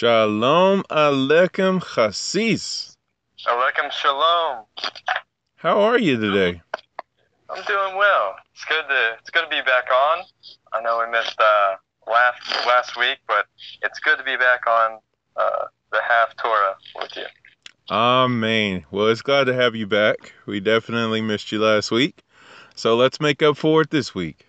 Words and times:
Shalom 0.00 0.82
Aleichem 0.84 1.84
Chassis. 1.94 2.96
Aleichem 3.46 3.92
Shalom. 3.92 4.64
How 5.56 5.78
are 5.78 5.98
you 5.98 6.18
today? 6.18 6.62
I'm 7.50 7.62
doing 7.64 7.96
well. 7.98 8.36
It's 8.54 8.64
good 8.64 8.88
to 8.88 9.16
it's 9.18 9.28
good 9.28 9.42
to 9.42 9.50
be 9.50 9.60
back 9.60 9.90
on. 9.92 10.24
I 10.72 10.80
know 10.80 11.04
we 11.04 11.12
missed 11.12 11.38
uh, 11.38 11.74
last 12.10 12.66
last 12.66 12.96
week, 12.96 13.18
but 13.28 13.44
it's 13.82 13.98
good 13.98 14.16
to 14.16 14.24
be 14.24 14.38
back 14.38 14.66
on 14.66 15.00
uh, 15.36 15.66
the 15.92 15.98
Haftarah 15.98 16.76
with 16.96 17.14
you. 17.16 17.26
Amen. 17.90 18.86
Well, 18.90 19.08
it's 19.08 19.20
glad 19.20 19.48
to 19.48 19.54
have 19.54 19.76
you 19.76 19.86
back. 19.86 20.32
We 20.46 20.60
definitely 20.60 21.20
missed 21.20 21.52
you 21.52 21.58
last 21.58 21.90
week. 21.90 22.22
So 22.74 22.96
let's 22.96 23.20
make 23.20 23.42
up 23.42 23.58
for 23.58 23.82
it 23.82 23.90
this 23.90 24.14
week. 24.14 24.46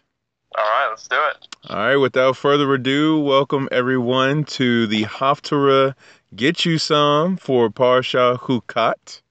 All 0.58 0.66
right, 0.66 0.88
let's 0.90 1.08
do 1.08 1.16
it. 1.16 1.48
All 1.70 1.78
right, 1.78 1.96
without 1.96 2.36
further 2.36 2.74
ado, 2.74 3.18
welcome 3.22 3.70
everyone 3.72 4.44
to 4.60 4.86
the 4.86 5.04
Haftarah 5.04 5.96
Get 6.36 6.66
You 6.66 6.78
Some 6.78 7.38
for 7.38 7.70
Parsha 7.70 8.38
Hukat. 8.38 9.22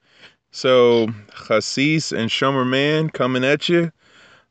So, 0.51 1.09
Chassis 1.47 2.17
and 2.17 2.31
Shomer 2.31 2.67
Man 2.67 3.11
coming 3.11 3.45
at 3.45 3.69
you. 3.69 3.93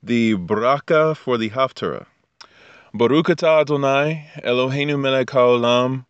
The 0.04 0.36
Braka 0.36 1.18
for 1.18 1.40
the 1.40 1.50
Haftarah. 1.50 2.06
Baruch 2.94 3.30
atah 3.30 3.62
Adonai, 3.62 4.28
Eloheinu 4.44 5.00
melech 5.00 5.30
haolam, 5.30 6.06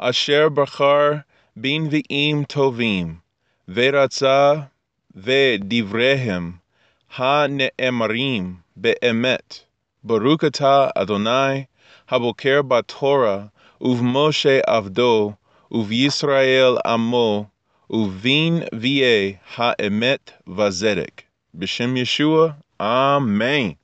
asher 0.00 0.50
bachar 0.50 1.22
bin 1.60 1.88
v'im 1.88 2.48
tovim, 2.48 3.20
ve'ratza 3.68 4.70
ve'divrehem 5.16 6.58
ha-ne'emarim 7.06 8.56
be'emet. 8.80 9.66
Baruch 10.02 10.40
atah 10.40 10.92
Adonai, 10.96 11.68
haboker 12.08 12.62
batorah, 12.62 13.50
uv 13.80 14.00
Moshe 14.00 14.62
avdo, 14.66 15.36
uv 15.70 15.88
Yisrael 15.88 16.80
amo, 16.84 17.50
uvin 17.90 18.68
vie 18.72 19.40
ha-emet 19.44 20.32
vazedek. 20.48 21.24
B'shem 21.56 21.98
Yeshua, 21.98 22.56
Amen. 22.80 23.76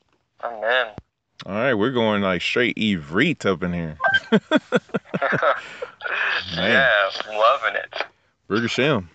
Amen. 0.43 0.87
All 1.45 1.53
right, 1.53 1.75
we're 1.75 1.91
going 1.91 2.23
like 2.23 2.41
straight 2.41 2.77
Ivrit 2.77 3.45
up 3.45 3.63
in 3.63 3.73
here. 3.73 3.99
Yeah, 6.55 7.11
loving 7.29 7.75
it. 7.75 8.05
Baruch 8.49 8.63
Hashem. 8.63 9.11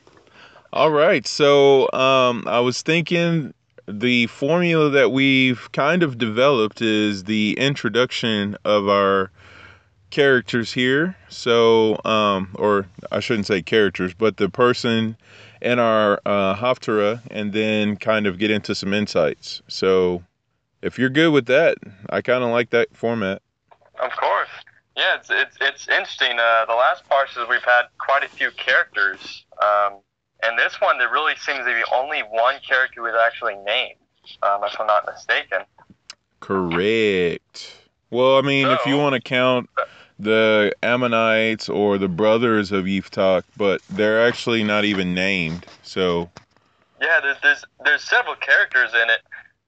All 0.73 0.92
right, 0.92 1.25
so 1.25 1.92
um, 1.92 2.44
I 2.47 2.59
was 2.59 2.81
thinking 2.81 3.53
the 4.00 4.28
formula 4.28 4.89
that 4.89 5.11
we've 5.11 5.72
kind 5.72 6.03
of 6.03 6.17
developed 6.17 6.81
is 6.81 7.25
the 7.25 7.58
introduction 7.58 8.58
of 8.66 8.88
our 8.88 9.31
characters 10.09 10.72
here. 10.73 11.16
So, 11.30 12.00
um, 12.06 12.56
or 12.56 12.86
I 13.12 13.19
shouldn't 13.19 13.47
say 13.47 13.62
characters, 13.62 14.14
but 14.14 14.38
the 14.38 14.50
person 14.50 15.17
in 15.62 15.80
our 15.80 16.19
uh, 16.25 16.56
Haftarah, 16.56 17.22
and 17.31 17.53
then 17.53 17.95
kind 17.97 18.28
of 18.28 18.38
get 18.38 18.52
into 18.52 18.75
some 18.75 18.94
insights. 18.94 19.62
So, 19.67 20.23
if 20.81 20.97
you're 20.97 21.09
good 21.09 21.31
with 21.31 21.45
that, 21.45 21.78
I 22.09 22.22
kind 22.22 22.44
of 22.44 22.50
like 22.50 22.72
that 22.72 22.95
format. 22.95 23.42
Of 24.02 24.12
course. 24.12 24.50
Yeah, 24.97 25.16
it's 25.16 25.30
it's, 25.30 25.58
it's 25.62 25.88
interesting. 25.88 26.38
Uh, 26.39 26.66
the 26.66 26.73
last 26.73 27.08
parts 27.08 27.38
we've 27.50 27.64
had 27.64 27.84
quite 27.97 28.23
a 28.23 28.30
few 28.30 28.52
characters. 28.52 29.45
Um, 29.62 30.00
and 30.44 30.58
this 30.58 30.80
one, 30.81 30.97
there 30.97 31.11
really 31.11 31.36
seems 31.38 31.59
to 31.59 31.66
be 31.66 31.84
only 31.94 32.20
one 32.20 32.56
character 32.67 33.02
who's 33.02 33.20
actually 33.25 33.56
named, 33.66 33.97
um, 34.44 34.64
if 34.64 34.80
I'm 34.80 34.88
not 34.88 35.06
mistaken. 35.06 35.59
Correct. 36.39 37.78
Well, 38.09 38.38
I 38.38 38.42
mean, 38.42 38.66
so, 38.66 38.73
if 38.73 38.86
you 38.86 38.97
want 38.97 39.16
to 39.16 39.22
count 39.22 39.69
the 40.19 40.73
Ammonites 40.84 41.69
or 41.69 41.97
the 41.97 42.07
brothers 42.07 42.72
of 42.72 42.85
Yiftach, 42.85 43.44
but 43.57 43.81
they're 43.90 44.25
actually 44.25 44.63
not 44.63 44.85
even 44.85 45.13
named. 45.13 45.66
So. 45.84 46.29
Yeah, 47.02 47.19
there's 47.22 47.38
there's 47.41 47.63
there's 47.84 48.03
several 48.03 48.35
characters 48.35 48.91
in 48.94 49.09
it, 49.09 49.22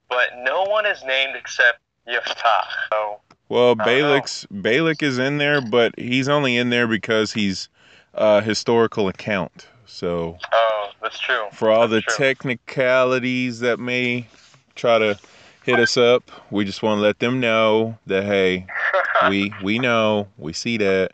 but 0.08 0.28
no 0.42 0.64
one 0.64 0.86
is 0.86 1.02
named 1.04 1.34
except 1.36 1.78
Yiftach. 2.08 2.66
So. 2.92 3.20
Well, 3.48 3.74
Balak's 3.74 4.46
Balak 4.50 5.02
is 5.02 5.18
in 5.18 5.38
there, 5.38 5.60
but 5.60 5.98
he's 5.98 6.28
only 6.28 6.56
in 6.56 6.70
there 6.70 6.86
because 6.86 7.32
he's 7.32 7.68
a 8.14 8.40
historical 8.40 9.08
account. 9.08 9.66
So. 9.86 10.38
Oh, 10.52 10.90
that's 11.02 11.18
true. 11.18 11.46
For 11.52 11.70
all 11.70 11.88
that's 11.88 12.06
the 12.06 12.12
true. 12.12 12.26
technicalities 12.26 13.60
that 13.60 13.78
may 13.78 14.26
try 14.74 14.98
to 14.98 15.18
hit 15.64 15.78
us 15.78 15.96
up, 15.96 16.30
we 16.50 16.64
just 16.64 16.82
want 16.82 16.98
to 16.98 17.02
let 17.02 17.18
them 17.18 17.40
know 17.40 17.98
that 18.06 18.24
hey, 18.24 18.66
we 19.28 19.52
we 19.62 19.78
know, 19.78 20.28
we 20.38 20.52
see 20.52 20.78
that. 20.78 21.12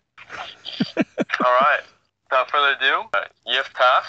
all 0.97 1.05
right. 1.41 1.81
Without 2.31 2.51
further 2.51 2.77
ado, 2.77 3.03
uh, 3.15 3.25
Yiftach. 3.47 4.05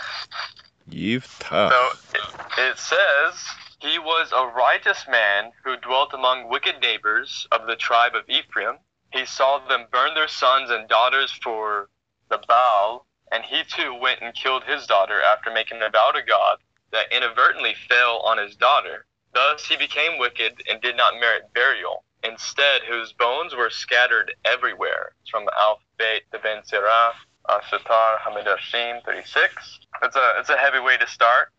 Yiftach. 0.90 1.72
So 1.72 1.90
it, 2.14 2.70
it 2.70 2.78
says 2.78 3.46
he 3.80 3.98
was 3.98 4.32
a 4.32 4.46
righteous 4.56 5.06
man 5.10 5.52
who 5.64 5.76
dwelt 5.78 6.14
among 6.14 6.50
wicked 6.50 6.76
neighbors 6.82 7.48
of 7.52 7.68
the 7.68 7.76
tribe 7.76 8.14
of 8.16 8.30
Ephraim. 8.30 8.76
He 9.12 9.26
saw 9.26 9.60
them 9.68 9.86
burn 9.92 10.14
their 10.14 10.28
sons 10.28 10.70
and 10.70 10.88
daughters 10.88 11.32
for 11.32 11.90
the 12.30 12.40
Baal 12.48 13.06
and 13.32 13.44
he 13.44 13.64
too 13.64 13.94
went 13.94 14.22
and 14.22 14.34
killed 14.34 14.64
his 14.64 14.86
daughter 14.86 15.22
after 15.22 15.52
making 15.52 15.82
a 15.82 15.90
vow 15.90 16.12
to 16.14 16.22
God 16.22 16.58
that 16.92 17.12
inadvertently 17.12 17.76
fell 17.88 18.20
on 18.20 18.38
his 18.38 18.56
daughter. 18.56 19.06
Thus 19.34 19.66
he 19.66 19.78
became 19.78 20.20
wicked 20.20 20.62
and 20.70 20.82
did 20.82 20.98
not 20.98 21.20
merit 21.20 21.44
burial. 21.54 22.04
Instead, 22.24 22.82
whose 22.88 23.14
bones 23.14 23.56
were 23.56 23.70
scattered 23.70 24.34
everywhere. 24.46 25.14
It's 25.22 25.30
from 25.30 25.48
Alf 25.60 25.80
Beit 25.98 26.24
the 26.32 26.38
Ben 26.40 26.62
Sirah, 26.62 27.14
uh, 27.50 27.60
Satar 27.62 28.18
Hamidashim 28.20 29.04
36. 29.04 29.80
It's 30.04 30.16
a, 30.16 30.34
it's 30.38 30.50
a 30.50 30.58
heavy 30.58 30.80
way 30.80 30.98
to 30.98 31.08
start. 31.08 31.50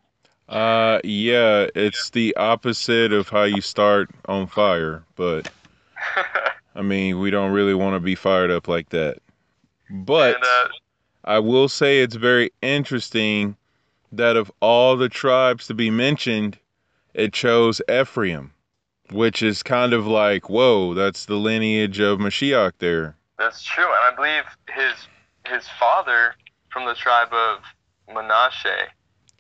Uh, 0.48 1.00
yeah, 1.02 1.66
it's 1.74 2.10
the 2.10 2.36
opposite 2.36 3.12
of 3.12 3.28
how 3.28 3.44
you 3.44 3.60
start 3.60 4.10
on 4.26 4.46
fire, 4.46 5.02
but 5.16 5.48
I 6.74 6.82
mean, 6.82 7.18
we 7.18 7.30
don't 7.30 7.52
really 7.52 7.74
want 7.74 7.94
to 7.94 8.00
be 8.00 8.14
fired 8.14 8.50
up 8.50 8.68
like 8.68 8.90
that. 8.90 9.18
But 9.90 10.36
and, 10.36 10.44
uh, 10.44 10.68
I 11.24 11.38
will 11.38 11.68
say 11.68 12.00
it's 12.00 12.16
very 12.16 12.50
interesting 12.62 13.56
that 14.10 14.36
of 14.36 14.50
all 14.60 14.96
the 14.96 15.08
tribes 15.08 15.66
to 15.68 15.74
be 15.74 15.90
mentioned, 15.90 16.58
it 17.14 17.32
chose 17.32 17.80
Ephraim, 17.88 18.52
which 19.10 19.42
is 19.42 19.62
kind 19.62 19.92
of 19.92 20.06
like, 20.06 20.50
whoa, 20.50 20.94
that's 20.94 21.26
the 21.26 21.36
lineage 21.36 22.00
of 22.00 22.18
Mashiach 22.18 22.72
there. 22.78 23.16
That's 23.38 23.62
true, 23.62 23.84
and 23.84 24.12
I 24.12 24.14
believe 24.14 24.44
his 24.74 24.94
his 25.46 25.68
father 25.78 26.34
from 26.70 26.86
the 26.86 26.94
tribe 26.94 27.32
of 27.32 27.58
Manasseh. 28.14 28.88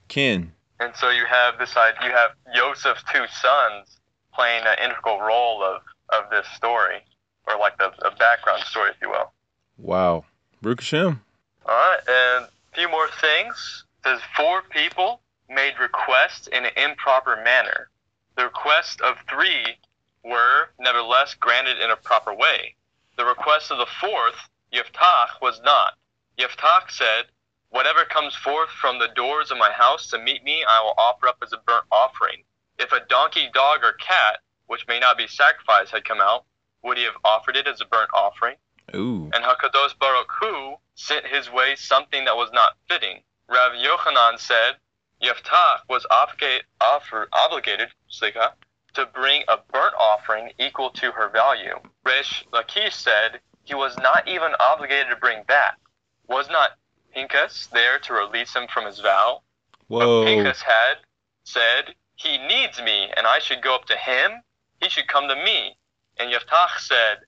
Kin. 0.08 0.52
And 0.80 0.94
so 0.96 1.10
you 1.10 1.24
have 1.26 1.58
this 1.58 1.74
you 2.02 2.10
have 2.10 2.30
Joseph's 2.54 3.04
two 3.12 3.24
sons 3.40 3.98
playing 4.34 4.64
an 4.66 4.76
integral 4.82 5.20
role 5.20 5.62
of, 5.62 5.82
of 6.08 6.30
this 6.30 6.46
story, 6.56 7.04
or 7.46 7.58
like 7.58 7.78
the, 7.78 7.92
the 8.00 8.10
background 8.18 8.62
story, 8.64 8.90
if 8.90 8.96
you 9.00 9.10
will. 9.10 9.32
Wow. 9.78 10.24
Baruch 10.60 10.80
Hashem. 10.80 11.20
All 11.66 11.74
right, 11.74 11.98
and 12.08 12.44
a 12.46 12.74
few 12.74 12.88
more 12.88 13.08
things. 13.20 13.84
It 14.04 14.08
says 14.08 14.20
four 14.36 14.62
people 14.62 15.20
made 15.48 15.74
requests 15.80 16.46
in 16.48 16.64
an 16.64 16.72
improper 16.76 17.36
manner. 17.36 17.88
The 18.36 18.44
requests 18.44 19.00
of 19.00 19.16
three 19.28 19.78
were 20.24 20.70
nevertheless 20.78 21.34
granted 21.34 21.78
in 21.80 21.90
a 21.90 21.96
proper 21.96 22.34
way. 22.34 22.74
The 23.16 23.24
request 23.24 23.70
of 23.70 23.78
the 23.78 23.86
fourth, 24.00 24.48
Yiftach, 24.72 25.40
was 25.40 25.60
not. 25.62 25.94
Yiftach 26.38 26.90
said, 26.90 27.26
Whatever 27.70 28.04
comes 28.04 28.34
forth 28.34 28.70
from 28.70 28.98
the 28.98 29.08
doors 29.08 29.50
of 29.50 29.58
my 29.58 29.70
house 29.70 30.08
to 30.10 30.18
meet 30.18 30.44
me, 30.44 30.64
I 30.68 30.82
will 30.82 30.94
offer 30.98 31.28
up 31.28 31.38
as 31.42 31.52
a 31.52 31.58
burnt 31.58 31.86
offering. 31.90 32.44
If 32.78 32.92
a 32.92 33.04
donkey, 33.08 33.48
dog, 33.52 33.80
or 33.82 33.92
cat, 33.92 34.40
which 34.66 34.86
may 34.88 34.98
not 34.98 35.16
be 35.16 35.26
sacrificed, 35.26 35.92
had 35.92 36.04
come 36.04 36.20
out, 36.20 36.44
would 36.82 36.98
he 36.98 37.04
have 37.04 37.16
offered 37.24 37.56
it 37.56 37.66
as 37.66 37.80
a 37.80 37.86
burnt 37.86 38.10
offering? 38.12 38.56
Ooh. 38.94 39.30
And 39.32 39.44
Hakadosh 39.44 39.98
Baruch 39.98 40.30
Hu 40.40 40.76
sent 40.94 41.26
his 41.26 41.50
way 41.50 41.74
something 41.76 42.24
that 42.24 42.36
was 42.36 42.50
not 42.52 42.76
fitting. 42.88 43.22
Rav 43.48 43.72
Yochanan 43.72 44.38
said, 44.38 44.76
Yiftach 45.22 45.80
was 45.88 46.06
obligate, 46.10 46.64
offer, 46.80 47.28
obligated 47.32 47.88
slicha, 48.10 48.52
to 48.94 49.06
bring 49.06 49.42
a 49.48 49.56
burnt 49.56 49.94
offering 49.98 50.52
equal 50.58 50.90
to 50.90 51.12
her 51.12 51.28
value. 51.28 51.78
Resh 52.04 52.44
Lakish 52.52 52.92
said 52.92 53.40
he 53.62 53.74
was 53.74 53.96
not 53.98 54.26
even 54.26 54.52
obligated 54.58 55.08
to 55.10 55.16
bring 55.16 55.44
that. 55.48 55.76
Was 56.28 56.48
not 56.50 56.72
Pinchas 57.14 57.68
there 57.72 57.98
to 58.00 58.12
release 58.12 58.54
him 58.54 58.66
from 58.68 58.86
his 58.86 59.00
vow? 59.00 59.42
Whoa. 59.88 60.24
But 60.24 60.26
Pinchas 60.26 60.62
had 60.62 60.98
said, 61.44 61.94
He 62.16 62.38
needs 62.38 62.80
me, 62.82 63.12
and 63.16 63.26
I 63.26 63.38
should 63.38 63.62
go 63.62 63.74
up 63.74 63.84
to 63.86 63.96
him. 63.96 64.42
He 64.80 64.88
should 64.88 65.08
come 65.08 65.28
to 65.28 65.36
me. 65.36 65.76
And 66.18 66.32
Yiftach 66.32 66.78
said, 66.78 67.18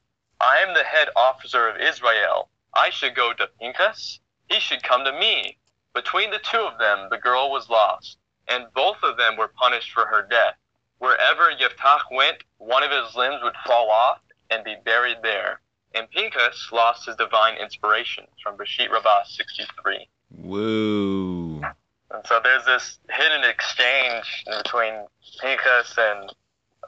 I 0.41 0.59
am 0.59 0.75
the 0.75 0.85
head 0.85 1.09
officer 1.17 1.69
of 1.69 1.81
Israel. 1.81 2.49
I 2.77 2.91
should 2.91 3.15
go 3.15 3.33
to 3.33 3.47
Pinchas. 3.61 4.21
He 4.49 4.61
should 4.61 4.83
come 4.83 5.05
to 5.05 5.13
me. 5.13 5.57
Between 5.95 6.31
the 6.31 6.39
two 6.41 6.59
of 6.59 6.79
them, 6.79 7.09
the 7.11 7.19
girl 7.19 7.51
was 7.51 7.71
lost, 7.71 8.19
and 8.49 8.67
both 8.75 8.97
of 9.03 9.17
them 9.17 9.37
were 9.37 9.49
punished 9.49 9.93
for 9.93 10.07
her 10.07 10.23
death. 10.29 10.57
Wherever 10.99 11.51
Yiftach 11.53 12.03
went, 12.11 12.43
one 12.59 12.83
of 12.83 12.91
his 12.91 13.15
limbs 13.15 13.41
would 13.43 13.55
fall 13.67 13.91
off 13.91 14.19
and 14.51 14.65
be 14.65 14.77
buried 14.85 15.19
there. 15.23 15.61
and 15.95 16.11
Pinchas 16.11 16.71
lost 16.73 17.07
his 17.07 17.15
divine 17.17 17.57
inspiration 17.57 18.25
from 18.43 18.57
Bereshit 18.57 18.91
Rabbah 18.91 19.25
63. 19.27 20.09
Woo. 20.39 21.63
And 22.11 22.27
so 22.27 22.41
there's 22.43 22.65
this 22.65 22.99
hidden 23.11 23.49
exchange 23.49 24.45
between 24.47 25.07
Pinchas 25.41 25.95
and 25.97 26.33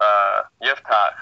uh, 0.00 0.42
Yiftach. 0.62 1.14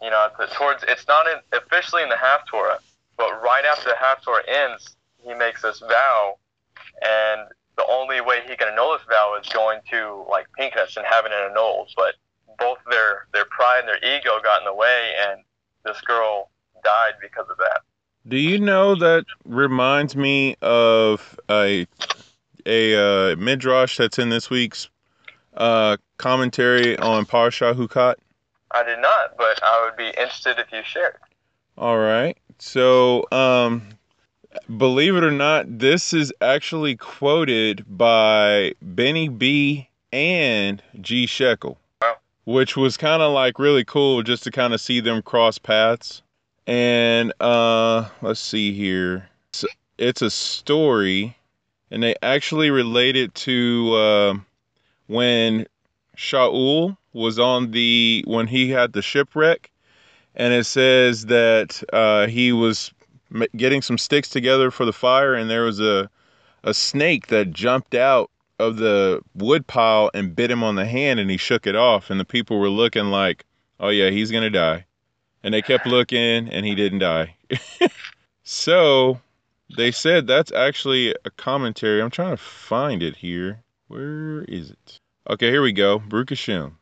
You 0.00 0.10
know, 0.10 0.28
towards 0.56 0.84
it's 0.86 1.06
not 1.08 1.26
in, 1.26 1.38
officially 1.52 2.02
in 2.02 2.08
the 2.08 2.16
Haftorah, 2.16 2.78
but 3.22 3.40
right 3.40 3.64
after 3.64 3.90
the 3.90 3.96
half 4.00 4.20
tour 4.22 4.42
ends, 4.48 4.96
he 5.24 5.32
makes 5.34 5.62
this 5.62 5.78
vow, 5.78 6.38
and 7.02 7.42
the 7.76 7.84
only 7.88 8.20
way 8.20 8.40
he 8.48 8.56
can 8.56 8.66
annul 8.68 8.92
this 8.94 9.06
vow 9.08 9.38
is 9.40 9.48
going 9.50 9.78
to 9.90 10.24
like 10.28 10.46
Pinchas 10.58 10.96
and 10.96 11.06
having 11.06 11.30
it 11.30 11.50
annulled. 11.50 11.90
But 11.96 12.14
both 12.58 12.78
their 12.90 13.28
their 13.32 13.44
pride 13.44 13.84
and 13.84 13.88
their 13.88 14.16
ego 14.16 14.40
got 14.42 14.60
in 14.60 14.64
the 14.64 14.74
way, 14.74 15.12
and 15.28 15.42
this 15.84 16.00
girl 16.00 16.50
died 16.82 17.12
because 17.20 17.46
of 17.48 17.56
that. 17.58 17.82
Do 18.26 18.36
you 18.36 18.58
know 18.58 18.96
that 18.96 19.24
reminds 19.44 20.16
me 20.16 20.56
of 20.60 21.38
a 21.48 21.86
a 22.66 23.32
uh, 23.32 23.36
midrash 23.36 23.98
that's 23.98 24.18
in 24.18 24.30
this 24.30 24.50
week's 24.50 24.90
uh, 25.56 25.96
commentary 26.16 26.98
on 26.98 27.24
Parsha 27.26 27.72
Hukat? 27.72 28.16
I 28.72 28.82
did 28.82 28.98
not, 28.98 29.36
but 29.36 29.62
I 29.62 29.84
would 29.84 29.96
be 29.96 30.08
interested 30.08 30.58
if 30.58 30.72
you 30.72 30.80
shared. 30.84 31.18
All 31.78 31.98
right. 31.98 32.36
So, 32.64 33.26
um, 33.32 33.88
believe 34.76 35.16
it 35.16 35.24
or 35.24 35.32
not, 35.32 35.80
this 35.80 36.12
is 36.14 36.32
actually 36.40 36.94
quoted 36.94 37.84
by 37.88 38.74
Benny 38.80 39.28
B 39.28 39.88
and 40.12 40.80
G 41.00 41.26
Shekel, 41.26 41.76
Wow. 42.00 42.18
which 42.44 42.76
was 42.76 42.96
kind 42.96 43.20
of 43.20 43.32
like 43.32 43.58
really 43.58 43.84
cool 43.84 44.22
just 44.22 44.44
to 44.44 44.52
kind 44.52 44.72
of 44.72 44.80
see 44.80 45.00
them 45.00 45.22
cross 45.22 45.58
paths. 45.58 46.22
And 46.68 47.32
uh, 47.40 48.08
let's 48.22 48.38
see 48.38 48.72
here. 48.72 49.28
It's, 49.48 49.64
it's 49.98 50.22
a 50.22 50.30
story, 50.30 51.36
and 51.90 52.00
they 52.00 52.14
actually 52.22 52.70
relate 52.70 53.16
it 53.16 53.34
to 53.34 53.92
uh, 53.96 54.34
when 55.08 55.66
Shaul 56.16 56.96
was 57.12 57.40
on 57.40 57.72
the 57.72 58.22
when 58.24 58.46
he 58.46 58.70
had 58.70 58.92
the 58.92 59.02
shipwreck, 59.02 59.71
and 60.34 60.52
it 60.52 60.64
says 60.64 61.26
that 61.26 61.82
uh, 61.92 62.26
he 62.26 62.52
was 62.52 62.92
getting 63.56 63.82
some 63.82 63.98
sticks 63.98 64.28
together 64.28 64.70
for 64.70 64.84
the 64.84 64.92
fire, 64.92 65.34
and 65.34 65.50
there 65.50 65.62
was 65.62 65.80
a 65.80 66.10
a 66.64 66.72
snake 66.72 67.26
that 67.26 67.50
jumped 67.50 67.94
out 67.94 68.30
of 68.58 68.76
the 68.76 69.20
wood 69.34 69.66
pile 69.66 70.10
and 70.14 70.36
bit 70.36 70.50
him 70.50 70.62
on 70.62 70.76
the 70.76 70.86
hand, 70.86 71.18
and 71.18 71.30
he 71.30 71.36
shook 71.36 71.66
it 71.66 71.74
off, 71.74 72.10
and 72.10 72.20
the 72.20 72.24
people 72.24 72.58
were 72.58 72.68
looking 72.68 73.06
like, 73.06 73.44
"Oh 73.80 73.88
yeah, 73.88 74.10
he's 74.10 74.30
gonna 74.30 74.50
die," 74.50 74.86
and 75.42 75.52
they 75.52 75.62
kept 75.62 75.86
looking, 75.86 76.48
and 76.48 76.64
he 76.64 76.74
didn't 76.74 77.00
die. 77.00 77.36
so 78.44 79.20
they 79.76 79.90
said 79.90 80.26
that's 80.26 80.52
actually 80.52 81.14
a 81.24 81.30
commentary. 81.30 82.00
I'm 82.00 82.10
trying 82.10 82.36
to 82.36 82.42
find 82.42 83.02
it 83.02 83.16
here. 83.16 83.62
Where 83.88 84.42
is 84.42 84.70
it? 84.70 84.98
Okay, 85.28 85.50
here 85.50 85.62
we 85.62 85.72
go. 85.72 85.98
Baruch 85.98 86.30
Hashem. 86.30 86.78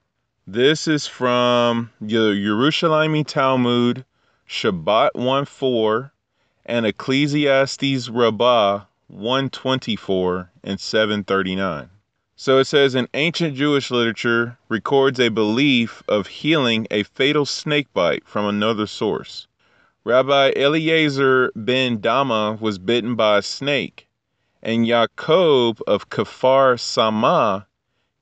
This 0.52 0.88
is 0.88 1.06
from 1.06 1.92
the 2.00 2.34
Yerushalmi 2.34 3.24
Talmud, 3.24 4.04
Shabbat 4.48 5.14
1 5.14 5.44
4, 5.44 6.12
and 6.66 6.84
Ecclesiastes 6.86 8.08
Rabbah 8.08 8.86
124 9.06 10.50
and 10.64 10.80
739. 10.80 11.90
So 12.34 12.58
it 12.58 12.64
says 12.64 12.96
in 12.96 13.06
ancient 13.14 13.54
Jewish 13.54 13.92
literature 13.92 14.58
records 14.68 15.20
a 15.20 15.28
belief 15.28 16.02
of 16.08 16.26
healing 16.26 16.88
a 16.90 17.04
fatal 17.04 17.46
snake 17.46 17.86
bite 17.94 18.26
from 18.26 18.44
another 18.44 18.88
source. 18.88 19.46
Rabbi 20.02 20.50
Eliezer 20.56 21.52
ben 21.54 22.00
Dama 22.00 22.58
was 22.60 22.80
bitten 22.80 23.14
by 23.14 23.38
a 23.38 23.42
snake, 23.42 24.08
and 24.64 24.84
Jacob 24.84 25.80
of 25.86 26.10
Kafar 26.10 26.76
Sama 26.76 27.68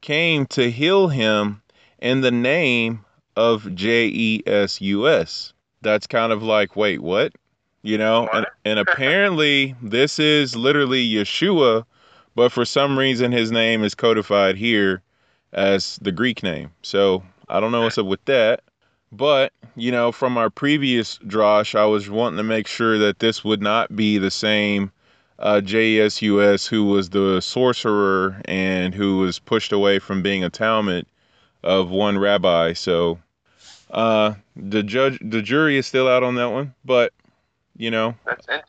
came 0.03 0.45
to 0.49 0.71
heal 0.71 1.09
him 1.09 1.63
in 1.99 2.21
the 2.21 2.31
name 2.31 3.05
of 3.37 3.75
J 3.75 4.07
E 4.07 4.43
S 4.47 4.81
U 4.81 5.09
S. 5.09 5.53
That's 5.81 6.07
kind 6.07 6.33
of 6.33 6.43
like, 6.43 6.77
wait, 6.77 7.01
what? 7.01 7.33
You 7.83 7.99
know, 7.99 8.29
and, 8.33 8.47
and 8.65 8.79
apparently 8.79 9.75
this 9.81 10.19
is 10.19 10.57
literally 10.57 11.09
Yeshua, 11.09 11.85
but 12.35 12.51
for 12.51 12.65
some 12.65 12.99
reason 12.99 13.31
his 13.31 13.53
name 13.53 13.85
is 13.85 13.95
codified 13.95 14.57
here 14.57 15.03
as 15.53 15.99
the 16.03 16.13
Greek 16.13 16.43
name. 16.43 16.71
So 16.83 17.23
I 17.49 17.61
don't 17.61 17.73
know 17.73 17.83
what's 17.83 17.99
up 17.99 18.07
with 18.07 18.25
that. 18.25 18.63
But, 19.11 19.53
you 19.75 19.91
know, 19.91 20.13
from 20.13 20.37
our 20.37 20.51
previous 20.51 21.19
drosh, 21.19 21.75
I 21.75 21.87
was 21.87 22.11
wanting 22.11 22.37
to 22.37 22.43
make 22.43 22.67
sure 22.67 22.99
that 22.99 23.21
this 23.21 23.43
would 23.43 23.63
not 23.63 23.97
be 23.97 24.19
the 24.19 24.31
same 24.31 24.93
uh, 25.39 25.63
JSUS 25.65 26.69
who 26.69 26.85
was 26.85 27.11
the 27.11 27.41
sorcerer 27.41 28.43
and 28.45 28.95
who 28.95 29.19
was 29.19 29.39
pushed 29.39 29.73
away 29.73 29.99
from 29.99 30.21
being 30.21 30.45
a 30.45 30.51
Talmud 30.51 31.07
of 31.63 31.91
one 31.91 32.19
rabbi. 32.19 32.73
So 32.73 33.19
uh, 33.91 34.35
the 34.57 34.83
judge, 34.83 35.19
the 35.23 35.43
jury 35.43 35.77
is 35.77 35.87
still 35.87 36.09
out 36.09 36.23
on 36.23 36.35
that 36.37 36.51
one, 36.51 36.75
but 36.85 37.13
you 37.77 37.91
know, 37.91 38.15
That's 38.27 38.47
in- 38.49 38.61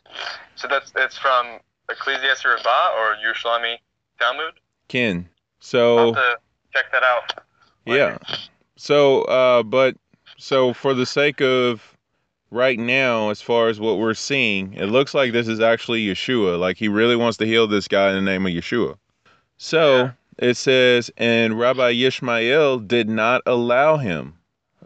so 0.56 0.68
that's 0.68 0.92
it's 0.96 1.18
from 1.18 1.58
Ecclesiastes 1.90 2.44
Rabbah 2.44 2.90
or 2.96 3.16
Yerushalmi 3.24 3.76
Talmud. 4.18 4.54
Ken. 4.88 5.28
I'll 5.28 5.56
So 5.60 6.06
have 6.06 6.14
to 6.14 6.38
check 6.72 6.92
that 6.92 7.02
out. 7.02 7.34
yeah. 7.86 8.18
So 8.76 9.22
uh, 9.22 9.62
but 9.62 9.96
so 10.36 10.72
for 10.72 10.94
the 10.94 11.06
sake 11.06 11.40
of 11.40 11.96
right 12.50 12.78
now, 12.78 13.30
as 13.30 13.40
far 13.42 13.68
as 13.68 13.78
what 13.80 13.98
we're 13.98 14.14
seeing, 14.14 14.72
it 14.74 14.86
looks 14.86 15.14
like 15.14 15.32
this 15.32 15.48
is 15.48 15.60
actually 15.60 16.06
Yeshua. 16.06 16.58
Like 16.58 16.76
he 16.76 16.88
really 16.88 17.16
wants 17.16 17.36
to 17.38 17.46
heal 17.46 17.66
this 17.66 17.88
guy 17.88 18.10
in 18.10 18.16
the 18.16 18.30
name 18.30 18.46
of 18.46 18.52
Yeshua. 18.52 18.96
So 19.58 19.96
Yeah. 20.04 20.10
It 20.40 20.56
says, 20.56 21.10
and 21.18 21.58
Rabbi 21.58 21.92
Yishmael 21.92 22.88
did 22.88 23.10
not 23.10 23.42
allow 23.44 23.98
him. 23.98 24.34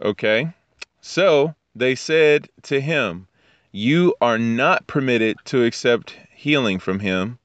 Okay. 0.01 0.53
So 0.99 1.55
they 1.73 1.95
said 1.95 2.49
to 2.63 2.81
him, 2.81 3.27
You 3.71 4.13
are 4.19 4.37
not 4.37 4.85
permitted 4.85 5.37
to 5.45 5.63
accept 5.63 6.17
healing 6.35 6.77
from 6.77 6.99
him, 6.99 7.39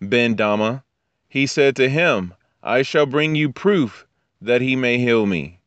Ben 0.00 0.36
Dama. 0.36 0.84
He 1.28 1.46
said 1.46 1.74
to 1.76 1.88
him, 1.88 2.34
I 2.62 2.82
shall 2.82 3.06
bring 3.06 3.34
you 3.34 3.52
proof 3.52 4.06
that 4.40 4.60
he 4.60 4.76
may 4.76 4.98
heal 4.98 5.26
me. 5.26 5.58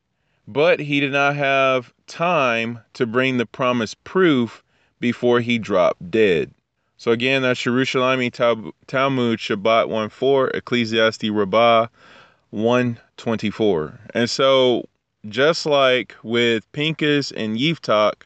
But 0.48 0.80
he 0.80 1.02
did 1.02 1.12
not 1.12 1.36
have 1.36 1.94
time 2.08 2.80
to 2.94 3.06
bring 3.06 3.38
the 3.38 3.46
promised 3.46 4.02
proof 4.06 4.64
before 5.02 5.42
he 5.42 5.58
dropped 5.58 6.12
dead. 6.12 6.54
So 7.04 7.12
again, 7.12 7.42
that's 7.42 7.60
Yerushalmi 7.60 8.32
Tal- 8.32 8.72
Talmud 8.88 9.38
Shabbat 9.38 9.90
1.4, 9.90 10.56
Ecclesiastes 10.56 11.30
Rabbah 11.30 11.88
124. 12.52 14.00
And 14.14 14.30
so 14.30 14.86
just 15.28 15.66
like 15.66 16.16
with 16.24 16.72
Pinchas 16.72 17.34
and 17.34 17.58
Yiftach 17.58 18.24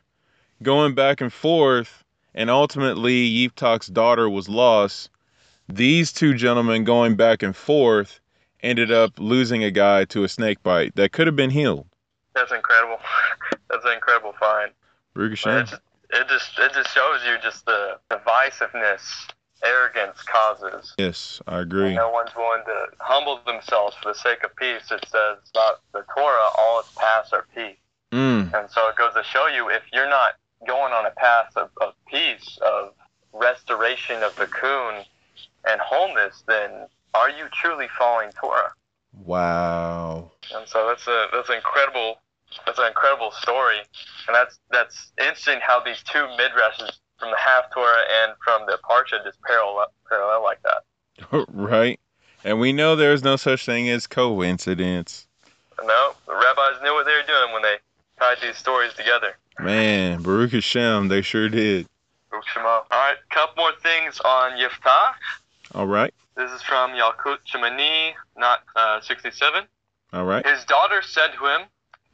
going 0.62 0.94
back 0.94 1.22
and 1.22 1.34
forth, 1.34 2.04
and 2.36 2.52
ultimately 2.52 3.28
Yiftach's 3.28 3.88
daughter 3.88 4.30
was 4.30 4.48
lost, 4.48 5.10
these 5.68 6.14
two 6.14 6.36
gentlemen 6.36 6.84
going 6.84 7.16
back 7.16 7.42
and 7.42 7.56
forth 7.56 8.20
ended 8.62 8.92
up 8.92 9.14
losing 9.18 9.64
a 9.64 9.72
guy 9.72 10.06
to 10.06 10.24
a 10.24 10.30
snake 10.30 10.62
bite 10.62 10.96
that 10.98 11.14
could 11.14 11.26
have 11.26 11.36
been 11.36 11.50
healed. 11.50 11.88
That's 12.36 12.52
incredible. 12.52 13.00
That's 13.72 13.86
an 13.86 13.94
incredible 13.94 14.36
find. 14.40 14.72
Hashem. 15.16 15.80
It 16.12 16.28
just, 16.30 16.58
it 16.58 16.72
just 16.74 16.94
shows 16.94 17.20
you 17.26 17.36
just 17.44 17.66
the 17.66 18.00
divisiveness 18.10 19.02
arrogance 19.64 20.22
causes. 20.24 20.94
Yes, 20.98 21.42
I 21.48 21.60
agree. 21.60 21.96
No 21.96 22.12
one's 22.12 22.30
willing 22.36 22.64
to 22.66 22.86
humble 23.00 23.40
themselves 23.46 23.96
for 24.02 24.14
the 24.14 24.18
sake 24.18 24.44
of 24.44 24.56
peace. 24.56 24.92
It 24.92 25.04
says 25.10 25.38
about 25.54 25.82
the 25.94 26.04
Torah, 26.16 26.50
all 26.58 26.80
its 26.80 26.92
paths 26.96 27.34
are 27.34 27.46
peace. 27.56 27.78
Mm, 28.14 28.54
And 28.54 28.70
so 28.72 28.88
it 28.88 28.96
goes 28.96 29.14
to 29.16 29.24
show 29.24 29.48
you 29.48 29.70
if 29.70 29.82
you're 29.92 30.10
not 30.10 30.34
going 30.66 30.94
on 30.94 31.06
a 31.06 31.12
path 31.12 31.52
of, 31.56 31.70
of 31.82 31.94
peace, 32.10 32.58
of 32.66 32.94
restoration 33.34 34.24
of 34.24 34.36
the 34.38 34.48
coon 34.48 35.04
and 35.68 35.82
wholeness, 35.82 36.44
then 36.48 36.88
are 37.14 37.30
you 37.30 37.46
truly 37.52 37.88
following 37.98 38.30
Torah? 38.40 38.72
wow. 39.26 40.32
And 40.54 40.68
so 40.68 40.88
that's 40.88 41.08
a 41.08 41.28
that's 41.34 41.50
an 41.50 41.56
incredible 41.56 42.20
that's 42.66 42.80
an 42.80 42.88
incredible 42.88 43.32
story. 43.32 43.78
And 44.28 44.36
that's 44.36 44.60
that's 44.72 45.12
interesting 45.18 45.60
how 45.62 45.82
these 45.84 46.02
two 46.04 46.26
midrashes 46.40 46.92
from 47.20 47.32
the 47.32 47.38
Haftarah 47.38 48.04
and 48.24 48.34
from 48.44 48.66
the 48.68 48.78
Parsha 48.90 49.24
just 49.24 49.42
parallel 49.44 49.88
parallel 50.10 50.44
like 50.44 50.60
that. 50.64 51.46
right? 51.54 52.00
And 52.44 52.60
we 52.60 52.72
know 52.74 52.96
there's 52.96 53.24
no 53.24 53.36
such 53.36 53.66
thing 53.66 53.90
as 53.90 54.08
coincidence. 54.08 55.28
No, 55.84 56.14
the 56.26 56.34
rabbis 56.34 56.82
knew 56.82 56.94
what 56.94 57.06
they 57.06 57.14
were 57.14 57.28
doing 57.28 57.54
when 57.54 57.62
they 57.62 57.76
tied 58.20 58.38
these 58.42 58.58
stories 58.58 58.94
together. 58.94 59.38
Man, 59.60 60.22
Baruch 60.22 60.52
Hashem, 60.52 61.08
they 61.08 61.22
sure 61.22 61.50
did. 61.50 61.88
Baruch 62.30 62.48
Shema. 62.48 62.68
All 62.68 62.86
right, 62.92 63.16
couple 63.30 63.64
more 63.64 63.74
things 63.82 64.20
on 64.22 64.52
Yiftach. 64.52 65.16
All 65.76 65.88
right. 65.88 66.14
This 66.36 66.52
is 66.52 66.62
from 66.62 66.92
Yalkut 66.92 67.38
Shimoni, 67.52 68.14
not 68.38 68.60
uh, 68.76 69.02
67. 69.02 69.64
All 70.14 70.26
right. 70.26 70.46
His 70.46 70.64
daughter 70.66 71.02
said 71.02 71.30
to 71.40 71.46
him, 71.46 71.68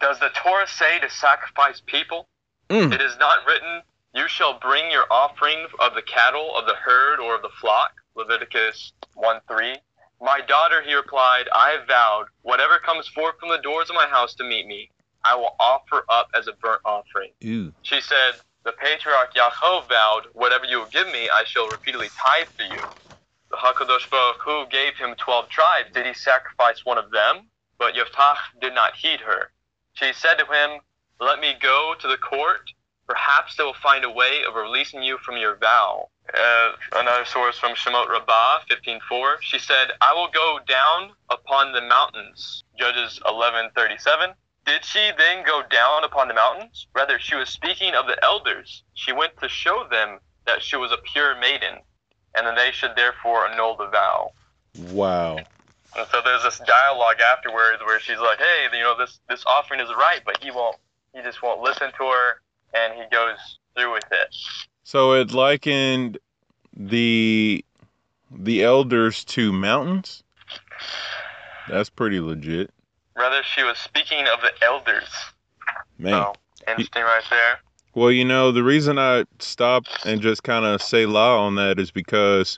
Does 0.03 0.19
the 0.19 0.31
Torah 0.35 0.67
say 0.67 0.99
to 0.99 1.09
sacrifice 1.09 1.81
people? 1.85 2.27
Mm, 2.69 2.91
It 2.93 2.99
is 2.99 3.15
not 3.19 3.37
written, 3.47 3.83
You 4.13 4.27
shall 4.27 4.59
bring 4.59 4.91
your 4.91 5.05
offering 5.09 5.65
of 5.79 5.95
the 5.95 6.01
cattle, 6.01 6.53
of 6.57 6.65
the 6.65 6.75
herd, 6.75 7.21
or 7.21 7.35
of 7.35 7.41
the 7.41 7.55
flock. 7.61 7.93
Leviticus 8.13 8.91
1 9.13 9.39
3. 9.47 9.77
My 10.19 10.41
daughter, 10.45 10.81
he 10.81 10.93
replied, 10.93 11.45
I 11.55 11.69
have 11.69 11.87
vowed, 11.87 12.25
whatever 12.41 12.79
comes 12.79 13.07
forth 13.07 13.35
from 13.39 13.47
the 13.47 13.59
doors 13.59 13.89
of 13.89 13.95
my 13.95 14.07
house 14.07 14.35
to 14.35 14.43
meet 14.43 14.67
me, 14.67 14.91
I 15.23 15.35
will 15.35 15.55
offer 15.57 16.03
up 16.09 16.27
as 16.37 16.47
a 16.47 16.53
burnt 16.61 16.81
offering. 16.83 17.31
Ooh. 17.45 17.71
She 17.83 18.01
said, 18.01 18.41
The 18.65 18.73
patriarch 18.73 19.33
Yaakov 19.33 19.87
vowed, 19.87 20.23
Whatever 20.33 20.65
you 20.65 20.79
will 20.79 20.87
give 20.91 21.07
me, 21.07 21.29
I 21.29 21.45
shall 21.45 21.69
repeatedly 21.69 22.09
tithe 22.09 22.49
for 22.57 22.63
you. 22.63 22.81
The 23.51 23.55
Hakadosh 23.55 24.09
Baruch 24.11 24.41
Hu 24.41 24.65
gave 24.69 24.97
him 24.97 25.15
twelve 25.15 25.47
tribes. 25.47 25.91
Did 25.93 26.05
he 26.05 26.13
sacrifice 26.13 26.83
one 26.83 26.97
of 26.97 27.09
them? 27.11 27.47
But 27.79 27.93
Yiftach 27.95 28.59
did 28.59 28.75
not 28.75 28.95
heed 28.97 29.21
her. 29.21 29.52
She 29.93 30.11
said 30.13 30.35
to 30.35 30.45
him, 30.45 30.81
Let 31.19 31.39
me 31.39 31.55
go 31.59 31.95
to 31.99 32.07
the 32.07 32.17
court. 32.17 32.71
Perhaps 33.07 33.55
they 33.55 33.63
will 33.63 33.73
find 33.75 34.03
a 34.03 34.09
way 34.09 34.43
of 34.47 34.55
releasing 34.55 35.03
you 35.03 35.17
from 35.19 35.37
your 35.37 35.55
vow. 35.55 36.09
Uh, 36.33 36.71
another 36.93 37.25
source 37.25 37.59
from 37.59 37.75
Shemot 37.75 38.07
Rabbah 38.09 38.61
15:4. 38.69 39.41
She 39.41 39.59
said, 39.59 39.91
"I 40.01 40.13
will 40.13 40.29
go 40.29 40.59
down 40.59 41.13
upon 41.29 41.73
the 41.73 41.81
mountains." 41.81 42.63
Judges 42.77 43.19
11:37. 43.25 44.35
Did 44.65 44.85
she 44.85 45.11
then 45.17 45.43
go 45.43 45.63
down 45.63 46.05
upon 46.05 46.29
the 46.29 46.33
mountains? 46.33 46.87
Rather, 46.93 47.19
she 47.19 47.35
was 47.35 47.49
speaking 47.49 47.93
of 47.93 48.07
the 48.07 48.23
elders. 48.23 48.83
She 48.93 49.11
went 49.11 49.37
to 49.41 49.49
show 49.49 49.83
them 49.83 50.19
that 50.45 50.63
she 50.63 50.77
was 50.77 50.93
a 50.93 50.97
pure 50.97 51.35
maiden, 51.35 51.81
and 52.33 52.47
that 52.47 52.55
they 52.55 52.71
should 52.71 52.95
therefore 52.95 53.45
annul 53.47 53.75
the 53.75 53.87
vow. 53.87 54.31
Wow. 54.91 55.39
And 55.97 56.07
so 56.11 56.21
there's 56.23 56.43
this 56.43 56.59
dialogue 56.65 57.21
afterwards 57.21 57.81
where 57.85 57.99
she's 57.99 58.17
like, 58.19 58.39
"Hey, 58.39 58.77
you 58.77 58.83
know 58.83 58.97
this 58.97 59.19
this 59.29 59.43
offering 59.45 59.79
is 59.79 59.89
right, 59.89 60.21
but 60.25 60.43
he 60.43 60.51
won't. 60.51 60.77
He 61.13 61.21
just 61.21 61.41
won't 61.43 61.61
listen 61.61 61.91
to 61.97 62.03
her, 62.05 62.41
and 62.73 62.93
he 62.93 63.03
goes 63.11 63.37
through 63.75 63.93
with 63.93 64.05
it." 64.11 64.35
So 64.83 65.13
it 65.13 65.31
likened 65.31 66.17
the 66.75 67.63
the 68.31 68.63
elders 68.63 69.23
to 69.25 69.53
mountains. 69.53 70.23
That's 71.69 71.89
pretty 71.89 72.19
legit, 72.19 72.71
Rather, 73.15 73.41
she 73.43 73.63
was 73.63 73.77
speaking 73.77 74.25
of 74.27 74.41
the 74.41 74.51
elders. 74.65 75.09
man. 75.97 76.11
So 76.11 76.33
interesting, 76.67 77.03
right 77.03 77.23
there. 77.29 77.59
Well, 77.95 78.11
you 78.11 78.25
know, 78.25 78.51
the 78.51 78.63
reason 78.63 78.97
I 78.97 79.25
stop 79.39 79.85
and 80.03 80.19
just 80.19 80.43
kind 80.43 80.65
of 80.65 80.81
say 80.81 81.05
la 81.05 81.45
on 81.45 81.55
that 81.55 81.79
is 81.79 81.91
because 81.91 82.57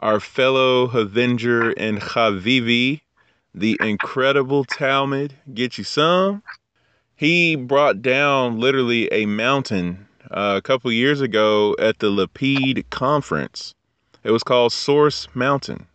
our 0.00 0.20
fellow 0.20 0.84
Avenger 0.90 1.70
and 1.70 2.00
Chavivi, 2.00 3.00
the 3.54 3.76
incredible 3.80 4.64
Talmud, 4.64 5.34
get 5.54 5.78
you 5.78 5.84
some. 5.84 6.42
He 7.14 7.56
brought 7.56 8.02
down 8.02 8.60
literally 8.60 9.10
a 9.12 9.24
mountain 9.26 10.06
uh, 10.30 10.54
a 10.56 10.62
couple 10.62 10.92
years 10.92 11.20
ago 11.20 11.74
at 11.78 11.98
the 11.98 12.10
Lapid 12.10 12.88
conference. 12.90 13.74
It 14.22 14.32
was 14.32 14.42
called 14.42 14.72
Source 14.72 15.28
Mountain. 15.34 15.86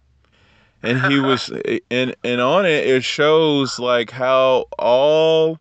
And 0.82 1.00
he 1.12 1.20
was 1.20 1.52
and 1.92 2.16
and 2.24 2.42
on 2.42 2.66
it 2.66 2.88
it 2.88 3.04
shows 3.04 3.78
like 3.78 4.10
how 4.10 4.66
all 4.80 5.60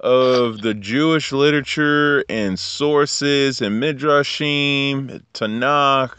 of 0.00 0.62
the 0.62 0.74
Jewish 0.74 1.30
literature 1.30 2.24
and 2.28 2.58
sources 2.58 3.60
and 3.60 3.82
Midrashim, 3.82 5.22
Tanakh, 5.34 6.14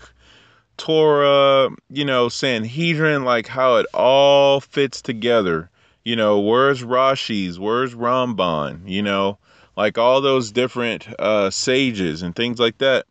Torah, 0.78 1.70
you 1.90 2.06
know, 2.06 2.30
Sanhedrin, 2.30 3.24
like 3.24 3.48
how 3.48 3.78
it 3.78 3.86
all 3.94 4.60
fits 4.62 5.02
together. 5.02 5.70
You 6.04 6.16
know, 6.16 6.40
where's 6.40 6.84
Rashi's, 6.84 7.60
where's 7.60 7.96
Ramban, 7.96 8.82
you 8.90 9.02
know, 9.02 9.38
like 9.78 9.98
all 9.98 10.22
those 10.22 10.52
different 10.52 11.08
uh, 11.20 11.50
sages 11.50 12.22
and 12.22 12.36
things 12.36 12.60
like 12.60 12.80
that. 12.80 13.06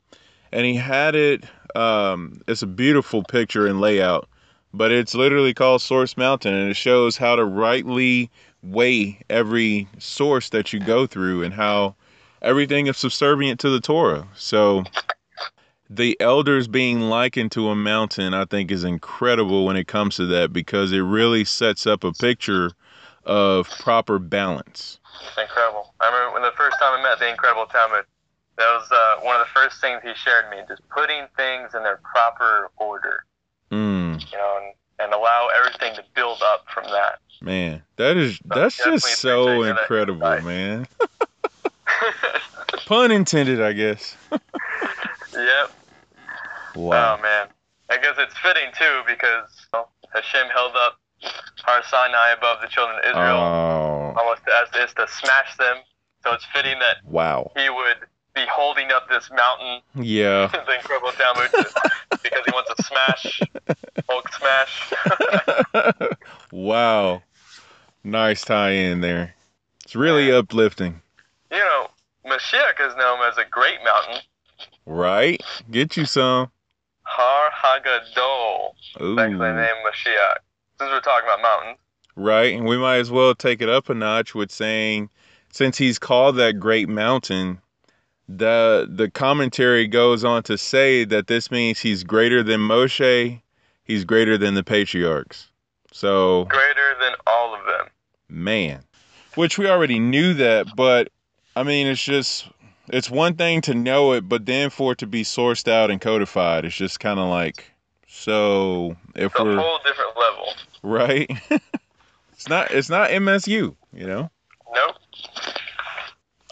And 0.52 0.66
he 0.66 0.74
had 0.74 1.14
it, 1.14 1.44
um, 1.74 2.42
it's 2.46 2.62
a 2.62 2.66
beautiful 2.66 3.22
picture 3.22 3.66
and 3.66 3.80
layout, 3.80 4.28
but 4.74 4.92
it's 4.92 5.14
literally 5.14 5.54
called 5.54 5.80
Source 5.80 6.16
Mountain 6.16 6.54
and 6.54 6.70
it 6.70 6.76
shows 6.76 7.16
how 7.16 7.36
to 7.36 7.44
rightly 7.44 8.30
weigh 8.62 9.20
every 9.30 9.88
source 9.98 10.50
that 10.50 10.72
you 10.72 10.80
go 10.80 11.06
through 11.06 11.42
and 11.42 11.54
how 11.54 11.94
everything 12.42 12.86
is 12.86 12.98
subservient 12.98 13.60
to 13.60 13.70
the 13.70 13.80
Torah. 13.80 14.28
So 14.34 14.84
the 15.96 16.16
elders 16.20 16.68
being 16.68 17.00
likened 17.00 17.52
to 17.52 17.68
a 17.68 17.76
mountain, 17.76 18.32
I 18.34 18.44
think, 18.46 18.70
is 18.70 18.84
incredible 18.84 19.66
when 19.66 19.76
it 19.76 19.86
comes 19.86 20.16
to 20.16 20.26
that 20.26 20.52
because 20.52 20.92
it 20.92 21.00
really 21.00 21.44
sets 21.44 21.86
up 21.86 22.02
a 22.04 22.12
picture 22.12 22.70
of 23.24 23.68
proper 23.78 24.18
balance. 24.18 24.98
It's 25.26 25.38
incredible. 25.38 25.94
I 26.00 26.06
remember 26.06 26.34
when 26.34 26.42
the 26.42 26.56
first 26.56 26.78
time 26.78 26.98
I 26.98 27.02
met 27.02 27.18
the 27.18 27.30
incredible 27.30 27.66
Talmud, 27.66 28.04
that 28.56 28.66
was 28.66 28.88
uh, 28.90 29.24
one 29.24 29.38
of 29.38 29.46
the 29.46 29.50
first 29.54 29.80
things 29.80 30.00
he 30.02 30.12
shared 30.14 30.50
me, 30.50 30.58
just 30.68 30.82
putting 30.88 31.26
things 31.36 31.74
in 31.74 31.82
their 31.82 32.00
proper 32.12 32.70
order, 32.78 33.24
Mm, 33.70 34.20
you 34.30 34.36
know, 34.36 34.60
and, 34.62 34.74
and 34.98 35.14
allow 35.14 35.48
everything 35.56 35.94
to 35.94 36.04
build 36.14 36.42
up 36.42 36.66
from 36.72 36.84
that. 36.84 37.20
man, 37.40 37.82
that 37.96 38.18
is 38.18 38.38
that's 38.44 38.76
just 38.76 39.06
so 39.18 39.62
that 39.62 39.78
incredible, 39.78 40.42
man. 40.42 40.86
Pun 42.86 43.10
intended, 43.10 43.62
I 43.62 43.72
guess. 43.72 44.16
yep. 45.32 45.72
Wow. 46.74 47.16
Oh 47.18 47.22
man, 47.22 47.48
I 47.90 47.96
guess 47.98 48.14
it's 48.18 48.36
fitting 48.38 48.70
too 48.78 49.02
because 49.06 49.48
know, 49.72 49.86
Hashem 50.14 50.48
held 50.54 50.72
up 50.76 50.98
Har 51.64 51.82
Sinai 51.84 52.30
above 52.36 52.60
the 52.62 52.68
children 52.68 52.98
of 52.98 53.04
Israel, 53.10 53.36
Oh, 53.38 54.14
almost 54.18 54.42
as 54.62 54.88
is 54.88 54.94
to 54.94 55.06
smash 55.08 55.56
them. 55.56 55.76
So 56.24 56.32
it's 56.32 56.44
fitting 56.54 56.78
that 56.78 56.98
wow. 57.04 57.50
he 57.56 57.68
would 57.68 57.98
be 58.34 58.44
holding 58.50 58.90
up 58.92 59.08
this 59.08 59.28
mountain, 59.34 59.80
Yeah. 59.94 60.46
the 60.66 60.74
incredible 60.76 61.10
Talmud, 61.12 61.50
because 62.22 62.42
he 62.46 62.52
wants 62.52 62.70
to 62.76 62.82
smash, 62.84 63.40
Hulk 64.08 64.28
smash. 64.32 64.92
wow. 66.52 67.22
Nice 68.04 68.42
tie 68.42 68.70
in 68.70 69.00
there. 69.00 69.34
It's 69.84 69.94
really 69.94 70.32
uplifting. 70.32 71.02
you 71.50 71.58
know, 71.58 71.88
Mashiach 72.26 72.80
is 72.88 72.96
known 72.96 73.18
as 73.28 73.36
a 73.38 73.44
great 73.50 73.78
mountain, 73.84 74.22
Right? 74.86 75.40
Get 75.70 75.96
you 75.96 76.06
some. 76.06 76.50
Har 77.02 77.50
Hagadol. 77.50 78.72
Ooh. 79.00 79.16
Thanks 79.16 79.36
for 79.36 79.44
the 79.44 79.52
name 79.52 79.76
Mashiach. 79.86 80.36
Since 80.78 80.90
we're 80.90 81.00
talking 81.00 81.28
about 81.28 81.42
mountains, 81.42 81.78
Right? 82.14 82.54
And 82.54 82.66
we 82.66 82.76
might 82.76 82.98
as 82.98 83.10
well 83.10 83.34
take 83.34 83.62
it 83.62 83.68
up 83.68 83.88
a 83.88 83.94
notch 83.94 84.34
with 84.34 84.50
saying 84.50 85.08
since 85.50 85.78
he's 85.78 85.98
called 85.98 86.36
that 86.36 86.58
great 86.60 86.88
mountain, 86.88 87.60
the 88.28 88.86
the 88.90 89.10
commentary 89.10 89.86
goes 89.86 90.24
on 90.24 90.42
to 90.44 90.58
say 90.58 91.04
that 91.04 91.26
this 91.26 91.50
means 91.50 91.80
he's 91.80 92.04
greater 92.04 92.42
than 92.42 92.60
Moshe, 92.60 93.40
he's 93.84 94.04
greater 94.04 94.36
than 94.38 94.54
the 94.54 94.62
patriarchs. 94.64 95.48
So, 95.92 96.44
greater 96.46 96.94
than 97.00 97.12
all 97.26 97.54
of 97.54 97.64
them. 97.66 97.86
man, 98.28 98.82
which 99.34 99.58
we 99.58 99.68
already 99.68 99.98
knew 99.98 100.32
that, 100.34 100.66
but 100.74 101.08
I 101.54 101.62
mean, 101.62 101.86
it's 101.86 102.02
just 102.02 102.48
it's 102.88 103.10
one 103.10 103.34
thing 103.34 103.60
to 103.62 103.74
know 103.74 104.12
it, 104.12 104.28
but 104.28 104.46
then 104.46 104.70
for 104.70 104.92
it 104.92 104.98
to 104.98 105.06
be 105.06 105.22
sourced 105.22 105.66
out 105.70 105.90
and 105.90 106.00
codified, 106.00 106.64
it's 106.64 106.74
just 106.76 107.00
kind 107.00 107.18
of 107.20 107.28
like 107.28 107.70
so 108.08 108.96
if 109.14 109.32
It's 109.32 109.40
a 109.40 109.44
we're 109.44 109.56
whole 109.58 109.78
different 109.84 110.16
level. 110.16 110.46
right, 110.82 111.30
it's 112.32 112.48
not 112.48 112.70
it's 112.70 112.88
not 112.90 113.10
MSU, 113.10 113.74
you 113.92 114.06
know. 114.06 114.30
Nope. 114.74 114.96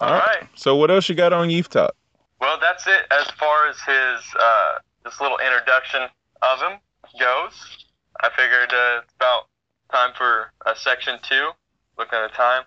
All 0.01 0.09
All 0.13 0.19
right. 0.19 0.47
So 0.55 0.77
what 0.77 0.91
else 0.91 1.09
you 1.09 1.15
got 1.15 1.33
on 1.33 1.51
Youth? 1.51 1.75
Well, 1.75 2.59
that's 2.61 2.87
it 2.87 3.03
as 3.11 3.31
far 3.39 3.69
as 3.69 3.77
his 3.81 4.35
uh, 4.39 4.79
this 5.05 5.21
little 5.21 5.39
introduction 5.39 6.03
of 6.43 6.59
him 6.61 6.79
goes. 7.19 7.85
I 8.23 8.31
figured 8.31 8.73
uh, 8.73 9.01
it's 9.03 9.13
about 9.17 9.49
time 9.93 10.13
for 10.17 10.53
a 10.67 10.75
section 10.77 11.19
two. 11.23 11.51
Looking 11.99 12.19
at 12.19 12.31
the 12.31 12.37
time, 12.37 12.63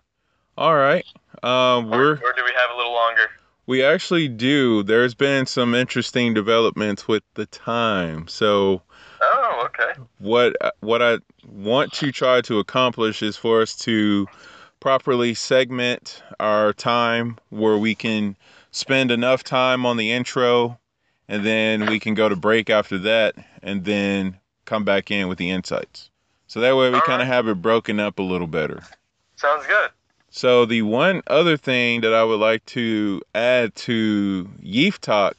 All 0.58 0.75
right. 0.75 1.05
Or, 1.41 1.82
we're 1.82 2.12
or 2.13 2.34
do 2.36 2.43
we 2.46 2.51
have 2.53 2.70
a 2.74 2.77
little 2.77 2.93
longer? 2.93 3.27
We 3.65 3.84
actually 3.84 4.27
do. 4.27 4.84
There's 4.84 5.15
been 5.15 5.46
some 5.46 5.74
interesting 5.75 6.34
developments 6.34 7.08
with 7.08 7.24
the 7.36 7.46
time. 7.46 8.27
So 8.27 8.82
Oh, 9.22 9.63
okay. 9.65 9.93
what 10.20 10.55
what 10.82 11.01
I 11.01 11.17
want 11.48 11.93
to 11.93 12.12
try 12.12 12.41
to 12.41 12.60
accomplish 12.60 13.22
is 13.22 13.38
for 13.38 13.62
us 13.62 13.75
to 13.79 14.27
properly 14.79 15.34
segment 15.34 16.22
our 16.39 16.74
time 16.74 17.38
where 17.50 17.77
we 17.77 17.96
can 17.96 18.36
spend 18.72 19.12
enough 19.12 19.43
time 19.43 19.86
on 19.86 19.96
the 19.96 20.12
intro 20.12 20.77
and 21.29 21.46
then 21.46 21.86
we 21.86 22.00
can 22.00 22.15
go 22.15 22.27
to 22.27 22.36
break 22.36 22.70
after 22.70 22.98
that 22.98 23.36
and 23.62 23.86
then 23.86 24.38
come 24.65 24.84
back 24.84 25.10
in 25.10 25.29
with 25.29 25.38
the 25.38 25.50
insights. 25.50 26.10
So 26.48 26.60
that 26.60 26.75
way 26.75 26.89
we 26.89 27.00
kind 27.01 27.22
of 27.22 27.27
right. 27.27 27.34
have 27.34 27.48
it 27.48 27.62
broken 27.62 28.00
up 28.00 28.20
a 28.20 28.24
little 28.24 28.48
better. 28.48 28.84
Sounds 29.38 29.65
good. 29.65 29.89
So 30.36 30.66
the 30.66 30.82
one 30.82 31.22
other 31.28 31.58
thing 31.58 32.02
that 32.02 32.12
I 32.12 32.24
would 32.24 32.40
like 32.40 32.66
to 32.66 33.22
add 33.36 33.75
to 33.75 34.50
Yiftach 34.63 35.36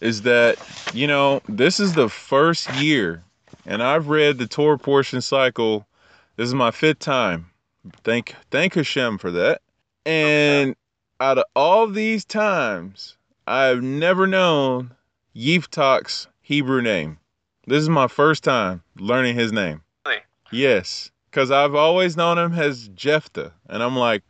is 0.00 0.22
that, 0.22 0.56
you 0.94 1.06
know, 1.06 1.42
this 1.50 1.78
is 1.78 1.92
the 1.92 2.08
first 2.08 2.72
year, 2.76 3.22
and 3.66 3.82
I've 3.82 4.08
read 4.08 4.38
the 4.38 4.46
Torah 4.46 4.78
portion 4.78 5.20
cycle. 5.20 5.86
This 6.36 6.48
is 6.48 6.54
my 6.54 6.70
fifth 6.70 7.00
time. 7.00 7.50
Thank 8.04 8.34
thank 8.50 8.72
Hashem 8.72 9.18
for 9.18 9.30
that. 9.32 9.60
And 10.06 10.76
out 11.20 11.36
of 11.36 11.44
all 11.54 11.86
these 11.86 12.24
times, 12.24 13.18
I've 13.46 13.82
never 13.82 14.26
known 14.26 14.92
Yiftach's 15.36 16.26
Hebrew 16.40 16.80
name. 16.80 17.18
This 17.66 17.82
is 17.82 17.90
my 17.90 18.08
first 18.08 18.42
time 18.42 18.82
learning 18.96 19.34
his 19.34 19.52
name. 19.52 19.82
Really? 20.06 20.20
Yes, 20.50 21.10
because 21.32 21.50
I've 21.50 21.74
always 21.74 22.14
known 22.14 22.36
him 22.36 22.52
as 22.52 22.88
Jephthah, 22.88 23.54
and 23.70 23.82
I'm 23.82 23.96
like, 23.96 24.22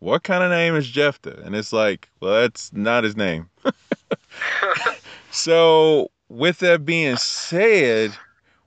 what 0.00 0.24
kind 0.24 0.42
of 0.42 0.50
name 0.50 0.74
is 0.74 0.88
Jephthah? 0.88 1.40
And 1.44 1.54
it's 1.54 1.72
like, 1.72 2.08
well, 2.20 2.40
that's 2.40 2.72
not 2.72 3.04
his 3.04 3.16
name. 3.16 3.48
so, 5.30 6.10
with 6.28 6.58
that 6.58 6.84
being 6.84 7.16
said, 7.16 8.12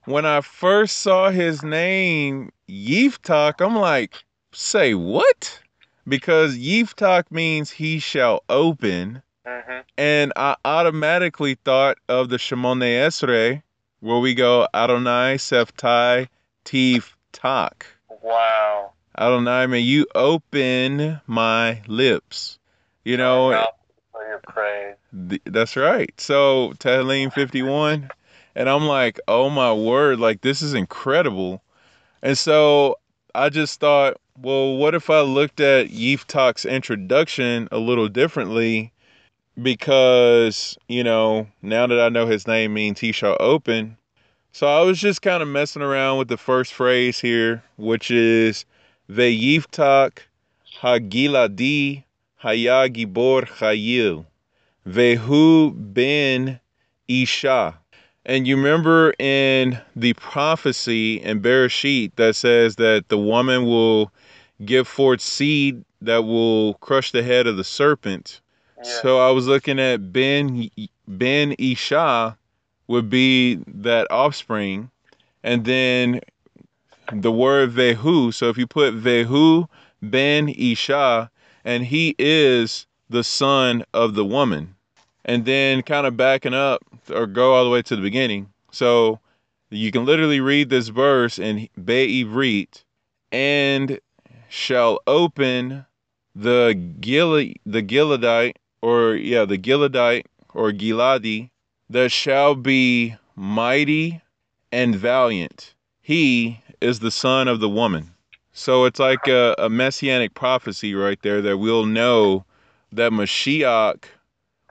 when 0.05 0.25
I 0.25 0.39
first 0.39 0.99
saw 0.99 1.31
his 1.31 1.63
name, 1.63 2.53
Yiftach, 2.69 3.63
I'm 3.63 3.75
like, 3.75 4.23
say 4.53 4.93
what? 4.93 5.59
Because 6.07 6.57
Yiftach 6.57 7.29
means 7.29 7.71
he 7.71 7.99
shall 7.99 8.43
open. 8.47 9.21
hmm 9.45 9.79
And 9.97 10.31
I 10.37 10.55
automatically 10.63 11.55
thought 11.55 11.97
of 12.07 12.29
the 12.29 12.37
Shemone 12.37 12.83
Esrei, 12.83 13.61
where 13.99 14.19
we 14.19 14.33
go 14.33 14.65
Adonai 14.73 15.35
Seftai 15.35 16.29
Tiv 16.63 17.15
Tak. 17.31 17.85
Wow. 18.21 18.91
Adonai, 19.17 19.67
may 19.67 19.79
you 19.79 20.05
open 20.15 21.21
my 21.27 21.81
lips. 21.87 22.59
You 23.03 23.17
know, 23.17 23.49
My 23.51 23.57
mouth 23.57 23.67
for 24.11 24.27
your 24.27 24.39
praise. 24.39 24.95
th- 25.29 25.41
that's 25.45 25.75
right. 25.75 26.13
So 26.19 26.73
Tehillim 26.77 27.33
51, 27.33 28.09
and 28.55 28.69
I'm 28.69 28.85
like, 28.85 29.19
oh 29.27 29.49
my 29.49 29.73
word, 29.73 30.19
like 30.19 30.41
this 30.41 30.61
is 30.61 30.73
incredible. 30.73 31.61
And 32.21 32.37
so 32.37 32.97
I 33.33 33.49
just 33.49 33.79
thought, 33.79 34.17
well, 34.37 34.77
what 34.77 34.95
if 34.95 35.09
I 35.09 35.21
looked 35.21 35.59
at 35.59 35.87
Yiftach's 35.87 36.65
introduction 36.65 37.67
a 37.71 37.77
little 37.77 38.07
differently? 38.07 38.93
Because, 39.61 40.77
you 40.87 41.03
know, 41.03 41.47
now 41.61 41.85
that 41.87 41.99
I 41.99 42.09
know 42.09 42.25
his 42.25 42.47
name 42.47 42.73
means 42.73 42.99
he 42.99 43.11
shall 43.11 43.35
open. 43.39 43.97
So 44.53 44.67
I 44.67 44.81
was 44.81 44.99
just 44.99 45.21
kind 45.21 45.41
of 45.41 45.47
messing 45.47 45.81
around 45.81 46.17
with 46.17 46.27
the 46.27 46.37
first 46.37 46.73
phrase 46.73 47.19
here, 47.19 47.63
which 47.77 48.11
is 48.11 48.65
Veyiftach 49.09 50.19
Hagiladi 50.81 52.03
Haya 52.35 52.89
Gibor 52.89 53.47
Chayil. 53.47 54.25
Vehu 54.87 55.73
ben 55.93 56.59
Isha. 57.07 57.77
And 58.25 58.45
you 58.45 58.57
remember 58.57 59.13
in 59.19 59.79
the 59.95 60.13
prophecy 60.13 61.21
in 61.21 61.41
Bereshit 61.41 62.11
that 62.17 62.35
says 62.35 62.75
that 62.75 63.07
the 63.07 63.17
woman 63.17 63.65
will 63.65 64.11
give 64.65 64.87
forth 64.87 65.21
seed 65.21 65.83
that 66.01 66.23
will 66.23 66.75
crush 66.75 67.11
the 67.11 67.23
head 67.23 67.47
of 67.47 67.57
the 67.57 67.63
serpent. 67.63 68.41
Yeah. 68.83 69.01
So 69.01 69.19
I 69.19 69.31
was 69.31 69.47
looking 69.47 69.79
at 69.79 70.11
Ben 70.11 70.69
Ben 71.07 71.55
Isha 71.57 72.37
would 72.91 73.09
be 73.09 73.55
that 73.67 74.05
offspring, 74.11 74.91
and 75.43 75.65
then 75.65 76.21
the 77.11 77.31
word 77.31 77.71
Vehu. 77.71 78.33
So 78.33 78.49
if 78.49 78.57
you 78.57 78.67
put 78.67 78.93
Vehu 78.93 79.67
Ben 80.01 80.49
Isha, 80.49 81.31
and 81.63 81.85
he 81.85 82.15
is 82.19 82.85
the 83.09 83.23
son 83.23 83.83
of 83.93 84.15
the 84.15 84.25
woman, 84.25 84.75
and 85.25 85.45
then 85.45 85.81
kind 85.83 86.05
of 86.05 86.17
backing 86.17 86.53
up 86.53 86.83
or 87.09 87.25
go 87.27 87.53
all 87.53 87.63
the 87.63 87.69
way 87.69 87.81
to 87.81 87.95
the 87.95 88.01
beginning. 88.01 88.49
So 88.71 89.19
you 89.69 89.91
can 89.91 90.05
literally 90.05 90.41
read 90.41 90.69
this 90.69 90.89
verse 90.89 91.39
in 91.39 91.69
Be'ivrit, 91.83 92.83
and 93.31 93.99
shall 94.49 94.99
open 95.07 95.85
the 96.35 96.73
Gil 96.99 97.35
the 97.65 97.83
Gileadite 97.83 98.55
or 98.81 99.15
yeah 99.15 99.45
the 99.45 99.57
Gileadite 99.57 100.25
or 100.53 100.71
Giladi 100.71 101.50
that 101.91 102.09
shall 102.09 102.55
be 102.55 103.15
mighty 103.35 104.21
and 104.71 104.95
valiant. 104.95 105.73
He 106.01 106.61
is 106.79 106.99
the 106.99 107.11
son 107.11 107.47
of 107.47 107.59
the 107.59 107.69
woman. 107.69 108.11
So 108.53 108.85
it's 108.85 108.99
like 108.99 109.27
a, 109.27 109.55
a 109.57 109.69
messianic 109.69 110.33
prophecy 110.33 110.95
right 110.95 111.19
there 111.21 111.41
that 111.41 111.57
we'll 111.57 111.85
know 111.85 112.45
that 112.93 113.11
Mashiach 113.11 114.05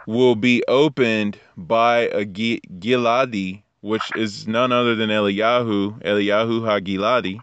will 0.07 0.35
be 0.35 0.63
opened 0.67 1.39
by 1.57 2.09
a 2.09 2.25
Giladi, 2.25 3.63
which 3.83 4.11
is 4.17 4.47
none 4.47 4.73
other 4.73 4.95
than 4.95 5.11
Eliyahu, 5.11 6.03
Eliyahu 6.03 6.63
HaGiladi. 6.63 7.41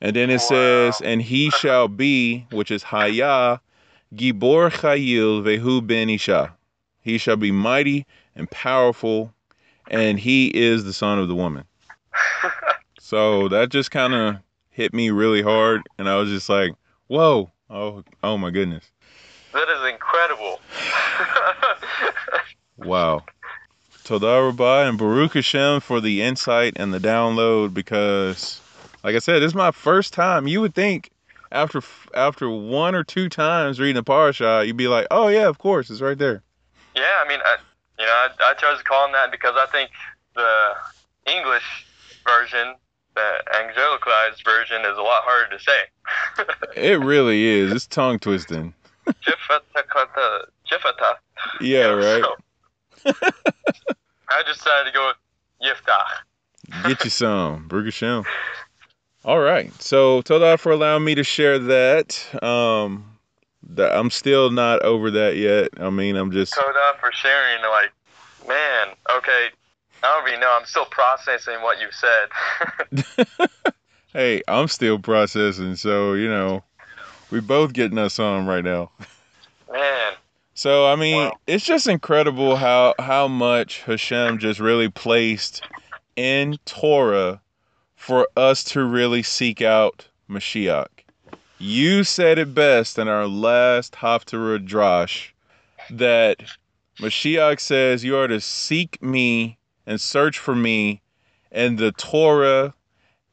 And 0.00 0.14
then 0.14 0.30
it 0.30 0.40
says, 0.40 1.00
and 1.00 1.20
he 1.22 1.50
shall 1.50 1.88
be, 1.88 2.46
which 2.50 2.70
is 2.70 2.82
Haya, 2.82 3.60
Gibor 4.14 4.70
Chayil 4.70 5.42
Vehu 5.42 5.86
Ben 5.86 6.10
Isha. 6.10 6.54
He 7.00 7.16
shall 7.16 7.36
be 7.36 7.50
mighty 7.50 8.06
and 8.38 8.50
powerful, 8.50 9.34
and 9.90 10.18
he 10.18 10.48
is 10.48 10.84
the 10.84 10.94
son 10.94 11.18
of 11.18 11.28
the 11.28 11.34
woman. 11.34 11.64
So 13.00 13.48
that 13.48 13.70
just 13.70 13.90
kind 13.90 14.14
of 14.14 14.36
hit 14.70 14.94
me 14.94 15.10
really 15.10 15.42
hard, 15.42 15.82
and 15.98 16.08
I 16.08 16.16
was 16.16 16.28
just 16.30 16.48
like, 16.48 16.72
whoa, 17.08 17.50
oh, 17.68 18.04
oh 18.22 18.38
my 18.38 18.50
goodness. 18.50 18.90
That 19.52 19.68
is 19.68 19.92
incredible. 19.92 20.60
Wow. 22.78 23.24
Toda 24.04 24.42
Rabbah 24.42 24.88
and 24.88 24.96
Baruch 24.96 25.34
Hashem 25.34 25.80
for 25.80 26.00
the 26.00 26.22
insight 26.22 26.74
and 26.76 26.94
the 26.94 27.00
download 27.00 27.74
because, 27.74 28.60
like 29.02 29.16
I 29.16 29.18
said, 29.18 29.40
this 29.40 29.48
is 29.48 29.54
my 29.54 29.72
first 29.72 30.14
time. 30.14 30.46
You 30.46 30.60
would 30.60 30.74
think 30.74 31.10
after 31.50 31.82
after 32.14 32.48
one 32.48 32.94
or 32.94 33.02
two 33.04 33.28
times 33.28 33.80
reading 33.80 33.96
the 33.96 34.02
parasha, 34.02 34.62
you'd 34.64 34.76
be 34.76 34.88
like, 34.88 35.08
oh 35.10 35.28
yeah, 35.28 35.48
of 35.48 35.58
course, 35.58 35.90
it's 35.90 36.00
right 36.00 36.16
there. 36.16 36.42
yeah, 36.94 37.02
I 37.24 37.28
mean, 37.28 37.40
I, 37.44 37.56
you 37.98 38.06
know, 38.06 38.12
I, 38.12 38.28
I 38.50 38.54
chose 38.54 38.78
to 38.78 38.84
call 38.84 39.06
him 39.06 39.12
that 39.12 39.30
because 39.30 39.54
I 39.56 39.66
think 39.66 39.90
the 40.34 40.72
English 41.30 41.86
version, 42.26 42.74
the 43.14 43.42
Angelicalized 43.54 44.44
version, 44.44 44.82
is 44.82 44.96
a 44.96 45.02
lot 45.02 45.22
harder 45.24 45.56
to 45.56 45.62
say. 45.62 45.78
It 46.76 47.00
really 47.00 47.44
is. 47.44 47.72
It's 47.72 47.86
tongue 47.86 48.18
twisting. 48.18 48.72
Jifata. 50.70 51.14
Yeah, 51.60 51.86
right. 51.88 52.22
So, 53.04 53.14
I 54.30 54.42
just 54.46 54.60
decided 54.60 54.92
to 54.92 54.92
go 54.92 55.12
with 55.12 55.16
Yiftach. 55.68 56.88
Get 56.88 57.04
you 57.04 57.10
some, 57.10 57.66
Baruch 57.68 57.86
Hashem. 57.86 58.24
All 59.24 59.40
right. 59.40 59.72
So 59.82 60.22
Toda 60.22 60.56
for 60.58 60.72
allowing 60.72 61.04
me 61.04 61.14
to 61.16 61.24
share 61.24 61.58
that. 61.58 62.42
Um, 62.42 63.04
that 63.04 63.17
I'm 63.78 64.10
still 64.10 64.50
not 64.50 64.82
over 64.82 65.10
that 65.10 65.36
yet. 65.36 65.68
I 65.80 65.90
mean, 65.90 66.16
I'm 66.16 66.30
just 66.32 66.54
Toda 66.54 66.94
for 67.00 67.10
sharing. 67.12 67.60
Like, 67.62 67.92
man, 68.46 68.88
okay. 69.16 69.48
I 70.02 70.06
don't 70.06 70.24
really 70.24 70.38
know. 70.38 70.56
I'm 70.58 70.64
still 70.66 70.84
processing 70.86 71.60
what 71.60 71.78
you 71.80 71.88
said. 71.90 73.48
hey, 74.12 74.42
I'm 74.46 74.68
still 74.68 74.98
processing, 74.98 75.74
so 75.76 76.14
you 76.14 76.28
know, 76.28 76.62
we 77.30 77.40
both 77.40 77.72
getting 77.72 77.98
us 77.98 78.18
on 78.18 78.46
right 78.46 78.64
now. 78.64 78.90
man, 79.70 80.12
So 80.54 80.86
I 80.86 80.94
mean, 80.96 81.24
Wow. 81.26 81.38
it's 81.46 81.64
just 81.64 81.88
incredible 81.88 82.56
how 82.56 82.94
how 83.00 83.26
much 83.26 83.82
Hashem 83.82 84.38
just 84.38 84.60
really 84.60 84.88
placed 84.88 85.62
in 86.14 86.58
Torah 86.64 87.40
for 87.96 88.28
us 88.36 88.62
to 88.64 88.84
really 88.84 89.22
seek 89.24 89.60
out 89.62 90.06
Mashiach. 90.30 90.86
You 91.58 92.04
said 92.04 92.38
it 92.38 92.54
best 92.54 92.98
in 92.98 93.08
our 93.08 93.26
last 93.26 93.94
Haftarah 93.94 94.64
Drash 94.64 95.30
that 95.90 96.38
Mashiach 97.00 97.58
says 97.58 98.04
you 98.04 98.16
are 98.16 98.28
to 98.28 98.40
seek 98.40 99.02
me 99.02 99.58
and 99.84 100.00
search 100.00 100.38
for 100.38 100.54
me 100.54 101.02
and 101.50 101.76
the 101.76 101.90
Torah 101.92 102.74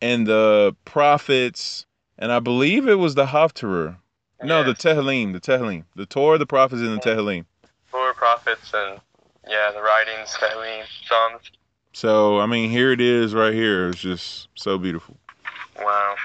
and 0.02 0.26
the 0.26 0.76
prophets 0.86 1.86
and 2.18 2.32
I 2.32 2.40
believe 2.40 2.88
it 2.88 2.96
was 2.96 3.16
the 3.16 3.28
Haftarah. 3.28 3.98
No, 4.42 4.64
the 4.64 4.74
Tehillim, 4.74 5.34
the 5.34 5.40
Tehillim, 5.40 5.84
the 5.96 6.06
Torah, 6.06 6.38
the 6.38 6.46
prophets, 6.46 6.82
and 6.82 6.98
the 6.98 7.02
Tehillim. 7.02 7.46
Torah, 7.92 8.14
prophets 8.14 8.72
and 8.74 9.00
yeah, 9.48 9.72
the 9.74 9.82
writings, 9.82 10.30
Tehillim, 10.30 10.84
Psalms. 11.08 11.52
So 11.94 12.40
I 12.40 12.46
mean, 12.46 12.70
here 12.70 12.92
it 12.92 13.02
is, 13.02 13.34
right 13.34 13.54
here. 13.54 13.90
It's 13.90 14.00
just 14.00 14.48
so 14.56 14.78
beautiful. 14.78 15.18
Wow. 15.80 16.16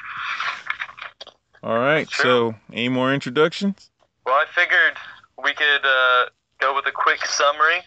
All 1.63 1.79
right. 1.79 2.09
True. 2.09 2.23
So, 2.23 2.55
any 2.73 2.89
more 2.89 3.13
introductions? 3.13 3.91
Well, 4.25 4.35
I 4.35 4.45
figured 4.55 4.97
we 5.43 5.53
could 5.53 5.85
uh, 5.85 6.27
go 6.61 6.75
with 6.75 6.87
a 6.87 6.93
quick 6.93 7.25
summary 7.27 7.81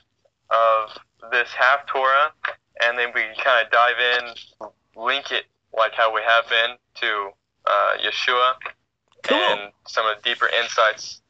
of 0.50 0.98
this 1.32 1.50
Haftarah, 1.50 2.32
and 2.84 2.98
then 2.98 3.10
we 3.16 3.22
can 3.22 3.36
kind 3.44 3.66
of 3.66 3.72
dive 3.72 3.96
in, 4.00 4.70
link 5.02 5.32
it 5.32 5.46
like 5.76 5.94
how 5.94 6.14
we 6.14 6.22
have 6.22 6.48
been 6.50 6.76
to 6.96 7.30
uh, 7.66 7.98
Yeshua, 8.04 8.54
Cool. 9.24 9.38
and 9.38 9.72
some 9.88 10.06
of 10.08 10.18
the 10.22 10.30
deeper 10.30 10.50
insights. 10.62 11.22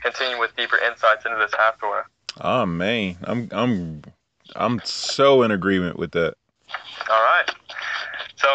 Continue 0.00 0.38
with 0.38 0.56
deeper 0.56 0.78
insights 0.78 1.26
into 1.26 1.36
this 1.38 1.52
Haftarah. 1.52 2.04
Oh 2.40 2.64
man, 2.64 3.16
I'm 3.24 3.48
I'm 3.52 4.02
I'm 4.56 4.80
so 4.84 5.42
in 5.42 5.50
agreement 5.50 5.98
with 5.98 6.12
that. 6.12 6.34
All 7.10 7.22
right. 7.22 7.50
So, 8.36 8.48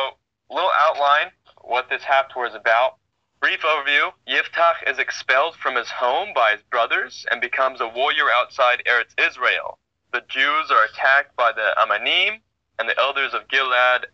little 0.50 0.72
outline 0.80 1.32
what 1.62 1.88
this 1.90 2.02
Haftarah 2.02 2.50
is 2.50 2.56
about. 2.56 2.96
Brief 3.40 3.62
overview 3.62 4.12
Yiftach 4.28 4.90
is 4.90 4.98
expelled 4.98 5.56
from 5.56 5.76
his 5.76 5.90
home 5.90 6.30
by 6.34 6.52
his 6.54 6.62
brothers 6.64 7.26
and 7.30 7.40
becomes 7.40 7.82
a 7.82 7.88
warrior 7.88 8.30
outside 8.34 8.82
Eretz 8.88 9.14
Israel. 9.18 9.78
The 10.12 10.24
Jews 10.28 10.72
are 10.72 10.86
attacked 10.86 11.36
by 11.36 11.52
the 11.52 11.76
Amanim, 11.78 12.40
and 12.80 12.90
the 12.90 12.98
elders 13.00 13.34
of 13.34 13.48
Gilad 13.48 14.06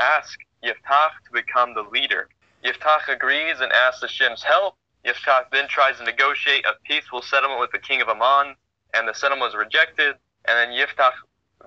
ask 0.00 0.38
Yiftach 0.64 1.12
to 1.24 1.32
become 1.32 1.74
the 1.74 1.82
leader. 1.82 2.28
Yiftach 2.64 3.08
agrees 3.08 3.60
and 3.60 3.72
asks 3.72 4.02
Hashem's 4.02 4.42
help. 4.42 4.76
Yiftach 5.04 5.50
then 5.52 5.68
tries 5.68 5.98
to 5.98 6.04
negotiate 6.04 6.64
a 6.64 6.74
peaceful 6.84 7.22
settlement 7.22 7.60
with 7.60 7.70
the 7.70 7.78
king 7.78 8.00
of 8.00 8.08
Ammon, 8.08 8.56
and 8.94 9.06
the 9.06 9.14
settlement 9.14 9.50
is 9.50 9.56
rejected. 9.56 10.16
And 10.46 10.58
then 10.58 10.70
Yiftach 10.70 11.12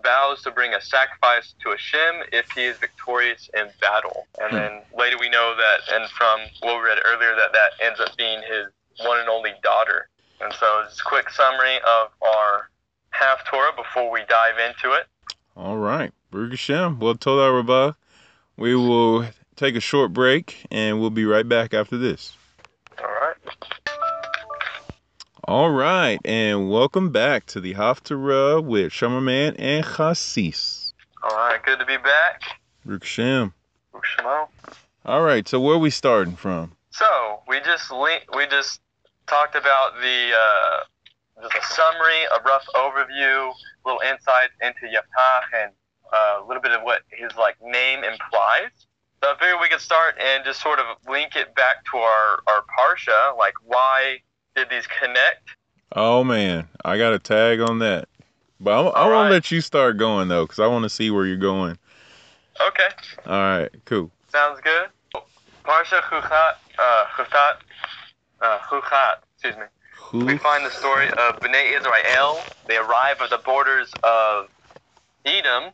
vows 0.04 0.42
to 0.44 0.52
bring 0.52 0.74
a 0.74 0.82
sacrifice 0.82 1.54
to 1.64 1.70
Hashem 1.70 2.28
if 2.32 2.50
he 2.52 2.66
is 2.66 2.78
victorious 2.78 3.50
in 3.54 3.68
battle. 3.82 4.28
And 4.40 4.52
hmm. 4.52 4.56
then 4.56 4.82
later 4.98 5.18
we 5.20 5.30
know 5.30 5.56
that, 5.56 5.94
and 5.94 6.10
from 6.12 6.40
what 6.62 6.82
we 6.82 6.90
read 6.90 7.00
earlier, 7.06 7.36
that 7.36 7.54
that 7.54 7.86
ends 7.86 8.00
up 8.00 8.16
being 8.18 8.40
his 8.42 8.68
one 9.06 9.20
and 9.20 9.30
only 9.30 9.52
daughter. 9.64 10.10
And 10.42 10.54
so, 10.54 10.84
just 10.88 11.02
a 11.02 11.04
quick 11.04 11.30
summary 11.30 11.78
of 11.78 12.10
our 12.22 12.70
Haftarah 13.14 13.76
before 13.76 14.12
we 14.12 14.22
dive 14.30 14.56
into 14.60 14.96
it. 14.96 15.08
All 15.56 15.78
right. 15.78 16.14
Baruch 16.30 16.52
Hashem. 16.52 17.00
Well, 17.00 17.16
Toda 17.16 17.52
Rabbah. 17.52 17.94
We 18.58 18.76
will 18.76 19.26
take 19.56 19.76
a 19.76 19.80
short 19.80 20.14
break 20.14 20.66
and 20.72 21.00
we'll 21.00 21.10
be 21.10 21.26
right 21.26 21.48
back 21.48 21.74
after 21.74 21.98
this. 21.98 22.36
All 23.00 23.06
right. 23.08 23.36
All 25.48 25.70
right, 25.70 26.20
and 26.26 26.70
welcome 26.70 27.10
back 27.10 27.46
to 27.46 27.62
the 27.62 27.76
Haftarah 27.76 28.62
with 28.62 28.92
Shummerman 28.92 29.56
and 29.58 29.86
Chassis. 29.86 30.54
All 31.24 31.38
right, 31.38 31.64
good 31.64 31.80
to 31.80 31.86
be 31.86 31.96
back. 31.96 32.42
Ruksham. 32.86 33.54
Shemo. 33.94 34.50
All 35.06 35.22
right, 35.22 35.48
so 35.48 35.62
where 35.62 35.76
are 35.76 35.80
we 35.80 35.90
starting 35.90 36.36
from? 36.36 36.74
So 36.90 37.40
we 37.48 37.62
just 37.62 37.90
link, 37.94 38.26
we 38.36 38.46
just 38.48 38.82
talked 39.28 39.56
about 39.56 39.94
the 40.02 40.32
uh, 40.36 41.44
just 41.44 41.56
a 41.56 41.74
summary, 41.74 42.26
a 42.38 42.44
rough 42.44 42.66
overview, 42.76 43.50
a 43.50 43.54
little 43.86 44.02
insights 44.02 44.52
into 44.62 44.82
Yiftach, 44.94 45.64
and 45.64 45.72
uh, 46.12 46.44
a 46.44 46.46
little 46.46 46.62
bit 46.62 46.74
of 46.74 46.84
what 46.84 47.04
his 47.10 47.32
like 47.38 47.56
name 47.64 48.00
implies. 48.00 48.72
So 49.24 49.30
I 49.30 49.36
figured 49.40 49.60
we 49.62 49.70
could 49.70 49.80
start 49.80 50.16
and 50.20 50.44
just 50.44 50.62
sort 50.62 50.80
of 50.80 50.86
link 51.10 51.38
it 51.38 51.56
back 51.56 51.86
to 51.94 52.00
our 52.00 52.40
our 52.48 52.66
parsha, 52.78 53.38
like 53.38 53.54
why 53.64 54.18
did 54.58 54.70
these 54.70 54.88
connect? 54.88 55.56
Oh 55.96 56.24
man, 56.24 56.68
I 56.84 56.98
got 56.98 57.14
a 57.14 57.20
tag 57.20 57.62
on 57.62 57.80
that. 57.80 58.10
But 58.60 58.72
I'm, 58.78 58.88
I 58.88 59.08
want 59.08 59.12
right. 59.12 59.28
to 59.28 59.34
let 59.34 59.52
you 59.52 59.62
start 59.62 59.98
going 59.98 60.28
though, 60.28 60.46
because 60.46 60.60
I 60.60 60.68
want 60.68 60.84
to 60.84 60.90
see 60.90 61.12
where 61.12 61.26
you're 61.26 61.38
going. 61.38 61.78
Okay, 62.60 62.90
All 63.28 63.40
right, 63.40 63.70
cool. 63.86 64.12
sounds 64.30 64.60
good. 64.62 64.90
Parsha 65.64 66.02
Chuchat, 66.02 66.54
uh, 66.80 67.06
Chuchat, 67.16 67.58
uh, 68.42 68.58
Chuchat, 68.60 69.16
excuse 69.36 69.56
me. 69.58 70.26
We 70.26 70.38
find 70.38 70.66
the 70.66 70.72
story 70.72 71.08
of 71.10 71.40
Bnei 71.40 71.78
Israel. 71.78 72.40
They 72.68 72.78
arrive 72.78 73.22
at 73.22 73.30
the 73.30 73.38
borders 73.38 73.92
of 74.04 74.48
Edom, 75.26 75.72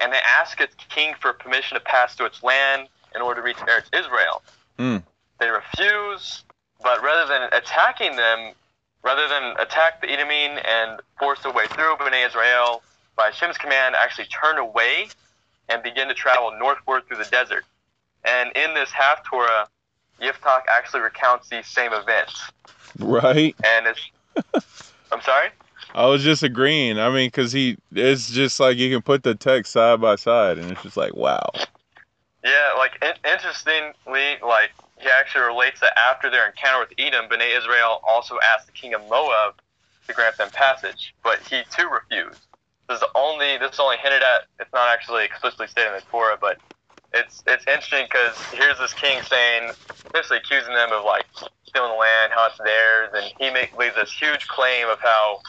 and 0.00 0.12
they 0.12 0.18
ask 0.40 0.60
its 0.60 0.74
king 0.88 1.14
for 1.20 1.32
permission 1.34 1.76
to 1.76 1.84
pass 1.84 2.14
through 2.14 2.26
its 2.26 2.42
land 2.42 2.88
in 3.14 3.22
order 3.22 3.40
to 3.40 3.44
reach 3.44 3.58
Eretz 3.58 3.96
Israel. 3.96 4.42
Hmm. 4.78 4.96
They 5.38 5.50
refuse, 5.50 6.44
but 6.84 7.02
rather 7.02 7.26
than 7.26 7.48
attacking 7.52 8.14
them, 8.14 8.52
rather 9.02 9.26
than 9.26 9.56
attack 9.58 10.00
the 10.00 10.06
Edomim 10.06 10.64
and 10.64 11.00
force 11.18 11.42
their 11.42 11.52
way 11.52 11.66
through, 11.68 11.96
Bnei 11.96 12.26
Israel, 12.26 12.82
by 13.16 13.26
Hashem's 13.26 13.56
command, 13.56 13.96
actually 13.96 14.26
turn 14.26 14.58
away 14.58 15.08
and 15.68 15.82
begin 15.82 16.06
to 16.08 16.14
travel 16.14 16.52
northward 16.58 17.08
through 17.08 17.16
the 17.16 17.30
desert. 17.30 17.64
And 18.24 18.52
in 18.54 18.74
this 18.74 18.90
Haftarah, 18.90 19.66
Yiftach 20.20 20.62
actually 20.70 21.00
recounts 21.00 21.48
these 21.48 21.66
same 21.66 21.92
events. 21.92 22.40
Right? 22.98 23.56
And 23.64 23.86
it's, 23.86 24.90
I'm 25.12 25.22
sorry? 25.22 25.48
I 25.94 26.06
was 26.06 26.22
just 26.22 26.42
agreeing. 26.42 26.98
I 26.98 27.08
mean, 27.08 27.28
because 27.28 27.52
he, 27.52 27.78
it's 27.92 28.30
just 28.30 28.60
like 28.60 28.76
you 28.76 28.94
can 28.94 29.02
put 29.02 29.22
the 29.22 29.34
text 29.34 29.72
side 29.72 30.00
by 30.00 30.16
side, 30.16 30.58
and 30.58 30.70
it's 30.70 30.82
just 30.82 30.96
like, 30.96 31.14
wow. 31.14 31.48
Yeah, 32.44 32.74
like 32.76 32.92
in- 33.00 33.30
interestingly, 33.30 34.36
like 34.46 34.70
he 35.04 35.10
actually 35.10 35.44
relates 35.44 35.80
that 35.80 35.96
after 35.98 36.30
their 36.30 36.46
encounter 36.46 36.80
with 36.80 36.92
Edom, 36.98 37.28
Bnei 37.28 37.56
Israel 37.56 38.00
also 38.06 38.38
asked 38.54 38.66
the 38.66 38.72
king 38.72 38.94
of 38.94 39.02
Moab 39.08 39.54
to 40.06 40.12
grant 40.12 40.36
them 40.36 40.50
passage, 40.50 41.14
but 41.22 41.40
he 41.48 41.62
too 41.70 41.88
refused. 41.88 42.40
This 42.88 42.98
is 42.98 43.04
only 43.14 43.56
this 43.58 43.74
is 43.74 43.80
only 43.80 43.96
hinted 43.96 44.22
at. 44.22 44.46
It's 44.60 44.72
not 44.72 44.88
actually 44.88 45.24
explicitly 45.24 45.66
stated 45.68 45.88
in 45.88 45.94
the 45.94 46.04
Torah, 46.10 46.36
but 46.40 46.58
it's 47.12 47.42
it's 47.46 47.64
interesting 47.66 48.06
because 48.10 48.36
here's 48.52 48.78
this 48.78 48.92
king 48.92 49.22
saying, 49.22 49.72
basically 50.12 50.38
accusing 50.38 50.74
them 50.74 50.92
of 50.92 51.04
like 51.04 51.24
stealing 51.64 51.92
the 51.92 51.96
land, 51.96 52.32
how 52.34 52.46
it's 52.48 52.58
theirs, 52.58 53.10
and 53.14 53.32
he 53.38 53.50
makes 53.50 53.74
leaves 53.76 53.94
this 53.94 54.12
huge 54.12 54.46
claim 54.48 54.88
of 54.88 54.98
how, 55.00 55.40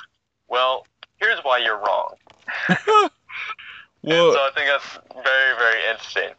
well, 0.47 0.85
here's 1.17 1.39
why 1.43 1.57
you're 1.57 1.77
wrong. 1.77 2.15
Well, 4.05 4.27
and 4.27 4.35
so 4.35 4.39
I 4.39 4.51
think 4.53 4.67
that's 4.67 5.23
very 5.23 5.57
very 5.57 5.81
interesting. 5.89 6.29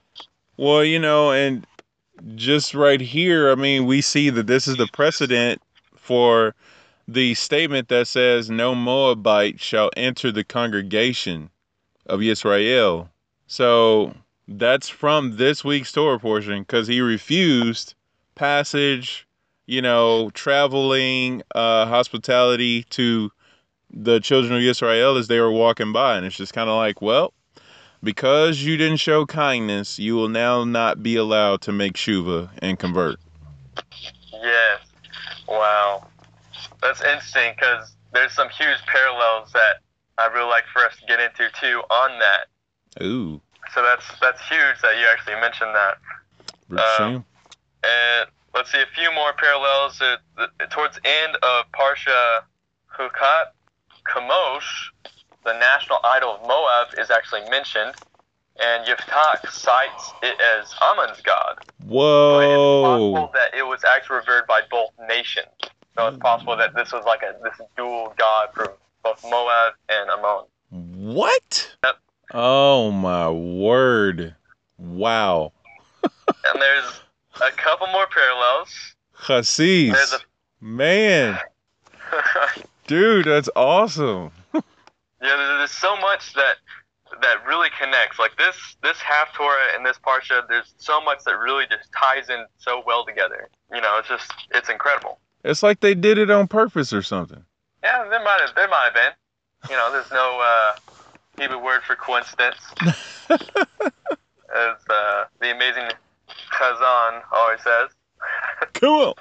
Well, 0.57 0.85
you 0.85 1.01
know, 1.01 1.33
and 1.33 1.67
just 2.35 2.75
right 2.75 3.01
here, 3.01 3.51
I 3.51 3.55
mean, 3.55 3.87
we 3.87 4.01
see 4.01 4.31
that 4.31 4.47
this 4.47 4.67
is 4.67 4.77
the 4.77 4.89
precedent 4.93 5.61
for 5.97 6.55
the 7.09 7.35
statement 7.35 7.89
that 7.89 8.09
says, 8.09 8.51
No 8.51 8.75
Moabite 8.75 9.61
shall 9.61 9.91
enter 9.97 10.33
the 10.33 10.45
congregation 10.45 11.51
of 12.07 12.23
Israel. 12.23 13.11
So 13.47 14.15
that's 14.49 14.89
from 14.89 15.37
this 15.37 15.65
week's 15.65 15.93
Torah 15.93 16.19
portion 16.19 16.63
because 16.63 16.87
he 16.89 17.01
refused 17.01 17.95
passage, 18.35 19.27
you 19.67 19.83
know, 19.83 20.31
traveling, 20.31 21.43
uh, 21.55 21.87
hospitality 21.87 22.85
to 22.91 23.31
the 23.91 24.21
children 24.21 24.55
of 24.57 24.63
Israel 24.63 25.17
as 25.17 25.29
they 25.29 25.41
were 25.41 25.53
walking 25.53 25.93
by. 25.93 26.17
And 26.17 26.27
it's 26.27 26.37
just 26.37 26.53
kind 26.53 26.69
of 26.69 26.77
like, 26.77 27.01
well, 27.01 27.33
because 28.03 28.63
you 28.63 28.77
didn't 28.77 28.99
show 28.99 29.27
kindness, 29.27 29.99
you 29.99 30.15
will 30.15 30.29
now 30.29 30.65
not 30.65 31.03
be 31.03 31.17
allowed 31.17 31.61
to 31.63 31.73
make 31.73 31.95
shuva 31.95 32.51
and 32.61 32.79
convert. 32.79 33.19
Yes. 34.33 34.81
Wow. 35.49 36.07
That's 36.83 37.01
interesting 37.01 37.55
because 37.57 37.95
there's 38.13 38.33
some 38.33 38.49
huge 38.49 38.79
parallels 38.87 39.53
that 39.53 39.81
I'd 40.19 40.33
really 40.33 40.49
like 40.49 40.65
for 40.73 40.85
us 40.85 40.97
to 41.01 41.07
get 41.07 41.21
into 41.21 41.49
too 41.61 41.83
on 41.91 42.19
that. 42.19 43.03
Ooh, 43.05 43.41
So 43.75 43.83
that's 43.83 44.05
that's 44.21 44.41
huge 44.49 44.81
that 44.83 44.97
you 44.99 45.07
actually 45.13 45.41
mentioned 45.41 45.75
that. 45.75 45.99
Um, 47.03 47.25
And 47.85 48.31
let's 48.55 48.73
see 48.73 48.81
a 48.81 48.87
few 48.95 49.13
more 49.15 49.33
parallels. 49.35 50.01
Uh, 50.01 50.17
towards 50.71 50.97
the 50.97 51.07
end 51.07 51.37
of 51.43 51.65
Parsha 51.73 52.41
Hukat, 52.99 53.53
Kamosh, 54.11 54.89
the 55.47 55.59
national 55.59 55.99
idol 56.05 56.35
of 56.35 56.43
Moab, 56.43 56.89
is 56.99 57.11
actually 57.11 57.49
mentioned, 57.49 57.95
and 58.61 58.85
Yiftach 58.85 59.49
cites 59.51 60.13
it 60.23 60.37
as 60.41 60.75
Ammon's 60.83 61.21
god. 61.23 61.57
So 61.59 62.41
it's 62.41 62.85
possible 62.85 63.13
Whoa. 63.13 63.31
that 63.33 63.57
it 63.57 63.63
was 63.63 63.83
actually 63.85 64.17
revered 64.17 64.47
by 64.47 64.63
both 64.71 64.91
nations. 65.09 65.47
So 65.97 66.09
it's 66.09 66.19
possible 66.19 66.57
that 66.57 66.75
this 66.75 66.93
was 66.93 67.05
like 67.07 67.23
a 67.23 67.37
this 67.43 67.67
dual 67.77 68.13
god 68.19 68.49
for 68.55 68.77
both 69.03 69.23
Moab 69.25 69.75
and 69.89 70.11
Ammon. 70.11 70.45
What? 71.15 71.77
Yep. 71.85 71.97
Oh 72.35 72.91
my 72.91 73.31
word. 73.31 74.35
Wow. 74.79 75.53
And 76.29 76.63
there's 76.63 77.01
a 77.37 77.51
couple 77.53 77.87
more 77.89 78.07
parallels. 78.07 78.69
Chassis. 79.27 79.91
a 79.91 79.95
Man. 80.61 81.39
Dude, 82.87 83.27
that's 83.27 83.49
awesome. 83.57 84.31
Yeah, 85.23 85.37
there's, 85.37 85.59
there's 85.59 85.71
so 85.71 85.97
much 85.97 86.35
that 86.35 86.57
that 87.23 87.47
really 87.47 87.69
connects. 87.81 88.19
Like 88.19 88.37
this 88.37 88.57
this 88.83 88.97
Haftarah 88.99 89.77
and 89.77 89.85
this 89.85 89.99
parsha, 89.99 90.47
there's 90.49 90.75
so 90.79 91.01
much 91.01 91.25
that 91.25 91.39
really 91.39 91.65
just 91.71 91.89
ties 91.93 92.29
in 92.29 92.45
so 92.59 92.83
well 92.87 93.05
together. 93.05 93.49
You 93.73 93.81
know, 93.81 93.99
it's 93.99 94.09
just 94.09 94.33
it's 94.51 94.69
incredible. 94.69 95.19
It's 95.45 95.63
like 95.63 95.81
they 95.81 95.95
did 95.95 96.19
it 96.19 96.31
on 96.31 96.49
purpose 96.49 96.93
or 96.93 97.03
something. 97.03 97.45
Yeah, 97.83 98.07
there 98.09 98.23
might 98.23 98.41
have 98.41 98.55
there 98.55 98.69
might 98.69 98.91
have 98.93 98.95
been. 98.95 99.71
You 99.71 99.77
know, 99.77 99.91
there's 99.93 100.11
no 100.11 100.41
uh, 100.43 100.77
Hebrew 101.39 101.63
word 101.63 101.83
for 101.83 101.97
coincidence. 101.97 102.59
As 103.31 104.77
uh, 104.89 105.25
the 105.41 105.55
amazing 105.55 105.89
Chazan 106.53 107.23
always 107.33 107.61
says. 107.63 107.91
Cool. 108.75 109.17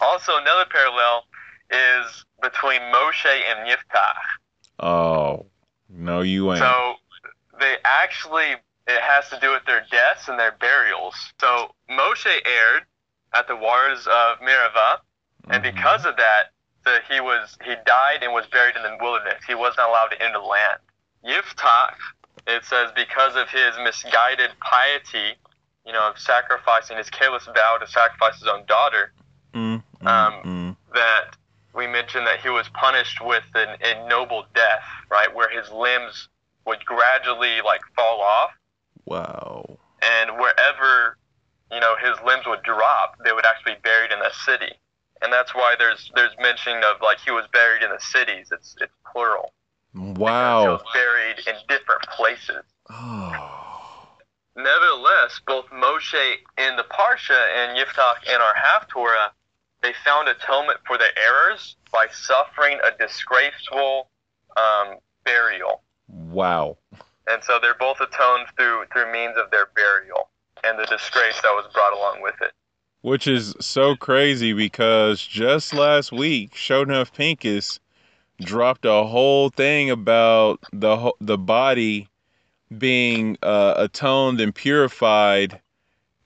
Also, 0.00 0.32
another 0.36 0.64
parallel 0.70 1.24
is 1.70 2.24
between 2.40 2.80
Moshe 2.92 3.26
and 3.26 3.68
Yiftach. 3.68 4.14
Oh, 4.78 5.46
no, 5.88 6.20
you 6.20 6.52
ain't. 6.52 6.60
So 6.60 6.94
they 7.58 7.76
actually 7.84 8.56
it 8.86 9.00
has 9.00 9.28
to 9.30 9.40
do 9.40 9.50
with 9.50 9.64
their 9.66 9.84
deaths 9.90 10.28
and 10.28 10.38
their 10.38 10.52
burials. 10.52 11.14
So 11.40 11.74
Moshe 11.90 12.26
erred 12.46 12.84
at 13.34 13.48
the 13.48 13.56
waters 13.56 14.06
of 14.06 14.38
Merivah, 14.40 15.00
and 15.50 15.62
Mhm. 15.64 15.74
because 15.74 16.04
of 16.04 16.16
that, 16.16 16.50
the, 16.84 17.00
he 17.08 17.20
was 17.20 17.58
he 17.64 17.74
died 17.84 18.22
and 18.22 18.32
was 18.32 18.46
buried 18.46 18.76
in 18.76 18.82
the 18.82 18.96
wilderness. 19.00 19.42
He 19.44 19.54
was 19.54 19.76
not 19.76 19.88
allowed 19.88 20.08
to 20.08 20.22
enter 20.22 20.38
the 20.38 20.44
land. 20.44 20.78
Yiftach, 21.24 21.96
it 22.46 22.64
says, 22.64 22.92
because 22.94 23.34
of 23.34 23.48
his 23.50 23.76
misguided 23.78 24.52
piety, 24.60 25.36
you 25.84 25.92
know, 25.92 26.08
of 26.08 26.18
sacrificing 26.18 26.96
his 26.96 27.10
careless 27.10 27.44
vow 27.46 27.78
to 27.78 27.86
sacrifice 27.88 28.38
his 28.38 28.46
own 28.48 28.64
daughter, 28.66 29.12
Mm, 29.52 29.82
mm, 30.00 30.06
Um, 30.06 30.32
mm. 30.44 30.76
that 30.92 31.36
we 31.76 31.86
mentioned 31.86 32.26
that 32.26 32.40
he 32.40 32.48
was 32.48 32.68
punished 32.70 33.20
with 33.24 33.44
an 33.54 33.76
ignoble 33.80 34.46
death, 34.54 34.82
right, 35.10 35.32
where 35.34 35.48
his 35.50 35.70
limbs 35.70 36.28
would 36.66 36.84
gradually 36.84 37.60
like 37.64 37.80
fall 37.94 38.20
off, 38.20 38.50
Wow. 39.04 39.78
and 40.02 40.30
wherever 40.38 41.16
you 41.70 41.78
know 41.80 41.94
his 42.02 42.16
limbs 42.24 42.44
would 42.46 42.62
drop, 42.62 43.16
they 43.24 43.32
would 43.32 43.46
actually 43.46 43.74
be 43.74 43.80
buried 43.84 44.10
in 44.12 44.18
the 44.20 44.30
city, 44.44 44.72
and 45.22 45.32
that's 45.32 45.54
why 45.54 45.74
there's 45.78 46.10
there's 46.14 46.34
mention 46.40 46.78
of 46.84 47.00
like 47.02 47.18
he 47.20 47.30
was 47.30 47.44
buried 47.52 47.82
in 47.82 47.90
the 47.90 48.00
cities. 48.00 48.48
It's 48.50 48.74
it's 48.80 48.92
plural. 49.12 49.52
Wow. 49.94 50.80
buried 50.92 51.38
in 51.46 51.54
different 51.68 52.02
places. 52.02 52.62
Oh. 52.90 54.08
Nevertheless, 54.56 55.40
both 55.46 55.66
Moshe 55.70 56.34
in 56.58 56.76
the 56.76 56.84
Parsha 56.84 57.38
and 57.56 57.78
Yiftach 57.78 58.24
in 58.26 58.40
our 58.40 58.54
Haftorah, 58.54 59.30
they 59.86 59.92
found 60.04 60.28
atonement 60.28 60.80
for 60.84 60.98
their 60.98 61.16
errors 61.16 61.76
by 61.92 62.06
suffering 62.10 62.78
a 62.84 62.96
disgraceful 62.98 64.10
um, 64.56 64.96
burial. 65.24 65.82
Wow. 66.08 66.78
And 67.28 67.42
so 67.44 67.58
they're 67.62 67.74
both 67.74 68.00
atoned 68.00 68.46
through 68.56 68.84
through 68.92 69.12
means 69.12 69.36
of 69.36 69.50
their 69.50 69.68
burial 69.76 70.30
and 70.64 70.78
the 70.78 70.86
disgrace 70.86 71.40
that 71.42 71.52
was 71.52 71.70
brought 71.72 71.92
along 71.92 72.22
with 72.22 72.34
it. 72.40 72.52
Which 73.02 73.28
is 73.28 73.54
so 73.60 73.94
crazy 73.94 74.52
because 74.52 75.24
just 75.24 75.72
last 75.72 76.10
week, 76.10 76.54
Shonuff 76.54 77.12
Pincus 77.12 77.78
dropped 78.40 78.84
a 78.84 79.04
whole 79.04 79.50
thing 79.50 79.90
about 79.90 80.60
the 80.72 81.12
the 81.20 81.38
body 81.38 82.08
being 82.76 83.38
uh, 83.42 83.74
atoned 83.76 84.40
and 84.40 84.52
purified, 84.52 85.60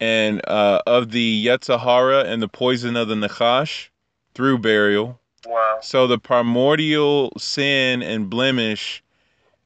and 0.01 0.41
uh, 0.49 0.81
of 0.87 1.11
the 1.11 1.47
Yetzer 1.47 1.79
Hara 1.79 2.25
and 2.25 2.43
the 2.43 2.49
poison 2.49 2.97
of 2.97 3.09
the 3.09 3.15
Nachash 3.15 3.89
through 4.35 4.59
burial. 4.59 5.21
Wow. 5.47 5.79
So 5.83 6.07
the 6.07 6.19
primordial 6.19 7.33
sin 7.39 8.03
and 8.03 8.29
blemish 8.29 9.03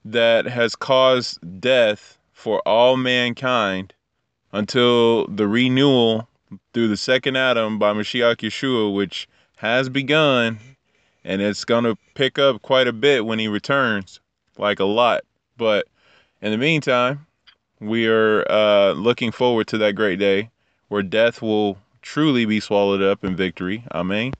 that 0.04 0.46
has 0.46 0.76
caused 0.76 1.38
death 1.60 2.18
for 2.32 2.60
all 2.66 2.96
mankind 2.96 3.94
until 4.52 5.26
the 5.28 5.48
renewal 5.48 6.28
through 6.72 6.88
the 6.88 6.96
second 6.96 7.36
Adam 7.36 7.78
by 7.78 7.92
Mashiach 7.92 8.36
Yeshua, 8.36 8.94
which 8.94 9.28
has 9.56 9.88
begun, 9.88 10.58
and 11.24 11.40
it's 11.40 11.64
going 11.64 11.84
to 11.84 11.96
pick 12.14 12.38
up 12.38 12.62
quite 12.62 12.86
a 12.86 12.92
bit 12.92 13.24
when 13.24 13.38
he 13.38 13.48
returns, 13.48 14.20
like 14.58 14.78
a 14.78 14.84
lot. 14.84 15.22
But 15.56 15.86
in 16.42 16.52
the 16.52 16.58
meantime, 16.58 17.26
we 17.86 18.06
are 18.06 18.50
uh, 18.50 18.92
looking 18.92 19.32
forward 19.32 19.66
to 19.68 19.78
that 19.78 19.94
great 19.94 20.18
day 20.18 20.50
where 20.88 21.02
death 21.02 21.42
will 21.42 21.78
truly 22.02 22.44
be 22.44 22.60
swallowed 22.60 23.02
up 23.02 23.24
in 23.24 23.34
victory. 23.34 23.84
Amen. 23.92 24.32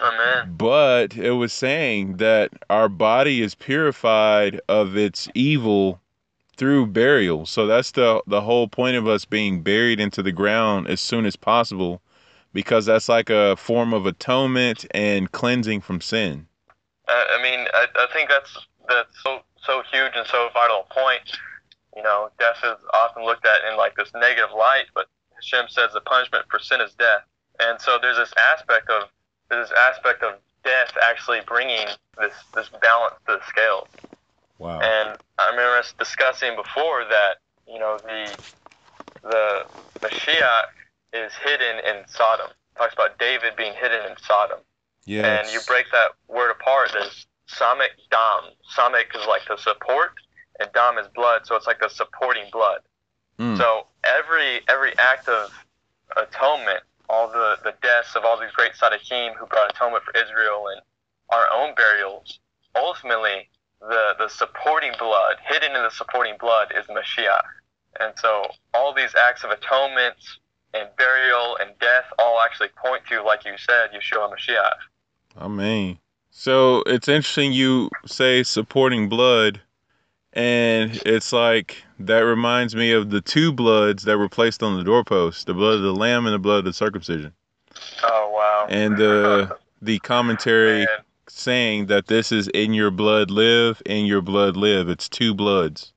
Amen. 0.00 0.54
But 0.56 1.16
it 1.16 1.32
was 1.32 1.52
saying 1.52 2.18
that 2.18 2.50
our 2.68 2.88
body 2.88 3.42
is 3.42 3.54
purified 3.54 4.60
of 4.68 4.96
its 4.96 5.28
evil 5.34 6.00
through 6.56 6.86
burial. 6.86 7.46
So 7.46 7.66
that's 7.66 7.92
the 7.92 8.22
the 8.26 8.40
whole 8.40 8.68
point 8.68 8.96
of 8.96 9.06
us 9.06 9.24
being 9.24 9.62
buried 9.62 10.00
into 10.00 10.22
the 10.22 10.32
ground 10.32 10.88
as 10.88 11.00
soon 11.00 11.26
as 11.26 11.36
possible 11.36 12.00
because 12.52 12.86
that's 12.86 13.08
like 13.08 13.30
a 13.30 13.56
form 13.56 13.92
of 13.92 14.06
atonement 14.06 14.86
and 14.92 15.30
cleansing 15.32 15.82
from 15.82 16.00
sin. 16.00 16.46
I, 17.08 17.38
I 17.38 17.42
mean, 17.42 17.66
I, 17.72 17.86
I 17.96 18.06
think 18.12 18.28
that's 18.28 18.66
that's 18.88 19.22
so 19.22 19.40
so 19.64 19.82
huge 19.92 20.12
and 20.14 20.26
so 20.26 20.48
vital 20.54 20.86
a 20.88 20.94
point. 20.94 21.22
You 21.96 22.02
know, 22.02 22.28
death 22.38 22.58
is 22.62 22.76
often 22.92 23.24
looked 23.24 23.46
at 23.46 23.70
in 23.70 23.78
like 23.78 23.96
this 23.96 24.10
negative 24.14 24.50
light, 24.56 24.84
but 24.94 25.06
Hashem 25.34 25.68
says 25.68 25.90
the 25.94 26.00
punishment 26.02 26.44
for 26.50 26.58
sin 26.58 26.80
is 26.80 26.92
death, 26.94 27.22
and 27.58 27.80
so 27.80 27.98
there's 28.00 28.18
this 28.18 28.32
aspect 28.52 28.90
of 28.90 29.08
there's 29.48 29.70
this 29.70 29.78
aspect 29.78 30.22
of 30.22 30.34
death 30.62 30.92
actually 31.02 31.40
bringing 31.46 31.86
this 32.18 32.34
this 32.54 32.68
balance 32.82 33.14
to 33.26 33.38
the 33.38 33.46
scales. 33.48 33.88
Wow. 34.58 34.80
And 34.80 35.18
I 35.38 35.50
remember 35.50 35.78
us 35.78 35.94
discussing 35.98 36.54
before 36.54 37.04
that 37.08 37.36
you 37.66 37.78
know 37.78 37.98
the 37.98 38.36
the 39.22 39.66
Mashiach 40.00 40.66
is 41.12 41.32
hidden 41.44 41.78
in 41.78 42.06
Sodom. 42.08 42.48
talks 42.76 42.94
about 42.94 43.18
David 43.18 43.56
being 43.56 43.72
hidden 43.72 44.10
in 44.10 44.16
Sodom. 44.18 44.58
yes. 45.06 45.24
And 45.24 45.52
you 45.52 45.60
break 45.66 45.86
that 45.92 46.12
word 46.28 46.50
apart, 46.50 46.90
there's 46.92 47.26
Samek 47.48 47.96
Dam. 48.10 48.52
Samek 48.76 49.14
is 49.18 49.26
like 49.26 49.42
the 49.48 49.56
support, 49.56 50.12
and 50.60 50.70
Dam 50.72 50.98
is 50.98 51.06
blood, 51.14 51.46
so 51.46 51.56
it's 51.56 51.66
like 51.66 51.80
the 51.80 51.88
supporting 51.88 52.44
blood. 52.52 52.80
Mm. 53.38 53.56
So 53.56 53.86
every 54.04 54.60
every 54.68 54.92
act 54.98 55.28
of 55.28 55.52
atonement, 56.16 56.80
all 57.08 57.28
the, 57.28 57.56
the 57.64 57.74
deaths 57.82 58.16
of 58.16 58.24
all 58.24 58.40
these 58.40 58.52
great 58.52 58.72
Sadiqim 58.72 59.34
who 59.36 59.46
brought 59.46 59.70
atonement 59.70 60.04
for 60.04 60.14
Israel 60.16 60.66
and 60.72 60.80
our 61.30 61.46
own 61.54 61.74
burials, 61.74 62.38
ultimately 62.74 63.48
the, 63.80 64.14
the 64.18 64.28
supporting 64.28 64.92
blood, 64.98 65.36
hidden 65.46 65.76
in 65.76 65.82
the 65.82 65.90
supporting 65.90 66.34
blood, 66.38 66.72
is 66.76 66.86
Mashiach. 66.86 67.42
And 68.00 68.14
so 68.18 68.46
all 68.74 68.94
these 68.94 69.14
acts 69.14 69.44
of 69.44 69.50
atonement 69.50 70.16
and 70.74 70.88
burial 70.96 71.56
and 71.60 71.70
death 71.78 72.04
all 72.18 72.40
actually 72.44 72.68
point 72.76 73.02
to, 73.10 73.22
like 73.22 73.44
you 73.44 73.52
said, 73.58 73.90
Yeshua 73.92 74.32
Mashiach. 74.32 75.38
Amen. 75.38 75.98
So 76.30 76.82
it's 76.86 77.08
interesting 77.08 77.52
you 77.52 77.90
say 78.04 78.42
supporting 78.42 79.08
blood, 79.08 79.60
and 80.36 81.00
it's 81.06 81.32
like 81.32 81.82
that 81.98 82.20
reminds 82.20 82.76
me 82.76 82.92
of 82.92 83.08
the 83.08 83.22
two 83.22 83.52
bloods 83.52 84.02
that 84.02 84.18
were 84.18 84.28
placed 84.28 84.62
on 84.62 84.76
the 84.76 84.84
doorpost: 84.84 85.46
the 85.46 85.54
blood 85.54 85.76
of 85.76 85.82
the 85.82 85.94
lamb 85.94 86.26
and 86.26 86.34
the 86.34 86.38
blood 86.38 86.58
of 86.58 86.64
the 86.66 86.72
circumcision. 86.74 87.32
Oh 88.04 88.30
wow! 88.34 88.66
And 88.68 88.98
the 88.98 89.56
the 89.80 89.98
commentary 90.00 90.80
Man, 90.86 90.88
saying 91.28 91.86
that 91.86 92.06
this 92.06 92.32
is 92.32 92.48
in 92.48 92.74
your 92.74 92.90
blood 92.90 93.30
live, 93.30 93.80
in 93.86 94.04
your 94.04 94.20
blood 94.20 94.58
live. 94.58 94.90
It's 94.90 95.08
two 95.08 95.32
bloods, 95.32 95.94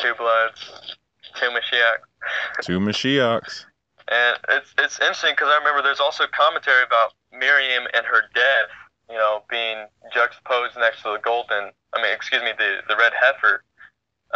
two 0.00 0.14
bloods, 0.16 0.96
two 1.34 1.50
Mashiach. 1.50 2.62
two 2.62 2.80
Mashiachs. 2.80 3.66
And 4.08 4.38
it's 4.48 4.72
it's 4.78 4.98
interesting 5.00 5.32
because 5.32 5.48
I 5.52 5.58
remember 5.58 5.82
there's 5.82 6.00
also 6.00 6.24
commentary 6.32 6.82
about 6.82 7.12
Miriam 7.30 7.84
and 7.92 8.06
her 8.06 8.22
death, 8.34 8.70
you 9.10 9.16
know, 9.16 9.42
being 9.50 9.84
juxtaposed 10.14 10.76
next 10.78 11.02
to 11.02 11.10
the 11.10 11.20
golden. 11.22 11.72
I 11.92 12.02
mean, 12.02 12.14
excuse 12.14 12.42
me, 12.42 12.52
the 12.56 12.78
the 12.88 12.96
red 12.96 13.12
heifer, 13.20 13.62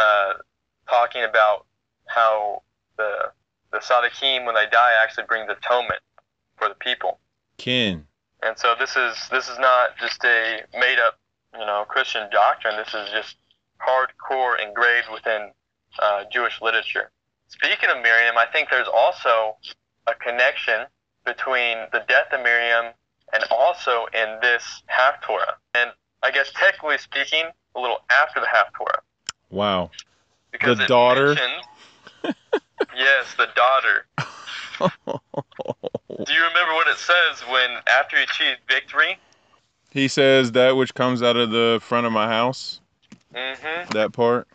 uh, 0.01 0.33
talking 0.89 1.23
about 1.23 1.65
how 2.07 2.63
the 2.97 3.31
the 3.71 3.79
Sadiqim 3.79 4.45
when 4.45 4.55
they 4.55 4.67
die 4.69 4.91
actually 5.01 5.25
brings 5.27 5.49
atonement 5.49 6.01
for 6.57 6.67
the 6.67 6.75
people. 6.75 7.19
Kin. 7.57 8.05
And 8.43 8.57
so 8.57 8.75
this 8.77 8.95
is 8.95 9.15
this 9.29 9.47
is 9.47 9.57
not 9.59 9.97
just 9.97 10.23
a 10.25 10.61
made 10.73 10.99
up, 10.99 11.19
you 11.53 11.65
know, 11.65 11.85
Christian 11.87 12.29
doctrine. 12.31 12.75
This 12.75 12.93
is 12.93 13.09
just 13.11 13.37
hardcore 13.79 14.59
engraved 14.61 15.07
within 15.11 15.51
uh, 15.99 16.23
Jewish 16.31 16.61
literature. 16.61 17.11
Speaking 17.47 17.89
of 17.89 18.01
Miriam, 18.01 18.37
I 18.37 18.45
think 18.51 18.69
there's 18.69 18.87
also 18.87 19.57
a 20.07 20.13
connection 20.15 20.85
between 21.25 21.77
the 21.91 22.03
death 22.07 22.31
of 22.31 22.41
Miriam 22.41 22.93
and 23.33 23.43
also 23.51 24.07
in 24.13 24.39
this 24.41 24.83
Haftarah. 24.89 25.55
And 25.73 25.91
I 26.23 26.31
guess 26.31 26.51
technically 26.53 26.97
speaking, 26.97 27.45
a 27.75 27.79
little 27.79 27.99
after 28.09 28.39
the 28.39 28.47
Haftarah. 28.47 29.01
Wow. 29.51 29.91
Because 30.51 30.77
The 30.77 30.87
daughter? 30.87 31.35
yes, 32.95 33.35
the 33.37 33.47
daughter. 33.55 34.05
Do 34.79 36.33
you 36.33 36.43
remember 36.43 36.73
what 36.73 36.87
it 36.87 36.97
says 36.97 37.41
when 37.49 37.69
after 37.87 38.17
he 38.17 38.23
achieved 38.23 38.59
victory? 38.67 39.17
he 39.91 40.07
says 40.07 40.53
that 40.53 40.75
which 40.77 40.93
comes 40.93 41.21
out 41.21 41.35
of 41.35 41.51
the 41.51 41.79
front 41.81 42.07
of 42.07 42.13
my 42.13 42.27
house. 42.27 42.79
Mm-hmm. 43.35 43.91
That 43.91 44.13
part. 44.13 44.47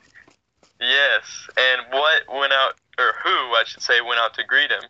Yes. 0.80 1.48
And 1.56 1.82
what 1.90 2.22
went 2.35 2.52
out, 2.52 2.74
or 2.98 3.12
who, 3.22 3.30
I 3.30 3.62
should 3.66 3.82
say, 3.82 4.00
went 4.00 4.18
out 4.18 4.35
to 4.35 4.44
greet 4.44 4.70
him? 4.70 4.82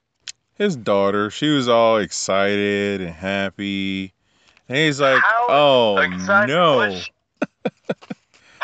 His 0.54 0.76
daughter. 0.76 1.30
She 1.30 1.48
was 1.48 1.68
all 1.68 1.98
excited 1.98 3.00
and 3.00 3.10
happy. 3.10 4.12
And 4.68 4.78
he's 4.78 5.00
like, 5.00 5.20
How 5.22 5.46
"Oh 5.48 6.44
no." 6.46 7.00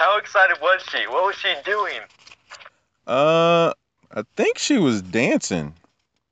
How 0.02 0.18
excited 0.18 0.56
was 0.60 0.82
she? 0.90 1.06
What 1.06 1.24
was 1.24 1.36
she 1.36 1.54
doing? 1.64 2.00
Uh, 3.06 3.72
I 4.10 4.24
think 4.34 4.58
she 4.58 4.76
was 4.76 5.00
dancing. 5.00 5.74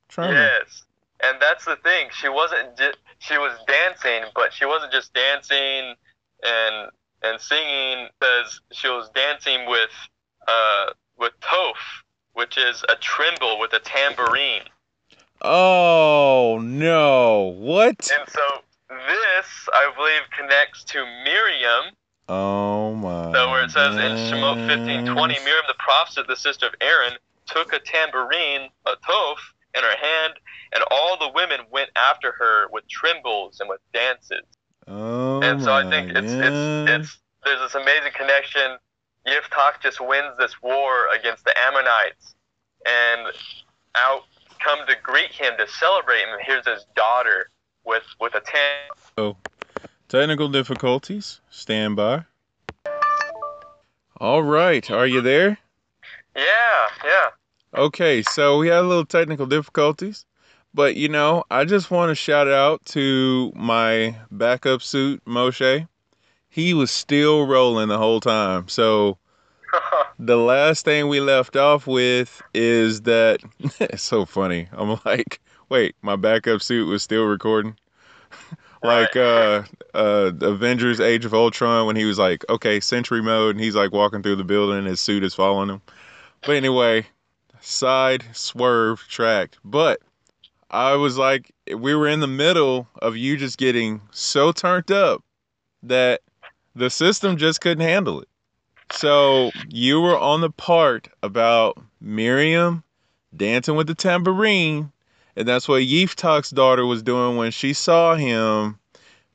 Trying 0.09 0.35
to. 0.35 0.41
Yes. 0.41 0.83
And 1.23 1.41
that's 1.41 1.67
the 1.67 1.77
thing. 1.77 2.09
She 2.11 2.29
wasn't 2.29 2.77
just, 2.77 2.99
she 3.21 3.39
was 3.39 3.57
dancing, 3.69 4.29
but 4.35 4.53
she 4.53 4.65
wasn't 4.65 4.91
just 4.91 5.15
dancing 5.15 5.95
and 6.43 6.91
and 7.23 7.41
singing 7.41 8.09
because 8.19 8.61
she 8.73 8.89
was 8.89 9.09
dancing 9.15 9.69
with 9.69 9.91
uh 10.49 10.87
with 11.17 11.33
toph, 11.41 12.03
which 12.33 12.59
is 12.59 12.83
a 12.89 12.97
tremble 12.97 13.61
with 13.61 13.73
a 13.73 13.79
tambourine. 13.79 14.63
Oh 15.43 16.59
no! 16.61 17.55
What? 17.57 18.11
And 18.19 18.29
so 18.29 18.41
this, 18.89 19.69
I 19.73 19.93
believe, 19.95 20.23
connects 20.37 20.83
to 20.87 21.05
Miriam. 21.25 21.95
Oh 22.31 22.95
my. 22.95 23.33
So 23.33 23.51
where 23.51 23.65
it 23.65 23.73
says 23.73 23.97
in 23.97 24.13
Shemot 24.13 24.59
15:20, 24.69 25.45
Miriam 25.45 25.65
the 25.67 25.75
prophet, 25.79 26.29
the 26.29 26.37
sister 26.37 26.67
of 26.67 26.75
Aaron, 26.81 27.15
took 27.47 27.73
a 27.73 27.81
tambourine, 27.81 28.69
a 28.87 28.93
Toph 29.05 29.41
in 29.75 29.83
her 29.83 29.97
hand, 29.97 30.35
and 30.73 30.85
all 30.93 31.19
the 31.19 31.29
women 31.35 31.61
went 31.73 31.91
after 31.97 32.31
her 32.39 32.69
with 32.71 32.85
timbrels 32.89 33.59
and 33.59 33.69
with 33.69 33.81
dances. 33.93 34.45
Oh 34.87 35.41
and 35.43 35.61
so 35.61 35.73
I 35.73 35.91
think 35.91 36.11
it's, 36.11 36.33
it's 36.41 36.89
it's 36.89 37.19
there's 37.45 37.61
this 37.61 37.75
amazing 37.75 38.13
connection. 38.15 38.79
Yiftach 39.27 39.81
just 39.83 40.01
wins 40.01 40.37
this 40.39 40.55
war 40.63 41.09
against 41.13 41.45
the 41.45 41.55
Ammonites, 41.59 42.37
and 42.87 43.27
out 43.97 44.23
come 44.61 44.87
to 44.87 44.95
greet 45.03 45.33
him 45.33 45.55
to 45.59 45.67
celebrate 45.67 46.21
him. 46.21 46.39
Here's 46.43 46.67
his 46.67 46.87
daughter 46.95 47.51
with 47.85 48.05
with 48.21 48.37
a 48.37 48.41
tan. 48.41 49.35
Technical 50.11 50.49
difficulties. 50.49 51.41
Stand 51.51 51.95
by. 51.95 52.25
All 54.17 54.43
right. 54.43 54.91
Are 54.91 55.07
you 55.07 55.21
there? 55.21 55.57
Yeah, 56.35 56.89
yeah. 57.05 57.29
Okay, 57.77 58.21
so 58.23 58.59
we 58.59 58.67
had 58.67 58.81
a 58.81 58.89
little 58.89 59.05
technical 59.05 59.47
difficulties, 59.47 60.27
but 60.75 60.97
you 60.97 61.09
know, 61.09 61.45
I 61.49 61.65
just 61.65 61.93
want 61.93 62.09
to 62.11 62.17
shout 62.17 62.49
out 62.49 62.85
to 62.87 63.53
my 63.55 64.17
backup 64.33 64.83
suit, 64.83 65.25
Moshe. 65.25 65.87
He 66.49 66.75
was 66.75 66.91
still 66.91 67.47
rolling 67.47 67.87
the 67.87 67.99
whole 67.99 68.19
time. 68.19 68.67
So 68.67 69.17
the 70.19 70.37
last 70.37 70.85
thing 70.85 71.07
we 71.07 71.21
left 71.21 71.55
off 71.55 71.87
with 71.87 72.43
is 72.53 73.03
that 73.03 73.43
it's 73.79 74.03
so 74.03 74.25
funny. 74.25 74.67
I'm 74.73 74.99
like, 75.05 75.41
wait, 75.69 75.95
my 76.03 76.17
backup 76.17 76.63
suit 76.63 76.89
was 76.89 77.05
still 77.05 77.27
recording. 77.27 77.77
like 78.83 79.17
uh 79.17 79.63
uh 79.95 80.33
Avengers 80.41 81.01
Age 81.01 81.25
of 81.25 81.35
Ultron 81.35 81.87
when 81.87 81.97
he 81.97 82.05
was 82.05 82.19
like, 82.19 82.45
okay, 82.49 82.81
sentry 82.81 83.23
mode 83.23 83.57
and 83.57 83.65
he's 83.65 83.75
like 83.75 83.93
walking 83.93 84.23
through 84.23 84.37
the 84.37 84.45
building 84.45 84.79
and 84.79 84.87
his 84.87 85.01
suit 85.01 85.25
is 85.25 85.35
following 85.35 85.69
him. 85.69 85.83
But 86.43 86.57
anyway, 86.57 87.07
side 87.61 88.25
swerve 88.33 89.07
tracked. 89.09 89.59
But 89.65 90.01
I 90.71 90.95
was 90.95 91.19
like 91.19 91.53
we 91.75 91.95
were 91.95 92.09
in 92.09 92.21
the 92.21 92.27
middle 92.27 92.89
of 93.03 93.17
you 93.17 93.37
just 93.37 93.59
getting 93.59 94.01
so 94.11 94.53
turned 94.53 94.91
up 94.91 95.23
that 95.83 96.21
the 96.75 96.91
system 96.91 97.37
just 97.37 97.61
couldn't 97.61 97.87
handle 97.87 98.21
it. 98.21 98.29
So 98.93 99.51
you 99.69 100.01
were 100.01 100.19
on 100.19 100.41
the 100.41 100.51
part 100.51 101.09
about 101.23 101.79
Miriam 102.01 102.83
dancing 103.37 103.77
with 103.77 103.87
the 103.87 103.95
tambourine, 103.95 104.93
and 105.37 105.47
that's 105.47 105.69
what 105.69 105.83
Yiftach's 105.83 106.51
daughter 106.51 106.85
was 106.87 107.03
doing 107.03 107.37
when 107.37 107.51
she 107.51 107.73
saw 107.73 108.15
him 108.15 108.79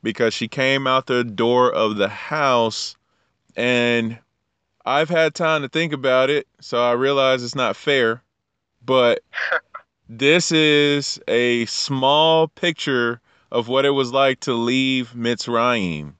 because 0.02 0.34
she 0.34 0.48
came 0.48 0.86
out 0.86 1.06
the 1.06 1.24
door 1.24 1.72
of 1.72 1.96
the 1.96 2.08
house 2.08 2.96
and 3.56 4.18
I've 4.84 5.08
had 5.08 5.34
time 5.34 5.62
to 5.62 5.68
think 5.68 5.92
about 5.92 6.30
it, 6.30 6.46
so 6.60 6.80
I 6.80 6.92
realize 6.92 7.42
it's 7.42 7.56
not 7.56 7.74
fair, 7.74 8.22
but 8.84 9.20
this 10.08 10.52
is 10.52 11.18
a 11.26 11.66
small 11.66 12.46
picture 12.46 13.20
of 13.50 13.66
what 13.66 13.84
it 13.84 13.90
was 13.90 14.12
like 14.12 14.40
to 14.40 14.52
leave 14.52 15.12
Mitzrayim 15.16 16.14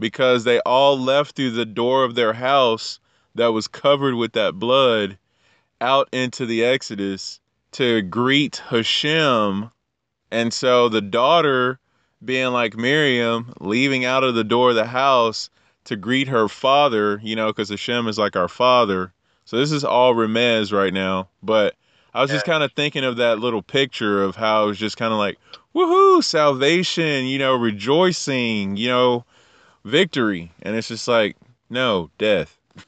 because 0.00 0.44
they 0.44 0.58
all 0.60 0.98
left 0.98 1.36
through 1.36 1.50
the 1.50 1.66
door 1.66 2.04
of 2.04 2.14
their 2.14 2.32
house 2.32 2.98
that 3.34 3.52
was 3.52 3.68
covered 3.68 4.14
with 4.14 4.32
that 4.32 4.54
blood 4.54 5.18
out 5.80 6.08
into 6.12 6.46
the 6.46 6.64
Exodus 6.64 7.39
to 7.72 8.02
greet 8.02 8.62
Hashem. 8.68 9.70
And 10.30 10.52
so 10.52 10.88
the 10.88 11.00
daughter, 11.00 11.78
being 12.24 12.52
like 12.52 12.76
Miriam, 12.76 13.52
leaving 13.60 14.04
out 14.04 14.24
of 14.24 14.34
the 14.34 14.44
door 14.44 14.70
of 14.70 14.76
the 14.76 14.86
house 14.86 15.50
to 15.84 15.96
greet 15.96 16.28
her 16.28 16.48
father, 16.48 17.20
you 17.22 17.34
know, 17.34 17.48
because 17.48 17.70
Hashem 17.70 18.06
is 18.08 18.18
like 18.18 18.36
our 18.36 18.48
father. 18.48 19.12
So 19.44 19.56
this 19.56 19.72
is 19.72 19.84
all 19.84 20.14
Remez 20.14 20.72
right 20.72 20.92
now. 20.92 21.28
But 21.42 21.74
I 22.14 22.22
was 22.22 22.30
just 22.30 22.44
kind 22.44 22.62
of 22.62 22.72
thinking 22.72 23.04
of 23.04 23.16
that 23.16 23.38
little 23.38 23.62
picture 23.62 24.22
of 24.22 24.36
how 24.36 24.64
it 24.64 24.66
was 24.68 24.78
just 24.78 24.96
kind 24.96 25.12
of 25.12 25.18
like, 25.18 25.38
woohoo, 25.74 26.22
salvation, 26.22 27.26
you 27.26 27.38
know, 27.38 27.54
rejoicing, 27.54 28.76
you 28.76 28.88
know, 28.88 29.24
victory. 29.84 30.52
And 30.62 30.76
it's 30.76 30.88
just 30.88 31.08
like, 31.08 31.36
no, 31.68 32.10
death. 32.18 32.58
it's 32.76 32.86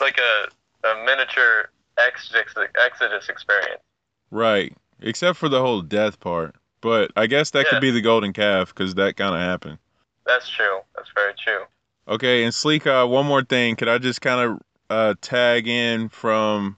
like 0.00 0.18
a, 0.18 0.48
a 0.86 1.04
miniature 1.04 1.70
Exodus, 1.98 2.52
Exodus 2.78 3.28
experience. 3.28 3.82
Right. 4.30 4.76
Except 5.00 5.38
for 5.38 5.48
the 5.48 5.60
whole 5.60 5.82
death 5.82 6.20
part. 6.20 6.54
But 6.80 7.10
I 7.16 7.26
guess 7.26 7.50
that 7.50 7.66
Yeah. 7.66 7.70
could 7.70 7.80
be 7.80 7.90
the 7.90 8.00
golden 8.00 8.32
calf 8.32 8.74
because 8.74 8.94
that 8.96 9.16
kind 9.16 9.34
of 9.34 9.40
happened. 9.40 9.78
That's 10.26 10.48
true. 10.48 10.80
That's 10.96 11.10
very 11.14 11.34
true. 11.34 11.64
Okay, 12.06 12.44
and 12.44 12.52
Sleeka, 12.52 13.08
one 13.08 13.24
more 13.26 13.42
thing. 13.42 13.76
Could 13.76 13.88
I 13.88 13.98
just 13.98 14.20
kind 14.20 14.40
of 14.40 14.60
uh, 14.90 15.14
tag 15.22 15.66
in 15.66 16.10
from 16.10 16.76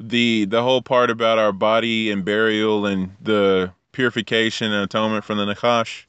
the 0.00 0.46
the 0.46 0.62
whole 0.62 0.82
part 0.82 1.10
about 1.10 1.38
our 1.38 1.52
body 1.52 2.10
and 2.10 2.24
burial 2.24 2.86
and 2.86 3.14
the 3.20 3.72
purification 3.92 4.72
and 4.72 4.84
atonement 4.84 5.24
from 5.24 5.38
the 5.38 5.44
Nakash? 5.44 6.06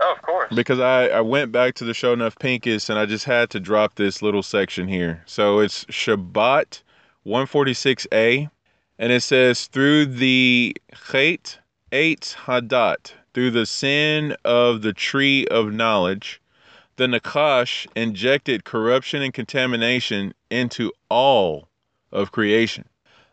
Oh, 0.00 0.12
of 0.14 0.22
course. 0.22 0.52
Because 0.54 0.80
I, 0.80 1.08
I 1.08 1.20
went 1.20 1.52
back 1.52 1.74
to 1.76 1.84
the 1.84 1.94
show 1.94 2.12
enough 2.12 2.38
Pinchas 2.38 2.88
and 2.90 2.98
I 2.98 3.06
just 3.06 3.24
had 3.24 3.50
to 3.50 3.60
drop 3.60 3.94
this 3.94 4.22
little 4.22 4.42
section 4.42 4.86
here. 4.88 5.22
So 5.26 5.58
it's 5.60 5.84
Shabbat 5.86 6.82
146a, 7.28 8.50
and 8.98 9.12
it 9.12 9.20
says 9.20 9.66
through 9.66 10.06
the 10.06 10.74
Chet 11.10 11.58
Eitz 11.92 12.34
Hadat, 12.34 13.12
through 13.34 13.50
the 13.50 13.66
sin 13.66 14.34
of 14.46 14.80
the 14.80 14.94
tree 14.94 15.46
of 15.48 15.70
knowledge, 15.70 16.40
the 16.96 17.06
Nakash 17.06 17.86
injected 17.94 18.64
corruption 18.64 19.20
and 19.20 19.34
contamination 19.34 20.32
into 20.50 20.90
all 21.10 21.68
of 22.10 22.32
creation. 22.32 22.86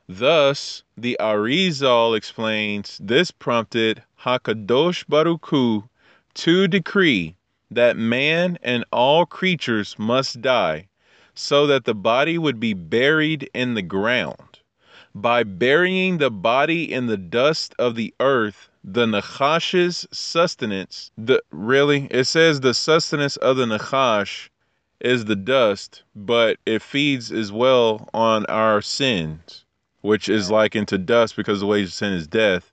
Thus, 0.09 0.83
the 0.97 1.15
Arizal 1.19 2.17
explains 2.17 2.99
this 3.01 3.31
prompted 3.31 4.03
Hakadosh 4.21 5.05
Baruch 5.07 5.87
to 6.33 6.67
decree 6.67 7.37
that 7.71 7.95
man 7.95 8.59
and 8.61 8.83
all 8.91 9.25
creatures 9.25 9.95
must 9.97 10.41
die, 10.41 10.87
so 11.35 11.67
that 11.67 11.85
the 11.85 11.93
body 11.93 12.37
would 12.37 12.59
be 12.59 12.73
buried 12.73 13.49
in 13.53 13.73
the 13.73 13.81
ground. 13.81 14.59
By 15.13 15.43
burying 15.43 16.17
the 16.17 16.31
body 16.31 16.91
in 16.91 17.07
the 17.07 17.17
dust 17.17 17.75
of 17.79 17.95
the 17.95 18.13
earth, 18.19 18.69
the 18.83 19.05
Nachash's 19.05 20.07
sustenance, 20.11 21.11
the 21.17 21.41
really, 21.51 22.07
it 22.11 22.25
says 22.25 22.59
the 22.59 22.73
sustenance 22.73 23.35
of 23.37 23.57
the 23.57 23.65
Nachash 23.65 24.49
is 24.99 25.25
the 25.25 25.35
dust, 25.35 26.03
but 26.15 26.57
it 26.65 26.81
feeds 26.81 27.31
as 27.31 27.51
well 27.51 28.09
on 28.13 28.45
our 28.47 28.81
sins, 28.81 29.65
which 30.01 30.29
is 30.29 30.51
likened 30.51 30.87
to 30.89 30.97
dust 30.97 31.35
because 31.35 31.59
the 31.59 31.65
wages 31.65 31.89
of 31.89 31.93
sin 31.95 32.13
is 32.13 32.27
death. 32.27 32.71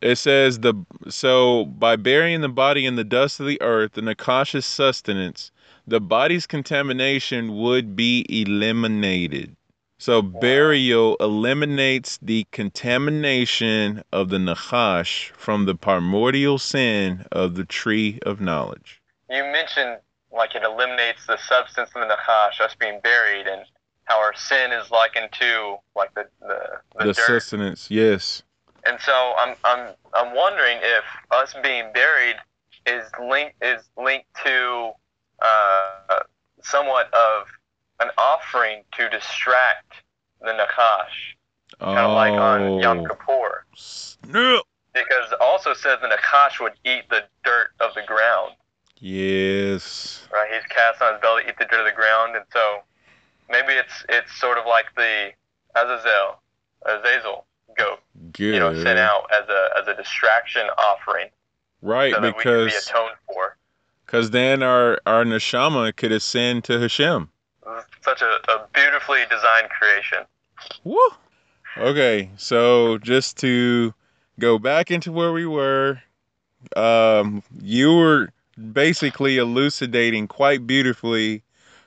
It 0.00 0.16
says 0.16 0.60
the 0.60 0.74
so 1.08 1.64
by 1.64 1.96
burying 1.96 2.40
the 2.40 2.48
body 2.48 2.86
in 2.86 2.96
the 2.96 3.04
dust 3.04 3.40
of 3.40 3.46
the 3.46 3.60
earth, 3.60 3.92
the 3.92 4.02
Nakash's 4.02 4.66
sustenance, 4.66 5.50
the 5.88 6.00
body's 6.00 6.46
contamination 6.46 7.56
would 7.56 7.96
be 7.96 8.26
eliminated. 8.28 9.56
So 10.00 10.22
burial 10.22 11.16
eliminates 11.18 12.18
the 12.22 12.46
contamination 12.52 14.04
of 14.12 14.28
the 14.28 14.36
Nakash 14.36 15.30
from 15.32 15.64
the 15.64 15.74
primordial 15.74 16.58
sin 16.58 17.26
of 17.32 17.56
the 17.56 17.64
tree 17.64 18.20
of 18.24 18.40
knowledge. 18.40 19.00
You 19.28 19.42
mentioned 19.44 19.98
like 20.30 20.54
it 20.54 20.62
eliminates 20.62 21.26
the 21.26 21.38
substance 21.38 21.90
of 21.96 22.02
the 22.06 22.14
Nachash, 22.14 22.60
us 22.60 22.76
being 22.78 23.00
buried, 23.02 23.46
and 23.46 23.62
how 24.04 24.20
our 24.20 24.34
sin 24.34 24.72
is 24.72 24.90
likened 24.90 25.30
to 25.32 25.76
like 25.96 26.14
the 26.14 26.28
the, 26.40 26.80
the, 26.98 27.04
The 27.06 27.12
dirt. 27.14 27.26
sustenance, 27.26 27.90
yes. 27.90 28.42
And 28.86 29.00
so 29.00 29.34
I'm 29.38 29.56
I'm 29.64 29.94
I'm 30.14 30.34
wondering 30.36 30.78
if 30.80 31.04
us 31.32 31.54
being 31.62 31.90
buried 31.92 32.36
is 32.86 33.10
linked 33.20 33.56
is 33.62 33.88
linked 33.96 34.28
to 34.44 34.92
uh, 35.40 36.20
somewhat 36.62 37.12
of 37.14 37.46
an 38.00 38.08
offering 38.18 38.82
to 38.92 39.08
distract 39.08 39.92
the 40.40 40.52
Nakash, 40.52 41.34
kind 41.80 41.98
of 41.98 42.12
like 42.14 42.32
on 42.32 42.78
Yom 42.80 43.00
Oh, 43.00 43.06
Kippur, 43.08 43.64
snap. 43.76 44.62
because 44.94 45.32
it 45.32 45.40
also 45.40 45.74
says 45.74 45.98
the 46.00 46.08
Nakash 46.08 46.60
would 46.60 46.74
eat 46.84 47.08
the 47.10 47.24
dirt 47.44 47.70
of 47.80 47.94
the 47.94 48.02
ground. 48.06 48.52
Yes. 49.00 50.26
Right, 50.32 50.50
he's 50.52 50.64
cast 50.68 51.00
on 51.02 51.14
his 51.14 51.20
belly, 51.22 51.42
to 51.44 51.50
eat 51.50 51.58
the 51.58 51.64
dirt 51.66 51.80
of 51.80 51.86
the 51.86 51.92
ground, 51.92 52.36
and 52.36 52.44
so 52.52 52.80
maybe 53.50 53.72
it's 53.72 54.04
it's 54.08 54.32
sort 54.40 54.58
of 54.58 54.66
like 54.66 54.86
the 54.96 55.30
Azazel, 55.76 56.40
Azazel 56.86 57.46
goat, 57.76 58.00
Good. 58.32 58.54
you 58.54 58.60
know, 58.60 58.74
sent 58.82 58.98
out 58.98 59.28
as 59.32 59.48
a 59.48 59.70
as 59.80 59.88
a 59.88 59.94
distraction 59.94 60.66
offering, 60.78 61.28
Right, 61.82 62.12
so 62.12 62.20
can 62.20 62.32
be 62.32 62.38
because 62.38 62.86
atoned 62.88 63.14
for. 63.26 63.56
Because 64.08 64.30
then 64.30 64.62
our 64.62 64.98
our 65.04 65.22
neshama 65.22 65.94
could 65.94 66.12
ascend 66.12 66.64
to 66.64 66.80
Hashem. 66.80 67.28
Such 68.00 68.22
a, 68.22 68.50
a 68.50 68.66
beautifully 68.72 69.20
designed 69.28 69.68
creation. 69.68 70.24
Woo. 70.82 70.98
Okay, 71.76 72.30
so 72.38 72.96
just 72.96 73.36
to 73.38 73.92
go 74.40 74.58
back 74.58 74.90
into 74.90 75.12
where 75.12 75.32
we 75.32 75.44
were, 75.44 76.00
um, 76.74 77.42
you 77.60 77.94
were 77.94 78.30
basically 78.72 79.36
elucidating 79.36 80.26
quite 80.26 80.66
beautifully 80.66 81.42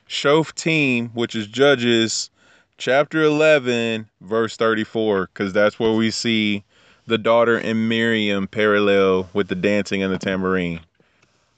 Shoftim, 0.07 1.11
which 1.15 1.33
is 1.33 1.47
judges 1.47 2.29
chapter 2.77 3.23
11, 3.23 4.09
verse 4.21 4.55
34, 4.57 5.31
because 5.33 5.53
that's 5.53 5.79
where 5.79 5.93
we 5.93 6.11
see 6.11 6.63
the 7.07 7.17
daughter 7.17 7.57
and 7.57 7.89
Miriam 7.89 8.47
parallel 8.47 9.27
with 9.33 9.47
the 9.47 9.55
dancing 9.55 10.03
and 10.03 10.13
the 10.13 10.19
tambourine. 10.19 10.81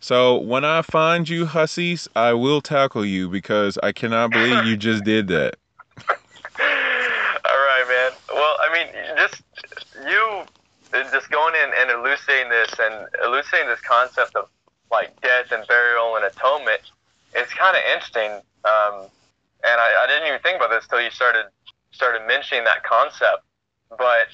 So 0.03 0.37
when 0.37 0.65
I 0.65 0.81
find 0.81 1.29
you, 1.29 1.45
hussies, 1.45 2.09
I 2.13 2.33
will 2.33 2.59
tackle 2.59 3.05
you 3.05 3.29
because 3.29 3.77
I 3.81 3.93
cannot 3.93 4.31
believe 4.31 4.65
you 4.65 4.75
just 4.75 5.01
did 5.05 5.29
that. 5.29 5.55
All 6.09 7.61
right, 7.63 7.85
man. 7.87 8.11
Well, 8.27 8.57
I 8.59 8.73
mean, 8.73 8.87
just 9.15 9.41
you 10.05 10.43
just 11.09 11.31
going 11.31 11.53
in 11.55 11.71
and 11.79 11.91
elucidating 11.91 12.49
this 12.49 12.75
and 12.81 13.07
elucidating 13.23 13.69
this 13.69 13.79
concept 13.79 14.35
of 14.35 14.49
like 14.91 15.15
death 15.21 15.53
and 15.53 15.65
burial 15.67 16.17
and 16.17 16.25
atonement. 16.25 16.81
It's 17.33 17.53
kind 17.53 17.77
of 17.77 17.83
interesting, 17.93 18.43
um, 18.65 19.07
and 19.63 19.79
I, 19.79 20.03
I 20.03 20.07
didn't 20.09 20.27
even 20.27 20.41
think 20.41 20.57
about 20.57 20.69
this 20.69 20.85
till 20.85 21.01
you 21.01 21.11
started 21.11 21.45
started 21.91 22.27
mentioning 22.27 22.65
that 22.65 22.83
concept. 22.83 23.47
But 23.97 24.27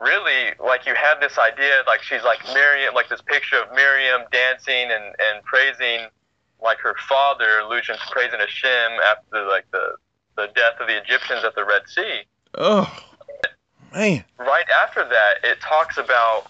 really, 0.00 0.52
like 0.58 0.86
you 0.86 0.94
had 0.94 1.20
this 1.20 1.38
idea, 1.38 1.82
like 1.86 2.02
she's 2.02 2.24
like 2.24 2.40
Miriam, 2.54 2.94
like 2.94 3.08
this 3.08 3.20
picture 3.20 3.62
of 3.62 3.70
Miriam 3.74 4.22
dancing 4.32 4.90
and, 4.90 5.04
and 5.04 5.44
praising 5.44 6.08
like 6.62 6.78
her 6.78 6.96
father, 7.08 7.62
to 7.96 8.06
praising 8.10 8.40
Hashem 8.40 8.98
after 9.04 9.46
like 9.46 9.70
the 9.70 9.94
the 10.36 10.48
death 10.54 10.80
of 10.80 10.86
the 10.86 10.96
Egyptians 10.96 11.44
at 11.44 11.54
the 11.54 11.64
Red 11.64 11.82
Sea. 11.86 12.22
Oh, 12.56 13.04
man. 13.94 14.24
Right 14.38 14.64
after 14.82 15.06
that, 15.06 15.34
it 15.44 15.60
talks 15.60 15.98
about 15.98 16.46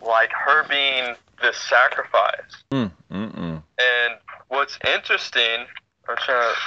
like 0.00 0.30
her 0.32 0.66
being 0.68 1.14
this 1.42 1.56
sacrifice. 1.56 2.64
Mm, 2.72 2.90
mm, 3.10 3.34
mm. 3.34 3.62
And 3.78 4.14
what's 4.48 4.78
interesting, 4.86 5.66
I'm 6.08 6.16
trying 6.16 6.54
to 6.54 6.60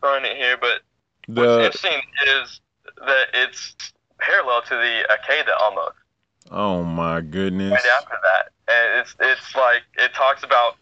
find 0.00 0.24
it 0.24 0.36
here, 0.36 0.56
but 0.60 0.80
what's 1.26 1.48
The 1.48 1.64
interesting 1.64 2.02
is 2.26 2.60
that 3.06 3.26
it's 3.32 3.74
parallel 4.20 4.62
to 4.62 4.74
the 4.74 5.08
Akedah 5.10 5.60
almost. 5.60 5.96
oh 6.50 6.82
my 6.84 7.20
goodness. 7.20 7.72
Right 7.72 7.92
after 8.00 8.16
that, 8.22 8.50
and 8.72 9.00
it's 9.00 9.14
it's 9.20 9.54
like 9.54 9.82
it 9.96 10.12
talks 10.14 10.42
about 10.42 10.76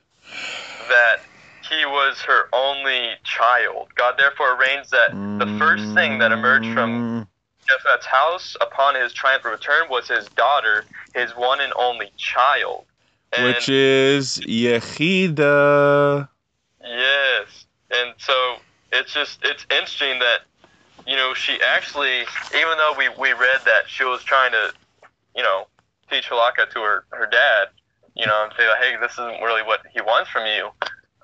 that 0.88 1.20
he 1.68 1.84
was 1.84 2.20
her 2.22 2.48
only 2.52 3.10
child. 3.24 3.88
God 3.94 4.14
therefore 4.18 4.56
arranged 4.60 4.90
that 4.90 5.10
the 5.12 5.56
first 5.58 5.84
thing 5.94 6.18
that 6.18 6.32
emerged 6.32 6.72
from 6.72 7.26
Jephthah's 7.68 8.06
house 8.06 8.56
upon 8.60 8.94
his 8.94 9.12
triumphant 9.12 9.52
return 9.52 9.88
was 9.90 10.08
his 10.08 10.26
daughter, 10.30 10.84
his 11.14 11.30
one 11.32 11.60
and 11.60 11.72
only 11.76 12.10
child. 12.16 12.84
And 13.36 13.44
which 13.44 13.68
is 13.68 14.38
Yehida. 14.38 16.28
yes, 16.82 17.66
and 17.90 18.14
so 18.16 18.56
it's 18.92 19.12
just 19.12 19.40
it's 19.42 19.66
interesting 19.70 20.18
that 20.20 20.40
you 21.08 21.16
know 21.16 21.32
she 21.34 21.58
actually, 21.66 22.20
even 22.54 22.76
though 22.76 22.94
we 22.96 23.08
we 23.18 23.32
read 23.32 23.60
that 23.64 23.88
she 23.88 24.04
was 24.04 24.22
trying 24.22 24.52
to, 24.52 24.72
you 25.34 25.42
know, 25.42 25.66
teach 26.10 26.28
halakha 26.28 26.70
to 26.70 26.80
her 26.80 27.04
her 27.10 27.26
dad, 27.26 27.68
you 28.14 28.26
know, 28.26 28.44
and 28.44 28.52
say 28.56 28.68
like, 28.68 28.78
hey, 28.78 28.96
this 29.00 29.12
isn't 29.12 29.42
really 29.42 29.62
what 29.62 29.80
he 29.92 30.02
wants 30.02 30.30
from 30.30 30.46
you. 30.46 30.68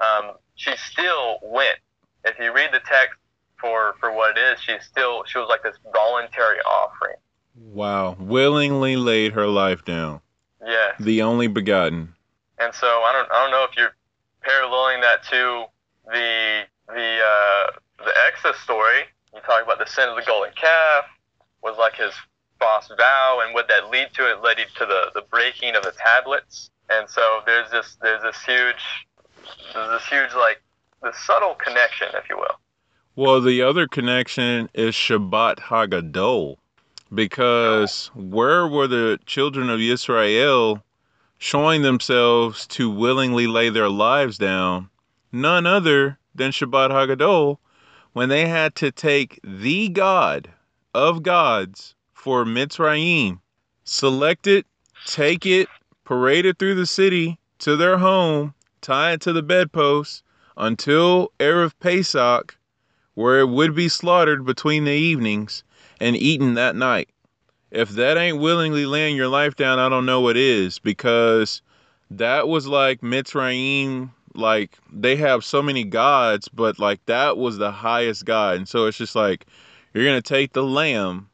Um, 0.00 0.32
she 0.54 0.72
still 0.76 1.38
went. 1.42 1.78
If 2.24 2.38
you 2.38 2.52
read 2.54 2.70
the 2.72 2.80
text 2.80 3.18
for 3.60 3.94
for 4.00 4.10
what 4.10 4.36
it 4.36 4.40
is, 4.40 4.60
she 4.60 4.76
still 4.80 5.24
she 5.26 5.38
was 5.38 5.48
like 5.48 5.62
this 5.62 5.76
voluntary 5.92 6.58
offering. 6.60 7.16
Wow. 7.54 8.16
Willingly 8.18 8.96
laid 8.96 9.32
her 9.32 9.46
life 9.46 9.84
down. 9.84 10.20
Yeah. 10.66 10.92
The 10.98 11.22
only 11.22 11.46
begotten. 11.46 12.14
And 12.58 12.74
so 12.74 12.86
I 12.86 13.12
don't 13.12 13.30
I 13.30 13.42
don't 13.42 13.50
know 13.50 13.66
if 13.70 13.76
you're 13.76 13.94
paralleling 14.40 15.02
that 15.02 15.22
to 15.24 15.64
the 16.06 16.62
the 16.88 17.18
uh, 17.20 17.70
the 17.98 18.12
Exodus 18.26 18.60
story. 18.60 19.04
You 19.44 19.54
talk 19.54 19.64
about 19.64 19.78
the 19.78 19.90
sin 19.90 20.08
of 20.08 20.16
the 20.16 20.22
golden 20.22 20.52
calf 20.54 21.04
was 21.62 21.76
like 21.78 21.96
his 21.96 22.12
false 22.58 22.90
vow, 22.96 23.42
and 23.44 23.52
what 23.52 23.68
that 23.68 23.90
lead 23.90 24.08
to? 24.14 24.30
It 24.30 24.42
led 24.42 24.56
to 24.56 24.86
the 24.86 25.10
the 25.14 25.22
breaking 25.30 25.76
of 25.76 25.82
the 25.82 25.92
tablets. 25.92 26.70
And 26.88 27.08
so 27.10 27.40
there's 27.44 27.70
this 27.70 27.96
there's 28.00 28.22
this 28.22 28.42
huge 28.42 29.06
there's 29.74 29.90
this 29.90 30.06
huge 30.06 30.34
like 30.34 30.62
the 31.02 31.12
subtle 31.12 31.54
connection, 31.54 32.08
if 32.14 32.28
you 32.30 32.36
will. 32.36 32.58
Well, 33.16 33.40
the 33.40 33.62
other 33.62 33.86
connection 33.86 34.70
is 34.72 34.94
Shabbat 34.94 35.58
Hagadol. 35.58 36.56
Because 37.12 38.10
where 38.14 38.66
were 38.66 38.88
the 38.88 39.20
children 39.26 39.68
of 39.68 39.78
Israel 39.78 40.82
showing 41.38 41.82
themselves 41.82 42.66
to 42.68 42.90
willingly 42.90 43.46
lay 43.46 43.68
their 43.68 43.90
lives 43.90 44.38
down? 44.38 44.88
None 45.30 45.66
other 45.66 46.18
than 46.34 46.50
Shabbat 46.50 46.90
Hagadol 46.90 47.58
when 48.14 48.28
they 48.28 48.46
had 48.46 48.74
to 48.76 48.90
take 48.90 49.38
the 49.44 49.88
God 49.90 50.48
of 50.94 51.22
gods 51.22 51.94
for 52.12 52.44
Mitzrayim, 52.44 53.40
select 53.82 54.46
it, 54.46 54.66
take 55.04 55.44
it, 55.44 55.68
parade 56.04 56.46
it 56.46 56.58
through 56.58 56.76
the 56.76 56.86
city 56.86 57.38
to 57.58 57.76
their 57.76 57.98
home, 57.98 58.54
tie 58.80 59.12
it 59.12 59.20
to 59.22 59.32
the 59.32 59.42
bedpost 59.42 60.22
until 60.56 61.32
Erev 61.40 61.72
Pesach, 61.80 62.56
where 63.14 63.40
it 63.40 63.48
would 63.48 63.74
be 63.74 63.88
slaughtered 63.88 64.46
between 64.46 64.84
the 64.84 64.92
evenings 64.92 65.64
and 66.00 66.16
eaten 66.16 66.54
that 66.54 66.76
night. 66.76 67.08
If 67.72 67.90
that 67.90 68.16
ain't 68.16 68.38
willingly 68.38 68.86
laying 68.86 69.16
your 69.16 69.28
life 69.28 69.56
down, 69.56 69.80
I 69.80 69.88
don't 69.88 70.06
know 70.06 70.20
what 70.20 70.36
is 70.36 70.78
because 70.78 71.62
that 72.12 72.46
was 72.46 72.68
like 72.68 73.00
Mitzrayim. 73.00 74.10
Like 74.34 74.78
they 74.92 75.16
have 75.16 75.44
so 75.44 75.62
many 75.62 75.84
gods, 75.84 76.48
but 76.48 76.78
like 76.78 77.04
that 77.06 77.36
was 77.36 77.58
the 77.58 77.70
highest 77.70 78.24
god. 78.24 78.56
And 78.56 78.68
so 78.68 78.86
it's 78.86 78.98
just 78.98 79.14
like 79.14 79.46
you're 79.92 80.04
going 80.04 80.20
to 80.20 80.28
take 80.28 80.52
the 80.52 80.64
lamb 80.64 81.28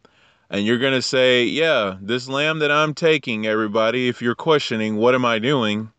and 0.51 0.67
you're 0.67 0.79
going 0.79 0.93
to 0.93 1.03
say, 1.03 1.45
Yeah, 1.45 1.97
this 2.01 2.29
lamb 2.29 2.59
that 2.59 2.71
I'm 2.71 2.95
taking, 2.95 3.47
everybody, 3.47 4.09
if 4.09 4.21
you're 4.21 4.35
questioning, 4.35 4.97
what 4.97 5.15
am 5.15 5.25
I 5.25 5.39
doing? 5.39 5.91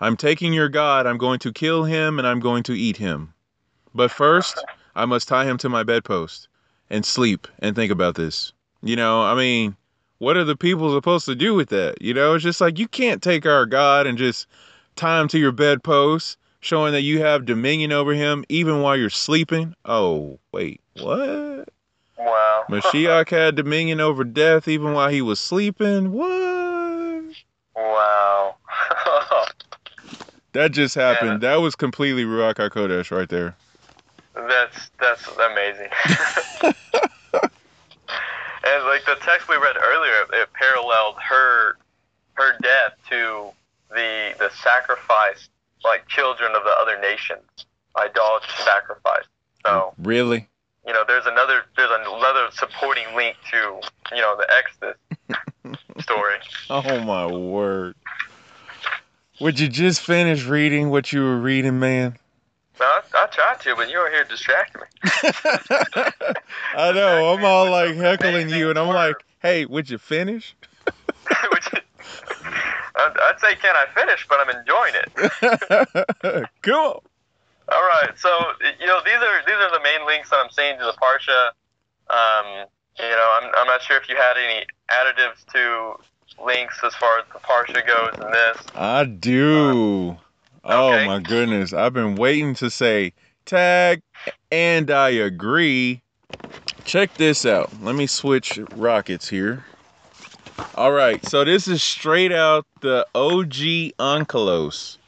I'm 0.00 0.16
taking 0.16 0.52
your 0.52 0.68
God, 0.68 1.06
I'm 1.06 1.18
going 1.18 1.38
to 1.40 1.52
kill 1.52 1.84
him 1.84 2.18
and 2.18 2.26
I'm 2.26 2.40
going 2.40 2.62
to 2.64 2.78
eat 2.78 2.96
him. 2.96 3.34
But 3.94 4.10
first, 4.10 4.62
I 4.94 5.06
must 5.06 5.28
tie 5.28 5.44
him 5.44 5.58
to 5.58 5.68
my 5.68 5.82
bedpost 5.82 6.48
and 6.90 7.04
sleep 7.04 7.48
and 7.58 7.74
think 7.74 7.92
about 7.92 8.14
this. 8.14 8.52
You 8.82 8.96
know, 8.96 9.22
I 9.22 9.34
mean, 9.34 9.76
what 10.18 10.36
are 10.36 10.44
the 10.44 10.56
people 10.56 10.94
supposed 10.94 11.26
to 11.26 11.34
do 11.34 11.54
with 11.54 11.68
that? 11.70 12.00
You 12.00 12.14
know, 12.14 12.34
it's 12.34 12.44
just 12.44 12.60
like 12.60 12.78
you 12.78 12.88
can't 12.88 13.22
take 13.22 13.46
our 13.46 13.66
God 13.66 14.06
and 14.06 14.18
just 14.18 14.46
tie 14.96 15.20
him 15.20 15.28
to 15.28 15.38
your 15.38 15.52
bedpost, 15.52 16.36
showing 16.60 16.92
that 16.92 17.02
you 17.02 17.20
have 17.20 17.44
dominion 17.44 17.92
over 17.92 18.14
him 18.14 18.44
even 18.48 18.82
while 18.82 18.96
you're 18.96 19.10
sleeping. 19.10 19.74
Oh, 19.84 20.38
wait, 20.52 20.80
what? 20.94 21.68
Wow. 22.18 22.64
Mashiach 22.68 23.30
had 23.30 23.54
dominion 23.54 24.00
over 24.00 24.24
death 24.24 24.68
even 24.68 24.92
while 24.92 25.08
he 25.08 25.22
was 25.22 25.38
sleeping? 25.40 26.12
What? 26.12 27.24
wow. 27.74 28.56
That 30.52 30.72
just 30.72 30.94
happened. 30.94 31.42
That 31.42 31.56
was 31.56 31.76
completely 31.76 32.24
Ruach 32.24 32.54
HaKodesh 32.54 33.16
right 33.16 33.28
there. 33.28 33.54
That's 34.34 34.90
that's 34.98 35.28
amazing. 35.36 35.88
and 36.64 36.74
like 38.86 39.04
the 39.04 39.16
text 39.20 39.48
we 39.48 39.56
read 39.56 39.76
earlier, 39.76 40.26
it 40.32 40.52
paralleled 40.54 41.16
her 41.22 41.76
her 42.34 42.56
death 42.62 42.94
to 43.10 43.50
the 43.90 44.34
the 44.38 44.50
sacrifice, 44.62 45.48
like 45.84 46.06
children 46.08 46.52
of 46.54 46.62
the 46.64 46.74
other 46.80 46.98
nations, 47.00 47.42
idolatrous 47.96 48.52
sacrifice. 48.64 49.24
So 49.64 49.94
Really? 49.98 50.48
you 50.86 50.92
know, 50.92 51.04
there's 51.06 51.26
another 51.26 51.62
there's 51.76 51.90
another 51.90 52.48
supporting 52.52 53.04
link 53.14 53.36
to 53.50 53.80
you 54.14 54.20
know 54.22 54.36
the 54.36 54.46
Exodus 54.56 54.96
story. 56.00 56.36
Oh 56.70 57.00
my 57.00 57.26
word. 57.26 57.94
Would 59.40 59.60
you 59.60 59.68
just 59.68 60.00
finish 60.00 60.46
reading 60.46 60.90
what 60.90 61.12
you 61.12 61.22
were 61.22 61.38
reading, 61.38 61.78
man? 61.78 62.16
No, 62.80 62.86
I, 62.86 63.00
I 63.14 63.26
tried 63.26 63.60
to, 63.60 63.76
but 63.76 63.90
you 63.90 63.98
were 63.98 64.10
here 64.10 64.24
distracting 64.24 64.82
me. 64.82 64.88
I 66.74 66.92
know. 66.92 67.32
I'm 67.34 67.44
all 67.44 67.70
like 67.70 67.94
heckling 67.94 68.48
you, 68.50 68.70
and 68.70 68.78
I'm 68.78 68.88
like, 68.88 69.16
hey, 69.40 69.64
would 69.64 69.90
you 69.90 69.98
finish? 69.98 70.56
Is- 71.30 71.80
I'd, 72.96 73.16
I'd 73.22 73.40
say, 73.40 73.54
can 73.56 73.74
I 73.76 73.86
finish? 73.94 74.26
But 74.28 74.40
I'm 74.40 74.50
enjoying 74.56 74.94
it. 74.94 76.48
cool. 76.62 77.02
All 77.70 77.82
right, 77.82 78.18
so 78.18 78.30
you 78.80 78.86
know 78.86 79.00
these 79.04 79.14
are 79.14 79.42
these 79.46 79.56
are 79.56 79.70
the 79.70 79.82
main 79.82 80.06
links 80.06 80.30
that 80.30 80.36
I'm 80.36 80.50
seeing 80.50 80.78
to 80.78 80.84
the 80.84 80.92
parsha. 80.92 81.48
Um, 82.08 82.66
you 82.98 83.10
know, 83.10 83.38
I'm 83.40 83.50
I'm 83.54 83.66
not 83.66 83.82
sure 83.82 83.98
if 83.98 84.08
you 84.08 84.16
had 84.16 84.36
any 84.38 84.64
additives 84.90 85.44
to 85.52 86.02
links 86.42 86.78
as 86.82 86.94
far 86.94 87.18
as 87.18 87.24
the 87.32 87.38
parsha 87.40 87.86
goes 87.86 88.24
in 88.24 88.30
this. 88.32 88.66
I 88.74 89.04
do. 89.04 90.16
Oh 90.64 90.92
okay. 90.92 91.06
my 91.06 91.18
goodness. 91.20 91.74
I've 91.74 91.92
been 91.92 92.14
waiting 92.16 92.54
to 92.56 92.70
say 92.70 93.12
tag 93.44 94.02
and 94.50 94.90
I 94.90 95.10
agree. 95.10 96.02
Check 96.84 97.14
this 97.14 97.44
out. 97.44 97.70
Let 97.82 97.94
me 97.94 98.06
switch 98.06 98.58
rockets 98.76 99.28
here. 99.28 99.64
All 100.74 100.92
right. 100.92 101.24
So 101.26 101.44
this 101.44 101.68
is 101.68 101.82
straight 101.82 102.32
out 102.32 102.66
the 102.80 103.06
OG 103.14 103.94
Onkelos. 103.98 104.98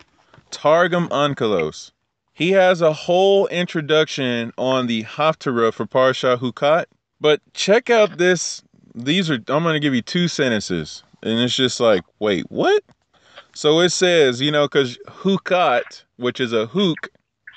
Targum 0.50 1.08
Onkelos. 1.08 1.92
he 2.34 2.50
has 2.50 2.80
a 2.80 2.92
whole 2.92 3.46
introduction 3.48 4.52
on 4.58 4.86
the 4.86 5.04
Haftarah 5.04 5.72
for 5.72 5.86
Parsha 5.86 6.38
Hukat. 6.38 6.86
But 7.20 7.40
check 7.54 7.90
out 7.90 8.18
this. 8.18 8.62
These 8.94 9.30
are, 9.30 9.38
I'm 9.48 9.62
going 9.62 9.74
to 9.74 9.80
give 9.80 9.94
you 9.94 10.02
two 10.02 10.26
sentences. 10.26 11.04
And 11.22 11.38
it's 11.38 11.54
just 11.54 11.80
like, 11.80 12.02
wait, 12.18 12.46
what? 12.48 12.82
So 13.54 13.80
it 13.80 13.90
says, 13.90 14.40
you 14.40 14.50
know, 14.50 14.66
because 14.66 14.98
Hukat, 15.06 16.04
which 16.16 16.40
is 16.40 16.52
a 16.52 16.66
hook, 16.66 17.10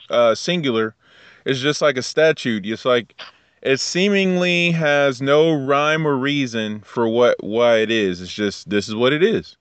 uh, 0.10 0.36
singular, 0.36 0.96
is 1.46 1.62
just 1.62 1.82
like 1.82 1.98
a 1.98 2.04
statute. 2.04 2.66
It's 2.66 2.86
like, 2.86 3.16
it 3.64 3.80
seemingly 3.80 4.72
has 4.72 5.22
no 5.22 5.54
rhyme 5.54 6.06
or 6.06 6.18
reason 6.18 6.82
for 6.82 7.08
what 7.08 7.42
why 7.42 7.78
it 7.78 7.90
is. 7.90 8.22
It's 8.22 8.34
just 8.34 8.70
this 8.70 8.88
is 8.88 8.96
what 8.96 9.14
it 9.14 9.24
is. 9.24 9.58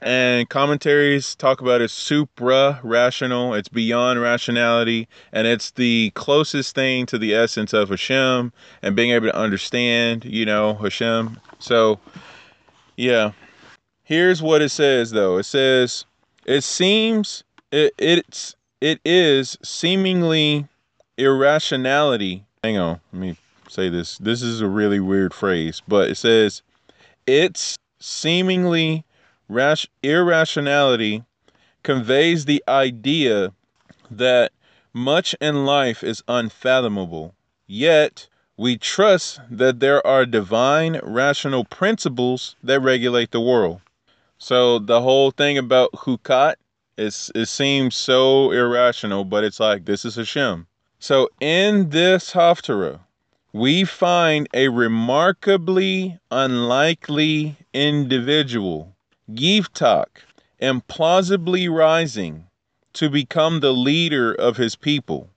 And 0.00 0.48
commentaries 0.48 1.34
talk 1.34 1.60
about 1.60 1.80
it 1.80 1.90
supra 1.90 2.80
rational, 2.82 3.54
it's 3.54 3.68
beyond 3.68 4.20
rationality, 4.20 5.08
and 5.32 5.46
it's 5.46 5.70
the 5.72 6.12
closest 6.14 6.74
thing 6.74 7.06
to 7.06 7.18
the 7.18 7.34
essence 7.34 7.72
of 7.72 7.88
Hashem 7.88 8.52
and 8.82 8.96
being 8.96 9.10
able 9.10 9.26
to 9.26 9.36
understand, 9.36 10.26
you 10.26 10.44
know, 10.44 10.74
Hashem. 10.74 11.40
So, 11.58 11.98
yeah. 12.96 13.32
Here's 14.04 14.42
what 14.42 14.62
it 14.62 14.68
says 14.68 15.10
though. 15.10 15.38
It 15.38 15.44
says 15.44 16.04
it 16.46 16.62
seems 16.62 17.42
it 17.72 17.94
it's 17.98 18.54
it 18.80 19.00
is 19.04 19.58
seemingly 19.62 20.68
irrationality. 21.16 22.44
Hang 22.64 22.78
on, 22.78 22.98
let 23.12 23.20
me 23.20 23.36
say 23.68 23.90
this. 23.90 24.16
This 24.16 24.40
is 24.40 24.62
a 24.62 24.66
really 24.66 24.98
weird 24.98 25.34
phrase, 25.34 25.82
but 25.86 26.08
it 26.08 26.14
says 26.14 26.62
it's 27.26 27.76
seemingly 28.00 29.04
rash- 29.50 29.86
irrationality 30.02 31.24
conveys 31.82 32.46
the 32.46 32.64
idea 32.66 33.52
that 34.10 34.50
much 34.94 35.36
in 35.42 35.66
life 35.66 36.02
is 36.02 36.24
unfathomable. 36.26 37.34
Yet, 37.66 38.28
we 38.56 38.78
trust 38.78 39.40
that 39.50 39.80
there 39.80 40.00
are 40.06 40.24
divine 40.24 40.98
rational 41.02 41.66
principles 41.66 42.56
that 42.64 42.80
regulate 42.80 43.30
the 43.30 43.42
world. 43.42 43.82
So 44.38 44.78
the 44.78 45.02
whole 45.02 45.32
thing 45.32 45.58
about 45.58 45.92
hukat 45.92 46.54
is 46.96 47.30
it 47.34 47.44
seems 47.44 47.94
so 47.94 48.52
irrational, 48.52 49.26
but 49.26 49.44
it's 49.44 49.60
like 49.60 49.84
this 49.84 50.06
is 50.06 50.14
Hashem. 50.14 50.66
So 51.10 51.28
in 51.38 51.90
this 51.90 52.32
haftarah, 52.32 53.00
we 53.52 53.84
find 53.84 54.48
a 54.54 54.68
remarkably 54.68 56.18
unlikely 56.30 57.56
individual 57.74 58.96
Yiftach, 59.30 60.24
implausibly 60.62 61.70
rising 61.70 62.46
to 62.94 63.10
become 63.10 63.60
the 63.60 63.74
leader 63.74 64.32
of 64.32 64.56
his 64.56 64.76
people. 64.76 65.28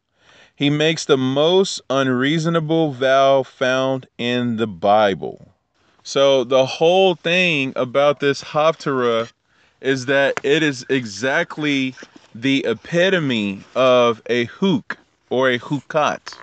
He 0.55 0.69
makes 0.69 1.03
the 1.03 1.17
most 1.17 1.81
unreasonable 1.89 2.93
vow 2.93 3.43
found 3.43 4.07
in 4.17 4.55
the 4.55 4.67
Bible. 4.67 5.53
So 6.01 6.45
the 6.45 6.65
whole 6.65 7.15
thing 7.15 7.73
about 7.75 8.21
this 8.21 8.41
Haftarah 8.41 9.33
is 9.81 10.05
that 10.05 10.39
it 10.43 10.63
is 10.63 10.85
exactly 10.87 11.93
the 12.33 12.63
epitome 12.65 13.65
of 13.75 14.21
a 14.27 14.45
hook 14.45 14.97
or 15.29 15.49
a 15.49 15.59
hukat. 15.59 16.37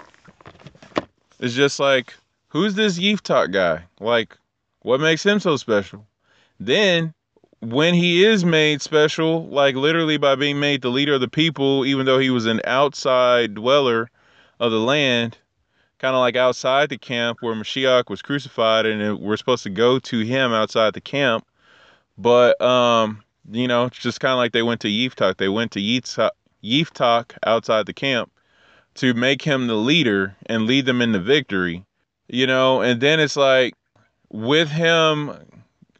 It's 1.41 1.55
just 1.55 1.80
like, 1.80 2.14
who's 2.49 2.74
this 2.74 2.99
Yiftach 2.99 3.53
guy? 3.53 3.85
Like, 4.01 4.37
what 4.80 5.01
makes 5.01 5.24
him 5.24 5.41
so 5.41 5.57
special? 5.57 6.07
Then 6.61 7.14
when 7.61 7.95
he 7.95 8.24
is 8.24 8.45
made 8.45 8.82
special, 8.82 9.47
like 9.49 9.74
literally 9.74 10.16
by 10.16 10.35
being 10.35 10.61
made 10.61 10.82
the 10.82 10.91
leader 10.91 11.14
of 11.14 11.20
the 11.20 11.28
people, 11.28 11.85
even 11.87 12.07
though 12.07 12.18
he 12.18 12.30
was 12.30 12.47
an 12.47 12.61
outside 12.64 13.55
dweller 13.55 14.11
of 14.61 14.70
the 14.70 14.80
land, 14.80 15.39
kind 15.99 16.14
of 16.14 16.20
like 16.20 16.37
outside 16.37 16.91
the 16.91 16.99
camp 16.99 17.39
where 17.41 17.55
Mashiach 17.55 18.11
was 18.11 18.22
crucified, 18.22 18.87
and 18.87 19.18
we're 19.18 19.37
supposed 19.37 19.62
to 19.62 19.70
go 19.70 19.99
to 19.99 20.20
him 20.20 20.53
outside 20.53 20.95
the 20.95 21.01
camp. 21.01 21.47
But 22.18 22.61
um, 22.61 23.22
you 23.51 23.66
know, 23.66 23.87
it's 23.87 23.99
just 23.99 24.20
kind 24.20 24.32
of 24.32 24.39
like 24.39 24.53
they 24.53 24.62
went 24.62 24.80
to 24.82 24.89
Yiftach. 24.89 25.39
They 25.39 25.49
went 25.49 25.72
to 25.72 25.80
Yiftach 25.80 27.30
outside 27.45 27.87
the 27.87 27.93
camp 27.93 28.30
to 28.95 29.15
make 29.15 29.43
him 29.43 29.67
the 29.67 29.75
leader 29.75 30.37
and 30.47 30.67
lead 30.67 30.87
them 30.87 31.03
into 31.03 31.19
victory. 31.19 31.85
You 32.29 32.47
know, 32.47 32.81
and 32.81 33.01
then 33.01 33.21
it's 33.21 33.37
like 33.37 33.75
with 34.31 34.69
him 34.69 35.33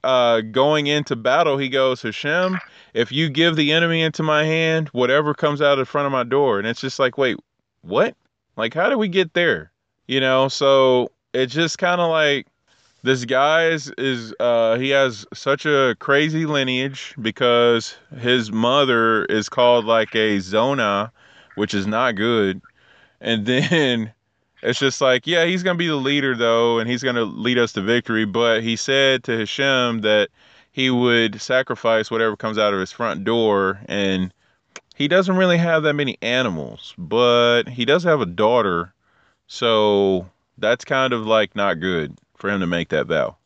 uh, 0.05 0.43
going 0.43 0.87
into 0.87 1.17
battle, 1.17 1.57
he 1.57 1.69
goes, 1.69 2.03
Hashem, 2.03 2.59
if 2.93 3.11
you 3.11 3.29
give 3.29 3.57
the 3.57 3.73
enemy 3.73 4.03
into 4.03 4.23
my 4.23 4.45
hand, 4.45 4.89
whatever 4.89 5.35
comes 5.35 5.61
out 5.61 5.75
of 5.75 5.81
in 5.81 5.85
front 5.87 6.07
of 6.07 6.13
my 6.13 6.25
door. 6.25 6.59
And 6.59 6.69
it's 6.69 6.81
just 6.81 6.99
like, 6.99 7.19
wait, 7.19 7.37
what? 7.83 8.15
Like, 8.57 8.75
how 8.75 8.89
did 8.89 8.97
we 8.97 9.09
get 9.09 9.35
there? 9.35 9.73
You 10.07 10.21
know, 10.21 10.49
so 10.49 11.11
it's 11.33 11.55
just 11.55 11.79
kind 11.79 12.01
of 12.01 12.11
like 12.11 12.47
this 13.03 13.25
guy 13.25 13.69
is, 13.69 13.93
is 13.97 14.35
uh, 14.39 14.77
he 14.77 14.91
has 14.91 15.27
such 15.33 15.67
a 15.67 15.97
crazy 15.99 16.47
lineage 16.47 17.15
because 17.21 17.97
his 18.19 18.53
mother 18.53 19.25
is 19.27 19.49
called 19.49 19.87
like 19.87 20.15
a 20.15 20.39
Zona, 20.39 21.11
which 21.55 21.73
is 21.73 21.87
not 21.87 22.15
good. 22.15 22.61
And 23.25 23.47
then 23.47 24.13
it's 24.63 24.79
just 24.79 25.01
like, 25.01 25.27
yeah, 25.27 25.47
he's 25.47 25.65
going 25.65 25.77
to 25.77 25.79
be 25.79 25.89
the 25.89 25.97
leader 25.97 26.37
though, 26.37 26.79
and 26.79 26.89
he's 26.89 27.03
going 27.03 27.17
to 27.17 27.25
lead 27.25 27.59
us 27.59 27.73
to 27.73 27.81
victory. 27.81 28.25
But 28.25 28.63
he 28.63 28.77
said 28.77 29.25
to 29.25 29.39
Hashem 29.39 30.03
that 30.03 30.29
he 30.71 30.91
would 30.91 31.41
sacrifice 31.41 32.11
whatever 32.11 32.37
comes 32.37 32.59
out 32.59 32.75
of 32.75 32.81
his 32.81 32.93
front 32.93 33.25
door. 33.25 33.81
And 33.87 34.33
he 34.95 35.09
doesn't 35.09 35.37
really 35.37 35.59
have 35.59 35.83
that 35.85 35.95
many 35.95 36.19
animals, 36.23 36.95
but 36.99 37.65
he 37.69 37.85
does 37.85 38.05
have 38.05 38.21
a 38.21 38.27
daughter. 38.27 38.93
So 39.47 40.29
that's 40.59 40.85
kind 40.85 41.13
of 41.13 41.27
like 41.27 41.57
not 41.57 41.81
good 41.81 42.17
for 42.37 42.51
him 42.51 42.61
to 42.61 42.67
make 42.67 42.91
that 42.91 43.07
vow. 43.07 43.37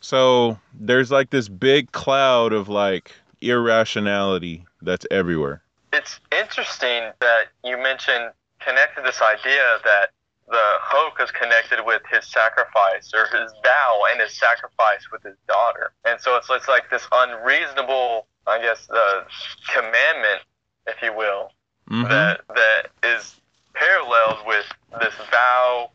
So 0.00 0.58
there's 0.74 1.10
like 1.10 1.30
this 1.30 1.48
big 1.48 1.92
cloud 1.92 2.52
of 2.52 2.68
like 2.68 3.12
irrationality 3.40 4.64
that's 4.82 5.06
everywhere. 5.10 5.62
It's 5.92 6.20
interesting 6.32 7.10
that 7.20 7.44
you 7.64 7.76
mentioned 7.76 8.30
connected 8.60 9.04
this 9.04 9.20
idea 9.22 9.78
that 9.84 10.10
the 10.48 10.68
hoke 10.80 11.20
is 11.22 11.30
connected 11.30 11.84
with 11.84 12.02
his 12.10 12.26
sacrifice 12.26 13.12
or 13.14 13.26
his 13.26 13.52
vow 13.62 14.02
and 14.10 14.20
his 14.20 14.32
sacrifice 14.38 15.06
with 15.12 15.22
his 15.22 15.36
daughter. 15.46 15.92
And 16.04 16.20
so 16.20 16.36
it's, 16.36 16.48
it's 16.50 16.68
like 16.68 16.90
this 16.90 17.06
unreasonable, 17.12 18.26
I 18.46 18.60
guess, 18.60 18.86
the 18.86 19.24
commandment, 19.72 20.42
if 20.86 21.02
you 21.02 21.12
will, 21.14 21.52
mm-hmm. 21.90 22.08
that 22.08 22.40
that 22.54 22.88
is 23.02 23.36
paralleled 23.74 24.46
with 24.46 24.64
this 25.00 25.14
vow 25.30 25.90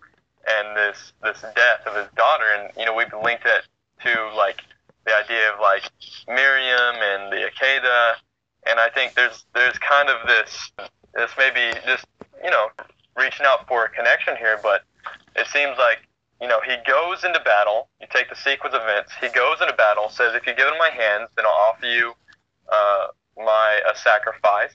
and 0.48 0.78
this 0.78 1.14
this 1.24 1.42
death 1.56 1.88
of 1.88 1.96
his 1.96 2.08
daughter. 2.16 2.46
And 2.56 2.72
you 2.78 2.86
know, 2.86 2.94
we've 2.94 3.14
linked 3.24 3.46
it 3.46 3.64
to 4.04 4.36
like 4.36 4.62
the 5.06 5.16
idea 5.16 5.52
of 5.52 5.60
like 5.60 5.84
Miriam 6.28 6.96
and 7.02 7.32
the 7.32 7.50
Akedah. 7.50 8.14
And 8.68 8.80
I 8.80 8.90
think 8.90 9.16
there's 9.16 9.46
there's 9.56 9.78
kind 9.80 10.10
of 10.10 10.28
this 10.28 10.72
this 11.16 11.32
maybe 11.38 11.78
just 11.86 12.06
you 12.44 12.50
know 12.50 12.68
reaching 13.16 13.46
out 13.46 13.68
for 13.68 13.86
a 13.86 13.90
connection 13.90 14.36
here, 14.38 14.60
but 14.62 14.84
it 15.36 15.48
seems 15.48 15.78
like 15.78 16.08
you 16.42 16.48
know 16.48 16.60
he 16.62 16.76
goes 16.86 17.24
into 17.24 17.40
battle. 17.40 17.88
You 18.02 18.08
take 18.12 18.30
the 18.30 18.36
sequence 18.36 18.76
of 18.76 18.82
events. 18.82 19.14
He 19.22 19.30
goes 19.30 19.62
into 19.62 19.74
battle, 19.74 20.10
says, 20.10 20.36
"If 20.36 20.46
you 20.46 20.54
give 20.54 20.68
it 20.68 20.74
in 20.74 20.80
my 20.80 20.90
hands, 20.90 21.30
then 21.36 21.46
I'll 21.46 21.74
offer 21.74 21.86
you 21.86 22.14
uh, 22.72 23.08
my 23.38 23.82
a 23.90 23.96
sacrifice," 23.98 24.74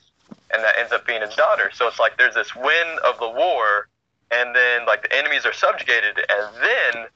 and 0.50 0.62
that 0.64 0.78
ends 0.78 0.92
up 0.92 1.06
being 1.06 1.22
his 1.22 1.34
daughter. 1.34 1.70
So 1.74 1.86
it's 1.86 1.98
like 1.98 2.16
there's 2.16 2.34
this 2.34 2.54
win 2.54 2.98
of 3.04 3.18
the 3.18 3.28
war, 3.28 3.88
and 4.30 4.54
then 4.54 4.86
like 4.86 5.02
the 5.02 5.16
enemies 5.16 5.44
are 5.44 5.52
subjugated, 5.52 6.18
and 6.18 6.54
then 6.62 7.06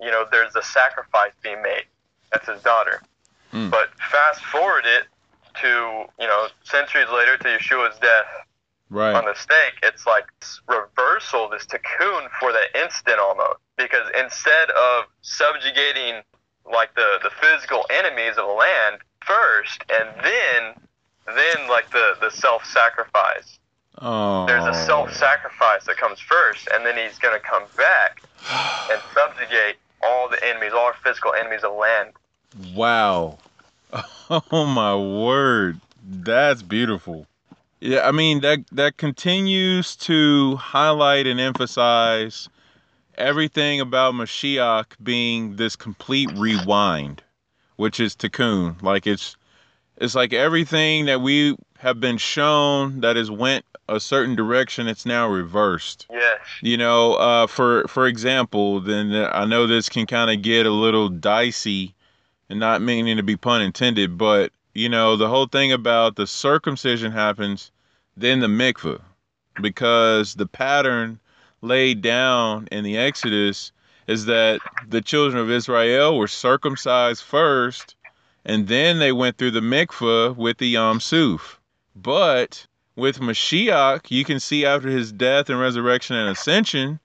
you 0.00 0.10
know 0.10 0.24
there's 0.30 0.52
the 0.52 0.62
sacrifice 0.62 1.32
being 1.42 1.62
made. 1.62 1.84
That's 2.32 2.48
his 2.48 2.62
daughter. 2.62 3.02
Mm. 3.52 3.70
But 3.70 3.90
fast 4.10 4.44
forward 4.44 4.84
it 4.84 5.04
to 5.62 6.04
you 6.20 6.26
know 6.26 6.48
centuries 6.64 7.08
later 7.12 7.36
to 7.38 7.44
Yeshua's 7.44 7.98
death 7.98 8.45
right. 8.90 9.14
on 9.14 9.24
the 9.24 9.34
stake, 9.34 9.74
it's 9.82 10.06
like 10.06 10.26
reversal, 10.68 11.48
this 11.48 11.66
tikkun 11.66 12.28
for 12.40 12.52
the 12.52 12.82
instant 12.82 13.18
almost. 13.18 13.58
Because 13.76 14.08
instead 14.18 14.70
of 14.70 15.04
subjugating 15.22 16.22
like 16.70 16.94
the, 16.94 17.18
the 17.22 17.30
physical 17.40 17.84
enemies 17.90 18.36
of 18.36 18.46
the 18.46 18.52
land 18.52 18.98
first 19.24 19.82
and 19.90 20.08
then 20.22 20.74
then 21.34 21.68
like 21.68 21.90
the, 21.90 22.14
the 22.20 22.30
self 22.30 22.64
sacrifice. 22.64 23.58
Oh. 23.98 24.46
There's 24.46 24.64
a 24.64 24.70
oh. 24.70 24.86
self 24.86 25.14
sacrifice 25.14 25.84
that 25.86 25.96
comes 25.96 26.20
first 26.20 26.68
and 26.72 26.84
then 26.86 26.96
he's 26.96 27.18
gonna 27.18 27.40
come 27.40 27.64
back 27.76 28.22
and 28.90 29.00
subjugate 29.14 29.76
all 30.02 30.28
the 30.28 30.42
enemies, 30.46 30.72
all 30.72 30.86
our 30.86 30.94
physical 31.02 31.32
enemies 31.32 31.64
of 31.64 31.74
land. 31.74 32.12
Wow. 32.74 33.38
Oh 34.28 34.66
my 34.66 34.96
word. 34.96 35.80
That's 36.04 36.60
beautiful. 36.60 37.28
Yeah, 37.80 38.06
I 38.06 38.12
mean 38.12 38.40
that 38.40 38.60
that 38.72 38.96
continues 38.96 39.96
to 39.96 40.56
highlight 40.56 41.26
and 41.26 41.38
emphasize 41.38 42.48
everything 43.16 43.80
about 43.80 44.14
Mashiach 44.14 44.86
being 45.02 45.56
this 45.56 45.76
complete 45.76 46.30
rewind, 46.36 47.22
which 47.76 48.00
is 48.00 48.16
tikkun. 48.16 48.82
Like 48.82 49.06
it's 49.06 49.36
it's 49.98 50.14
like 50.14 50.32
everything 50.32 51.06
that 51.06 51.20
we 51.20 51.56
have 51.78 52.00
been 52.00 52.18
shown 52.18 53.00
that 53.00 53.16
has 53.16 53.30
went 53.30 53.64
a 53.88 54.00
certain 54.00 54.34
direction, 54.34 54.88
it's 54.88 55.06
now 55.06 55.28
reversed. 55.28 56.06
Yes. 56.10 56.40
You 56.60 56.76
know, 56.76 57.14
uh, 57.14 57.46
for 57.46 57.86
for 57.88 58.06
example, 58.06 58.80
then 58.80 59.12
I 59.14 59.44
know 59.44 59.66
this 59.66 59.88
can 59.88 60.06
kind 60.06 60.30
of 60.30 60.42
get 60.42 60.66
a 60.66 60.70
little 60.70 61.08
dicey, 61.08 61.94
and 62.48 62.58
not 62.58 62.82
meaning 62.82 63.16
to 63.16 63.22
be 63.22 63.36
pun 63.36 63.62
intended, 63.62 64.18
but 64.18 64.50
you 64.76 64.90
know, 64.90 65.16
the 65.16 65.28
whole 65.28 65.46
thing 65.46 65.72
about 65.72 66.16
the 66.16 66.26
circumcision 66.26 67.10
happens, 67.10 67.70
then 68.14 68.40
the 68.40 68.46
mikvah, 68.46 69.00
because 69.62 70.34
the 70.34 70.44
pattern 70.44 71.18
laid 71.62 72.02
down 72.02 72.68
in 72.70 72.84
the 72.84 72.98
Exodus 72.98 73.72
is 74.06 74.26
that 74.26 74.60
the 74.86 75.00
children 75.00 75.42
of 75.42 75.50
Israel 75.50 76.18
were 76.18 76.28
circumcised 76.28 77.22
first, 77.22 77.96
and 78.44 78.68
then 78.68 78.98
they 78.98 79.12
went 79.12 79.38
through 79.38 79.52
the 79.52 79.60
mikvah 79.60 80.36
with 80.36 80.58
the 80.58 80.68
Yam 80.68 81.00
Suf. 81.00 81.58
But 81.94 82.66
with 82.96 83.18
Mashiach, 83.18 84.10
you 84.10 84.26
can 84.26 84.38
see 84.38 84.66
after 84.66 84.90
his 84.90 85.10
death 85.10 85.48
and 85.48 85.58
resurrection 85.58 86.16
and 86.16 86.28
ascension, 86.28 87.00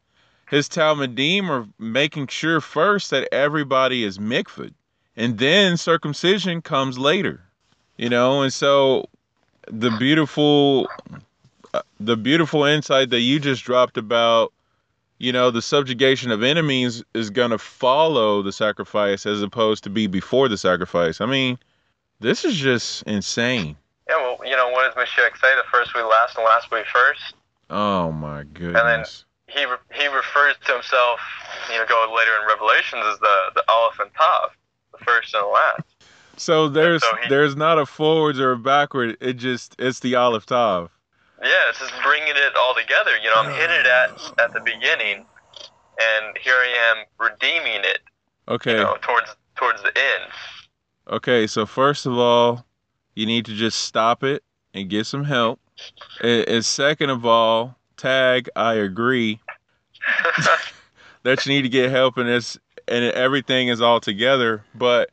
his 0.50 0.68
Talmidim 0.68 1.50
are 1.50 1.70
making 1.80 2.28
sure 2.28 2.60
first 2.60 3.12
that 3.12 3.30
everybody 3.32 4.04
is 4.04 4.18
mikvah, 4.18 4.74
and 5.16 5.38
then 5.38 5.78
circumcision 5.78 6.62
comes 6.62 7.00
later 7.00 7.46
you 7.98 8.10
know? 8.10 8.42
And 8.42 8.52
so 8.52 9.08
the 9.68 9.92
beautiful 9.92 10.88
uh, 11.74 11.82
the 12.00 12.18
beautiful 12.18 12.64
insight 12.64 13.10
that 13.12 13.22
you 13.22 13.40
just 13.40 13.64
dropped 13.64 13.98
about 13.98 14.52
you 15.18 15.32
know 15.32 15.52
the 15.52 15.62
subjugation 15.62 16.32
of 16.32 16.44
enemies 16.44 17.04
is 17.14 17.30
going 17.30 17.52
to 17.52 17.58
follow 17.58 18.42
the 18.42 18.52
sacrifice 18.52 19.26
as 19.26 19.42
opposed 19.42 19.84
to 19.84 19.90
be 19.90 20.08
before 20.08 20.50
the 20.50 20.58
sacrifice. 20.58 21.22
I 21.22 21.26
mean 21.26 21.58
this 22.20 22.44
is 22.44 22.58
just 22.58 23.04
insane. 23.04 23.78
Yeah 24.10 24.18
well 24.18 24.40
you 24.44 24.56
know 24.56 24.70
what 24.70 24.94
does 24.94 24.96
Mashiach 24.96 25.40
say? 25.40 25.56
The 25.56 25.64
first 25.72 25.96
we 25.96 26.02
last 26.02 26.36
and 26.36 26.46
last 26.46 26.72
we 26.72 26.80
first. 26.92 27.36
Oh 27.70 28.12
my 28.12 28.44
goodness 28.44 28.76
and 28.82 28.88
then 28.88 29.06
he 29.48 29.66
re- 29.66 29.86
he 29.94 30.08
refers 30.08 30.56
to 30.66 30.74
himself 30.74 31.20
you 31.72 31.78
know 31.78 31.86
go 31.88 32.14
later 32.18 32.32
in 32.42 32.48
revelations 32.48 33.04
as 33.06 33.20
the 33.20 33.52
the 33.56 33.64
aleph 33.70 34.00
and 34.00 34.12
tav 34.14 34.52
the 34.92 35.06
first 35.06 35.34
and 35.34 35.44
the 35.44 35.48
last 35.48 35.91
so 36.42 36.68
there's 36.68 37.04
so 37.04 37.16
he, 37.22 37.30
there's 37.30 37.56
not 37.56 37.78
a 37.78 37.86
forwards 37.86 38.40
or 38.40 38.52
a 38.52 38.58
backward. 38.58 39.16
It 39.22 39.34
just 39.34 39.76
it's 39.78 40.00
the 40.00 40.16
Aleph 40.16 40.46
Tav. 40.46 40.90
Yeah, 41.42 41.50
it's 41.70 41.80
just 41.80 41.94
bringing 42.04 42.30
it 42.30 42.54
all 42.58 42.74
together. 42.74 43.12
You 43.24 43.30
know, 43.30 43.36
I'm 43.38 43.54
hitting 43.54 43.76
it 43.76 43.86
at 43.86 44.40
at 44.40 44.54
the 44.54 44.60
beginning, 44.60 45.26
and 46.02 46.38
here 46.42 46.56
I 46.56 46.96
am 46.96 47.06
redeeming 47.20 47.82
it. 47.84 48.00
Okay. 48.48 48.72
You 48.72 48.84
know, 48.84 48.98
towards 49.02 49.36
towards 49.56 49.82
the 49.84 49.90
end. 49.96 50.32
Okay, 51.10 51.46
so 51.46 51.66
first 51.66 52.06
of 52.06 52.18
all, 52.18 52.66
you 53.16 53.26
need 53.26 53.46
to 53.46 53.54
just 53.54 53.80
stop 53.80 54.24
it 54.24 54.44
and 54.74 54.90
get 54.90 55.06
some 55.06 55.24
help. 55.24 55.60
And 56.22 56.64
second 56.66 57.10
of 57.10 57.26
all, 57.26 57.78
tag 57.98 58.50
I 58.56 58.76
agree 58.76 59.40
that 61.24 61.46
you 61.46 61.54
need 61.54 61.64
to 61.64 61.70
get 61.70 61.92
help 61.92 62.18
in 62.18 62.28
this 62.28 62.58
and 62.88 63.06
everything 63.06 63.68
is 63.68 63.82
all 63.82 64.00
together, 64.00 64.64
but 64.76 65.12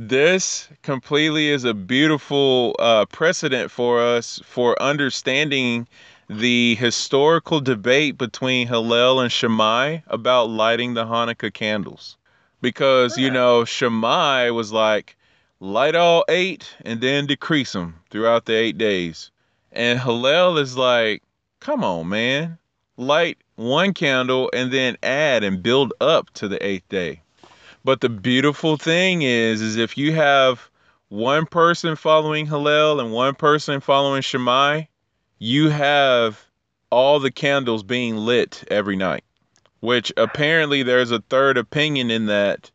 this 0.00 0.68
completely 0.82 1.48
is 1.48 1.64
a 1.64 1.74
beautiful 1.74 2.76
uh, 2.78 3.04
precedent 3.06 3.68
for 3.68 4.00
us 4.00 4.40
for 4.44 4.80
understanding 4.80 5.88
the 6.30 6.76
historical 6.76 7.60
debate 7.60 8.16
between 8.16 8.68
Hillel 8.68 9.18
and 9.18 9.32
Shammai 9.32 9.98
about 10.06 10.50
lighting 10.50 10.94
the 10.94 11.04
Hanukkah 11.04 11.52
candles. 11.52 12.16
Because, 12.62 13.18
you 13.18 13.32
know, 13.32 13.64
Shammai 13.64 14.50
was 14.50 14.70
like, 14.70 15.16
light 15.58 15.96
all 15.96 16.24
eight 16.28 16.76
and 16.84 17.00
then 17.00 17.26
decrease 17.26 17.72
them 17.72 17.96
throughout 18.08 18.44
the 18.44 18.54
eight 18.54 18.78
days. 18.78 19.32
And 19.72 19.98
Hillel 19.98 20.58
is 20.58 20.76
like, 20.76 21.24
come 21.58 21.82
on, 21.82 22.08
man. 22.08 22.58
Light 22.96 23.38
one 23.56 23.94
candle 23.94 24.48
and 24.52 24.72
then 24.72 24.96
add 25.02 25.42
and 25.42 25.60
build 25.60 25.92
up 26.00 26.30
to 26.34 26.46
the 26.46 26.64
eighth 26.64 26.88
day. 26.88 27.22
But 27.84 28.00
the 28.00 28.08
beautiful 28.08 28.76
thing 28.76 29.22
is, 29.22 29.60
is 29.60 29.76
if 29.76 29.96
you 29.96 30.12
have 30.14 30.68
one 31.08 31.46
person 31.46 31.96
following 31.96 32.46
Hillel 32.46 33.00
and 33.00 33.12
one 33.12 33.34
person 33.34 33.80
following 33.80 34.22
Shammai, 34.22 34.84
you 35.38 35.68
have 35.70 36.44
all 36.90 37.20
the 37.20 37.30
candles 37.30 37.82
being 37.82 38.16
lit 38.16 38.64
every 38.70 38.96
night. 38.96 39.24
Which 39.80 40.12
apparently 40.16 40.82
there's 40.82 41.12
a 41.12 41.20
third 41.20 41.56
opinion 41.56 42.10
in 42.10 42.26
that 42.26 42.70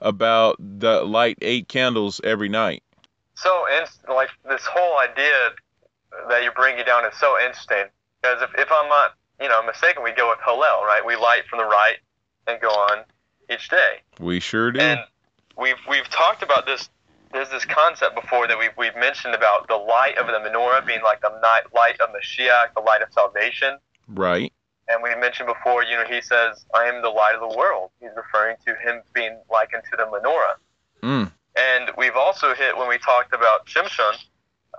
about 0.00 0.56
the 0.58 1.02
light 1.02 1.38
eight 1.40 1.68
candles 1.68 2.20
every 2.24 2.48
night. 2.48 2.82
So, 3.34 3.64
like 4.08 4.30
this 4.48 4.66
whole 4.66 4.98
idea 4.98 5.50
that 6.28 6.42
you're 6.42 6.52
bringing 6.52 6.84
down 6.84 7.04
is 7.04 7.14
so 7.20 7.38
interesting 7.40 7.84
because 8.20 8.42
if, 8.42 8.50
if 8.58 8.68
I'm 8.72 8.88
not, 8.88 9.14
you 9.40 9.48
know, 9.48 9.62
mistaken, 9.62 10.02
we 10.02 10.10
go 10.10 10.30
with 10.30 10.40
Hillel, 10.44 10.82
right? 10.82 11.02
We 11.06 11.14
light 11.14 11.42
from 11.48 11.60
the 11.60 11.64
right 11.64 11.98
and 12.48 12.60
go 12.60 12.68
on 12.68 13.04
each 13.50 13.68
day. 13.68 14.00
We 14.20 14.40
sure 14.40 14.72
do. 14.72 14.80
And 14.80 15.00
we've 15.56 15.76
we've 15.88 16.08
talked 16.08 16.42
about 16.42 16.66
this. 16.66 16.88
There's 17.32 17.50
this 17.50 17.64
concept 17.64 18.14
before 18.14 18.48
that 18.48 18.58
we've 18.58 18.76
we've 18.76 18.96
mentioned 18.96 19.34
about 19.34 19.68
the 19.68 19.76
light 19.76 20.16
of 20.18 20.26
the 20.26 20.32
menorah 20.32 20.86
being 20.86 21.02
like 21.02 21.20
the 21.20 21.38
night 21.40 21.62
light 21.74 22.00
of 22.00 22.10
Mashiach, 22.10 22.74
the 22.74 22.80
light 22.80 23.02
of 23.02 23.12
salvation. 23.12 23.78
Right. 24.08 24.52
And 24.90 25.02
we 25.02 25.14
mentioned 25.16 25.48
before, 25.48 25.84
you 25.84 25.96
know, 25.96 26.04
he 26.04 26.22
says, 26.22 26.64
"I 26.74 26.84
am 26.84 27.02
the 27.02 27.10
light 27.10 27.34
of 27.34 27.40
the 27.40 27.56
world." 27.56 27.90
He's 28.00 28.10
referring 28.16 28.56
to 28.66 28.74
him 28.76 29.02
being 29.12 29.38
likened 29.50 29.82
to 29.90 29.96
the 29.96 30.04
menorah. 30.04 30.56
Mm. 31.02 31.32
And 31.56 31.90
we've 31.96 32.16
also 32.16 32.54
hit 32.54 32.76
when 32.76 32.88
we 32.88 32.98
talked 32.98 33.34
about 33.34 33.66
Shimshon 33.66 34.24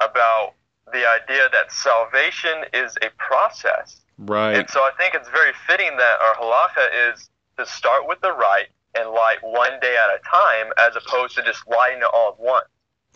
about 0.01 0.53
the 0.91 1.05
idea 1.07 1.49
that 1.51 1.72
salvation 1.72 2.65
is 2.74 2.97
a 3.01 3.09
process. 3.17 4.01
Right. 4.17 4.55
And 4.55 4.70
so 4.70 4.82
I 4.82 4.91
think 4.97 5.13
it's 5.13 5.30
very 5.30 5.53
fitting 5.67 5.95
that 5.97 6.17
our 6.22 6.36
halacha 6.36 7.13
is 7.13 7.30
to 7.60 7.66
start 7.66 8.07
with 8.07 8.20
the 8.22 8.32
right 8.32 8.68
and 8.95 9.10
light 9.12 9.38
one 9.41 9.80
day 9.82 9.95
at 9.95 10.16
a 10.16 10.20
time 10.28 10.72
as 10.80 10.95
opposed 10.95 11.36
to 11.36 11.43
just 11.43 11.62
lighting 11.68 11.99
it 11.99 12.10
all 12.14 12.30
at 12.30 12.39
once. 12.39 12.68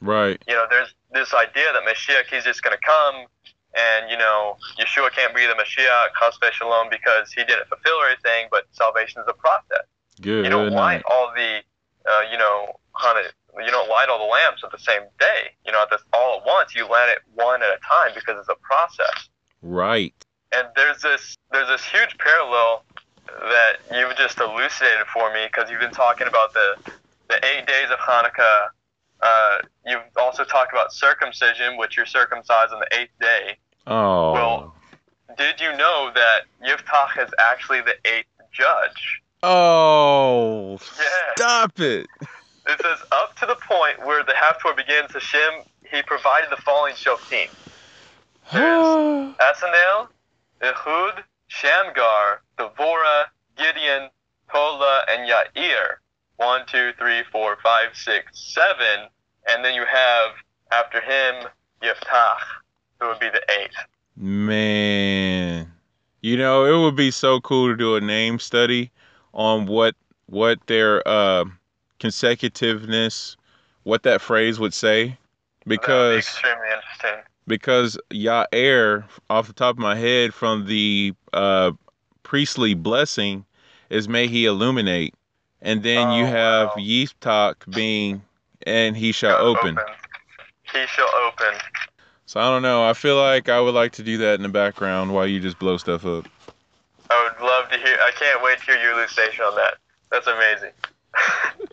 Right. 0.02 0.42
You 0.48 0.54
know, 0.54 0.66
there's 0.70 0.94
this 1.12 1.34
idea 1.34 1.66
that 1.74 1.84
Mashiach, 1.84 2.26
he's 2.30 2.44
just 2.44 2.62
going 2.62 2.76
to 2.76 2.86
come 2.86 3.26
and, 3.74 4.10
you 4.10 4.18
know, 4.18 4.58
Yeshua 4.80 5.12
can't 5.12 5.36
be 5.36 5.48
the 5.48 5.54
Mashiach, 5.54 6.14
Chasvei 6.22 6.52
Shalom, 6.52 6.90
because 6.90 7.32
he 7.32 7.44
didn't 7.44 7.68
fulfill 7.68 8.02
everything, 8.04 8.48
but 8.52 8.66
salvation 8.72 9.22
is 9.22 9.28
a 9.28 9.34
process. 9.34 9.88
Good. 10.22 10.46
You 10.46 10.52
don't 10.52 10.72
light 10.72 11.02
all 11.10 11.32
the, 11.36 11.60
uh, 12.06 12.22
you 12.32 12.38
know, 12.38 12.80
honey, 12.92 13.28
you 13.58 13.72
don't 13.72 13.90
light 13.90 14.10
all 14.10 14.20
the 14.20 14.32
lamps 14.32 14.64
at 14.64 14.72
the 14.72 14.78
same 14.78 15.02
day. 15.20 15.56
You 15.66 15.72
know, 15.72 15.82
at 15.82 15.90
this, 15.90 16.02
all 16.14 16.40
at 16.40 16.46
once. 16.46 16.76
You 16.76 16.88
light 16.90 17.10
it 17.10 17.20
one 17.34 17.64
at 17.64 17.70
a 17.70 17.80
time 17.88 18.12
because 18.14 18.40
it's 18.40 18.50
a 18.50 18.56
process. 18.62 19.30
Right. 19.62 20.14
And 20.56 20.68
there's 20.76 21.02
this 21.02 21.36
there's 21.52 21.68
this 21.68 21.84
huge 21.84 22.16
parallel 22.20 22.86
that 23.28 23.74
you've 23.92 24.16
just 24.18 24.40
elucidated 24.40 25.08
for 25.14 25.34
me 25.34 25.46
because 25.46 25.70
you've 25.70 25.80
been 25.80 25.92
talking 25.92 26.28
about 26.28 26.54
the 26.54 26.76
the 27.30 27.36
eight 27.46 27.66
days 27.66 27.88
of 27.92 28.00
Hanukkah. 28.00 28.68
Uh, 29.22 29.58
you've 29.86 30.02
also 30.18 30.44
talked 30.44 30.74
about 30.74 30.92
circumcision, 30.92 31.78
which 31.78 31.96
you're 31.96 32.06
circumcised 32.06 32.74
on 32.74 32.80
the 32.80 32.98
eighth 32.98 33.14
day. 33.20 33.58
Oh. 33.88 34.34
Well, 34.34 34.76
did 35.38 35.60
you 35.60 35.76
know 35.78 36.12
that 36.14 36.42
Yiftach 36.62 37.24
is 37.26 37.32
actually 37.40 37.82
the 37.82 37.96
eighth 38.06 38.28
judge? 38.52 39.22
Oh. 39.42 40.78
Yeah. 40.98 41.34
Stop 41.38 41.80
it. 41.80 42.08
It 42.68 42.82
says 42.82 43.00
up 43.12 43.36
to 43.38 43.46
the 43.46 43.56
point 43.56 44.06
where 44.06 44.24
the 44.24 44.34
Haftarah 44.34 44.76
begins, 44.78 45.12
Hashem, 45.14 45.64
he 45.90 46.02
provided 46.04 46.50
the 46.50 46.62
following 46.62 46.94
shoftim. 46.94 47.50
There's 48.52 49.36
Asanel, 49.42 50.08
Ehud, 50.62 51.24
Shamgar, 51.48 52.42
Devorah, 52.58 53.26
Gideon, 53.58 54.10
Tola, 54.52 55.04
and 55.10 55.30
Yair. 55.30 55.96
One, 56.38 56.62
two, 56.68 56.92
three, 56.98 57.24
four, 57.32 57.58
five, 57.62 57.90
six, 57.94 58.54
seven. 58.54 59.08
And 59.50 59.64
then 59.64 59.76
you 59.76 59.86
have, 59.86 60.32
after 60.72 61.02
him, 61.02 61.50
Yiftach, 61.82 62.38
who 63.00 63.10
would 63.10 63.20
be 63.20 63.30
the 63.30 63.42
eighth. 63.60 63.76
Man. 64.16 65.72
You 66.22 66.38
know, 66.38 66.66
it 66.66 66.82
would 66.82 66.96
be 66.96 67.12
so 67.12 67.42
cool 67.42 67.68
to 67.68 67.76
do 67.76 67.96
a 67.96 68.02
name 68.02 68.40
study 68.40 68.92
on 69.34 69.66
what 69.66 69.96
what 70.28 70.66
their 70.68 71.06
uh, 71.08 71.46
consecutiveness, 72.00 73.36
what 73.84 74.04
that 74.04 74.22
phrase 74.22 74.60
would 74.60 74.74
say, 74.74 75.18
because 75.68 76.14
be 76.14 76.20
extremely 76.20 76.68
interesting. 76.68 77.24
Because 77.46 77.98
Yair, 78.10 79.04
off 79.30 79.48
the 79.48 79.54
top 79.54 79.76
of 79.76 79.80
my 79.80 79.96
head, 79.96 80.34
from 80.34 80.66
the 80.66 81.14
uh, 81.34 81.72
priestly 82.34 82.74
blessing 82.74 83.46
is 83.92 84.10
may 84.10 84.26
he 84.26 84.48
illuminate. 84.48 85.14
And 85.62 85.84
then 85.84 86.10
oh, 86.10 86.18
you 86.18 86.26
have 86.26 86.70
wow. 86.70 86.82
Yiftach 86.82 87.72
being, 87.72 88.24
and 88.66 88.98
he 88.98 89.12
shall 89.12 89.36
open. 89.36 89.78
open. 89.78 89.94
He 90.64 90.84
shall 90.88 91.12
open. 91.28 91.54
So 92.26 92.40
I 92.40 92.46
don't 92.46 92.64
know. 92.64 92.90
I 92.90 92.94
feel 92.94 93.18
like 93.18 93.50
I 93.50 93.62
would 93.62 93.76
like 93.76 93.92
to 93.92 94.04
do 94.04 94.18
that 94.18 94.34
in 94.34 94.42
the 94.42 94.50
background 94.50 95.14
while 95.14 95.28
you 95.28 95.40
just 95.40 95.60
blow 95.60 95.78
stuff 95.78 96.08
up. 96.08 96.28
I 97.12 97.30
would 97.38 97.46
love 97.46 97.70
to 97.70 97.78
hear. 97.78 97.98
I 98.02 98.10
can't 98.16 98.44
wait 98.44 98.58
to 98.58 98.66
hear 98.66 98.82
your 98.82 98.94
elucidation 98.94 99.46
on 99.46 99.54
that. 99.54 99.76
That's 100.10 100.26
amazing. 100.26 100.72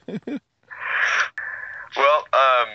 well, 1.96 2.26
um, 2.34 2.68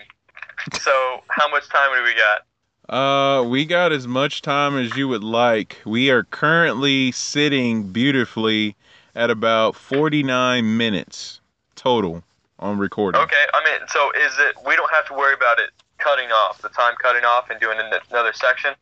so 0.80 1.22
how 1.30 1.48
much 1.52 1.70
time 1.70 1.92
do 1.96 2.04
we 2.04 2.16
got? 2.16 2.48
Uh, 2.90 3.44
we 3.48 3.66
got 3.66 3.92
as 3.92 4.08
much 4.08 4.42
time 4.42 4.78
as 4.78 4.96
you 4.96 5.08
would 5.08 5.24
like. 5.24 5.78
We 5.86 6.12
are 6.12 6.24
currently 6.24 7.12
sitting 7.12 7.92
beautifully 7.92 8.76
at 9.16 9.32
about 9.32 9.76
49 9.76 10.78
minutes 10.78 11.42
total 11.76 12.24
on 12.60 12.78
recording. 12.78 13.22
Okay, 13.22 13.46
I 13.54 13.64
mean, 13.64 13.88
so 13.88 14.12
is 14.12 14.34
it? 14.40 14.56
We 14.66 14.76
don't 14.76 14.92
have 14.94 15.08
to 15.08 15.14
worry 15.14 15.34
about 15.34 15.58
it 15.60 15.72
cutting 15.98 16.30
off 16.32 16.62
the 16.62 16.70
time 16.70 16.94
cutting 17.02 17.24
off 17.24 17.50
and 17.50 17.60
doing 17.60 17.80
another 17.80 18.34
section. 18.34 18.74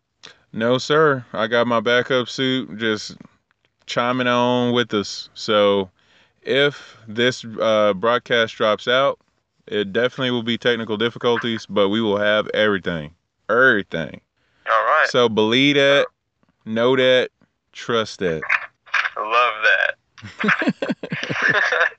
No, 0.51 0.77
sir. 0.77 1.25
I 1.31 1.47
got 1.47 1.67
my 1.67 1.79
backup 1.79 2.27
suit 2.27 2.77
just 2.77 3.15
chiming 3.85 4.27
on 4.27 4.73
with 4.73 4.93
us. 4.93 5.29
So 5.33 5.89
if 6.41 6.97
this 7.07 7.45
uh, 7.61 7.93
broadcast 7.93 8.55
drops 8.55 8.87
out, 8.87 9.19
it 9.65 9.93
definitely 9.93 10.31
will 10.31 10.43
be 10.43 10.57
technical 10.57 10.97
difficulties, 10.97 11.65
but 11.65 11.89
we 11.89 12.01
will 12.01 12.17
have 12.17 12.49
everything. 12.49 13.15
Everything. 13.49 14.21
All 14.69 14.83
right, 14.85 15.07
So 15.09 15.27
believe 15.27 15.75
that, 15.75 16.07
know 16.65 16.95
that, 16.95 17.29
trust 17.71 18.19
that. 18.19 18.41
love 19.17 19.53
that. 19.63 20.73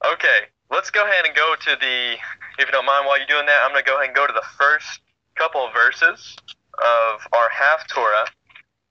okay, 0.12 0.40
let's 0.70 0.90
go 0.90 1.04
ahead 1.04 1.26
and 1.26 1.34
go 1.34 1.54
to 1.60 1.76
the. 1.80 2.16
If 2.58 2.66
you 2.66 2.72
don't 2.72 2.86
mind, 2.86 3.06
while 3.06 3.18
you're 3.18 3.26
doing 3.26 3.46
that, 3.46 3.60
I'm 3.64 3.70
gonna 3.70 3.84
go 3.84 3.96
ahead 3.96 4.08
and 4.08 4.16
go 4.16 4.26
to 4.26 4.32
the 4.32 4.44
first 4.56 5.00
couple 5.34 5.64
of 5.66 5.72
verses 5.72 6.36
of 6.78 7.20
our 7.32 7.48
Haftarah 7.50 8.26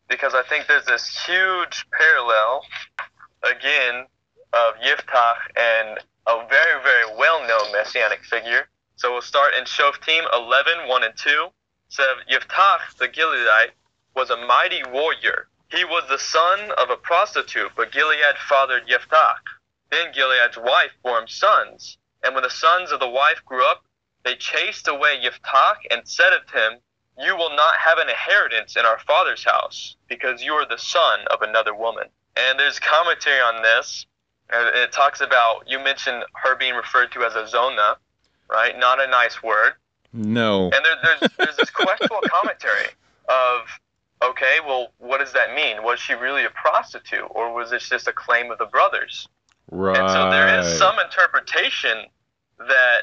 because 0.07 0.33
I 0.33 0.43
think 0.43 0.67
there's 0.67 0.85
this 0.85 1.07
huge 1.25 1.85
parallel 1.91 2.63
again 3.43 4.05
of 4.53 4.73
Yiftach 4.83 5.37
and 5.55 5.99
a 6.27 6.47
very, 6.49 6.81
very 6.83 7.15
well-known 7.17 7.71
messianic 7.71 8.23
figure. 8.23 8.67
So 8.95 9.11
we'll 9.13 9.21
start 9.21 9.53
in 9.57 9.63
Shoftim 9.65 10.25
11, 10.33 10.87
1 10.87 11.03
and 11.03 11.13
2. 11.15 11.47
So 11.89 12.03
Yiftach, 12.31 12.97
the 12.97 13.07
Gileadite, 13.07 13.71
was 14.15 14.29
a 14.29 14.37
mighty 14.37 14.83
warrior. 14.83 15.47
He 15.71 15.83
was 15.83 16.03
the 16.07 16.19
son 16.19 16.71
of 16.77 16.89
a 16.89 16.97
prostitute, 16.97 17.71
but 17.75 17.91
Gilead 17.91 18.37
fathered 18.47 18.87
Yiftach. 18.87 19.41
Then 19.91 20.13
Gilead's 20.13 20.57
wife 20.57 20.91
bore 21.03 21.19
him 21.19 21.27
sons. 21.27 21.97
And 22.23 22.35
when 22.35 22.43
the 22.43 22.49
sons 22.49 22.91
of 22.91 22.99
the 22.99 23.09
wife 23.09 23.43
grew 23.43 23.65
up, 23.65 23.85
they 24.23 24.35
chased 24.35 24.87
away 24.87 25.19
Yiftach 25.19 25.77
and 25.89 26.07
said 26.07 26.31
of 26.31 26.49
him, 26.51 26.79
You 27.17 27.35
will 27.35 27.55
not 27.55 27.77
have 27.77 27.97
an 27.97 28.09
inheritance 28.09 28.75
in 28.75 28.85
our 28.85 28.99
father's 28.99 29.43
house, 29.43 29.95
because 30.07 30.43
you 30.43 30.53
are 30.53 30.67
the 30.67 30.77
son 30.77 31.21
of 31.31 31.41
another 31.41 31.73
woman. 31.73 32.07
And 32.35 32.59
there's 32.59 32.79
commentary 32.79 33.41
on 33.41 33.63
this. 33.63 34.05
And 34.51 34.75
it 34.75 34.91
talks 34.91 35.21
about, 35.21 35.67
you 35.67 35.79
mentioned 35.79 36.23
her 36.33 36.55
being 36.55 36.75
referred 36.75 37.11
to 37.13 37.23
as 37.23 37.35
a 37.35 37.47
zona, 37.47 37.97
right? 38.49 38.77
Not 38.77 39.01
a 39.01 39.07
nice 39.07 39.41
word. 39.41 39.73
No. 40.13 40.65
And 40.65 40.73
there, 40.73 40.95
there's, 41.03 41.31
there's 41.37 41.57
this 41.57 41.69
questionable 41.69 42.21
commentary 42.27 42.87
of, 43.27 43.67
okay, 44.23 44.57
well, 44.65 44.91
what 44.97 45.19
does 45.19 45.33
that 45.33 45.53
mean? 45.53 45.83
Was 45.83 45.99
she 45.99 46.13
really 46.13 46.45
a 46.45 46.49
prostitute, 46.49 47.27
or 47.29 47.53
was 47.53 47.69
this 47.69 47.87
just 47.87 48.07
a 48.07 48.13
claim 48.13 48.51
of 48.51 48.57
the 48.57 48.65
brothers? 48.65 49.27
Right. 49.71 49.97
And 49.97 50.09
so 50.09 50.31
there 50.31 50.59
is 50.59 50.77
some 50.77 50.95
interpretation 50.99 52.05
that 52.57 53.01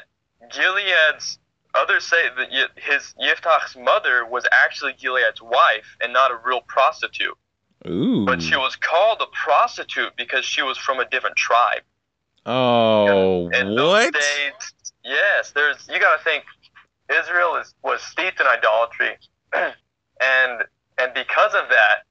Gilead's 0.51 1.39
others 1.75 2.03
say 2.03 2.29
that 2.35 2.49
his 2.75 3.13
Yiftach's 3.21 3.75
mother 3.75 4.25
was 4.25 4.45
actually 4.63 4.93
Gilead's 4.93 5.41
wife 5.41 5.97
and 6.01 6.11
not 6.11 6.31
a 6.31 6.39
real 6.43 6.61
prostitute, 6.61 7.37
Ooh. 7.87 8.25
but 8.25 8.41
she 8.41 8.55
was 8.55 8.75
called 8.75 9.21
a 9.21 9.27
prostitute 9.45 10.13
because 10.17 10.43
she 10.43 10.61
was 10.61 10.77
from 10.77 10.99
a 10.99 11.07
different 11.09 11.35
tribe. 11.35 11.81
Oh, 12.45 13.49
In 13.49 13.75
those 13.75 14.05
what? 14.05 14.13
days, 14.13 14.73
yes, 15.03 15.51
there's 15.51 15.87
you 15.91 15.99
got 15.99 16.17
to 16.17 16.23
think 16.23 16.45
Israel 17.09 17.55
is 17.55 17.73
was 17.83 18.01
steeped 18.01 18.39
in 18.39 18.47
idolatry, 18.47 19.17
and 19.53 20.63
and 20.97 21.13
because 21.13 21.53
of 21.53 21.69
that, 21.69 22.03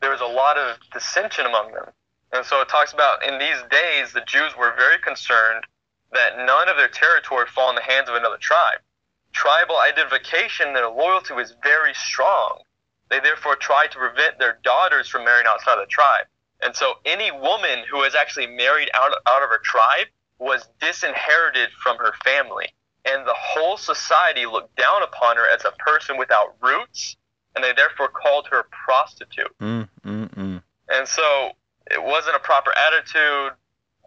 there 0.00 0.10
was 0.10 0.20
a 0.20 0.26
lot 0.26 0.56
of 0.56 0.76
dissension 0.92 1.46
among 1.46 1.72
them. 1.72 1.90
And 2.32 2.44
so 2.44 2.60
it 2.60 2.68
talks 2.68 2.92
about 2.92 3.24
in 3.24 3.38
these 3.38 3.62
days 3.70 4.12
the 4.12 4.20
Jews 4.26 4.56
were 4.56 4.74
very 4.76 4.98
concerned 4.98 5.64
that 6.12 6.36
none 6.36 6.68
of 6.68 6.76
their 6.76 6.88
territory 6.88 7.46
fall 7.46 7.70
in 7.70 7.76
the 7.76 7.82
hands 7.82 8.08
of 8.08 8.14
another 8.14 8.38
tribe. 8.38 8.80
Tribal 9.32 9.78
identification 9.78 10.72
their 10.72 10.88
loyalty 10.88 11.34
was 11.34 11.54
very 11.62 11.94
strong. 11.94 12.60
They 13.10 13.20
therefore 13.20 13.56
tried 13.56 13.90
to 13.92 13.98
prevent 13.98 14.38
their 14.38 14.58
daughters 14.62 15.08
from 15.08 15.24
marrying 15.24 15.46
outside 15.46 15.74
of 15.78 15.86
the 15.86 15.90
tribe. 15.90 16.26
And 16.62 16.74
so 16.74 16.94
any 17.04 17.30
woman 17.30 17.84
who 17.90 17.98
was 17.98 18.14
actually 18.14 18.46
married 18.46 18.90
out 18.94 19.12
out 19.26 19.42
of 19.42 19.48
her 19.50 19.60
tribe 19.62 20.06
was 20.38 20.68
disinherited 20.80 21.70
from 21.82 21.98
her 21.98 22.12
family. 22.24 22.66
And 23.04 23.26
the 23.26 23.34
whole 23.36 23.76
society 23.76 24.46
looked 24.46 24.76
down 24.76 25.02
upon 25.02 25.36
her 25.36 25.46
as 25.54 25.64
a 25.64 25.72
person 25.72 26.16
without 26.16 26.56
roots, 26.62 27.16
and 27.54 27.62
they 27.62 27.72
therefore 27.72 28.08
called 28.08 28.48
her 28.50 28.60
a 28.60 28.64
prostitute. 28.84 29.54
Mm, 29.60 29.88
mm, 30.04 30.34
mm. 30.34 30.62
And 30.88 31.06
so 31.06 31.50
it 31.90 32.02
wasn't 32.02 32.36
a 32.36 32.40
proper 32.40 32.72
attitude 32.76 33.52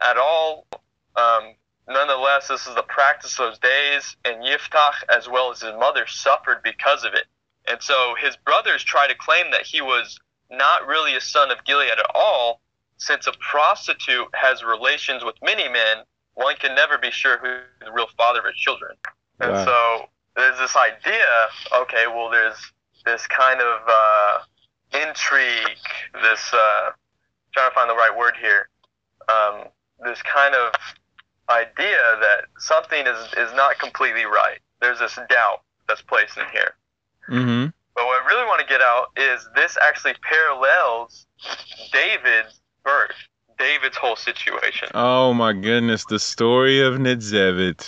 at 0.01 0.17
all. 0.17 0.67
Um, 1.15 1.53
nonetheless, 1.87 2.47
this 2.47 2.67
is 2.67 2.75
the 2.75 2.83
practice 2.83 3.39
of 3.39 3.51
those 3.51 3.59
days, 3.59 4.17
and 4.25 4.43
Yiftach, 4.43 5.03
as 5.15 5.29
well 5.29 5.51
as 5.51 5.61
his 5.61 5.73
mother, 5.73 6.07
suffered 6.07 6.61
because 6.63 7.03
of 7.03 7.13
it. 7.13 7.25
And 7.67 7.81
so 7.81 8.15
his 8.19 8.35
brothers 8.37 8.83
tried 8.83 9.07
to 9.07 9.15
claim 9.15 9.51
that 9.51 9.63
he 9.63 9.81
was 9.81 10.19
not 10.49 10.87
really 10.87 11.15
a 11.15 11.21
son 11.21 11.51
of 11.51 11.63
Gilead 11.65 11.91
at 11.91 12.05
all, 12.15 12.61
since 12.97 13.27
a 13.27 13.33
prostitute 13.33 14.27
has 14.33 14.63
relations 14.63 15.23
with 15.23 15.35
many 15.43 15.67
men, 15.69 15.97
one 16.37 16.55
can 16.57 16.75
never 16.75 16.97
be 16.99 17.09
sure 17.09 17.39
who 17.39 17.57
the 17.83 17.91
real 17.91 18.07
father 18.15 18.39
of 18.39 18.45
his 18.45 18.55
children. 18.55 18.95
And 19.39 19.51
Wow. 19.53 19.65
so 19.65 20.09
there's 20.35 20.57
this 20.59 20.75
idea, 20.75 21.49
okay, 21.73 22.05
well, 22.05 22.29
there's 22.29 22.59
this 23.05 23.25
kind 23.25 23.59
of 23.59 23.81
uh, 23.87 24.39
intrigue, 24.93 25.79
this, 26.21 26.53
uh, 26.53 26.91
trying 27.53 27.69
to 27.69 27.73
find 27.73 27.89
the 27.89 27.95
right 27.95 28.15
word 28.15 28.35
here, 28.39 28.69
um, 29.27 29.65
this 30.05 30.21
kind 30.21 30.53
of 30.53 30.73
idea 31.49 32.17
that 32.21 32.45
something 32.59 33.07
is, 33.07 33.33
is 33.33 33.51
not 33.53 33.79
completely 33.79 34.25
right. 34.25 34.59
There's 34.79 34.99
this 34.99 35.17
doubt 35.29 35.61
that's 35.87 36.03
placed 36.03 36.37
in 36.37 36.45
here. 36.51 36.75
Mm-hmm. 37.29 37.69
But 37.95 38.05
what 38.05 38.21
I 38.21 38.27
really 38.27 38.45
want 38.45 38.61
to 38.61 38.67
get 38.67 38.81
out 38.81 39.07
is 39.17 39.49
this 39.55 39.75
actually 39.81 40.13
parallels 40.21 41.25
David's 41.91 42.61
birth, 42.83 43.17
David's 43.57 43.97
whole 43.97 44.15
situation. 44.15 44.89
Oh 44.93 45.33
my 45.33 45.53
goodness, 45.53 46.05
the 46.05 46.19
story 46.19 46.81
of 46.81 46.95
Nitzevit. 46.95 47.87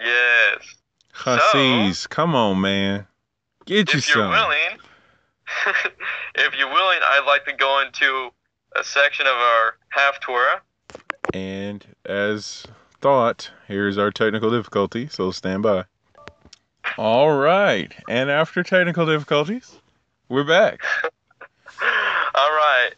Yes. 0.00 0.76
Hasis, 1.14 2.08
come 2.08 2.34
on, 2.34 2.60
man. 2.60 3.06
Get 3.66 3.92
you 3.92 3.98
If 3.98 4.14
you're 4.14 4.28
willing, 4.28 4.78
if 6.34 6.54
you're 6.58 6.68
willing, 6.68 6.98
I'd 7.02 7.24
like 7.26 7.44
to 7.44 7.52
go 7.52 7.80
into 7.80 8.30
a 8.78 8.82
section 8.82 9.26
of 9.26 9.34
our 9.34 9.76
Haftarah. 9.96 10.60
And 11.34 11.84
as 12.04 12.66
thought, 13.00 13.50
here's 13.68 13.98
our 13.98 14.10
technical 14.10 14.50
difficulty, 14.50 15.08
so 15.08 15.30
stand 15.30 15.62
by. 15.62 15.84
All 16.98 17.36
right, 17.36 17.92
and 18.08 18.30
after 18.30 18.62
technical 18.62 19.06
difficulties, 19.06 19.80
we're 20.28 20.44
back. 20.44 20.80
All 22.34 22.50
right. 22.50 22.90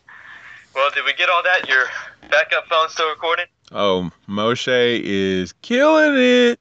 Well, 0.75 0.91
did 0.95 1.05
we 1.05 1.13
get 1.15 1.31
all 1.31 1.43
that? 1.43 1.69
Your 1.69 1.87
backup 2.31 2.67
phone 2.69 2.89
still 2.89 3.09
recording? 3.09 3.47
Oh, 3.73 4.11
Moshe 4.29 5.01
is 5.03 5.53
killing 5.63 6.15
it, 6.17 6.61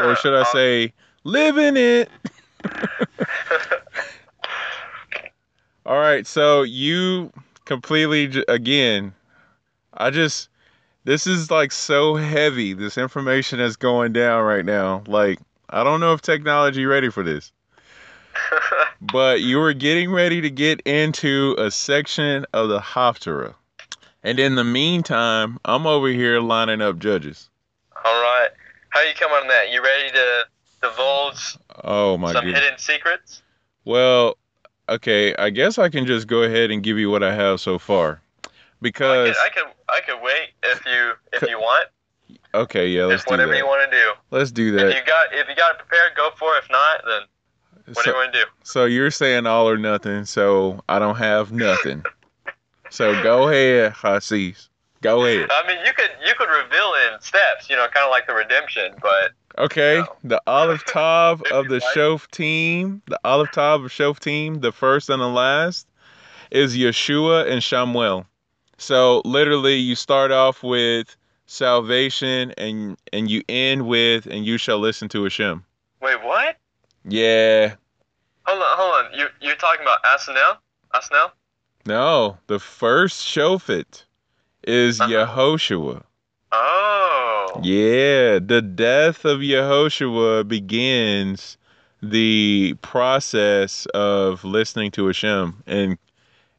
or 0.00 0.14
should 0.16 0.34
I 0.34 0.42
say, 0.52 0.92
living 1.24 1.76
it. 1.76 2.10
All 5.86 5.98
right, 5.98 6.26
so 6.26 6.62
you 6.62 7.32
completely 7.64 8.44
again. 8.46 9.14
I 9.94 10.10
just 10.10 10.50
this 11.04 11.26
is 11.26 11.50
like 11.50 11.72
so 11.72 12.14
heavy. 12.14 12.74
This 12.74 12.98
information 12.98 13.58
that's 13.58 13.76
going 13.76 14.12
down 14.12 14.44
right 14.44 14.66
now. 14.66 15.02
Like 15.06 15.38
I 15.70 15.82
don't 15.84 16.00
know 16.00 16.12
if 16.12 16.20
technology 16.20 16.84
ready 16.84 17.08
for 17.08 17.22
this, 17.22 17.52
but 19.00 19.40
you 19.40 19.58
were 19.58 19.72
getting 19.72 20.10
ready 20.10 20.40
to 20.40 20.50
get 20.50 20.80
into 20.82 21.54
a 21.58 21.70
section 21.70 22.44
of 22.52 22.68
the 22.68 22.80
Haftarah, 22.80 23.54
and 24.22 24.38
in 24.38 24.54
the 24.56 24.64
meantime, 24.64 25.58
I'm 25.64 25.86
over 25.86 26.08
here 26.08 26.40
lining 26.40 26.80
up 26.80 26.98
judges. 26.98 27.48
all 28.04 28.20
right. 28.22 28.48
How 28.90 29.02
you 29.02 29.14
coming 29.14 29.36
on 29.42 29.48
that? 29.48 29.70
You 29.70 29.82
ready 29.82 30.10
to 30.12 30.44
divulge 30.82 31.56
Oh 31.84 32.16
my 32.18 32.32
some 32.32 32.44
goodness. 32.44 32.62
hidden 32.64 32.78
secrets? 32.78 33.42
Well, 33.84 34.36
okay, 34.88 35.34
I 35.36 35.50
guess 35.50 35.78
I 35.78 35.88
can 35.90 36.06
just 36.06 36.26
go 36.26 36.42
ahead 36.42 36.70
and 36.70 36.82
give 36.82 36.98
you 36.98 37.10
what 37.10 37.22
I 37.22 37.34
have 37.34 37.60
so 37.60 37.78
far. 37.78 38.20
Because 38.80 39.36
I 39.36 39.48
could, 39.50 39.64
I 39.64 39.64
could, 39.66 39.74
I 39.88 40.00
could 40.14 40.22
wait 40.22 40.48
if 40.64 40.84
you, 40.86 41.12
if 41.32 41.42
you 41.48 41.58
want. 41.58 41.88
okay, 42.54 42.88
yeah, 42.88 43.04
let's 43.04 43.18
Just 43.22 43.26
do 43.28 43.32
whatever 43.32 43.52
that. 43.52 43.58
you 43.58 43.66
want 43.66 43.90
to 43.90 43.96
do. 43.96 44.12
Let's 44.30 44.50
do 44.52 44.72
that. 44.72 44.88
If 44.88 44.94
you 44.96 45.02
got, 45.04 45.26
if 45.34 45.48
you 45.48 45.54
got 45.54 45.72
it 45.72 45.78
prepared, 45.78 46.12
go 46.16 46.30
for 46.38 46.54
it. 46.56 46.64
If 46.64 46.70
not, 46.70 47.02
then 47.06 47.22
what 47.94 48.04
do 48.04 48.10
you 48.10 48.14
So, 48.14 48.18
want 48.18 48.32
to 48.32 48.38
do? 48.40 48.44
so 48.62 48.84
you're 48.84 49.10
saying 49.10 49.46
all 49.46 49.68
or 49.68 49.76
nothing, 49.78 50.24
so 50.24 50.82
I 50.88 50.98
don't 50.98 51.16
have 51.16 51.52
nothing. 51.52 52.04
so 52.90 53.20
go 53.22 53.48
ahead, 53.48 53.92
Hasis. 53.94 54.68
Go 55.00 55.24
ahead. 55.24 55.48
I 55.50 55.66
mean, 55.66 55.78
you 55.86 55.92
could, 55.92 56.10
you 56.26 56.34
could 56.36 56.48
reveal 56.48 56.92
in 57.12 57.20
steps. 57.20 57.70
You 57.70 57.76
know, 57.76 57.86
kind 57.88 58.04
of 58.04 58.10
like 58.10 58.26
the 58.26 58.34
redemption. 58.34 58.94
But 59.00 59.30
Okay, 59.56 59.98
No. 60.00 60.16
the 60.24 60.42
Aleph 60.46 60.84
Tav 60.84 61.42
of 61.52 61.68
the. 61.68 61.78
Shoftim, 61.94 63.00
the 63.06 63.18
Aleph 63.24 63.50
Tav 63.52 63.84
of 63.84 63.90
Shoftim, 63.90 64.60
the 64.60 64.72
first 64.72 65.08
and 65.10 65.20
the 65.22 65.28
last, 65.28 65.86
is 66.50 66.76
Yeshua 66.76 67.48
and 67.50 67.60
Shamuel. 67.62 68.26
So 68.76 69.22
literally, 69.24 69.74
you 69.76 69.94
start 69.94 70.30
off 70.32 70.62
with 70.62 71.16
salvation, 71.46 72.52
and 72.58 72.96
and 73.12 73.30
you 73.30 73.42
end 73.48 73.86
with, 73.86 74.26
and 74.26 74.44
you 74.44 74.58
shall 74.58 74.78
listen 74.78 75.08
to 75.10 75.22
Hashem. 75.24 75.64
Wait, 76.00 76.22
what? 76.22 76.56
Yeah, 77.04 77.74
Hold 78.44 78.62
on, 78.62 78.76
hold 78.78 79.04
on. 79.12 79.18
You 79.18 79.26
you're 79.40 79.56
talking 79.56 79.82
about 79.82 80.02
Asanel? 80.04 80.56
Asanel? 80.94 81.30
no, 81.86 82.38
the 82.46 82.58
first 82.58 83.24
Shofet 83.26 84.04
is 84.64 85.00
Uh-huh. 85.00 85.10
Yehoshua. 85.10 86.02
Oh. 86.52 87.60
Yeah, 87.62 88.38
the 88.38 88.62
death 88.62 89.24
of 89.24 89.40
Yehoshua 89.40 90.46
begins 90.48 91.56
the 92.02 92.74
process 92.80 93.86
of 93.86 94.44
listening 94.44 94.90
to 94.92 95.06
Hashem 95.06 95.62
and 95.66 95.98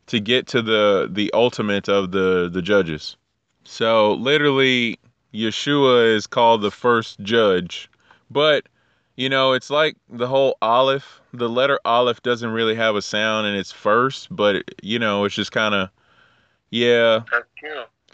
to 0.08 0.20
get 0.20 0.48
to 0.48 0.62
the 0.62 1.08
the 1.12 1.32
ultimate 1.34 1.88
of 1.90 2.12
the 2.12 2.50
the 2.52 2.62
judges. 2.62 3.16
So 3.64 4.14
literally, 4.14 5.00
Yeshua 5.34 6.16
is 6.16 6.28
called 6.28 6.62
the 6.62 6.72
first 6.72 7.20
judge, 7.22 7.90
but 8.32 8.68
you 9.20 9.28
know 9.28 9.52
it's 9.52 9.70
like 9.70 9.98
the 10.10 10.28
whole 10.28 10.58
Aleph. 10.62 11.20
The 11.34 11.50
letter 11.50 11.78
Aleph 11.84 12.24
doesn't 12.24 12.52
really 12.52 12.76
have 12.76 12.96
a 12.96 13.02
sound 13.02 13.48
in 13.48 13.54
its 13.54 13.70
first, 13.70 14.34
but 14.34 14.64
you 14.82 14.98
know 14.98 15.26
it's 15.26 15.36
just 15.36 15.52
kind 15.52 15.76
of 15.76 15.90
yeah 16.70 17.24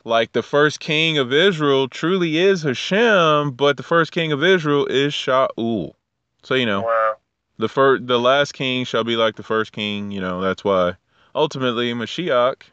like 0.04 0.32
the 0.32 0.42
first 0.42 0.80
king 0.80 1.20
of 1.20 1.32
Israel 1.32 1.88
truly 1.88 2.38
is 2.38 2.64
Hashem, 2.64 3.52
but 3.52 3.78
the 3.78 3.84
first 3.84 4.12
king 4.12 4.32
of 4.32 4.44
Israel 4.44 4.88
is 4.88 5.14
Shaul. 5.14 5.94
So 6.42 6.56
you 6.56 6.66
know, 6.66 6.82
Wow. 6.82 7.16
the 7.60 7.70
first, 7.70 8.08
the 8.08 8.20
last 8.20 8.54
king 8.54 8.84
shall 8.84 9.04
be 9.04 9.16
like 9.16 9.36
the 9.36 9.44
first 9.44 9.74
king. 9.74 10.10
You 10.10 10.22
know, 10.22 10.42
that's 10.42 10.64
why 10.64 10.96
ultimately 11.36 11.94
Mashiach 11.94 12.64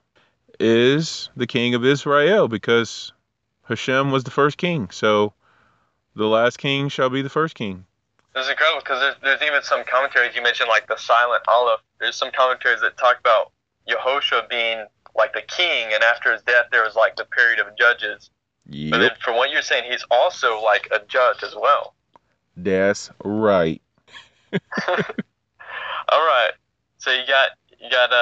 is 0.59 1.29
the 1.37 1.47
king 1.47 1.75
of 1.75 1.85
Israel 1.85 2.49
because 2.49 3.13
Hashem 3.65 4.11
was 4.11 4.25
the 4.25 4.31
first 4.31 4.57
king. 4.57 4.89
So 4.91 5.35
the 6.15 6.27
last 6.27 6.57
king 6.57 6.89
shall 6.89 7.11
be 7.11 7.21
the 7.21 7.29
first 7.29 7.55
king. 7.55 7.85
This 8.35 8.45
is 8.45 8.51
incredible 8.51 8.81
because 8.81 9.01
there's, 9.01 9.17
there's 9.23 9.43
even 9.43 9.63
some 9.63 9.85
commentaries 9.85 10.35
you 10.35 10.43
mentioned, 10.43 10.69
like 10.69 10.87
the 10.89 10.97
Silent 10.97 11.43
Aleph. 11.49 11.81
There's 12.01 12.17
some 12.17 12.31
commentaries 12.31 12.81
that 12.81 12.97
talk 12.97 13.19
about 13.21 13.53
Yehoshua 13.89 14.49
being 14.49 14.87
like 15.15 15.35
the 15.35 15.43
king, 15.43 15.93
and 15.93 16.03
after 16.03 16.33
his 16.33 16.43
death, 16.43 16.67
there 16.73 16.83
was 16.83 16.95
like 16.95 17.17
the 17.17 17.27
period 17.27 17.59
of 17.61 17.67
judges. 17.77 18.31
But 18.65 18.99
then, 18.99 19.03
Yep, 19.03 19.19
from 19.23 19.37
what 19.37 19.51
you're 19.51 19.61
saying, 19.61 19.91
he's 19.91 20.05
also 20.11 20.61
like 20.63 20.89
a 20.93 21.01
judge 21.07 21.43
as 21.43 21.55
well. 21.55 21.95
that's 22.57 23.11
right. 23.25 23.83
All 24.89 26.21
right. 26.27 26.53
So 26.99 27.11
you 27.11 27.27
got 27.27 27.51
you 27.81 27.91
got 27.91 28.13
a 28.13 28.15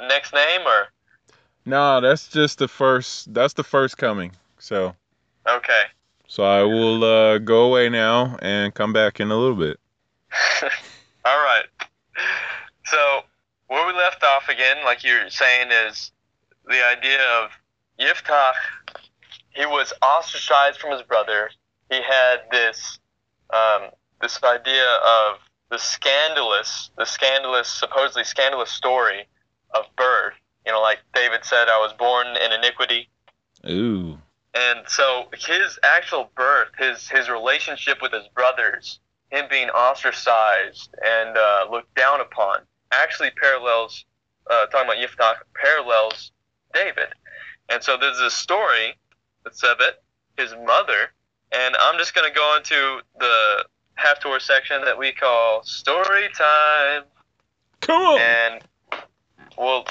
uh, 0.00 0.06
next 0.06 0.32
name 0.32 0.60
or 0.66 0.86
No, 1.66 2.00
that's 2.00 2.28
just 2.28 2.58
the 2.58 2.68
first. 2.68 3.32
That's 3.34 3.54
the 3.54 3.64
first 3.64 3.98
coming. 3.98 4.32
So. 4.58 4.94
okay. 5.48 5.82
So 6.32 6.44
I 6.44 6.62
will 6.62 7.04
uh, 7.04 7.36
go 7.36 7.64
away 7.64 7.90
now 7.90 8.38
and 8.40 8.72
come 8.72 8.94
back 8.94 9.20
in 9.20 9.30
a 9.30 9.36
little 9.36 9.54
bit. 9.54 9.78
All 11.26 11.36
right. 11.36 11.66
So 12.86 13.20
where 13.66 13.86
we 13.86 13.92
left 13.92 14.24
off 14.24 14.48
again, 14.48 14.78
like 14.82 15.04
you're 15.04 15.28
saying, 15.28 15.68
is 15.90 16.10
the 16.64 16.82
idea 16.86 17.18
of 17.38 17.50
Yiftach. 18.00 18.54
He 19.50 19.66
was 19.66 19.92
ostracized 20.00 20.80
from 20.80 20.92
his 20.92 21.02
brother. 21.02 21.50
He 21.90 21.96
had 21.96 22.44
this 22.50 22.98
um, 23.50 23.90
this 24.22 24.42
idea 24.42 24.86
of 25.04 25.36
the 25.70 25.76
scandalous, 25.76 26.92
the 26.96 27.04
scandalous, 27.04 27.68
supposedly 27.68 28.24
scandalous 28.24 28.70
story 28.70 29.28
of 29.74 29.84
birth. 29.96 30.32
You 30.64 30.72
know, 30.72 30.80
like 30.80 31.00
David 31.14 31.44
said, 31.44 31.68
I 31.68 31.76
was 31.76 31.92
born 31.92 32.26
in 32.28 32.52
iniquity. 32.52 33.10
Ooh. 33.68 34.18
And 34.54 34.80
so 34.86 35.28
his 35.34 35.78
actual 35.82 36.30
birth, 36.36 36.68
his 36.78 37.08
his 37.08 37.28
relationship 37.30 38.02
with 38.02 38.12
his 38.12 38.28
brothers, 38.34 39.00
him 39.30 39.46
being 39.50 39.70
ostracized 39.70 40.94
and 41.04 41.36
uh, 41.36 41.66
looked 41.70 41.94
down 41.94 42.20
upon, 42.20 42.60
actually 42.90 43.30
parallels, 43.30 44.04
uh, 44.50 44.66
talking 44.66 44.90
about 44.90 44.96
Yiftach, 44.96 45.36
parallels 45.54 46.32
David. 46.74 47.08
And 47.70 47.82
so 47.82 47.96
there's 47.96 48.18
this 48.18 48.34
story 48.34 48.94
that's 49.42 49.62
of 49.62 49.78
it, 49.80 50.02
his 50.36 50.54
mother, 50.66 51.12
and 51.52 51.74
I'm 51.80 51.98
just 51.98 52.14
going 52.14 52.30
to 52.30 52.34
go 52.34 52.56
into 52.56 53.00
the 53.18 53.64
Haftarah 53.98 54.40
section 54.40 54.84
that 54.84 54.98
we 54.98 55.12
call 55.12 55.62
story 55.64 56.28
time 56.36 57.04
Cool. 57.80 58.18
and 58.18 58.62
we'll 59.58 59.84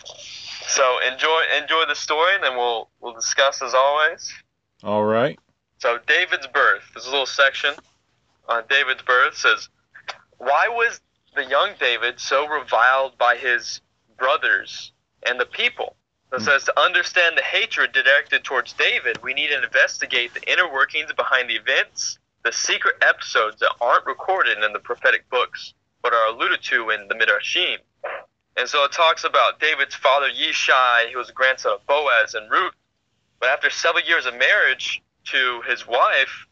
so 0.67 0.99
enjoy 1.11 1.41
enjoy 1.61 1.83
the 1.87 1.95
story 1.95 2.33
and 2.35 2.43
then 2.43 2.55
we'll 2.55 2.89
we'll 2.99 3.13
discuss 3.13 3.61
as 3.61 3.73
always 3.73 4.33
All 4.83 5.03
right. 5.03 5.39
so 5.79 5.99
david's 6.07 6.47
birth 6.47 6.83
there's 6.93 7.05
a 7.05 7.11
little 7.11 7.25
section 7.25 7.73
on 8.47 8.63
david's 8.69 9.01
birth 9.03 9.35
says 9.35 9.69
why 10.37 10.67
was 10.69 11.01
the 11.35 11.45
young 11.45 11.71
david 11.79 12.19
so 12.19 12.47
reviled 12.47 13.17
by 13.17 13.35
his 13.35 13.81
brothers 14.17 14.91
and 15.23 15.39
the 15.39 15.45
people 15.45 15.95
it 16.33 16.37
hmm. 16.37 16.43
says 16.43 16.63
to 16.63 16.79
understand 16.79 17.37
the 17.37 17.43
hatred 17.43 17.91
directed 17.91 18.43
towards 18.43 18.73
david 18.73 19.21
we 19.23 19.33
need 19.33 19.49
to 19.49 19.63
investigate 19.63 20.33
the 20.33 20.51
inner 20.51 20.71
workings 20.71 21.11
behind 21.13 21.49
the 21.49 21.55
events 21.55 22.17
the 22.43 22.51
secret 22.51 22.95
episodes 23.01 23.59
that 23.59 23.73
aren't 23.79 24.05
recorded 24.05 24.57
in 24.63 24.73
the 24.73 24.79
prophetic 24.79 25.29
books 25.29 25.73
but 26.01 26.13
are 26.13 26.27
alluded 26.27 26.61
to 26.61 26.89
in 26.89 27.07
the 27.07 27.15
midrashim 27.15 27.77
and 28.57 28.67
so 28.67 28.83
it 28.83 28.91
talks 28.91 29.23
about 29.23 29.59
David's 29.59 29.95
father 29.95 30.27
Yishai, 30.29 31.11
who 31.11 31.17
was 31.17 31.29
a 31.29 31.33
grandson 31.33 31.73
of 31.73 31.85
Boaz 31.87 32.33
and 32.33 32.51
Ruth. 32.51 32.73
But 33.41 33.49
after 33.49 33.71
several 33.71 34.05
years 34.05 34.27
of 34.27 34.35
marriage 34.35 35.01
to 35.25 35.61
his 35.67 35.87
wife, 35.87 36.45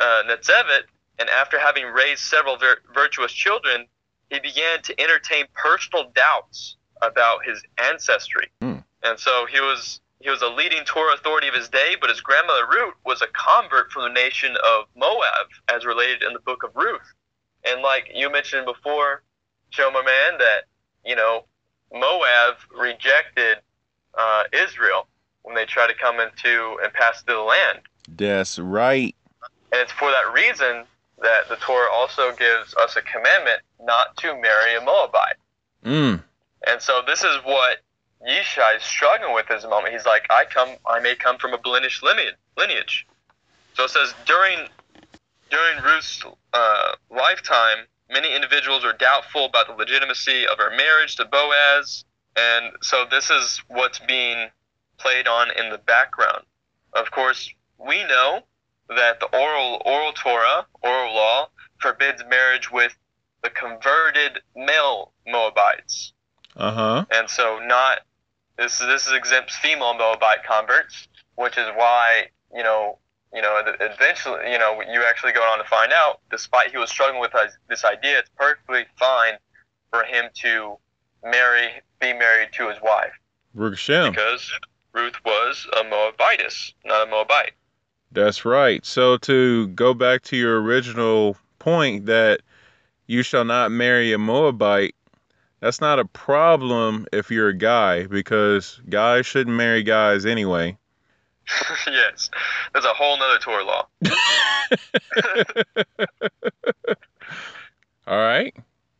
uh, 0.00 0.22
Netzevet, 0.26 0.82
and 1.20 1.30
after 1.30 1.58
having 1.58 1.86
raised 1.86 2.22
several 2.22 2.56
vir- 2.56 2.82
virtuous 2.92 3.32
children, 3.32 3.86
he 4.28 4.40
began 4.40 4.82
to 4.82 5.00
entertain 5.00 5.46
personal 5.54 6.10
doubts 6.14 6.76
about 7.00 7.44
his 7.44 7.62
ancestry. 7.78 8.48
Hmm. 8.60 8.78
And 9.04 9.18
so 9.18 9.46
he 9.46 9.60
was 9.60 10.00
he 10.20 10.28
was 10.28 10.42
a 10.42 10.48
leading 10.48 10.84
Torah 10.84 11.14
authority 11.14 11.46
of 11.46 11.54
his 11.54 11.68
day, 11.68 11.94
but 12.00 12.10
his 12.10 12.20
grandmother 12.20 12.66
Ruth 12.66 12.94
was 13.06 13.22
a 13.22 13.28
convert 13.28 13.92
from 13.92 14.02
the 14.02 14.08
nation 14.08 14.56
of 14.66 14.86
Moab, 14.96 15.46
as 15.72 15.86
related 15.86 16.24
in 16.24 16.32
the 16.32 16.40
book 16.40 16.64
of 16.64 16.74
Ruth. 16.74 17.14
And 17.64 17.80
like 17.82 18.10
you 18.12 18.30
mentioned 18.30 18.66
before, 18.66 19.22
Shomer 19.72 20.04
Man, 20.04 20.38
that 20.38 20.62
you 21.04 21.14
know, 21.14 21.44
Moab 21.92 22.56
rejected 22.76 23.58
uh, 24.18 24.42
Israel 24.52 25.06
when 25.48 25.54
they 25.54 25.64
try 25.64 25.86
to 25.86 25.94
come 25.94 26.20
into 26.20 26.76
and 26.82 26.92
pass 26.92 27.22
through 27.22 27.36
the 27.36 27.40
land. 27.40 27.78
That's 28.06 28.58
right. 28.58 29.16
And 29.72 29.80
it's 29.80 29.92
for 29.92 30.10
that 30.10 30.30
reason 30.34 30.84
that 31.22 31.48
the 31.48 31.56
Torah 31.56 31.90
also 31.90 32.32
gives 32.32 32.74
us 32.74 32.96
a 32.96 33.02
commandment 33.02 33.62
not 33.80 34.14
to 34.18 34.34
marry 34.34 34.76
a 34.76 34.82
Moabite. 34.82 35.36
Mm. 35.84 36.22
And 36.66 36.82
so 36.82 37.00
this 37.06 37.24
is 37.24 37.36
what 37.44 37.78
Yishai 38.28 38.76
is 38.76 38.82
struggling 38.82 39.34
with 39.34 39.50
at 39.50 39.62
this 39.62 39.70
moment. 39.70 39.94
He's 39.94 40.04
like, 40.04 40.26
I 40.28 40.44
come, 40.44 40.76
I 40.86 41.00
may 41.00 41.14
come 41.14 41.38
from 41.38 41.54
a 41.54 41.58
lineage. 41.64 42.02
lineage. 42.56 43.06
So 43.74 43.84
it 43.84 43.90
says 43.90 44.14
during 44.26 44.68
during 45.50 45.82
Ruth's 45.82 46.22
uh, 46.52 46.92
lifetime, 47.10 47.86
many 48.10 48.34
individuals 48.34 48.84
were 48.84 48.92
doubtful 48.92 49.46
about 49.46 49.66
the 49.66 49.72
legitimacy 49.72 50.46
of 50.46 50.58
her 50.58 50.70
marriage 50.76 51.16
to 51.16 51.24
Boaz, 51.24 52.04
and 52.36 52.72
so 52.82 53.06
this 53.10 53.30
is 53.30 53.62
what's 53.68 53.98
being 54.00 54.50
played 54.98 55.26
on 55.28 55.48
in 55.58 55.70
the 55.70 55.78
background. 55.78 56.44
Of 56.92 57.10
course, 57.10 57.50
we 57.78 58.04
know 58.04 58.40
that 58.88 59.20
the 59.20 59.26
oral 59.36 59.82
oral 59.84 60.12
Torah, 60.12 60.66
oral 60.82 61.14
law, 61.14 61.48
forbids 61.80 62.22
marriage 62.28 62.70
with 62.72 62.96
the 63.42 63.50
converted 63.50 64.40
male 64.56 65.12
Moabites. 65.26 66.12
Uh 66.56 66.72
huh. 66.72 67.04
And 67.12 67.28
so 67.30 67.60
not 67.64 68.00
this 68.56 68.78
this 68.78 69.06
is 69.06 69.12
exempts 69.12 69.56
female 69.56 69.94
Moabite 69.94 70.42
converts, 70.44 71.08
which 71.36 71.56
is 71.58 71.66
why 71.76 72.26
you 72.54 72.62
know 72.62 72.98
you 73.32 73.42
know 73.42 73.62
eventually 73.80 74.50
you 74.50 74.58
know 74.58 74.80
you 74.90 75.04
actually 75.04 75.32
go 75.32 75.42
on 75.42 75.58
to 75.58 75.64
find 75.64 75.92
out, 75.92 76.20
despite 76.30 76.70
he 76.70 76.78
was 76.78 76.90
struggling 76.90 77.20
with 77.20 77.32
this- 77.32 77.56
this 77.68 77.84
idea, 77.84 78.18
it's 78.18 78.30
perfectly 78.36 78.86
fine 78.98 79.34
for 79.90 80.02
him 80.04 80.24
to 80.42 80.78
marry 81.22 81.70
be 82.00 82.12
married 82.12 82.48
to 82.52 82.68
his 82.68 82.80
wife 82.80 83.12
Rugshem. 83.56 84.10
because 84.10 84.50
Ruth 84.98 85.24
was 85.24 85.66
a 85.78 85.84
Moabitess, 85.84 86.72
not 86.84 87.06
a 87.06 87.10
Moabite. 87.10 87.52
That's 88.10 88.44
right. 88.44 88.84
So 88.84 89.16
to 89.18 89.68
go 89.68 89.94
back 89.94 90.22
to 90.24 90.36
your 90.36 90.60
original 90.60 91.36
point 91.60 92.06
that 92.06 92.40
you 93.06 93.22
shall 93.22 93.44
not 93.44 93.70
marry 93.70 94.12
a 94.12 94.18
Moabite, 94.18 94.96
that's 95.60 95.80
not 95.80 96.00
a 96.00 96.04
problem 96.04 97.06
if 97.12 97.30
you're 97.30 97.50
a 97.50 97.56
guy 97.56 98.06
because 98.06 98.80
guys 98.88 99.24
shouldn't 99.24 99.56
marry 99.56 99.84
guys 99.84 100.26
anyway. 100.26 100.76
yes, 101.86 102.28
that's 102.74 102.84
a 102.84 102.92
whole 102.92 103.16
nother 103.18 103.38
Torah 103.38 103.64
law. 103.64 103.86
All 108.06 108.18
right, 108.18 108.54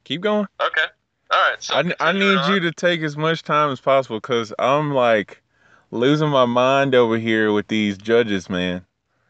keep 0.05 0.21
going. 0.21 0.47
Okay. 0.61 0.85
All 1.31 1.51
right. 1.51 1.63
So 1.63 1.75
I, 1.75 1.93
I 2.01 2.13
need 2.13 2.39
you 2.49 2.61
to 2.61 2.73
take 2.73 3.03
as 3.03 3.17
much 3.17 3.43
time 3.43 3.71
as 3.71 3.81
possible 3.81 4.19
because 4.19 4.53
I'm 4.59 4.95
like 4.95 5.43
losing 5.91 6.29
my 6.29 6.45
mind 6.45 6.95
over 6.95 7.19
here 7.19 7.53
with 7.53 7.69
these 7.69 7.99
judges, 7.99 8.49
man. 8.49 8.85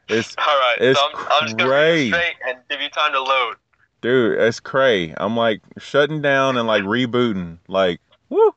It's 0.09 0.35
All 0.39 0.45
right. 0.45 0.77
it's 0.81 0.99
so 0.99 1.07
I'm, 1.15 1.27
I'm 1.31 1.43
just 1.45 1.57
gonna 1.57 1.71
read 1.71 2.09
straight 2.09 2.35
and 2.47 2.59
give 2.71 2.81
you 2.81 2.89
time 2.91 3.13
to 3.13 3.23
load. 3.23 3.57
dude, 4.01 4.39
it's 4.39 4.61
cray. 4.61 5.15
I'm 5.17 5.37
like 5.37 5.61
shutting 5.79 6.23
down 6.23 6.57
and 6.57 6.67
like 6.67 6.83
rebooting. 6.83 7.59
Like, 7.69 8.01
woo. 8.29 8.41
All 8.41 8.55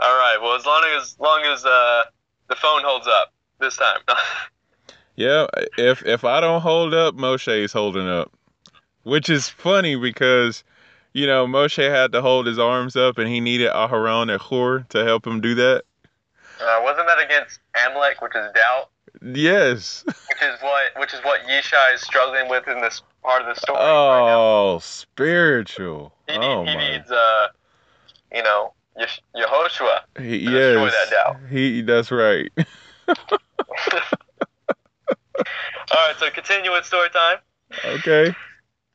right. 0.00 0.38
Well, 0.40 0.54
as 0.54 0.66
long 0.66 0.84
as 0.98 1.16
long 1.18 1.42
as 1.44 1.64
uh, 1.64 2.02
the 2.48 2.56
phone 2.56 2.82
holds 2.84 3.06
up 3.06 3.32
this 3.60 3.76
time. 3.76 4.00
Yeah, 5.16 5.46
if 5.78 6.04
if 6.04 6.24
I 6.24 6.40
don't 6.40 6.60
hold 6.60 6.92
up, 6.92 7.14
Moshe's 7.14 7.72
holding 7.72 8.06
up. 8.06 8.32
Which 9.02 9.30
is 9.30 9.48
funny 9.48 9.96
because, 9.96 10.62
you 11.14 11.26
know, 11.26 11.46
Moshe 11.46 11.90
had 11.90 12.12
to 12.12 12.20
hold 12.20 12.46
his 12.46 12.58
arms 12.58 12.96
up 12.96 13.16
and 13.16 13.26
he 13.26 13.40
needed 13.40 13.70
Aharon 13.70 14.30
and 14.30 14.42
Hur 14.42 14.80
to 14.90 15.04
help 15.04 15.26
him 15.26 15.40
do 15.40 15.54
that. 15.54 15.84
Uh, 16.60 16.80
wasn't 16.82 17.06
that 17.06 17.18
against 17.22 17.60
Amalek, 17.86 18.20
which 18.22 18.34
is 18.34 18.46
doubt, 18.54 18.88
Yes. 19.22 20.04
which 20.06 20.42
is 20.42 20.60
what 20.62 20.84
which 20.98 21.14
is 21.14 21.20
what 21.24 21.40
Yishai 21.42 21.94
is 21.94 22.00
struggling 22.02 22.48
with 22.48 22.66
in 22.68 22.80
this 22.80 23.02
part 23.22 23.42
of 23.42 23.48
the 23.48 23.54
story 23.60 23.78
right 23.78 23.84
now. 24.26 24.38
Oh, 24.40 24.78
spiritual. 24.80 26.12
He, 26.28 26.38
need- 26.38 26.46
Oh 26.46 26.64
he 26.64 26.74
my. 26.74 26.90
needs 26.90 27.10
uh, 27.10 27.48
you 28.34 28.42
know, 28.42 28.72
Yehoshua. 28.98 30.00
To 30.16 30.22
destroy 30.22 30.84
yes. 30.84 30.94
that 30.94 31.10
doubt. 31.10 31.36
He 31.50 31.82
that's 31.82 32.10
right. 32.10 32.50
All 35.38 35.44
right. 35.92 36.14
So 36.18 36.30
continue 36.30 36.72
with 36.72 36.84
story 36.84 37.08
time. 37.10 37.38
okay. 37.84 38.34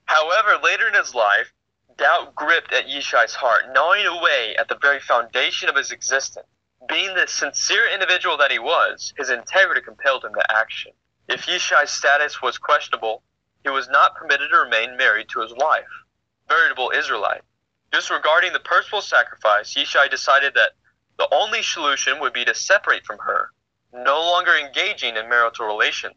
However, 0.05 0.57
later 0.63 0.87
in 0.87 0.93
his 0.93 1.13
life, 1.15 1.53
doubt 1.97 2.35
gripped 2.35 2.73
at 2.73 2.87
Yishai's 2.87 3.33
heart, 3.33 3.63
gnawing 3.73 4.05
away 4.05 4.55
at 4.59 4.67
the 4.67 4.75
very 4.81 4.99
foundation 4.99 5.69
of 5.69 5.75
his 5.75 5.91
existence. 5.91 6.45
Being 6.87 7.13
the 7.13 7.27
sincere 7.27 7.87
individual 7.93 8.37
that 8.37 8.51
he 8.51 8.59
was, 8.59 9.13
his 9.17 9.29
integrity 9.29 9.81
compelled 9.81 10.25
him 10.25 10.33
to 10.33 10.51
action. 10.51 10.91
If 11.27 11.45
Yishai's 11.45 11.91
status 11.91 12.41
was 12.41 12.57
questionable, 12.57 13.23
he 13.63 13.69
was 13.69 13.87
not 13.89 14.15
permitted 14.15 14.49
to 14.49 14.57
remain 14.57 14.97
married 14.97 15.29
to 15.29 15.41
his 15.41 15.53
wife, 15.53 15.85
veritable 16.47 16.91
Israelite. 16.95 17.41
Disregarding 17.91 18.53
the 18.53 18.59
personal 18.59 19.01
sacrifice, 19.01 19.75
Yishai 19.75 20.09
decided 20.09 20.53
that 20.55 20.71
the 21.17 21.27
only 21.33 21.61
solution 21.61 22.19
would 22.19 22.33
be 22.33 22.45
to 22.45 22.55
separate 22.55 23.05
from 23.05 23.19
her, 23.19 23.51
no 23.93 24.19
longer 24.19 24.55
engaging 24.55 25.17
in 25.17 25.29
marital 25.29 25.67
relations. 25.67 26.15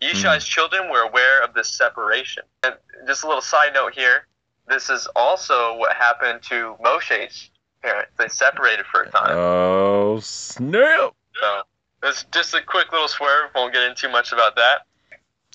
Yishai's 0.00 0.44
hmm. 0.44 0.50
children 0.50 0.90
were 0.90 1.02
aware 1.02 1.42
of 1.42 1.54
this 1.54 1.68
separation. 1.68 2.42
And 2.62 2.74
just 3.06 3.22
a 3.22 3.26
little 3.26 3.42
side 3.42 3.74
note 3.74 3.94
here 3.94 4.26
this 4.70 4.88
is 4.88 5.08
also 5.16 5.76
what 5.76 5.96
happened 5.96 6.42
to 6.44 6.76
Moshe's 6.80 7.49
parents. 7.82 8.12
They 8.18 8.28
separated 8.28 8.86
for 8.86 9.02
a 9.02 9.10
time. 9.10 9.36
Oh 9.36 10.20
snap! 10.20 11.12
So 11.40 11.62
it's 12.02 12.24
just 12.32 12.54
a 12.54 12.62
quick 12.62 12.92
little 12.92 13.08
swerve. 13.08 13.50
Won't 13.54 13.72
get 13.72 13.82
into 13.88 14.08
much 14.08 14.32
about 14.32 14.56
that. 14.56 14.86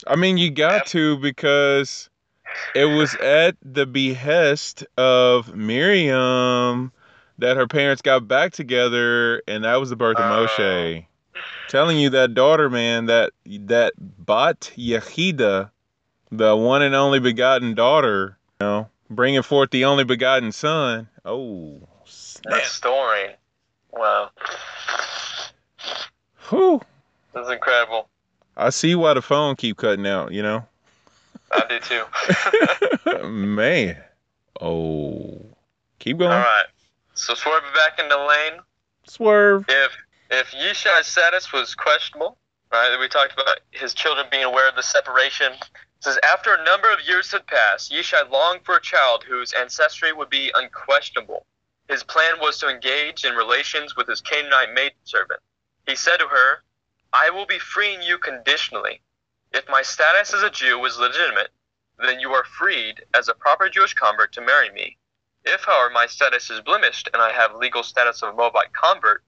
I 0.07 0.15
mean, 0.15 0.37
you 0.37 0.51
got 0.51 0.73
Yep. 0.73 0.85
to 0.87 1.17
because 1.17 2.09
it 2.73 2.85
was 2.85 3.15
at 3.15 3.55
the 3.61 3.85
behest 3.85 4.85
of 4.97 5.55
Miriam 5.55 6.91
that 7.37 7.57
her 7.57 7.67
parents 7.67 8.01
got 8.01 8.27
back 8.27 8.53
together, 8.53 9.41
and 9.47 9.63
that 9.63 9.75
was 9.77 9.89
the 9.89 9.95
birth 9.95 10.17
of 10.17 10.25
Oh. 10.25 10.45
Moshe. 10.45 11.05
Telling 11.67 11.97
you 11.97 12.09
that 12.11 12.33
daughter, 12.33 12.69
man, 12.69 13.07
that 13.07 13.31
that 13.45 13.93
Bat 13.97 14.71
Yehida, 14.77 15.71
the 16.31 16.55
one 16.55 16.81
and 16.81 16.95
only 16.95 17.19
begotten 17.19 17.73
daughter, 17.73 18.37
you 18.61 18.67
know, 18.67 18.89
bringing 19.09 19.41
forth 19.41 19.71
the 19.71 19.83
only 19.85 20.03
begotten 20.03 20.51
son. 20.51 21.09
Oh, 21.25 21.81
That 22.45 22.57
snap! 22.57 22.65
story. 22.65 23.35
Wow. 23.91 24.29
Whew. 26.49 26.81
That's 27.33 27.49
incredible. 27.49 28.07
I 28.55 28.69
see 28.69 28.95
why 28.95 29.13
the 29.13 29.21
phone 29.21 29.55
keep 29.55 29.77
cutting 29.77 30.07
out. 30.07 30.31
You 30.31 30.43
know. 30.43 30.65
I 31.51 31.63
do 31.67 31.79
too. 31.79 33.27
Man. 33.27 33.97
Oh. 34.61 35.41
Keep 35.99 36.19
going. 36.19 36.31
All 36.31 36.39
right. 36.39 36.65
So 37.13 37.33
swerving 37.33 37.69
back 37.73 37.99
into 37.99 38.17
lane. 38.17 38.61
Swerve. 39.07 39.65
if 39.69 39.91
if 40.31 40.51
Yishai's 40.51 41.07
status 41.07 41.53
was 41.53 41.75
questionable, 41.75 42.37
right? 42.71 42.97
We 42.99 43.07
talked 43.07 43.33
about 43.33 43.59
his 43.71 43.93
children 43.93 44.25
being 44.31 44.43
aware 44.43 44.67
of 44.67 44.75
the 44.75 44.83
separation. 44.83 45.53
It 45.53 45.69
says 45.99 46.19
after 46.23 46.53
a 46.53 46.63
number 46.63 46.91
of 46.91 46.99
years 47.07 47.31
had 47.31 47.45
passed, 47.47 47.91
Yishai 47.91 48.29
longed 48.29 48.61
for 48.63 48.75
a 48.75 48.81
child 48.81 49.23
whose 49.23 49.53
ancestry 49.53 50.11
would 50.11 50.29
be 50.29 50.51
unquestionable. 50.55 51.45
His 51.87 52.03
plan 52.03 52.39
was 52.39 52.57
to 52.59 52.69
engage 52.69 53.23
in 53.23 53.35
relations 53.35 53.95
with 53.95 54.07
his 54.07 54.21
Canaanite 54.21 54.73
maidservant. 54.73 55.41
He 55.85 55.95
said 55.95 56.17
to 56.17 56.27
her, 56.27 56.63
"I 57.13 57.29
will 57.29 57.45
be 57.45 57.59
freeing 57.59 58.01
you 58.01 58.17
conditionally. 58.17 59.01
If 59.51 59.69
my 59.69 59.83
status 59.83 60.33
as 60.33 60.43
a 60.43 60.49
Jew 60.49 60.79
was 60.79 60.97
legitimate, 60.97 61.51
then 61.97 62.19
you 62.19 62.33
are 62.33 62.43
freed 62.43 63.05
as 63.13 63.29
a 63.29 63.33
proper 63.35 63.69
Jewish 63.69 63.93
convert 63.93 64.33
to 64.33 64.41
marry 64.41 64.69
me. 64.71 64.97
If, 65.43 65.63
however, 65.63 65.91
my 65.91 66.07
status 66.07 66.49
is 66.49 66.59
blemished 66.59 67.07
and 67.13 67.21
I 67.21 67.31
have 67.31 67.55
legal 67.55 67.83
status 67.83 68.23
of 68.23 68.33
a 68.33 68.33
Moabite 68.33 68.73
convert, 68.73 69.23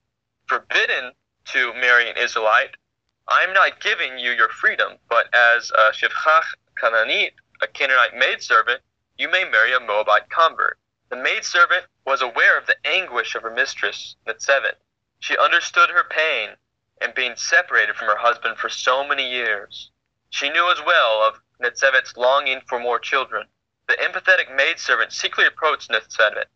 forbidden 0.47 1.14
to 1.45 1.74
marry 1.76 2.10
an 2.10 2.18
Israelite, 2.18 2.76
I 3.28 3.43
am 3.43 3.53
not 3.53 3.80
giving 3.80 4.18
you 4.18 4.32
your 4.32 4.49
freedom, 4.49 4.97
but 5.08 5.34
as 5.34 5.72
a 5.72 5.91
Shifchah 5.91 6.43
Canaanite, 6.78 7.36
a 7.62 7.68
Canaanite 7.68 8.16
maidservant, 8.16 8.82
you 9.18 9.30
may 9.30 9.45
marry 9.45 9.74
a 9.74 9.80
Moabite 9.80 10.30
convert. 10.30 10.80
The 11.10 11.16
maidservant 11.16 11.86
was 12.05 12.22
aware 12.22 12.58
of 12.58 12.66
the 12.66 12.76
anguish 12.86 13.34
of 13.34 13.43
her 13.43 13.49
mistress, 13.49 14.18
Netzevet. 14.26 14.82
She 15.20 15.38
understood 15.38 15.89
her 15.89 16.03
pain 16.03 16.58
and 16.99 17.14
being 17.14 17.36
separated 17.38 17.95
from 17.95 18.10
her 18.10 18.18
husband 18.18 18.58
for 18.58 18.70
so 18.70 19.08
many 19.08 19.30
years. 19.30 19.91
She 20.30 20.49
knew 20.49 20.70
as 20.70 20.82
well 20.82 21.24
of 21.24 21.39
Netzevet's 21.62 22.18
longing 22.18 22.62
for 22.68 22.78
more 22.78 22.99
children. 22.99 23.47
The 23.88 23.95
empathetic 23.95 24.53
maidservant 24.53 25.14
secretly 25.14 25.45
approached 25.45 25.89
Netzevet 25.89 26.47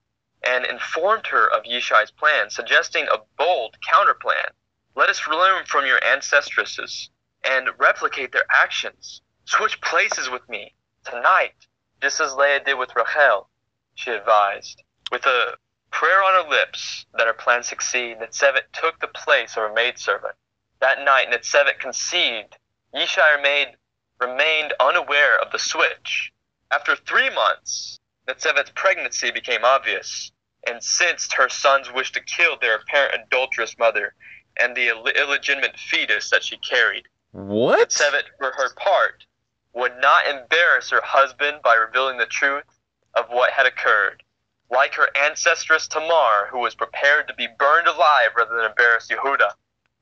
and 0.43 0.65
informed 0.65 1.27
her 1.27 1.47
of 1.47 1.63
Yishai's 1.63 2.11
plan, 2.11 2.49
suggesting 2.49 3.07
a 3.07 3.21
bold 3.37 3.77
counterplan. 3.81 4.51
Let 4.95 5.09
us 5.09 5.25
learn 5.27 5.65
from 5.65 5.85
your 5.85 6.03
ancestresses 6.03 7.09
and 7.43 7.69
replicate 7.79 8.33
their 8.33 8.45
actions. 8.51 9.21
Switch 9.45 9.79
places 9.79 10.29
with 10.29 10.47
me 10.49 10.75
tonight, 11.05 11.67
just 12.01 12.19
as 12.19 12.33
Leah 12.33 12.63
did 12.65 12.77
with 12.77 12.95
Rachel, 12.97 13.47
she 13.95 14.11
advised. 14.11 14.83
With 15.11 15.25
a 15.25 15.55
prayer 15.91 16.23
on 16.23 16.43
her 16.43 16.49
lips 16.49 17.05
that 17.17 17.27
her 17.27 17.33
plan 17.33 17.63
succeed, 17.63 18.17
Netzevet 18.19 18.71
took 18.73 18.99
the 18.99 19.07
place 19.07 19.51
of 19.51 19.63
her 19.63 19.73
maidservant. 19.73 20.35
That 20.79 21.03
night, 21.03 21.29
Netzevet 21.29 21.79
conceived. 21.79 22.57
Yishai 22.95 23.35
remained, 23.37 23.75
remained 24.19 24.73
unaware 24.79 25.39
of 25.39 25.51
the 25.51 25.59
switch. 25.59 26.31
After 26.71 26.95
three 26.95 27.29
months, 27.29 27.99
Netzevet's 28.27 28.71
pregnancy 28.75 29.31
became 29.31 29.63
obvious, 29.63 30.31
and 30.65 30.83
sensed 30.83 31.33
her 31.33 31.49
sons 31.49 31.91
wished 31.91 32.13
to 32.13 32.23
kill 32.23 32.57
their 32.59 32.75
apparent 32.75 33.23
adulterous 33.25 33.77
mother 33.77 34.15
and 34.59 34.75
the 34.75 34.87
Ill- 34.87 35.07
illegitimate 35.07 35.77
fetus 35.77 36.29
that 36.29 36.43
she 36.43 36.57
carried. 36.57 37.07
What? 37.31 37.89
Netzevet, 37.89 38.23
for 38.37 38.51
her 38.51 38.73
part, 38.75 39.25
would 39.73 39.93
not 39.99 40.27
embarrass 40.27 40.89
her 40.89 41.01
husband 41.03 41.61
by 41.63 41.75
revealing 41.75 42.17
the 42.17 42.25
truth 42.25 42.63
of 43.15 43.25
what 43.29 43.51
had 43.51 43.65
occurred. 43.65 44.23
Like 44.69 44.93
her 44.95 45.09
ancestress 45.15 45.87
Tamar, 45.87 46.47
who 46.49 46.59
was 46.59 46.75
prepared 46.75 47.27
to 47.27 47.33
be 47.33 47.47
burned 47.59 47.87
alive 47.87 48.29
rather 48.37 48.55
than 48.55 48.65
embarrass 48.65 49.07
Yehuda, 49.09 49.51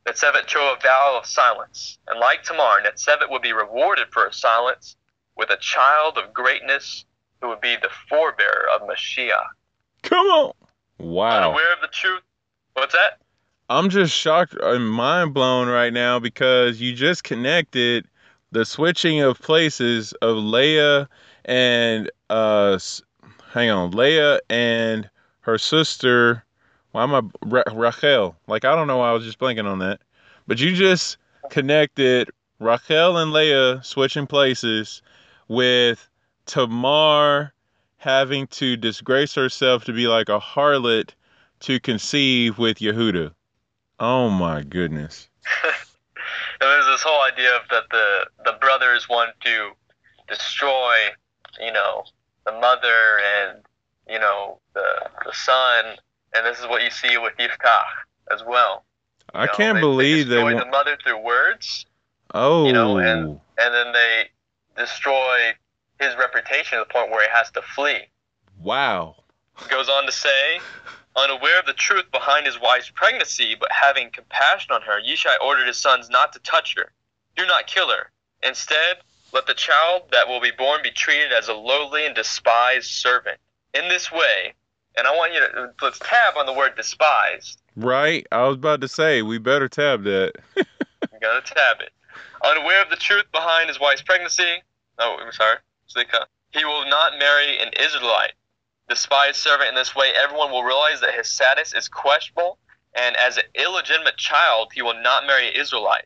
Netzevet 0.06 0.46
chose 0.46 0.78
a 0.78 0.82
vow 0.82 1.18
of 1.20 1.26
silence. 1.26 1.98
And 2.08 2.20
like 2.20 2.44
Tamar, 2.44 2.82
Netzevet 2.82 3.30
would 3.30 3.42
be 3.42 3.54
rewarded 3.54 4.08
for 4.12 4.24
her 4.24 4.32
silence 4.32 4.96
with 5.36 5.50
a 5.50 5.58
child 5.58 6.18
of 6.18 6.34
greatness 6.34 7.06
who 7.42 7.50
would 7.50 7.62
be 7.62 7.76
the 7.82 7.90
forebearer 8.10 8.66
of 8.76 8.88
Mashiach. 8.88 9.48
Come 10.04 10.28
on. 10.28 10.54
Wow. 11.00 11.38
Unaware 11.38 11.74
of 11.74 11.82
the 11.82 11.88
truth. 11.88 12.22
What's 12.74 12.94
that? 12.94 13.20
I'm 13.70 13.90
just 13.90 14.14
shocked 14.16 14.56
and 14.62 14.90
mind 14.90 15.34
blown 15.34 15.68
right 15.68 15.94
now 15.94 16.20
because 16.20 16.82
you 16.82 16.94
just 16.94 17.24
connected 17.24 18.08
the 18.52 18.66
switching 18.66 19.22
of 19.22 19.40
places 19.40 20.12
of 20.22 20.38
Leah 20.38 21.08
and 21.46 22.10
uh 22.30 22.80
hang 23.54 23.70
on, 23.70 23.92
Leah 23.92 24.40
and 24.50 25.10
her 25.42 25.58
sister. 25.58 26.44
Why 26.92 27.04
am 27.04 27.14
I 27.14 27.22
Ra- 27.44 27.64
Rachel? 27.74 28.36
Like 28.48 28.66
I 28.66 28.76
don't 28.76 28.88
know 28.88 28.98
why 28.98 29.10
I 29.10 29.14
was 29.14 29.24
just 29.24 29.40
blanking 29.40 29.66
on 29.66 29.80
that. 29.80 30.02
But 30.48 30.60
you 30.60 30.74
just 30.74 31.18
connected 31.50 32.30
Rachel 32.60 33.18
and 33.18 33.32
Leah 33.32 33.82
switching 33.84 34.28
places 34.28 35.02
with 35.48 36.10
Tamar 36.46 37.54
having 37.98 38.48
to 38.48 38.78
disgrace 38.78 39.36
herself 39.36 39.84
to 39.86 39.94
be 39.94 40.08
like 40.08 40.30
a 40.30 40.40
harlot 40.40 41.10
to 41.60 41.80
conceive 41.80 42.58
with 42.58 42.78
Yehuda. 42.78 43.34
Oh 44.00 44.30
my 44.30 44.64
goodness. 44.64 45.28
there's 46.62 46.86
this 46.86 47.02
whole 47.04 47.22
idea 47.22 47.56
of 47.56 47.64
that 47.70 47.84
the 47.92 48.26
the 48.46 48.58
brothers 48.60 49.08
want 49.10 49.32
to 49.44 49.72
destroy, 50.28 50.96
you 51.60 51.72
know, 51.72 52.04
the 52.52 52.60
mother 52.60 53.20
and 53.38 53.60
you 54.08 54.20
know 54.20 54.60
the 54.74 55.10
the 55.26 55.34
son, 55.34 55.86
and 56.36 56.46
this 56.46 56.60
is 56.60 56.68
what 56.68 56.84
you 56.84 56.90
see 56.90 57.18
with 57.18 57.34
Yiftach 57.38 57.84
as 58.32 58.44
well. 58.46 58.86
I 59.34 59.46
know, 59.46 59.52
can't 59.54 59.76
they, 59.76 59.82
believe 59.82 60.28
they 60.28 60.36
they. 60.36 60.42
destroy 60.42 60.54
wa- 60.56 60.60
the 60.64 60.70
mother 60.70 60.98
through 61.04 61.20
words, 61.24 61.86
oh. 62.34 62.66
you 62.66 62.74
know, 62.74 62.98
and- 62.98 63.28
oh. 63.28 63.42
and 63.60 63.74
then 63.74 63.94
they 63.94 64.26
destroy 64.76 65.52
his 66.00 66.16
reputation 66.18 66.78
to 66.80 66.86
the 66.88 66.94
point 66.94 67.12
where 67.12 67.22
he 67.22 67.30
has 67.36 67.52
to 67.52 67.62
flee. 67.62 68.04
wow. 68.62 69.16
goes 69.70 69.90
on 69.90 70.06
to 70.06 70.12
say, 70.12 70.60
unaware 71.18 71.60
of 71.60 71.66
the 71.66 71.74
truth 71.74 72.06
behind 72.12 72.46
his 72.46 72.58
wife's 72.62 72.90
pregnancy, 72.90 73.56
but 73.60 73.70
having 73.72 74.10
compassion 74.10 74.72
on 74.72 74.82
her, 74.84 75.02
Yishai 75.02 75.36
ordered 75.46 75.68
his 75.68 75.78
sons 75.78 76.10
not 76.10 76.32
to 76.32 76.40
touch 76.40 76.76
her. 76.78 76.94
Do 77.36 77.46
not 77.46 77.68
kill 77.68 77.90
her. 77.90 78.12
Instead, 78.42 79.00
let 79.34 79.48
the 79.48 79.54
child 79.54 80.04
that 80.12 80.28
will 80.28 80.42
be 80.42 80.52
born 80.52 80.82
be 80.84 80.92
treated 80.92 81.32
as 81.32 81.48
a 81.48 81.54
lowly 81.54 82.06
and 82.06 82.16
despised 82.16 82.90
servant. 82.90 83.38
In 83.74 83.88
this 83.88 84.12
way, 84.12 84.54
and 84.98 85.06
I 85.06 85.16
want 85.16 85.34
you 85.34 85.40
to 85.40 85.72
let's 85.82 86.00
tab 86.00 86.36
on 86.38 86.46
the 86.46 86.54
word 86.54 86.76
despised. 86.76 87.60
Right. 87.76 88.26
I 88.32 88.48
was 88.48 88.56
about 88.56 88.82
to 88.82 88.88
say 88.88 89.22
we 89.22 89.38
better 89.38 89.70
tab 89.70 90.04
that. 90.04 90.34
You 90.56 90.64
gotta 91.22 91.42
tab 91.42 91.82
it. 91.82 91.92
Unaware 92.44 92.82
of 92.82 92.90
the 92.90 92.96
truth 92.96 93.26
behind 93.32 93.68
his 93.68 93.80
wife's 93.80 94.02
pregnancy, 94.02 94.64
oh, 94.98 95.18
I'm 95.20 95.32
sorry, 95.32 95.58
he 96.52 96.66
will 96.66 96.88
not 96.90 97.20
marry 97.20 97.60
an 97.60 97.70
Israelite. 97.80 98.34
Despised 98.88 99.36
servant 99.36 99.70
in 99.70 99.76
this 99.76 99.96
way, 99.96 100.12
everyone 100.20 100.52
will 100.52 100.64
realize 100.64 101.00
that 101.02 101.14
his 101.14 101.28
status 101.28 101.74
is 101.74 101.88
questionable, 101.88 102.58
and 102.96 103.16
as 103.18 103.38
an 103.38 103.44
illegitimate 103.54 104.18
child, 104.18 104.72
he 104.74 104.82
will 104.82 105.00
not 105.00 105.28
marry 105.28 105.48
an 105.48 105.54
Israelite. 105.56 106.06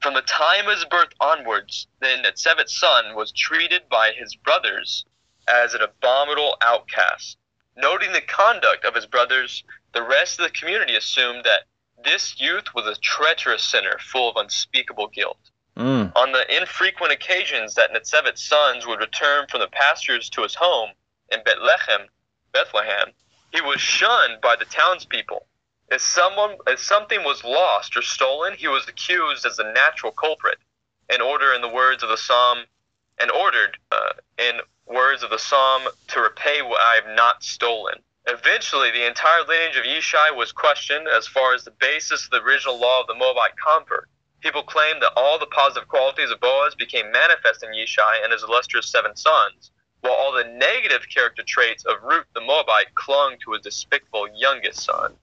From 0.00 0.14
the 0.14 0.22
time 0.22 0.66
of 0.66 0.74
his 0.74 0.84
birth 0.86 1.12
onwards, 1.20 1.86
then 2.00 2.22
Netzevet's 2.22 2.78
son 2.78 3.14
was 3.14 3.32
treated 3.32 3.88
by 3.90 4.12
his 4.12 4.34
brothers 4.34 5.04
as 5.46 5.74
an 5.74 5.82
abominable 5.82 6.56
outcast. 6.62 7.36
Noting 7.76 8.12
the 8.12 8.22
conduct 8.22 8.84
of 8.84 8.94
his 8.94 9.06
brothers, 9.06 9.62
the 9.92 10.02
rest 10.02 10.38
of 10.38 10.44
the 10.44 10.58
community 10.58 10.96
assumed 10.96 11.44
that 11.44 11.64
this 12.02 12.40
youth 12.40 12.74
was 12.74 12.86
a 12.86 12.98
treacherous 13.00 13.62
sinner 13.62 13.98
full 13.98 14.30
of 14.30 14.36
unspeakable 14.36 15.08
guilt. 15.08 15.50
Mm. 15.76 16.12
On 16.16 16.32
the 16.32 16.56
infrequent 16.56 17.12
occasions 17.12 17.74
that 17.74 17.92
Netzevet's 17.92 18.42
sons 18.42 18.86
would 18.86 19.00
return 19.00 19.46
from 19.48 19.60
the 19.60 19.68
pastures 19.68 20.30
to 20.30 20.42
his 20.42 20.54
home 20.54 20.90
in 21.30 21.42
Bethlehem, 21.44 22.08
Bethlehem, 22.52 23.12
he 23.52 23.60
was 23.60 23.80
shunned 23.80 24.40
by 24.40 24.56
the 24.56 24.64
townspeople. 24.64 25.46
If 25.90 26.00
someone, 26.00 26.56
if 26.68 26.78
something 26.78 27.24
was 27.24 27.42
lost 27.42 27.96
or 27.96 28.02
stolen, 28.02 28.54
he 28.56 28.68
was 28.68 28.86
accused 28.86 29.44
as 29.44 29.56
the 29.56 29.72
natural 29.72 30.12
culprit. 30.12 30.58
In 31.12 31.20
order, 31.20 31.52
in 31.52 31.62
the 31.62 31.68
words 31.68 32.04
of 32.04 32.08
the 32.08 32.16
psalm, 32.16 32.58
and 33.18 33.30
ordered, 33.30 33.76
uh, 33.90 34.12
in 34.38 34.60
words 34.86 35.24
of 35.24 35.30
the 35.30 35.38
psalm, 35.38 35.82
to 36.08 36.20
repay 36.20 36.62
what 36.62 36.80
I 36.80 36.94
have 36.94 37.16
not 37.16 37.42
stolen. 37.42 38.02
Eventually, 38.26 38.92
the 38.92 39.06
entire 39.06 39.42
lineage 39.42 39.76
of 39.76 39.84
Yishai 39.84 40.36
was 40.36 40.52
questioned 40.52 41.08
as 41.08 41.26
far 41.26 41.54
as 41.54 41.64
the 41.64 41.72
basis 41.72 42.24
of 42.24 42.30
the 42.30 42.42
original 42.42 42.78
law 42.78 43.00
of 43.00 43.08
the 43.08 43.14
Moabite 43.14 43.56
convert. 43.56 44.08
People 44.40 44.62
claimed 44.62 45.02
that 45.02 45.12
all 45.16 45.38
the 45.38 45.46
positive 45.46 45.88
qualities 45.88 46.30
of 46.30 46.40
Boaz 46.40 46.74
became 46.76 47.10
manifest 47.10 47.64
in 47.64 47.70
Yishai 47.72 48.22
and 48.22 48.32
his 48.32 48.44
illustrious 48.44 48.86
seven 48.86 49.16
sons, 49.16 49.72
while 50.02 50.12
all 50.12 50.32
the 50.32 50.44
negative 50.44 51.08
character 51.12 51.42
traits 51.42 51.84
of 51.84 52.02
Ruth 52.02 52.26
the 52.34 52.40
Moabite 52.40 52.94
clung 52.94 53.36
to 53.44 53.52
his 53.52 53.62
despicable 53.62 54.28
youngest 54.34 54.80
son. 54.80 55.16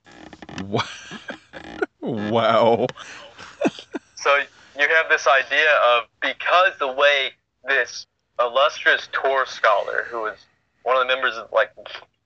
Wow. 2.01 2.87
So 4.15 4.37
you 4.79 4.87
have 4.87 5.09
this 5.09 5.27
idea 5.27 5.67
of 5.85 6.03
because 6.21 6.71
the 6.79 6.91
way 6.91 7.31
this 7.65 8.07
illustrious 8.39 9.09
Torah 9.11 9.47
scholar, 9.47 10.05
who 10.09 10.21
was 10.21 10.37
one 10.83 10.95
of 10.95 11.07
the 11.07 11.13
members 11.13 11.35
of 11.35 11.51
like, 11.51 11.71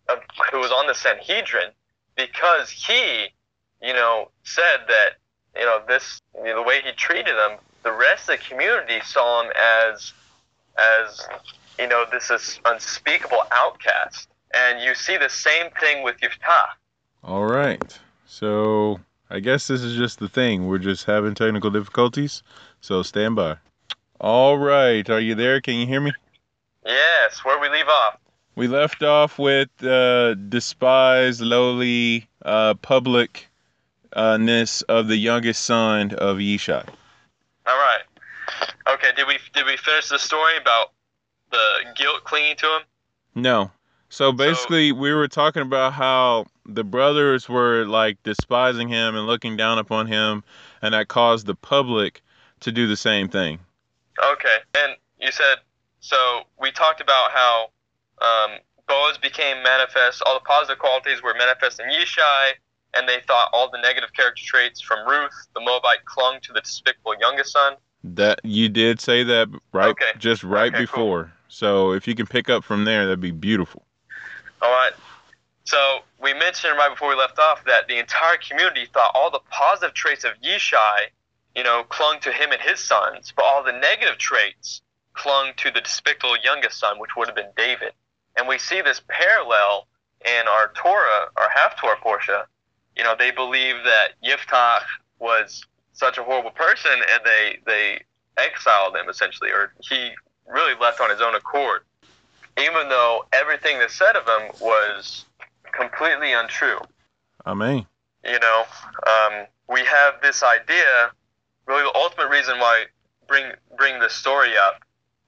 of, 0.10 0.20
who 0.52 0.60
was 0.60 0.72
on 0.72 0.88
the 0.88 0.94
Sanhedrin, 0.94 1.72
because 2.16 2.70
he, 2.70 3.28
you 3.82 3.94
know, 3.94 4.30
said 4.44 4.86
that 4.88 5.12
you 5.56 5.66
know 5.66 5.82
this 5.88 6.22
you 6.36 6.46
know, 6.46 6.56
the 6.56 6.62
way 6.62 6.82
he 6.84 6.92
treated 6.92 7.36
them, 7.36 7.58
the 7.84 7.92
rest 7.92 8.30
of 8.30 8.38
the 8.40 8.46
community 8.48 9.00
saw 9.04 9.44
him 9.44 9.52
as 9.92 10.14
as 10.78 11.28
you 11.80 11.88
know 11.88 12.06
this 12.12 12.30
is 12.30 12.60
unspeakable 12.66 13.44
outcast, 13.52 14.28
and 14.54 14.84
you 14.84 14.94
see 14.96 15.18
the 15.18 15.30
same 15.30 15.72
thing 15.80 16.04
with 16.04 16.18
Yiftach. 16.20 16.68
All 17.24 17.46
right. 17.46 18.00
So 18.32 19.02
I 19.30 19.42
guess 19.42 19.68
this 19.68 19.82
is 19.82 19.98
just 19.98 20.20
the 20.20 20.30
thing. 20.30 20.66
We're 20.66 20.78
just 20.78 21.04
having 21.04 21.36
technical 21.36 21.70
difficulties. 21.70 22.44
So 22.80 23.04
stand 23.04 23.36
by. 23.36 23.58
All 24.22 24.58
right. 24.58 25.08
Are 25.10 25.20
you 25.20 25.36
there? 25.36 25.60
Can 25.60 25.74
you 25.76 25.86
hear 25.86 26.00
me? 26.00 26.14
Yes, 26.86 27.44
where 27.44 27.60
we 27.60 27.68
leave 27.68 27.90
off. 27.90 28.18
We 28.56 28.70
left 28.70 29.04
off 29.04 29.38
with 29.38 29.70
uh, 29.84 30.36
despised, 30.36 31.42
lowly, 31.42 32.30
uh, 32.46 32.76
public 32.76 33.50
uh, 34.14 34.40
of 34.88 35.08
the 35.10 35.18
youngest 35.18 35.66
son 35.66 36.14
of 36.14 36.38
Yishai. 36.38 36.88
All 37.68 37.78
right. 37.78 38.02
Okay. 38.88 39.10
Did 39.14 39.28
we 39.28 39.40
did 39.54 39.66
we 39.66 39.76
finish 39.76 40.08
the 40.08 40.20
story 40.20 40.56
about 40.56 40.94
the 41.52 41.68
guilt 41.98 42.24
clinging 42.24 42.56
to 42.56 42.66
him? 42.66 42.82
No. 43.36 43.72
So 44.08 44.32
basically, 44.32 44.94
we 44.94 45.14
were 45.14 45.28
talking 45.28 45.64
about 45.64 45.92
how 45.92 46.46
the 46.66 46.84
brothers 46.84 47.50
were 47.50 47.86
like 47.86 48.22
despising 48.24 48.88
him 48.90 49.16
and 49.16 49.26
looking 49.26 49.58
down 49.58 49.78
upon 49.80 50.08
him, 50.08 50.44
and 50.82 50.94
that 50.94 51.08
caused 51.08 51.46
the 51.46 51.56
public 51.56 52.22
to 52.62 52.72
do 52.72 52.88
the 52.88 52.98
same 52.98 53.28
thing. 53.30 53.60
Okay. 54.24 54.58
And 54.78 54.96
you 55.20 55.32
said 55.32 55.58
so. 56.00 56.42
We 56.60 56.72
talked 56.72 57.02
about 57.02 57.32
how 57.32 57.70
um, 58.22 58.58
Boaz 58.88 59.18
became 59.18 59.64
manifest. 59.64 60.22
All 60.26 60.36
the 60.36 60.40
positive 60.46 60.80
qualities 60.80 61.24
were 61.24 61.34
manifest 61.38 61.80
in 61.80 61.88
Yishai, 61.88 62.52
and 62.96 63.08
they 63.08 63.20
thought 63.28 63.50
all 63.54 63.70
the 63.72 63.80
negative 63.82 64.14
character 64.14 64.44
traits 64.46 64.82
from 64.82 65.08
Ruth, 65.08 65.48
the 65.56 65.62
Moabite, 65.62 66.06
clung 66.06 66.40
to 66.42 66.54
the 66.54 66.62
despicable 66.62 67.16
youngest 67.20 67.54
son. 67.54 67.74
That 68.04 68.42
you 68.44 68.68
did 68.70 69.00
say 69.00 69.24
that 69.24 69.48
right, 69.74 69.90
Okay. 69.90 70.12
just 70.18 70.44
right 70.44 70.74
Okay, 70.74 70.86
cool. 70.88 71.04
before. 71.04 71.34
So 71.48 71.92
if 71.92 72.08
you 72.08 72.16
can 72.16 72.26
pick 72.26 72.50
up 72.50 72.64
from 72.64 72.84
there, 72.86 73.06
that'd 73.06 73.20
be 73.20 73.32
beautiful. 73.32 73.86
All 74.62 74.72
right. 74.72 74.92
So 75.72 76.00
we 76.22 76.34
mentioned 76.34 76.74
right 76.78 76.90
before 76.90 77.08
we 77.08 77.16
left 77.16 77.40
off 77.40 77.64
that 77.64 77.88
the 77.88 77.98
entire 77.98 78.36
community 78.36 78.88
thought 78.94 79.10
all 79.16 79.32
the 79.32 79.40
positive 79.50 79.94
traits 79.94 80.26
of 80.26 80.32
Yishai, 80.44 81.08
you 81.56 81.64
know, 81.64 81.86
clung 81.88 82.20
to 82.24 82.32
him 82.34 82.52
and 82.52 82.62
his 82.62 82.82
sons, 82.82 83.32
but 83.34 83.46
all 83.46 83.64
the 83.64 83.72
negative 83.72 84.18
traits 84.18 84.82
clung 85.14 85.54
to 85.56 85.72
the 85.72 85.80
despicable 85.80 86.36
youngest 86.44 86.78
son, 86.78 87.00
which 87.00 87.12
would 87.16 87.30
have 87.30 87.38
been 87.38 87.54
David. 87.56 87.94
And 88.36 88.50
we 88.50 88.58
see 88.58 88.82
this 88.82 89.02
parallel 89.08 89.88
in 90.26 90.46
our 90.50 90.74
Torah, 90.76 91.30
our 91.38 91.50
half 91.50 91.80
Torah 91.80 91.96
portion. 92.02 92.42
You 92.98 93.06
know, 93.06 93.16
they 93.18 93.32
believe 93.32 93.76
that 93.86 94.10
Yiftach 94.22 94.84
was 95.20 95.66
such 95.94 96.18
a 96.18 96.24
horrible 96.24 96.52
person, 96.52 96.92
and 96.92 97.22
they 97.24 97.60
they 97.66 98.02
exiled 98.36 98.98
him 98.98 99.08
essentially, 99.08 99.52
or 99.52 99.72
he 99.80 100.12
really 100.50 100.78
left 100.82 101.00
on 101.00 101.10
his 101.10 101.22
own 101.22 101.34
accord 101.34 101.84
even 102.58 102.90
though 102.90 103.26
everything 103.34 103.80
that's 103.80 103.96
said 103.96 104.16
of 104.16 104.28
him 104.28 104.52
was 104.60 105.26
completely 105.74 106.34
untrue. 106.34 106.80
I 107.46 107.54
mean, 107.54 107.86
You 108.24 108.40
know, 108.40 108.66
um, 109.08 109.46
we 109.68 109.82
have 109.82 110.22
this 110.22 110.44
idea. 110.44 111.12
Really, 111.66 111.84
the 111.84 111.96
ultimate 111.96 112.30
reason 112.30 112.60
why 112.60 112.86
bring 113.28 113.52
bring 113.78 114.00
this 114.00 114.14
story 114.14 114.58
up 114.58 114.82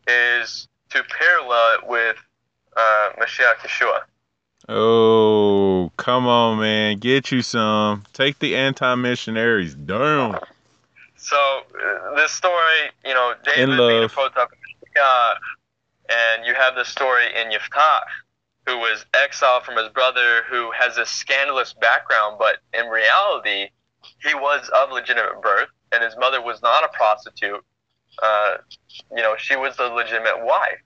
is 0.07 0.67
to 0.89 1.03
parallel 1.03 1.79
it 1.79 1.87
with 1.87 2.17
uh, 2.75 3.09
Mashiach 3.19 3.57
Yeshua. 3.65 4.01
oh 4.69 5.91
come 5.97 6.27
on, 6.27 6.59
man, 6.59 6.99
get 6.99 7.31
you 7.31 7.41
some. 7.41 8.03
Take 8.13 8.39
the 8.39 8.55
anti-missionaries 8.55 9.73
down. 9.73 10.39
So 11.17 11.37
uh, 11.37 12.15
this 12.15 12.31
story, 12.31 12.91
you 13.05 13.13
know, 13.13 13.33
David 13.43 13.69
In 13.69 13.77
being 13.77 14.03
a 14.03 14.03
of 14.03 14.09
Mashiach, 14.11 15.35
and 16.09 16.45
you 16.45 16.53
have 16.53 16.75
the 16.75 16.83
story 16.83 17.25
in 17.33 17.49
Yiftach, 17.49 18.01
who 18.65 18.77
was 18.77 19.05
exiled 19.13 19.63
from 19.63 19.77
his 19.77 19.89
brother, 19.89 20.43
who 20.49 20.71
has 20.71 20.95
this 20.95 21.09
scandalous 21.09 21.73
background, 21.73 22.37
but 22.39 22.57
in 22.73 22.87
reality, 22.87 23.69
he 24.23 24.33
was 24.33 24.69
of 24.69 24.91
legitimate 24.91 25.41
birth, 25.41 25.69
and 25.91 26.03
his 26.03 26.15
mother 26.17 26.41
was 26.41 26.61
not 26.61 26.83
a 26.83 26.87
prostitute. 26.89 27.63
Uh, 28.21 28.57
you 29.15 29.21
know, 29.21 29.35
she 29.37 29.55
was 29.55 29.75
the 29.75 29.87
legitimate 29.87 30.45
wife, 30.45 30.79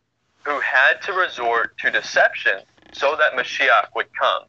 who 0.43 0.59
had 0.59 1.01
to 1.03 1.13
resort 1.13 1.77
to 1.77 1.91
deception 1.91 2.61
so 2.93 3.15
that 3.17 3.33
Mashiach 3.33 3.89
would 3.95 4.07
come. 4.19 4.43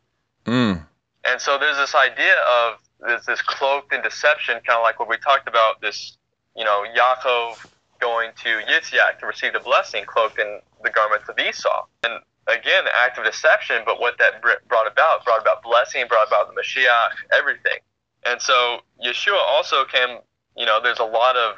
Mm. 0.47 0.87
And 1.25 1.41
so 1.41 1.59
there's 1.59 1.77
this 1.77 1.95
idea 1.95 2.35
of 2.49 2.79
this, 3.07 3.27
this 3.27 3.43
cloaked 3.43 3.93
in 3.93 4.01
deception, 4.03 4.55
kind 4.67 4.79
of 4.79 4.83
like 4.83 4.99
what 4.99 5.09
we 5.09 5.19
talked 5.19 5.49
about, 5.49 5.81
this, 5.81 6.17
you 6.57 6.65
know, 6.65 6.85
Yaakov 6.97 7.67
going 8.01 8.31
to 8.43 8.61
Yitzhak 8.61 9.19
to 9.21 9.27
receive 9.27 9.53
the 9.53 9.61
blessing 9.61 10.05
cloaked 10.07 10.39
in 10.39 10.61
the 10.83 10.91
garments 10.91 11.29
of 11.29 11.39
Esau. 11.39 11.85
And 12.05 12.23
again, 12.49 12.85
act 12.95 13.19
of 13.19 13.25
deception, 13.25 13.83
but 13.85 14.01
what 14.01 14.16
that 14.19 14.43
brought 14.43 14.91
about, 14.91 15.25
brought 15.25 15.41
about 15.41 15.62
blessing, 15.62 16.07
brought 16.09 16.27
about 16.27 16.49
the 16.49 16.61
Mashiach, 16.61 17.11
everything. 17.37 17.79
And 18.27 18.41
so 18.41 18.81
Yeshua 19.05 19.39
also 19.39 19.85
came, 19.85 20.19
you 20.57 20.66
know, 20.66 20.81
there's 20.83 20.99
a 20.99 21.05
lot 21.05 21.37
of 21.37 21.55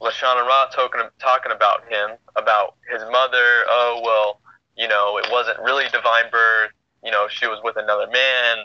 Lashon 0.00 0.36
Hara 0.36 0.70
talking 0.72 1.00
talking 1.18 1.52
about 1.52 1.82
him, 1.88 2.10
about 2.36 2.76
his 2.90 3.02
mother. 3.10 3.64
Oh 3.68 4.00
well, 4.04 4.40
you 4.76 4.88
know, 4.88 5.18
it 5.18 5.26
wasn't 5.30 5.58
really 5.60 5.84
divine 5.92 6.30
birth. 6.30 6.70
You 7.04 7.10
know, 7.10 7.26
she 7.28 7.46
was 7.46 7.58
with 7.64 7.76
another 7.76 8.06
man, 8.06 8.58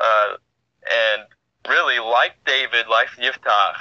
uh, 0.00 0.34
and 0.90 1.22
really, 1.68 1.98
like 1.98 2.32
David, 2.46 2.86
like 2.88 3.08
Yiftach, 3.18 3.76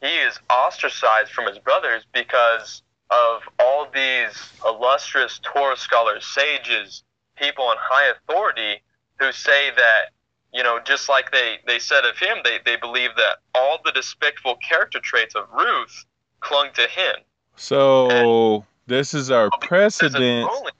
he 0.00 0.16
is 0.16 0.38
ostracized 0.50 1.30
from 1.30 1.46
his 1.46 1.58
brothers 1.58 2.04
because 2.12 2.82
of 3.14 3.42
all 3.60 3.86
these 3.92 4.52
illustrious 4.64 5.40
Torah 5.42 5.76
scholars, 5.76 6.26
sages, 6.26 7.02
people 7.36 7.70
in 7.70 7.76
high 7.78 8.10
authority 8.10 8.82
who 9.18 9.30
say 9.32 9.70
that, 9.76 10.10
you 10.52 10.62
know, 10.62 10.78
just 10.84 11.08
like 11.08 11.30
they, 11.32 11.56
they 11.66 11.78
said 11.78 12.04
of 12.04 12.16
him, 12.18 12.38
they, 12.44 12.58
they 12.64 12.76
believe 12.76 13.10
that 13.16 13.38
all 13.54 13.78
the 13.84 13.92
despicable 13.92 14.56
character 14.56 15.00
traits 15.00 15.34
of 15.34 15.44
Ruth 15.52 16.04
clung 16.40 16.68
to 16.74 16.82
him. 16.82 17.16
So 17.56 18.10
and 18.10 18.62
this 18.86 19.14
is 19.14 19.30
our 19.30 19.50
precedent. 19.60 20.14
There's 20.20 20.46
this, 20.46 20.58
ruling, 20.58 20.72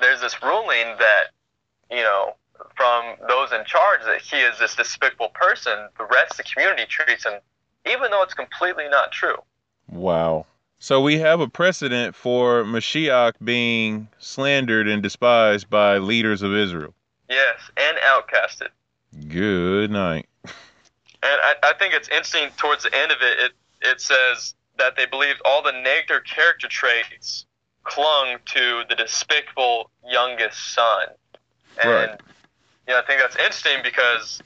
there's 0.00 0.20
this 0.20 0.42
ruling 0.42 0.96
that, 0.98 1.24
you 1.90 2.02
know, 2.02 2.34
from 2.76 3.16
those 3.28 3.52
in 3.52 3.64
charge 3.64 4.00
that 4.04 4.20
he 4.20 4.36
is 4.36 4.58
this 4.58 4.74
despicable 4.74 5.30
person. 5.34 5.88
The 5.98 6.06
rest 6.06 6.32
of 6.32 6.36
the 6.38 6.42
community 6.44 6.84
treats 6.88 7.24
him, 7.24 7.34
even 7.86 8.10
though 8.10 8.22
it's 8.22 8.34
completely 8.34 8.88
not 8.88 9.12
true. 9.12 9.36
Wow. 9.88 10.46
So 10.78 11.00
we 11.00 11.18
have 11.18 11.40
a 11.40 11.48
precedent 11.48 12.14
for 12.14 12.64
Mashiach 12.64 13.34
being 13.42 14.08
slandered 14.18 14.86
and 14.86 15.02
despised 15.02 15.70
by 15.70 15.98
leaders 15.98 16.42
of 16.42 16.54
Israel. 16.54 16.94
Yes, 17.28 17.58
and 17.76 17.96
outcasted. 17.98 18.68
Good 19.28 19.90
night. 19.90 20.28
And 20.44 20.52
I, 21.22 21.54
I 21.62 21.72
think 21.78 21.94
it's 21.94 22.08
interesting 22.08 22.50
towards 22.58 22.82
the 22.82 22.94
end 22.94 23.10
of 23.10 23.18
it, 23.22 23.38
it, 23.38 23.52
it 23.80 24.00
says 24.00 24.54
that 24.76 24.96
they 24.96 25.06
believed 25.06 25.40
all 25.44 25.62
the 25.62 25.72
negative 25.72 26.24
character 26.24 26.68
traits 26.68 27.46
clung 27.84 28.36
to 28.46 28.82
the 28.88 28.94
despicable 28.94 29.90
youngest 30.06 30.74
son. 30.74 31.06
And 31.82 32.10
right. 32.10 32.20
yeah, 32.88 33.00
I 33.02 33.06
think 33.06 33.20
that's 33.20 33.36
interesting 33.36 33.78
because 33.82 34.42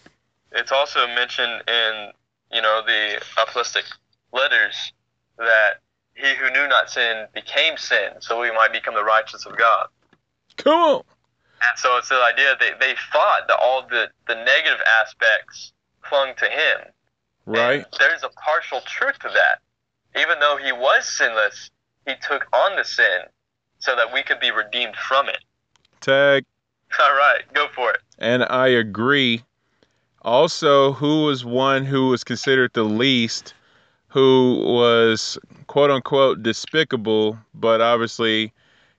it's 0.53 0.73
also 0.73 1.07
mentioned 1.09 1.63
in, 1.67 2.11
you 2.53 2.63
know, 2.63 2.83
the 2.87 3.21
apostolic 3.43 3.87
letters 4.33 4.93
that 5.39 5.81
he 6.19 6.35
who 6.35 6.51
knew 6.51 6.67
not 6.69 6.91
sin 6.91 7.27
became 7.33 7.77
sin, 7.77 8.11
so 8.21 8.41
we 8.41 8.51
might 8.51 8.73
become 8.73 8.95
the 8.95 9.05
righteous 9.05 9.47
of 9.47 9.57
God. 9.57 9.87
Cool. 10.57 11.07
And 11.61 11.79
so 11.79 11.97
it's 11.97 12.09
the 12.09 12.17
idea 12.17 12.57
they, 12.59 12.73
they 12.81 12.95
thought 13.13 13.47
that 13.49 13.59
all 13.61 13.87
the, 13.89 14.09
the 14.27 14.35
negative 14.35 14.81
aspects 15.01 15.73
clung 16.03 16.35
to 16.39 16.47
him. 16.47 16.79
Right. 17.47 17.77
And 17.77 17.87
there's 17.99 18.25
a 18.25 18.31
partial 18.31 18.81
truth 18.81 19.19
to 19.21 19.29
that. 19.29 19.61
Even 20.21 20.41
though 20.41 20.57
he 20.63 20.73
was 20.73 21.07
sinless, 21.07 21.71
he 22.07 22.15
took 22.27 22.47
on 22.53 22.77
the 22.77 22.85
sin 22.85 23.23
so 23.79 23.95
that 23.95 24.13
we 24.13 24.23
could 24.23 24.41
be 24.41 24.51
redeemed 24.51 24.97
from 24.97 25.29
it. 25.29 25.45
Tag. 26.01 26.45
All 27.01 27.15
right, 27.15 27.43
go 27.53 27.69
for 27.75 27.93
it. 27.93 28.01
And 28.19 28.45
I 28.45 28.69
agree. 28.69 29.45
Also, 30.23 30.93
who 30.93 31.25
was 31.25 31.45
one 31.45 31.85
who 31.85 32.09
was 32.09 32.25
considered 32.25 32.73
the 32.75 32.83
least 32.83 33.55
who 34.09 34.63
was 34.65 35.39
quote 35.67 35.91
unquote 35.91 36.43
despicable, 36.43 37.39
but 37.55 37.81
obviously 37.81 38.53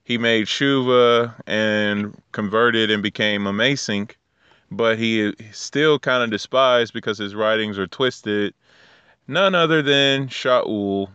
he 0.03 0.17
made 0.17 0.45
shuva 0.45 1.33
and 1.45 2.19
converted 2.31 2.89
and 2.89 3.03
became 3.03 3.45
a 3.45 3.53
Mason, 3.53 4.07
but 4.71 4.97
he 4.97 5.33
still 5.51 5.99
kind 5.99 6.23
of 6.23 6.31
despised 6.31 6.93
because 6.93 7.17
his 7.17 7.35
writings 7.35 7.77
are 7.77 7.87
twisted. 7.87 8.53
None 9.27 9.53
other 9.53 9.81
than 9.81 10.27
Shaul, 10.27 11.09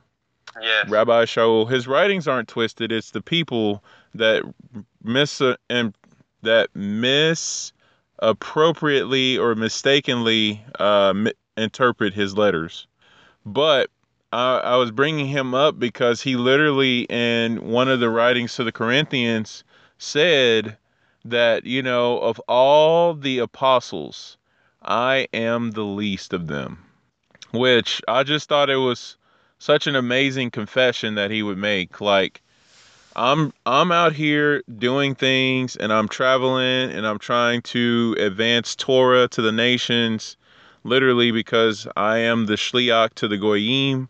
yes. 0.61 0.89
Rabbi 0.89 1.25
Shaul. 1.25 1.69
His 1.69 1.89
writings 1.89 2.29
aren't 2.29 2.49
twisted. 2.49 2.93
It's 2.93 3.11
the 3.11 3.21
people 3.21 3.83
that 4.15 4.45
miss 5.03 5.43
and 5.69 5.95
that 6.43 6.69
misappropriately 6.75 9.39
or 9.39 9.57
mistakenly 9.57 10.65
uh, 10.79 11.13
interpret 11.57 12.15
his 12.15 12.37
letters. 12.37 12.87
But 13.47 13.91
I, 14.33 14.59
I 14.59 14.77
was 14.77 14.91
bringing 14.91 15.27
him 15.27 15.55
up 15.55 15.79
because 15.79 16.23
he 16.23 16.37
literally, 16.37 17.03
in 17.11 17.69
one 17.69 17.89
of 17.89 18.01
the 18.01 18.11
writings 18.11 18.55
to 18.55 18.65
the 18.65 18.73
Corinthians, 18.73 19.65
said 19.99 20.77
that, 21.25 21.65
you 21.65 21.83
know, 21.83 22.19
of 22.19 22.39
all 22.49 23.15
the 23.15 23.39
apostles, 23.39 24.37
I 24.83 25.29
am 25.33 25.73
the 25.73 25.85
least 25.85 26.33
of 26.33 26.47
them. 26.47 26.85
Which 27.53 28.03
I 28.09 28.25
just 28.25 28.49
thought 28.49 28.71
it 28.71 28.77
was 28.77 29.17
such 29.59 29.87
an 29.87 29.95
amazing 29.95 30.51
confession 30.51 31.15
that 31.15 31.31
he 31.31 31.43
would 31.43 31.59
make. 31.59 32.01
Like, 32.01 32.43
I'm 33.17 33.53
I'm 33.65 33.93
out 33.93 34.13
here 34.13 34.63
doing 34.77 35.15
things 35.15 35.77
and 35.77 35.93
I'm 35.93 36.09
traveling 36.09 36.91
and 36.91 37.07
I'm 37.07 37.21
trying 37.21 37.63
to 37.63 38.17
advance 38.19 38.75
Torah 38.75 39.29
to 39.29 39.41
the 39.41 39.53
nations 39.53 40.37
literally 40.85 41.33
because 41.33 41.89
I 41.97 42.19
am 42.19 42.47
the 42.47 42.55
shliach 42.55 43.15
to 43.15 43.29
the 43.29 43.37
goyim. 43.37 44.09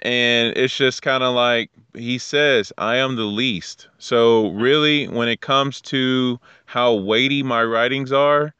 And 0.00 0.56
it's 0.56 0.76
just 0.76 1.02
kind 1.02 1.22
of 1.22 1.34
like 1.34 1.70
he 1.94 2.18
says, 2.18 2.72
I 2.76 2.96
am 2.96 3.16
the 3.16 3.24
least. 3.24 3.88
So 3.98 4.50
really, 4.50 5.08
when 5.08 5.28
it 5.28 5.40
comes 5.40 5.80
to 5.82 6.38
how 6.66 6.94
weighty 6.94 7.42
my 7.42 7.64
writings 7.64 8.12
are, 8.12 8.54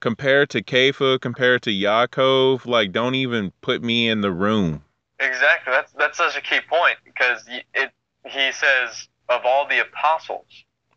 compared 0.00 0.50
to 0.50 0.62
Kepha, 0.62 1.20
compared 1.20 1.62
to 1.62 1.70
Yaakov, 1.70 2.66
like 2.66 2.90
don't 2.90 3.14
even 3.14 3.52
put 3.60 3.82
me 3.82 4.08
in 4.08 4.20
the 4.20 4.32
room. 4.32 4.82
Exactly. 5.20 5.72
That's 5.72 5.92
that's 5.92 6.18
such 6.18 6.36
a 6.36 6.40
key 6.40 6.60
point 6.68 6.96
because 7.04 7.44
it 7.74 7.92
he 8.24 8.52
says 8.52 9.08
of 9.28 9.42
all 9.44 9.68
the 9.68 9.80
apostles. 9.80 10.46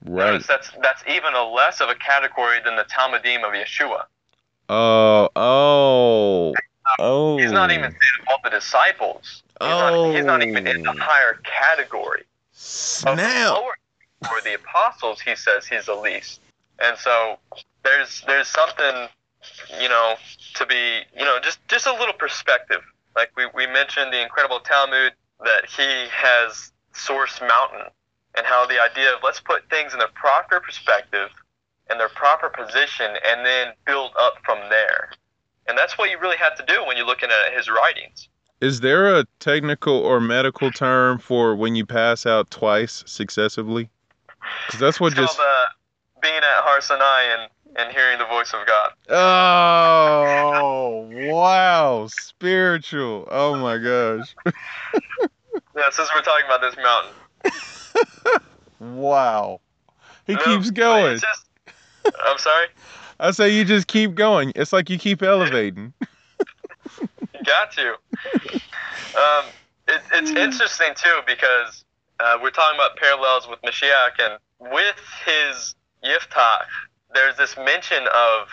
Right. 0.05 0.31
Notice 0.31 0.47
that's 0.47 0.71
that's 0.81 1.03
even 1.07 1.33
a 1.33 1.43
less 1.43 1.81
of 1.81 1.89
a 1.89 1.95
category 1.95 2.59
than 2.63 2.75
the 2.75 2.85
Talmidim 2.85 3.43
of 3.43 3.53
Yeshua. 3.53 4.03
Oh, 4.75 5.29
oh, 5.35 6.53
oh. 6.97 7.37
He's 7.37 7.51
not 7.51 7.71
even 7.71 7.85
oh. 7.85 7.89
saying 7.89 8.27
all 8.27 8.39
the 8.43 8.49
disciples. 8.49 9.43
He's, 9.61 9.69
oh. 9.69 10.07
not, 10.09 10.15
he's 10.15 10.25
not 10.25 10.43
even 10.43 10.65
in 10.65 10.81
the 10.81 10.89
oh. 10.89 10.97
higher 10.97 11.39
category. 11.43 12.23
Snap. 12.53 13.55
For 14.27 14.41
the 14.43 14.55
apostles, 14.55 15.21
he 15.21 15.35
says 15.35 15.67
he's 15.67 15.85
the 15.85 15.95
least. 15.95 16.39
And 16.79 16.97
so 16.97 17.37
there's 17.83 18.23
there's 18.25 18.47
something, 18.47 19.09
you 19.79 19.89
know, 19.89 20.15
to 20.55 20.65
be, 20.65 21.01
you 21.15 21.23
know, 21.23 21.37
just 21.43 21.59
just 21.67 21.85
a 21.85 21.93
little 21.93 22.13
perspective. 22.13 22.81
Like 23.15 23.29
we, 23.37 23.45
we 23.53 23.67
mentioned 23.67 24.11
the 24.11 24.23
incredible 24.23 24.59
Talmud 24.59 25.13
that 25.43 25.65
he 25.67 26.07
has 26.09 26.71
source 26.93 27.39
mountain 27.41 27.91
and 28.35 28.45
how 28.47 28.65
the 28.65 28.81
idea 28.81 29.13
of 29.13 29.19
let's 29.23 29.39
put 29.39 29.69
things 29.69 29.93
in 29.93 29.99
their 29.99 30.07
proper 30.15 30.59
perspective 30.59 31.29
in 31.91 31.97
their 31.97 32.09
proper 32.09 32.49
position 32.49 33.07
and 33.25 33.45
then 33.45 33.73
build 33.85 34.11
up 34.19 34.35
from 34.45 34.57
there. 34.69 35.09
And 35.67 35.77
that's 35.77 35.97
what 35.97 36.09
you 36.09 36.19
really 36.19 36.37
have 36.37 36.55
to 36.55 36.65
do 36.65 36.85
when 36.85 36.97
you're 36.97 37.05
looking 37.05 37.29
at 37.29 37.55
his 37.55 37.69
writings. 37.69 38.29
Is 38.61 38.79
there 38.79 39.15
a 39.15 39.25
technical 39.39 39.93
or 39.93 40.21
medical 40.21 40.71
term 40.71 41.19
for 41.19 41.55
when 41.55 41.75
you 41.75 41.85
pass 41.85 42.25
out 42.25 42.49
twice 42.49 43.03
successively? 43.05 43.89
Because 44.65 44.79
that's 44.79 44.99
what 44.99 45.07
it's 45.07 45.17
just 45.17 45.37
called, 45.37 45.49
uh, 45.49 45.65
being 46.21 46.37
at 46.37 46.43
Har 46.43 46.81
Sinai 46.81 47.23
and 47.23 47.49
and 47.75 47.91
hearing 47.91 48.19
the 48.19 48.25
voice 48.25 48.53
of 48.53 48.67
God. 48.67 48.91
Oh 49.09 51.09
wow, 51.11 52.07
spiritual! 52.09 53.27
Oh 53.31 53.55
my 53.55 53.77
gosh. 53.77 54.35
yeah, 55.75 55.89
since 55.91 56.09
we're 56.13 56.21
talking 56.21 56.45
about 56.45 56.61
this 56.61 56.75
mountain. 56.77 57.13
wow, 58.79 59.59
he 60.25 60.37
keeps 60.37 60.71
going. 60.71 61.19
Just, 61.19 61.45
I'm 62.25 62.37
sorry. 62.37 62.67
I 63.19 63.31
say 63.31 63.49
you 63.49 63.63
just 63.65 63.87
keep 63.87 64.15
going. 64.15 64.51
It's 64.55 64.73
like 64.73 64.89
you 64.89 64.97
keep 64.97 65.21
elevating. 65.23 65.93
got 67.45 67.71
to. 67.73 67.89
Um, 69.15 69.45
it, 69.87 70.01
it's 70.13 70.31
interesting 70.31 70.89
too 70.95 71.19
because 71.27 71.85
uh, 72.19 72.37
we're 72.41 72.51
talking 72.51 72.77
about 72.77 72.97
parallels 72.97 73.47
with 73.47 73.61
Mashiach 73.61 74.19
and 74.19 74.39
with 74.59 74.95
his 75.25 75.75
Yiftach. 76.03 76.65
There's 77.13 77.37
this 77.37 77.55
mention 77.57 78.03
of, 78.07 78.47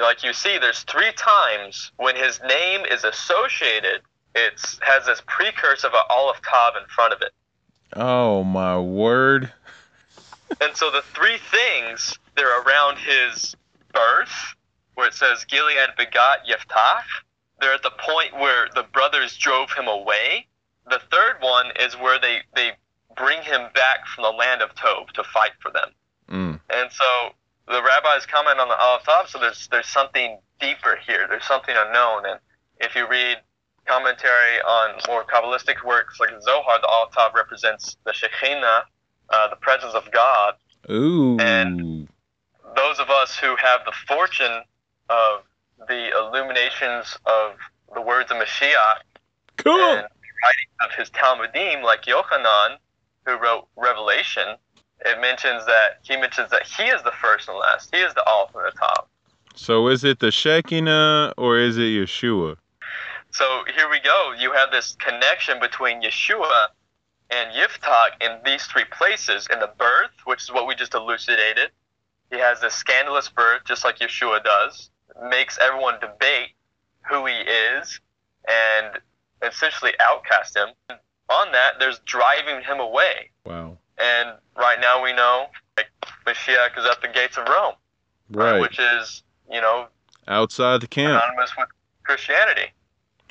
like 0.00 0.24
you 0.24 0.32
see, 0.32 0.58
there's 0.58 0.82
three 0.84 1.12
times 1.16 1.92
when 1.96 2.16
his 2.16 2.40
name 2.48 2.82
is 2.90 3.04
associated. 3.04 4.00
It 4.34 4.60
has 4.82 5.06
this 5.06 5.20
precursor 5.26 5.88
of 5.88 5.92
an 5.92 6.00
Aleph 6.08 6.40
Tav 6.42 6.74
in 6.80 6.88
front 6.88 7.12
of 7.12 7.20
it. 7.20 7.32
Oh 7.94 8.44
my 8.44 8.78
word! 8.78 9.52
and 10.60 10.76
so 10.76 10.90
the 10.90 11.02
three 11.14 11.38
things 11.50 12.18
they're 12.40 12.62
around 12.62 12.96
his 12.96 13.54
birth, 13.92 14.32
where 14.94 15.06
it 15.06 15.14
says 15.14 15.44
Gilead 15.44 15.90
begot 15.98 16.46
Yiftach. 16.48 17.04
They're 17.60 17.74
at 17.74 17.82
the 17.82 17.92
point 17.98 18.32
where 18.32 18.68
the 18.74 18.84
brothers 18.94 19.36
drove 19.36 19.70
him 19.72 19.86
away. 19.86 20.46
The 20.88 21.00
third 21.10 21.36
one 21.40 21.66
is 21.78 21.94
where 21.98 22.18
they, 22.18 22.38
they 22.56 22.70
bring 23.14 23.42
him 23.42 23.68
back 23.74 24.06
from 24.06 24.22
the 24.22 24.30
land 24.30 24.62
of 24.62 24.74
Tob 24.74 25.12
to 25.12 25.24
fight 25.24 25.50
for 25.60 25.70
them. 25.70 25.90
Mm. 26.30 26.60
And 26.70 26.90
so 26.90 27.34
the 27.66 27.82
rabbis 27.82 28.24
comment 28.24 28.58
on 28.58 28.68
the 28.68 28.78
Aleph 28.78 29.04
Tav, 29.04 29.28
so 29.28 29.38
there's 29.38 29.68
there's 29.70 29.88
something 29.88 30.38
deeper 30.60 30.98
here. 31.06 31.26
There's 31.28 31.44
something 31.44 31.74
unknown. 31.76 32.24
And 32.24 32.40
if 32.78 32.94
you 32.94 33.06
read 33.06 33.36
commentary 33.84 34.60
on 34.66 34.98
more 35.08 35.24
Kabbalistic 35.24 35.84
works 35.84 36.18
like 36.18 36.30
Zohar, 36.40 36.80
the 36.80 36.86
Aleph 36.86 37.12
Tav 37.12 37.34
represents 37.34 37.98
the 38.06 38.12
Shekhinah, 38.12 38.82
uh, 39.28 39.48
the 39.48 39.56
presence 39.56 39.92
of 39.92 40.10
God. 40.10 40.54
Ooh. 40.90 41.38
And- 41.38 42.08
Those 42.76 42.98
of 42.98 43.10
us 43.10 43.36
who 43.36 43.56
have 43.56 43.80
the 43.84 43.92
fortune 44.06 44.62
of 45.08 45.42
the 45.88 46.10
illuminations 46.16 47.16
of 47.26 47.56
the 47.94 48.00
words 48.00 48.30
of 48.30 48.36
Mashiach 48.36 49.02
cool. 49.56 49.80
and 49.80 50.06
writing 50.44 50.70
of 50.84 50.92
his 50.96 51.10
Talmidim, 51.10 51.82
like 51.82 52.02
Yochanan, 52.04 52.76
who 53.26 53.36
wrote 53.38 53.66
Revelation, 53.76 54.56
it 55.04 55.20
mentions 55.20 55.66
that 55.66 55.98
he 56.02 56.16
mentions 56.16 56.50
that 56.50 56.66
he 56.66 56.84
is 56.84 57.02
the 57.02 57.12
first 57.12 57.48
and 57.48 57.58
last. 57.58 57.94
He 57.94 58.00
is 58.00 58.14
the 58.14 58.24
all 58.24 58.48
from 58.48 58.62
the 58.64 58.72
top. 58.72 59.08
So 59.54 59.88
is 59.88 60.04
it 60.04 60.20
the 60.20 60.30
Shekinah 60.30 61.34
or 61.36 61.58
is 61.58 61.76
it 61.76 61.82
Yeshua? 61.82 62.56
So 63.32 63.64
here 63.74 63.88
we 63.90 64.00
go. 64.00 64.34
You 64.38 64.52
have 64.52 64.70
this 64.70 64.96
connection 64.98 65.60
between 65.60 66.02
Yeshua 66.02 66.66
and 67.30 67.50
Yiftach 67.52 68.20
in 68.20 68.38
these 68.44 68.64
three 68.66 68.84
places. 68.84 69.46
In 69.52 69.60
the 69.60 69.70
birth, 69.78 70.10
which 70.24 70.42
is 70.42 70.52
what 70.52 70.66
we 70.66 70.74
just 70.74 70.94
elucidated, 70.94 71.70
he 72.30 72.38
has 72.38 72.60
this 72.60 72.74
scandalous 72.74 73.28
birth, 73.28 73.62
just 73.66 73.84
like 73.84 73.98
Yeshua 73.98 74.42
does. 74.44 74.90
Makes 75.28 75.58
everyone 75.58 75.94
debate 76.00 76.50
who 77.10 77.26
he 77.26 77.34
is 77.34 78.00
and 78.48 78.98
essentially 79.42 79.92
outcast 80.00 80.56
him. 80.56 80.68
On 80.88 81.52
that, 81.52 81.72
there's 81.78 81.98
driving 82.00 82.62
him 82.64 82.80
away. 82.80 83.30
Wow. 83.44 83.78
And 83.98 84.30
right 84.56 84.78
now 84.80 85.02
we 85.02 85.12
know 85.12 85.46
like, 85.76 85.86
Mashiach 86.26 86.78
is 86.78 86.84
at 86.86 87.00
the 87.02 87.08
gates 87.08 87.36
of 87.36 87.46
Rome, 87.48 87.74
Right. 88.30 88.60
which 88.60 88.78
is, 88.78 89.22
you 89.50 89.60
know, 89.60 89.86
Outside 90.28 90.80
the 90.80 90.86
camp. 90.86 91.20
synonymous 91.20 91.52
with 91.58 91.68
Christianity. 92.04 92.72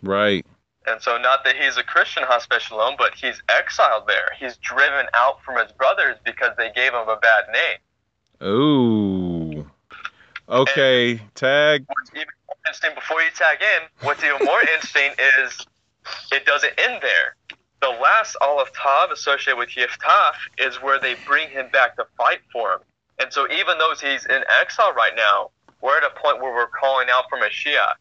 Right. 0.03 0.45
And 0.87 1.01
so, 1.01 1.17
not 1.17 1.43
that 1.43 1.55
he's 1.57 1.77
a 1.77 1.83
Christian 1.83 2.23
Chas 2.27 2.47
v'Shalom, 2.47 2.97
but 2.97 3.13
he's 3.13 3.41
exiled 3.49 4.07
there. 4.07 4.29
He's 4.39 4.57
driven 4.57 5.05
out 5.13 5.41
from 5.43 5.57
his 5.61 5.71
brothers 5.73 6.15
because 6.25 6.51
they 6.57 6.71
gave 6.73 6.93
him 6.93 7.07
a 7.07 7.17
bad 7.17 7.45
name. 7.51 7.77
Ooh. 8.43 9.69
Okay. 10.47 11.21
Tag. 11.35 11.85
What's 11.87 12.11
even 12.15 12.27
more 12.47 12.55
interesting, 12.65 12.91
before 12.95 13.21
you 13.21 13.29
tag 13.35 13.59
in, 13.61 14.07
what's 14.07 14.23
even 14.23 14.43
more 14.45 14.61
interesting 14.61 15.11
is 15.43 15.65
it 16.31 16.45
doesn't 16.45 16.73
end 16.79 16.99
there. 17.01 17.35
The 17.81 17.89
last 17.89 18.35
Aleph 18.41 18.71
Tav 18.73 19.11
associated 19.11 19.57
with 19.57 19.69
Yiftach 19.69 20.33
is 20.57 20.77
where 20.77 20.99
they 20.99 21.15
bring 21.25 21.49
him 21.49 21.67
back 21.71 21.95
to 21.97 22.05
fight 22.17 22.39
for 22.51 22.73
him. 22.73 22.79
And 23.19 23.31
so, 23.31 23.47
even 23.51 23.77
though 23.77 23.93
he's 24.01 24.25
in 24.25 24.43
exile 24.61 24.93
right 24.93 25.13
now, 25.15 25.51
we're 25.81 25.97
at 25.97 26.03
a 26.03 26.19
point 26.19 26.41
where 26.41 26.53
we're 26.53 26.67
calling 26.67 27.07
out 27.11 27.25
for 27.29 27.37
Mashiach. 27.37 27.93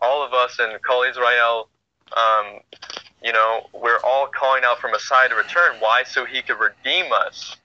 All 0.00 0.24
of 0.24 0.32
us 0.32 0.58
in 0.58 0.78
Kol 0.86 1.02
Israel, 1.02 1.68
um, 2.16 2.60
you 3.22 3.32
know, 3.32 3.68
we're 3.72 4.00
all 4.04 4.26
calling 4.26 4.62
out 4.64 4.78
for 4.78 4.88
Messiah 4.88 5.28
to 5.28 5.34
return. 5.34 5.76
Why? 5.78 6.02
So 6.04 6.24
he 6.24 6.42
could 6.42 6.58
redeem 6.58 7.12
us 7.12 7.56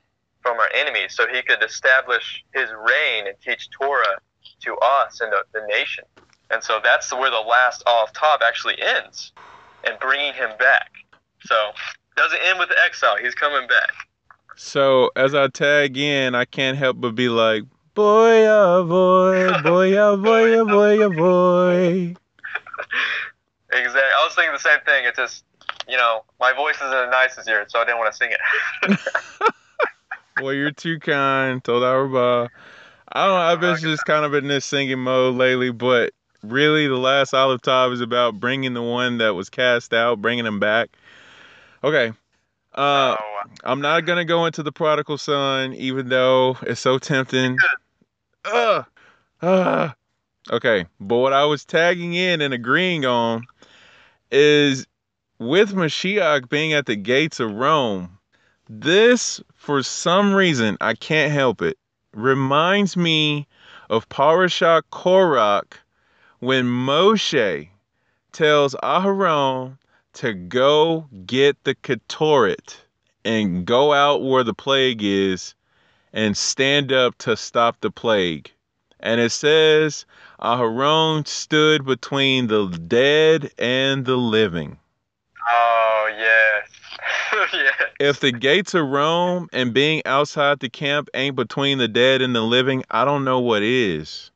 from 0.45 0.59
our 0.59 0.69
enemies, 0.75 1.15
so 1.15 1.25
he 1.27 1.41
could 1.41 1.63
establish 1.63 2.45
his 2.53 2.69
reign 2.69 3.25
and 3.25 3.35
teach 3.43 3.67
Torah 3.71 4.19
to 4.61 4.75
us 4.75 5.19
and 5.19 5.31
the, 5.31 5.43
the 5.59 5.65
nation. 5.65 6.03
And 6.51 6.63
so 6.63 6.79
that's 6.83 7.11
where 7.11 7.31
the 7.31 7.39
last 7.39 7.81
Aleph 7.87 8.13
Tav 8.13 8.43
actually 8.43 8.79
ends, 8.79 9.33
and 9.83 9.97
bringing 9.99 10.35
him 10.35 10.51
back. 10.59 10.91
So 11.41 11.55
doesn't 12.15 12.39
end 12.45 12.59
with 12.59 12.69
the 12.69 12.75
exile. 12.85 13.17
He's 13.17 13.33
coming 13.33 13.67
back. 13.67 13.89
So 14.55 15.09
as 15.15 15.33
I 15.33 15.47
tag 15.47 15.97
in, 15.97 16.35
I 16.35 16.45
can't 16.45 16.77
help 16.77 17.01
but 17.01 17.15
be 17.15 17.27
like, 17.27 17.63
boy, 17.95 18.45
oh 18.45 18.85
boy, 18.85 19.51
boy, 19.63 19.97
oh 19.97 20.15
boy, 20.15 20.53
oh 20.53 20.65
boy, 20.65 21.03
oh 21.03 21.09
boy. 21.09 22.15
Exactly. 23.71 23.99
I 24.01 24.23
was 24.23 24.33
thinking 24.35 24.53
the 24.53 24.59
same 24.59 24.79
thing. 24.85 25.03
It's 25.05 25.17
just, 25.17 25.43
you 25.89 25.97
know, 25.97 26.23
my 26.39 26.53
voice 26.53 26.75
isn't 26.75 26.93
as 26.93 27.09
nice 27.09 27.37
as 27.37 27.45
yours, 27.45 27.69
so 27.69 27.79
I 27.79 27.83
didn't 27.83 27.97
want 27.97 28.13
to 28.13 28.17
sing 28.17 28.29
it. 28.31 28.99
Well, 30.41 30.53
you're 30.53 30.71
too 30.71 30.99
kind. 30.99 31.63
Toda 31.63 31.85
raba. 31.85 32.49
I 33.11 33.25
don't 33.25 33.35
know. 33.35 33.41
I've 33.41 33.61
been 33.61 33.77
just 33.77 34.05
kind 34.05 34.25
of 34.25 34.33
in 34.33 34.47
this 34.47 34.65
singing 34.65 34.99
mode 34.99 35.35
lately, 35.35 35.71
but 35.71 36.13
really, 36.43 36.87
the 36.87 36.97
last 36.97 37.33
Aleph 37.33 37.61
Tav 37.61 37.93
is 37.93 38.01
about 38.01 38.39
bringing 38.39 38.73
the 38.73 38.81
one 38.81 39.19
that 39.19 39.35
was 39.35 39.49
cast 39.49 39.93
out, 39.93 40.21
bringing 40.21 40.45
him 40.45 40.59
back. 40.59 40.89
Okay. 41.83 42.11
Uh, 42.73 43.15
oh, 43.17 43.41
I'm 43.63 43.79
not 43.79 44.05
gonna 44.05 44.25
go 44.25 44.45
into 44.45 44.61
the 44.61 44.71
prodigal 44.71 45.17
son, 45.17 45.73
even 45.73 46.09
though 46.09 46.57
it's 46.63 46.81
so 46.81 46.97
tempting. 46.97 47.57
Okay, 50.51 50.85
but 50.99 51.17
what 51.17 51.33
I 51.33 51.45
was 51.45 51.63
tagging 51.63 52.13
in 52.13 52.41
and 52.41 52.53
agreeing 52.53 53.05
on 53.05 53.45
is 54.31 54.85
with 55.39 55.73
Mashiach 55.73 56.49
being 56.49 56.73
at 56.73 56.85
the 56.85 56.95
gates 56.95 57.39
of 57.39 57.53
Rome, 57.53 58.17
this, 58.69 59.41
for 59.65 59.81
some 59.81 60.31
reason, 60.31 60.77
I 60.79 60.93
can't 60.93 61.31
help 61.31 61.63
it, 61.63 61.79
reminds 62.13 62.95
me 62.95 63.47
of 63.89 64.07
Parashat 64.09 64.83
Korach 64.91 65.77
when 66.37 66.65
Moshe 66.65 67.69
tells 68.31 68.75
Aharon 68.83 69.79
to 70.13 70.33
go 70.35 71.07
get 71.25 71.63
the 71.63 71.73
Ketoret 71.73 72.75
and 73.25 73.65
go 73.65 73.91
out 73.91 74.21
where 74.21 74.43
the 74.43 74.53
plague 74.53 75.01
is 75.01 75.55
and 76.13 76.37
stand 76.37 76.91
up 76.91 77.17
to 77.17 77.35
stop 77.35 77.81
the 77.81 77.89
plague. 77.89 78.51
And 78.99 79.19
it 79.19 79.31
says, 79.31 80.05
Aharon 80.39 81.27
stood 81.27 81.85
between 81.85 82.45
the 82.47 82.67
dead 82.67 83.49
and 83.57 84.05
the 84.05 84.15
living. 84.15 84.77
oh 85.49 86.15
yes. 86.19 86.74
If 87.99 88.19
the 88.19 88.31
gates 88.31 88.73
of 88.73 88.87
Rome 88.87 89.47
and 89.53 89.73
being 89.73 90.01
outside 90.05 90.59
the 90.59 90.69
camp 90.69 91.09
ain't 91.13 91.35
between 91.35 91.77
the 91.77 91.87
dead 91.87 92.21
and 92.21 92.35
the 92.35 92.41
living, 92.41 92.83
I 92.91 93.05
don't 93.05 93.23
know 93.23 93.39
what 93.39 93.63
is. 93.63 94.31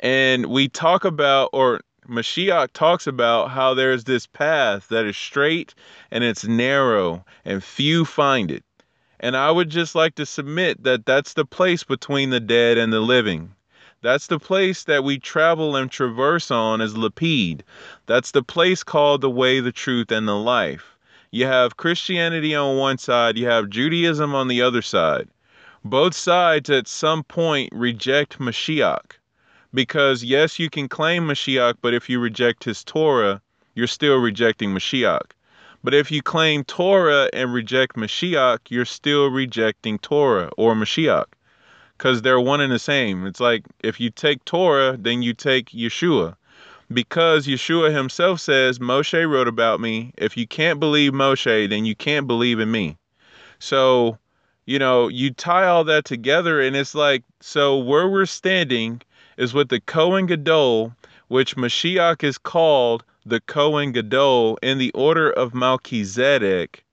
And 0.00 0.46
we 0.46 0.68
talk 0.68 1.04
about, 1.04 1.50
or 1.52 1.80
Mashiach 2.08 2.72
talks 2.72 3.06
about 3.06 3.50
how 3.50 3.72
there's 3.72 4.04
this 4.04 4.26
path 4.26 4.88
that 4.88 5.06
is 5.06 5.16
straight 5.16 5.74
and 6.10 6.24
it's 6.24 6.44
narrow 6.44 7.24
and 7.44 7.62
few 7.62 8.04
find 8.04 8.50
it. 8.50 8.64
And 9.20 9.36
I 9.36 9.50
would 9.50 9.70
just 9.70 9.94
like 9.94 10.16
to 10.16 10.26
submit 10.26 10.82
that 10.82 11.06
that's 11.06 11.34
the 11.34 11.46
place 11.46 11.84
between 11.84 12.30
the 12.30 12.40
dead 12.40 12.78
and 12.78 12.92
the 12.92 13.00
living. 13.00 13.54
That's 14.02 14.26
the 14.26 14.38
place 14.38 14.84
that 14.84 15.04
we 15.04 15.18
travel 15.18 15.76
and 15.76 15.90
traverse 15.90 16.50
on 16.50 16.82
as 16.82 16.94
Lapid. 16.94 17.62
That's 18.06 18.32
the 18.32 18.42
place 18.42 18.82
called 18.82 19.22
the 19.22 19.30
way, 19.30 19.60
the 19.60 19.72
truth, 19.72 20.10
and 20.10 20.28
the 20.28 20.36
life. 20.36 20.93
You 21.34 21.46
have 21.46 21.76
Christianity 21.76 22.54
on 22.54 22.76
one 22.76 22.96
side, 22.96 23.36
you 23.36 23.46
have 23.48 23.68
Judaism 23.68 24.36
on 24.36 24.46
the 24.46 24.62
other 24.62 24.82
side. 24.82 25.26
Both 25.84 26.14
sides 26.14 26.70
at 26.70 26.86
some 26.86 27.24
point 27.24 27.70
reject 27.72 28.38
Mashiach. 28.38 29.18
Because, 29.72 30.22
yes, 30.22 30.60
you 30.60 30.70
can 30.70 30.88
claim 30.88 31.26
Mashiach, 31.26 31.78
but 31.82 31.92
if 31.92 32.08
you 32.08 32.20
reject 32.20 32.62
his 32.62 32.84
Torah, 32.84 33.42
you're 33.74 33.88
still 33.88 34.18
rejecting 34.18 34.70
Mashiach. 34.70 35.32
But 35.82 35.92
if 35.92 36.12
you 36.12 36.22
claim 36.22 36.62
Torah 36.62 37.28
and 37.32 37.52
reject 37.52 37.96
Mashiach, 37.96 38.60
you're 38.68 38.84
still 38.84 39.28
rejecting 39.28 39.98
Torah 39.98 40.52
or 40.56 40.76
Mashiach. 40.76 41.26
Because 41.98 42.22
they're 42.22 42.38
one 42.38 42.60
and 42.60 42.72
the 42.72 42.78
same. 42.78 43.26
It's 43.26 43.40
like 43.40 43.64
if 43.82 43.98
you 43.98 44.10
take 44.10 44.44
Torah, 44.44 44.96
then 44.96 45.22
you 45.22 45.34
take 45.34 45.70
Yeshua. 45.70 46.36
Because 46.92 47.46
Yeshua 47.46 47.94
himself 47.94 48.40
says, 48.40 48.78
Moshe 48.78 49.28
wrote 49.28 49.48
about 49.48 49.80
me. 49.80 50.12
If 50.18 50.36
you 50.36 50.46
can't 50.46 50.78
believe 50.78 51.12
Moshe, 51.12 51.68
then 51.68 51.84
you 51.84 51.96
can't 51.96 52.26
believe 52.26 52.60
in 52.60 52.70
me. 52.70 52.96
So, 53.58 54.18
you 54.66 54.78
know, 54.78 55.08
you 55.08 55.30
tie 55.30 55.66
all 55.66 55.84
that 55.84 56.04
together, 56.04 56.60
and 56.60 56.76
it's 56.76 56.94
like, 56.94 57.24
so 57.40 57.78
where 57.78 58.08
we're 58.08 58.26
standing 58.26 59.00
is 59.36 59.54
with 59.54 59.68
the 59.68 59.80
Kohen 59.80 60.26
Gadol, 60.26 60.94
which 61.28 61.56
Mashiach 61.56 62.22
is 62.22 62.38
called 62.38 63.04
the 63.26 63.40
Kohen 63.40 63.92
Gadol 63.92 64.58
in 64.62 64.78
the 64.78 64.90
order 64.92 65.30
of 65.30 65.54
Melchizedek. 65.54 66.84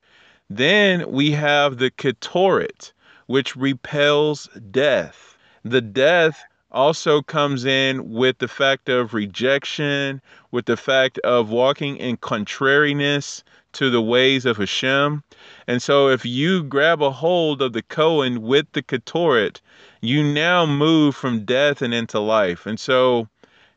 Then 0.50 1.10
we 1.12 1.32
have 1.32 1.78
the 1.78 1.92
Ketoret, 1.92 2.94
which 3.28 3.56
repels 3.56 4.50
death. 4.72 5.38
The 5.64 5.82
death 5.82 6.44
also 6.72 7.22
comes 7.22 7.66
in 7.66 8.12
with 8.12 8.38
the 8.38 8.48
fact 8.48 8.90
of 8.90 9.14
rejection, 9.14 10.22
with 10.52 10.66
the 10.66 10.78
fact 10.78 11.18
of 11.20 11.50
walking 11.50 11.98
in 11.98 12.18
contrariness 12.18 13.44
to 13.74 13.90
the 13.90 14.02
ways 14.02 14.46
of 14.46 14.58
Hashem. 14.58 15.24
And 15.68 15.82
so 15.82 16.10
if 16.10 16.26
you 16.26 16.64
grab 16.64 17.02
a 17.02 17.12
hold 17.12 17.62
of 17.62 17.74
the 17.74 17.82
Kohen 17.82 18.42
with 18.42 18.68
the 18.74 18.82
Ketoret, 18.82 19.62
you 20.02 20.24
now 20.24 20.66
move 20.66 21.16
from 21.16 21.46
death 21.46 21.82
and 21.82 21.94
into 21.94 22.20
life. 22.20 22.66
And 22.66 22.80
so 22.80 23.28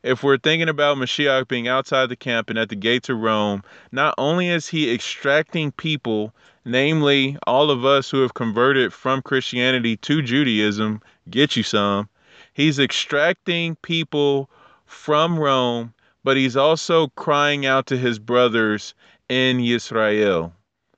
if 0.03 0.21
we're 0.21 0.37
thinking 0.37 0.69
about 0.69 0.97
Mashiach 0.97 1.47
being 1.47 1.67
outside 1.67 2.09
the 2.09 2.15
camp 2.15 2.49
and 2.49 2.59
at 2.59 2.69
the 2.69 2.75
gates 2.75 3.09
of 3.09 3.19
Rome, 3.19 3.63
not 3.91 4.13
only 4.17 4.49
is 4.49 4.67
he 4.67 4.93
extracting 4.93 5.71
people, 5.71 6.33
namely 6.63 7.37
all 7.47 7.71
of 7.71 7.85
us 7.85 8.09
who 8.09 8.21
have 8.21 8.33
converted 8.33 8.93
from 8.93 9.21
Christianity 9.21 9.97
to 9.97 10.21
Judaism, 10.21 11.01
get 11.29 11.55
you 11.55 11.63
some, 11.63 12.09
he's 12.55 12.79
extracting 12.79 13.75
people 13.83 14.49
from 14.87 15.37
Rome, 15.37 15.93
but 16.23 16.37
he's 16.37 16.57
also 16.57 17.09
crying 17.09 17.67
out 17.67 17.85
to 17.87 17.97
his 17.97 18.17
brothers 18.17 18.95
in 19.29 19.59
Israel. 19.59 20.51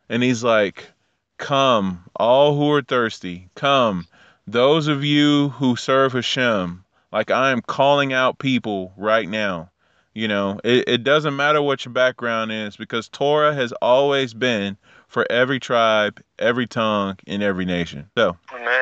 And 0.08 0.24
he's 0.24 0.44
like, 0.44 0.92
Come, 1.38 2.04
all 2.16 2.56
who 2.56 2.72
are 2.72 2.82
thirsty, 2.82 3.50
come, 3.56 4.08
those 4.48 4.88
of 4.88 5.04
you 5.04 5.50
who 5.50 5.76
serve 5.76 6.14
Hashem. 6.14 6.84
Like 7.12 7.32
I 7.32 7.52
am 7.52 7.62
calling 7.62 8.14
out 8.14 8.40
people 8.40 8.94
right 8.98 9.28
now. 9.28 9.70
You 10.14 10.28
know, 10.28 10.60
it, 10.64 10.88
it 10.88 11.04
doesn't 11.04 11.36
matter 11.36 11.62
what 11.62 11.86
your 11.86 11.94
background 11.94 12.52
is 12.52 12.76
because 12.76 13.08
Torah 13.08 13.54
has 13.54 13.72
always 13.84 14.34
been 14.34 14.76
for 15.08 15.28
every 15.30 15.60
tribe, 15.60 16.20
every 16.40 16.66
tongue, 16.66 17.18
in 17.28 17.44
every 17.44 17.66
nation. 17.66 18.10
So, 18.18 18.36
Man, 18.52 18.82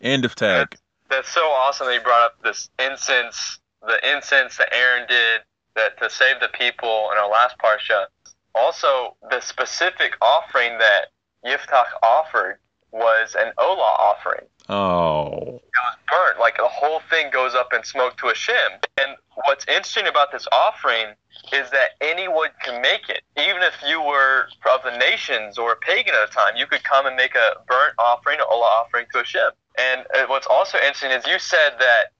end 0.00 0.24
of 0.24 0.34
tag. 0.34 0.76
That's 1.12 1.28
so 1.28 1.42
awesome 1.42 1.86
that 1.86 1.94
you 1.94 2.00
brought 2.00 2.24
up 2.24 2.42
this 2.42 2.70
incense, 2.78 3.60
the 3.86 3.98
incense 4.16 4.56
that 4.56 4.72
Aaron 4.72 5.06
did 5.06 5.42
that 5.76 5.98
to 5.98 6.08
save 6.08 6.40
the 6.40 6.48
people 6.48 7.10
in 7.12 7.18
our 7.18 7.28
last 7.28 7.56
parsha. 7.58 8.06
Also, 8.54 9.16
the 9.30 9.40
specific 9.40 10.16
offering 10.22 10.78
that 10.78 11.08
Yiftach 11.44 11.92
offered 12.02 12.58
was 12.92 13.34
an 13.38 13.52
Olah 13.58 13.98
offering. 13.98 14.46
Oh, 14.68 15.32
It 15.32 15.62
was 15.64 15.96
burnt, 16.10 16.38
like 16.38 16.56
the 16.56 16.68
whole 16.68 17.00
thing 17.10 17.30
goes 17.32 17.54
up 17.54 17.72
in 17.74 17.82
smoke 17.82 18.16
to 18.18 18.28
Hashem. 18.28 18.78
And 18.98 19.16
what's 19.46 19.66
interesting 19.66 20.06
about 20.06 20.30
this 20.30 20.46
offering 20.52 21.14
is 21.52 21.70
that 21.70 21.90
anyone 22.00 22.50
can 22.62 22.80
make 22.80 23.08
it. 23.08 23.22
Even 23.36 23.62
if 23.62 23.74
you 23.86 24.00
were 24.00 24.46
of 24.72 24.82
the 24.84 24.96
nations 24.98 25.58
or 25.58 25.72
a 25.72 25.76
pagan 25.76 26.14
at 26.14 26.28
the 26.28 26.34
time, 26.34 26.56
you 26.56 26.66
could 26.66 26.84
come 26.84 27.06
and 27.06 27.16
make 27.16 27.34
a 27.34 27.56
burnt 27.66 27.94
offering, 27.98 28.38
an 28.38 28.46
Olah 28.50 28.84
offering 28.84 29.06
to 29.12 29.18
Hashem. 29.18 29.50
And 29.78 30.06
uh, 30.14 30.26
what's 30.26 30.46
also 30.46 30.78
interesting 30.78 31.10
is 31.10 31.26
you 31.26 31.38
said 31.38 31.72
that 31.80 32.12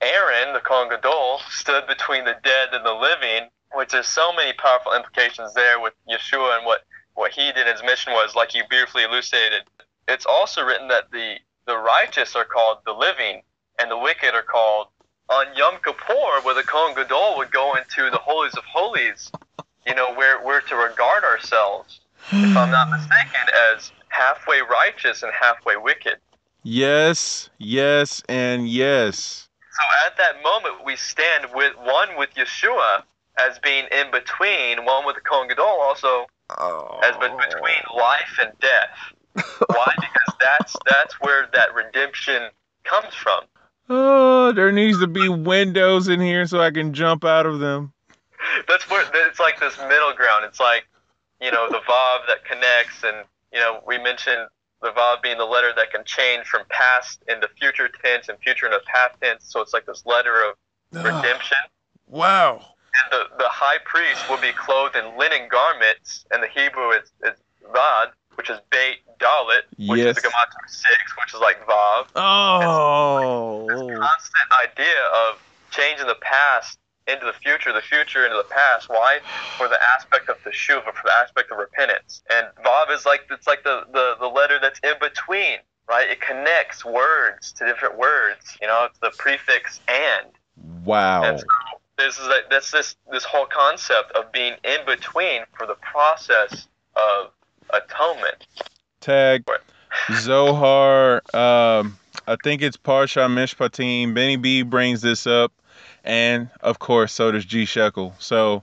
Aaron, 0.00 0.54
the 0.54 0.60
Kohen 0.60 0.88
Gadol, 0.88 1.40
stood 1.50 1.86
between 1.86 2.24
the 2.24 2.36
dead 2.42 2.68
and 2.72 2.84
the 2.86 2.94
living, 2.94 3.50
which 3.74 3.90
there's 3.90 4.08
so 4.08 4.32
many 4.32 4.52
powerful 4.54 4.94
implications 4.94 5.52
there 5.54 5.78
with 5.80 5.92
Yeshua 6.08 6.56
and 6.56 6.66
what, 6.66 6.80
what 7.14 7.32
he 7.32 7.52
did, 7.52 7.66
his 7.66 7.82
mission 7.82 8.12
was, 8.12 8.34
like 8.34 8.54
you 8.54 8.62
beautifully 8.70 9.04
elucidated. 9.04 9.62
It's 10.10 10.26
also 10.26 10.64
written 10.64 10.88
that 10.88 11.12
the, 11.12 11.36
the 11.66 11.76
righteous 11.76 12.34
are 12.34 12.44
called 12.44 12.78
the 12.84 12.92
living 12.92 13.42
and 13.78 13.88
the 13.88 13.96
wicked 13.96 14.34
are 14.34 14.42
called 14.42 14.88
on 15.28 15.46
Yom 15.56 15.76
Kippur, 15.84 16.42
where 16.42 16.54
the 16.54 16.64
Kohen 16.64 16.96
Gadol 16.96 17.36
would 17.36 17.52
go 17.52 17.76
into 17.76 18.10
the 18.10 18.18
holies 18.18 18.56
of 18.56 18.64
holies, 18.64 19.30
you 19.86 19.94
know, 19.94 20.12
where 20.14 20.44
we're 20.44 20.62
to 20.62 20.74
regard 20.74 21.22
ourselves, 21.22 22.00
if 22.32 22.56
I'm 22.56 22.70
not 22.72 22.90
mistaken, 22.90 23.46
as 23.72 23.92
halfway 24.08 24.60
righteous 24.60 25.22
and 25.22 25.30
halfway 25.32 25.76
wicked. 25.76 26.16
yes, 26.64 27.48
yes, 27.58 28.22
and 28.28 28.68
yes. 28.68 29.48
So 29.72 29.82
at 30.06 30.16
that 30.18 30.42
moment, 30.42 30.84
we 30.84 30.96
stand 30.96 31.46
with 31.54 31.76
one 31.76 32.18
with 32.18 32.30
Yeshua 32.34 33.04
as 33.38 33.60
being 33.60 33.84
in 33.92 34.10
between, 34.10 34.84
one 34.84 35.06
with 35.06 35.14
the 35.14 35.22
Kohen 35.22 35.46
Gadol 35.46 35.64
also 35.64 36.26
as 37.04 37.16
be- 37.16 37.28
between 37.28 37.82
life 37.96 38.38
and 38.42 38.50
death. 38.60 39.14
Why? 39.34 39.92
Because 39.96 40.34
that's 40.40 40.76
that's 40.86 41.14
where 41.20 41.48
that 41.52 41.74
redemption 41.74 42.50
comes 42.84 43.14
from. 43.14 43.44
Oh, 43.88 44.52
there 44.52 44.72
needs 44.72 45.00
to 45.00 45.06
be 45.06 45.28
windows 45.28 46.08
in 46.08 46.20
here 46.20 46.46
so 46.46 46.60
I 46.60 46.70
can 46.70 46.94
jump 46.94 47.24
out 47.24 47.46
of 47.46 47.58
them. 47.58 47.92
That's 48.68 48.88
where 48.88 49.04
it's 49.26 49.40
like 49.40 49.60
this 49.60 49.76
middle 49.78 50.12
ground. 50.14 50.44
It's 50.44 50.60
like 50.60 50.88
you 51.40 51.50
know 51.50 51.68
the 51.68 51.78
vav 51.88 52.26
that 52.28 52.44
connects, 52.44 53.02
and 53.04 53.26
you 53.52 53.58
know 53.58 53.82
we 53.86 53.98
mentioned 53.98 54.48
the 54.82 54.90
vav 54.90 55.22
being 55.22 55.38
the 55.38 55.44
letter 55.44 55.72
that 55.76 55.90
can 55.90 56.04
change 56.04 56.46
from 56.46 56.62
past 56.68 57.22
into 57.28 57.48
future 57.58 57.88
tense 58.02 58.28
and 58.28 58.38
future 58.38 58.66
into 58.66 58.80
past 58.86 59.20
tense. 59.20 59.44
So 59.46 59.60
it's 59.60 59.72
like 59.72 59.86
this 59.86 60.04
letter 60.06 60.34
of 60.44 61.04
redemption. 61.04 61.58
Wow. 62.08 62.64
And 63.02 63.12
the, 63.12 63.36
the 63.38 63.48
high 63.48 63.78
priest 63.84 64.28
will 64.28 64.40
be 64.40 64.52
clothed 64.52 64.96
in 64.96 65.16
linen 65.16 65.48
garments, 65.48 66.24
and 66.32 66.42
the 66.42 66.48
Hebrew 66.48 66.90
is, 66.90 67.12
is 67.22 67.38
vad, 67.72 68.10
which 68.40 68.48
is 68.48 68.58
bait 68.70 69.00
dalit, 69.18 69.64
which 69.86 70.00
Yes. 70.00 70.16
is 70.16 70.22
the 70.22 70.28
gematria 70.30 70.66
six, 70.66 71.14
which 71.18 71.34
is 71.34 71.40
like 71.40 71.62
vav. 71.66 72.06
Oh. 72.16 73.66
this 73.68 73.98
Constant 73.98 74.50
idea 74.64 75.02
of 75.12 75.42
changing 75.70 76.06
the 76.06 76.14
past 76.22 76.78
into 77.06 77.26
the 77.26 77.34
future, 77.34 77.70
the 77.70 77.82
future 77.82 78.24
into 78.24 78.38
the 78.38 78.48
past. 78.48 78.88
Why? 78.88 79.18
For 79.58 79.68
the 79.68 79.78
aspect 79.94 80.30
of 80.30 80.38
the 80.42 80.50
shuva, 80.52 80.84
for 80.84 81.02
the 81.04 81.12
aspect 81.12 81.52
of 81.52 81.58
repentance. 81.58 82.22
And 82.30 82.46
vav 82.64 82.90
is 82.90 83.04
like 83.04 83.26
it's 83.30 83.46
like 83.46 83.62
the, 83.62 83.82
the, 83.92 84.16
the 84.18 84.28
letter 84.28 84.58
that's 84.58 84.80
in 84.82 84.94
between, 84.98 85.58
right? 85.86 86.08
It 86.08 86.22
connects 86.22 86.82
words 86.82 87.52
to 87.52 87.66
different 87.66 87.98
words. 87.98 88.56
You 88.62 88.68
know, 88.68 88.86
it's 88.86 88.98
the 89.00 89.12
prefix 89.18 89.80
and. 89.86 90.28
Wow. 90.86 91.24
And 91.24 91.40
so 91.40 91.46
this 91.98 92.18
is 92.18 92.26
like 92.26 92.48
that's 92.48 92.70
this 92.70 92.96
this 93.12 93.24
whole 93.24 93.44
concept 93.44 94.12
of 94.12 94.32
being 94.32 94.54
in 94.64 94.78
between 94.86 95.42
for 95.52 95.66
the 95.66 95.74
process 95.74 96.68
of 96.96 97.32
atonement. 97.72 98.46
Tag 99.00 99.44
Zohar. 100.12 101.22
Um, 101.34 101.98
I 102.26 102.36
think 102.42 102.62
it's 102.62 102.76
Parsha 102.76 103.28
Mishpatim. 103.28 104.14
Benny 104.14 104.36
B 104.36 104.62
brings 104.62 105.00
this 105.00 105.26
up, 105.26 105.52
and 106.04 106.48
of 106.60 106.78
course, 106.78 107.12
so 107.12 107.32
does 107.32 107.44
G 107.44 107.64
Shekel. 107.64 108.14
So, 108.18 108.62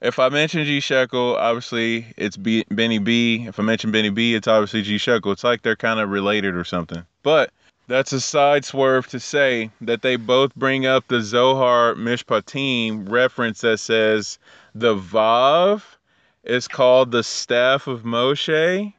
if 0.00 0.18
I 0.18 0.28
mention 0.28 0.64
G 0.64 0.80
Shekel, 0.80 1.36
obviously 1.36 2.06
it's 2.16 2.36
B- 2.36 2.66
Benny 2.70 2.98
B. 2.98 3.46
If 3.46 3.58
I 3.58 3.62
mention 3.62 3.90
Benny 3.92 4.10
B, 4.10 4.34
it's 4.34 4.48
obviously 4.48 4.82
G 4.82 4.98
Shekel. 4.98 5.32
It's 5.32 5.44
like 5.44 5.62
they're 5.62 5.76
kind 5.76 6.00
of 6.00 6.10
related 6.10 6.54
or 6.56 6.64
something. 6.64 7.04
But 7.22 7.52
that's 7.86 8.12
a 8.12 8.20
side 8.20 8.64
swerve 8.64 9.08
to 9.08 9.20
say 9.20 9.70
that 9.80 10.02
they 10.02 10.16
both 10.16 10.54
bring 10.54 10.86
up 10.86 11.08
the 11.08 11.20
Zohar 11.20 11.94
Mishpatim 11.94 13.10
reference 13.10 13.60
that 13.62 13.78
says 13.78 14.38
the 14.74 14.94
Vav 14.94 15.82
is 16.44 16.68
called 16.68 17.10
the 17.10 17.22
staff 17.22 17.86
of 17.86 18.02
Moshe, 18.02 18.92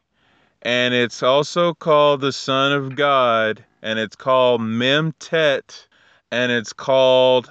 and 0.62 0.94
it's 0.94 1.22
also 1.22 1.74
called 1.74 2.20
the 2.20 2.32
Son 2.32 2.72
of 2.72 2.94
God, 2.94 3.64
and 3.82 3.98
it's 3.98 4.16
called 4.16 4.60
Memtet, 4.60 5.86
and 6.30 6.52
it's 6.52 6.72
called 6.72 7.50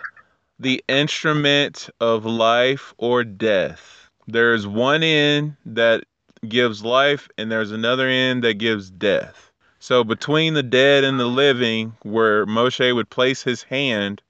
the 0.59 0.83
instrument 0.87 1.89
of 1.99 2.25
life 2.25 2.93
or 2.97 3.23
death. 3.23 4.09
There's 4.27 4.65
one 4.65 5.03
end 5.03 5.55
that 5.65 6.03
gives 6.47 6.83
life, 6.83 7.27
and 7.37 7.51
there's 7.51 7.71
another 7.71 8.07
end 8.07 8.43
that 8.43 8.55
gives 8.55 8.89
death. 8.89 9.51
So 9.79 10.03
between 10.03 10.53
the 10.53 10.63
dead 10.63 11.03
and 11.03 11.19
the 11.19 11.25
living, 11.25 11.93
where 12.03 12.45
Moshe 12.45 12.93
would 12.93 13.09
place 13.09 13.43
his 13.43 13.63
hand 13.63 14.21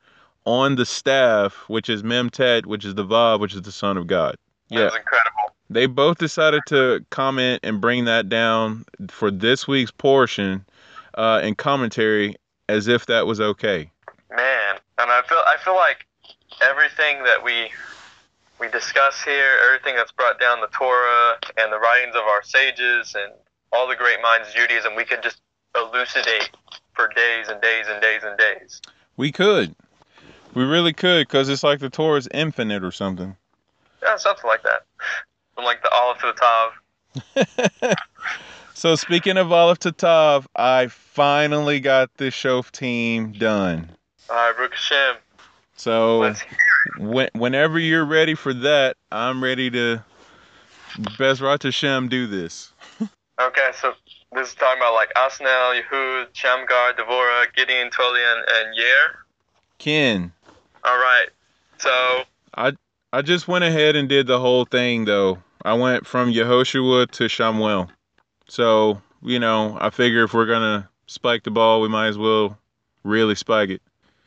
on 0.46 0.76
the 0.76 0.86
staff, 0.86 1.66
which 1.68 1.90
is 1.90 2.04
Memtet, 2.04 2.66
which 2.66 2.86
is 2.86 2.96
the 2.96 3.06
Vav, 3.06 3.40
which 3.40 3.54
is 3.54 3.62
the 3.62 3.72
Son 3.72 3.98
of 3.98 4.08
God. 4.08 4.36
Yeah. 4.70 4.84
That's 4.84 4.96
incredible. 4.96 5.51
They 5.72 5.86
both 5.86 6.18
decided 6.18 6.64
to 6.68 7.06
comment 7.12 7.62
and 7.64 7.80
bring 7.80 8.04
that 8.04 8.28
down 8.28 8.84
for 9.08 9.32
this 9.32 9.70
week's 9.70 9.90
portion 9.90 10.66
uh, 11.14 11.40
in 11.42 11.56
commentary 11.56 12.36
as 12.68 12.90
if 12.90 13.06
that 13.06 13.26
was 13.26 13.40
okay. 13.40 13.90
Man. 14.36 14.76
And 14.98 15.10
I 15.10 15.22
feel 15.22 15.38
I 15.38 15.56
feel 15.64 15.76
like 15.76 16.06
everything 16.62 17.24
that 17.24 17.42
we 17.42 17.72
we 18.60 18.68
discuss 18.68 19.24
here, 19.24 19.60
everything 19.66 19.96
that's 19.96 20.12
brought 20.12 20.42
down 20.42 20.60
the 20.60 20.68
Torah 20.68 21.38
and 21.58 21.72
the 21.72 21.80
writings 21.80 22.16
of 22.16 22.24
our 22.24 22.44
sages 22.44 23.16
and 23.16 23.32
all 23.72 23.88
the 23.88 23.96
great 23.96 24.22
minds 24.22 24.50
of 24.50 24.56
Judaism, 24.56 24.94
we 24.96 25.06
could 25.06 25.24
just 25.24 25.40
elucidate 25.74 26.50
for 26.94 27.08
days 27.16 27.48
and 27.48 27.62
days 27.62 27.86
and 27.88 28.02
days 28.02 28.24
and 28.24 28.38
days. 28.38 28.82
We 29.16 29.32
could. 29.32 29.74
We 30.54 30.66
really 30.66 30.92
could 30.92 31.30
because 31.30 31.48
it's 31.48 31.64
like 31.64 31.80
the 31.80 31.90
Torah 31.90 32.18
is 32.18 32.28
infinite 32.34 32.84
or 32.84 32.92
something. 32.92 33.38
Yeah, 34.04 34.18
something 34.18 34.48
like 34.48 34.64
that. 34.64 34.84
From 35.62 35.68
like 35.68 35.84
the 35.84 35.92
olive 35.94 36.18
to 36.18 36.34
the 37.36 37.86
tav. 37.86 37.96
So 38.74 38.96
speaking 38.96 39.38
of 39.38 39.52
Olive 39.52 39.78
Tatav, 39.78 40.48
I 40.56 40.88
finally 40.88 41.80
got 41.80 42.18
the 42.18 42.32
Shoftim 42.32 43.38
done. 43.38 43.92
All 44.28 44.36
right, 44.36 44.56
Baruch 44.58 44.72
Hashem. 44.74 45.18
So 45.76 46.34
when, 46.98 47.30
whenever 47.36 47.78
you're 47.78 48.06
ready 48.06 48.34
for 48.34 48.56
that, 48.56 48.98
I'm 49.12 49.44
ready 49.44 49.70
to 49.70 50.04
Bezrat 50.98 51.62
Hashem 51.62 52.08
do 52.08 52.26
this. 52.26 52.74
Okay, 53.40 53.70
so 53.80 53.94
this 54.32 54.48
is 54.48 54.56
talking 54.56 54.82
about 54.82 54.96
like 54.96 55.14
Asnel, 55.14 55.80
Yehud, 55.80 56.30
Shamgar, 56.34 56.94
Devorah, 56.94 57.54
Gideon, 57.56 57.92
Tolian, 57.92 58.42
and 58.52 58.76
Yer. 58.76 59.20
Ken, 59.78 60.32
All 60.84 60.98
right. 60.98 61.28
So 61.78 62.24
I 62.56 62.74
just 63.22 63.48
went 63.48 63.66
ahead 63.66 63.98
and 63.98 64.08
did 64.08 64.28
the 64.28 64.40
whole 64.40 64.64
thing 64.64 65.04
though. 65.06 65.40
I 65.64 65.74
went 65.74 66.08
from 66.08 66.32
Yehoshua 66.32 67.12
to 67.12 67.26
Shamuel. 67.26 67.90
So, 68.48 69.02
you 69.22 69.40
know, 69.40 69.78
I 69.80 69.90
figure 69.90 70.24
if 70.24 70.34
we're 70.34 70.46
gonna 70.46 70.90
spike 71.08 71.44
the 71.44 71.52
ball, 71.52 71.82
we 71.82 71.90
might 71.90 72.08
as 72.08 72.18
well 72.18 72.58
really 73.04 73.36
spike 73.36 73.70
it. 73.70 73.82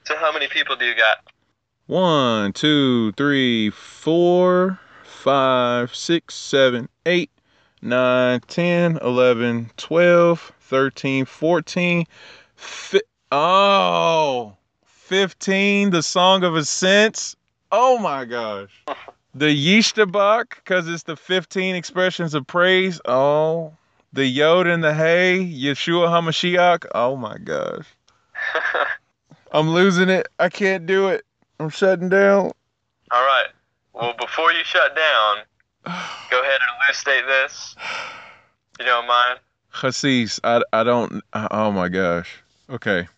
so 0.04 0.16
how 0.16 0.32
many 0.32 0.46
people 0.48 0.76
do 0.76 0.84
you 0.84 0.94
got? 0.94 1.18
One, 1.86 2.52
two, 2.52 3.12
three, 3.12 3.70
four, 3.70 4.78
five, 5.02 5.94
six, 5.94 6.34
seven, 6.34 6.88
eight, 7.06 7.30
nine, 7.82 8.40
ten, 8.48 8.98
eleven, 9.02 9.70
twelve, 9.76 10.52
thirteen, 10.60 11.24
fourteen, 11.24 12.06
fi- 12.54 13.00
oh, 13.32 14.56
15, 14.84 15.90
the 15.90 16.02
Song 16.02 16.44
of 16.44 16.56
Ascents. 16.56 17.36
Oh 17.76 17.98
my 17.98 18.24
gosh. 18.24 18.70
The 19.34 19.46
Yishtabach, 19.46 20.50
because 20.54 20.86
it's 20.86 21.02
the 21.02 21.16
15 21.16 21.74
expressions 21.74 22.32
of 22.34 22.46
praise. 22.46 23.00
Oh. 23.04 23.72
The 24.12 24.24
Yod 24.24 24.68
and 24.68 24.84
the 24.84 24.94
Hey, 24.94 25.40
Yeshua 25.40 26.06
HaMashiach. 26.06 26.86
Oh 26.94 27.16
my 27.16 27.36
gosh. 27.38 27.84
I'm 29.52 29.70
losing 29.70 30.08
it. 30.08 30.28
I 30.38 30.50
can't 30.50 30.86
do 30.86 31.08
it. 31.08 31.24
I'm 31.58 31.68
shutting 31.68 32.08
down. 32.08 32.52
All 33.10 33.26
right. 33.26 33.48
Well, 33.92 34.14
before 34.20 34.52
you 34.52 34.62
shut 34.62 34.94
down, 34.94 35.38
go 36.30 36.40
ahead 36.40 36.60
and 36.60 36.70
elucidate 36.86 37.26
this. 37.26 37.74
You 38.78 38.84
don't 38.84 39.08
mind? 39.08 39.40
Chassis, 39.80 40.28
I, 40.44 40.62
I 40.72 40.84
don't. 40.84 41.24
Oh 41.32 41.72
my 41.72 41.88
gosh. 41.88 42.40
Okay. 42.70 43.08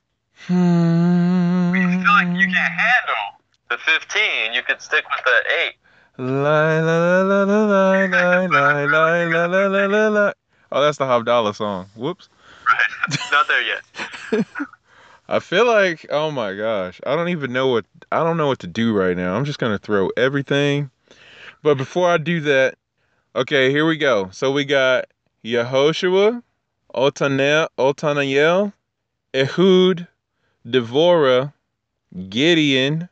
I 0.49 1.73
feel 1.74 2.11
like 2.11 2.28
you 2.39 2.47
can't 2.47 2.73
handle 2.73 3.36
the 3.69 3.79
15. 3.79 4.53
You 4.53 4.63
could 4.63 4.81
stick 4.81 5.05
with 5.05 5.25
the 5.25 5.43
8. 5.69 5.75
La 6.19 6.81
la 6.81 7.23
la 7.23 7.23
la 7.23 7.45
la 7.45 7.65
la 7.65 8.07
la 8.07 8.47
la 8.47 8.85
la 8.85 9.25
la 9.25 9.47
la 9.47 9.67
la 9.67 9.87
la 9.87 10.09
la. 10.09 10.33
Oh, 10.73 10.83
that's 10.83 10.99
the 10.99 11.05
Havdalah 11.05 11.55
song. 11.55 11.87
Whoops. 11.95 12.29
Right. 12.67 13.19
Not 13.33 13.47
there 13.49 13.63
yet. 13.63 14.47
I 15.29 15.41
feel 15.41 15.67
like, 15.67 16.07
oh 16.11 16.31
my 16.31 16.55
gosh, 16.55 17.01
I 17.05 17.17
don't 17.17 17.29
even 17.29 17.53
know 17.53 17.67
what 17.67 17.85
I 18.13 18.23
don't 18.23 18.37
know 18.37 18.47
what 18.47 18.61
to 18.61 18.67
do 18.67 18.95
right 18.95 19.17
now. 19.17 19.35
I'm 19.35 19.45
just 19.45 19.59
gonna 19.59 19.79
throw 19.79 20.11
everything. 20.17 20.91
But 21.63 21.77
before 21.77 22.09
I 22.09 22.17
do 22.17 22.41
that, 22.43 22.77
okay, 23.35 23.71
here 23.71 23.87
we 23.87 23.97
go. 23.97 24.31
So 24.31 24.53
we 24.53 24.65
got 24.65 25.07
Yehoshua, 25.45 26.43
Otanel, 26.95 27.69
Otaniel, 27.77 28.73
Ehud, 29.35 30.07
Devorah, 30.67 31.53
Gideon, 32.29 33.09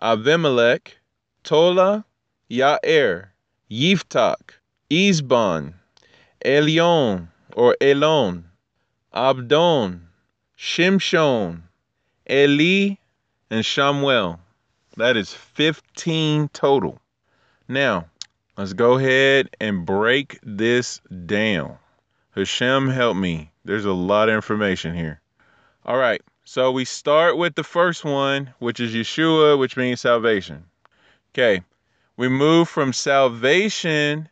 Abimelech, 0.00 0.98
Tola, 1.44 2.04
Yair, 2.50 3.28
Yiftach, 3.70 4.52
Izban, 4.90 5.74
Elion 6.44 7.28
or 7.54 7.76
Elon, 7.80 8.44
Abdon, 9.12 10.08
Shimshon, 10.58 11.62
Eli, 12.28 12.96
and 13.50 13.64
Shamuel. 13.64 14.38
That 14.96 15.16
is 15.16 15.32
15 15.32 16.48
total. 16.48 17.00
Now, 17.68 18.06
let's 18.56 18.72
go 18.72 18.98
ahead 18.98 19.50
and 19.60 19.84
break 19.84 20.38
this 20.42 21.00
down. 21.26 21.78
Hashem, 22.34 22.88
help 22.88 23.16
me. 23.16 23.52
There's 23.64 23.84
a 23.84 23.92
lot 23.92 24.28
of 24.28 24.34
information 24.34 24.94
here. 24.94 25.20
All 25.84 25.96
right, 25.96 26.22
so 26.52 26.72
we 26.72 26.84
start 26.84 27.36
with 27.36 27.54
the 27.54 27.62
first 27.62 28.04
one, 28.04 28.52
which 28.58 28.80
is 28.80 28.92
Yeshua, 28.92 29.56
which 29.56 29.76
means 29.76 30.00
salvation. 30.00 30.64
Okay, 31.32 31.62
we 32.16 32.28
move 32.28 32.68
from 32.68 32.92
salvation 32.92 34.28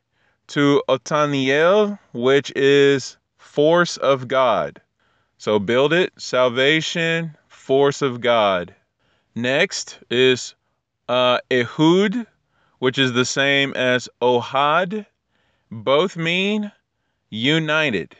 to 0.48 0.82
Otaniel, 0.88 1.96
which 2.12 2.50
is 2.56 3.16
force 3.36 3.98
of 3.98 4.26
God. 4.26 4.80
So 5.36 5.60
build 5.60 5.92
it, 5.92 6.12
salvation, 6.18 7.36
force 7.46 8.02
of 8.02 8.20
God. 8.20 8.74
Next 9.36 10.00
is 10.10 10.56
uh, 11.08 11.38
Ehud, 11.52 12.26
which 12.80 12.98
is 12.98 13.12
the 13.12 13.24
same 13.24 13.72
as 13.74 14.08
Ohad. 14.20 15.06
Both 15.70 16.16
mean 16.16 16.72
united 17.30 18.16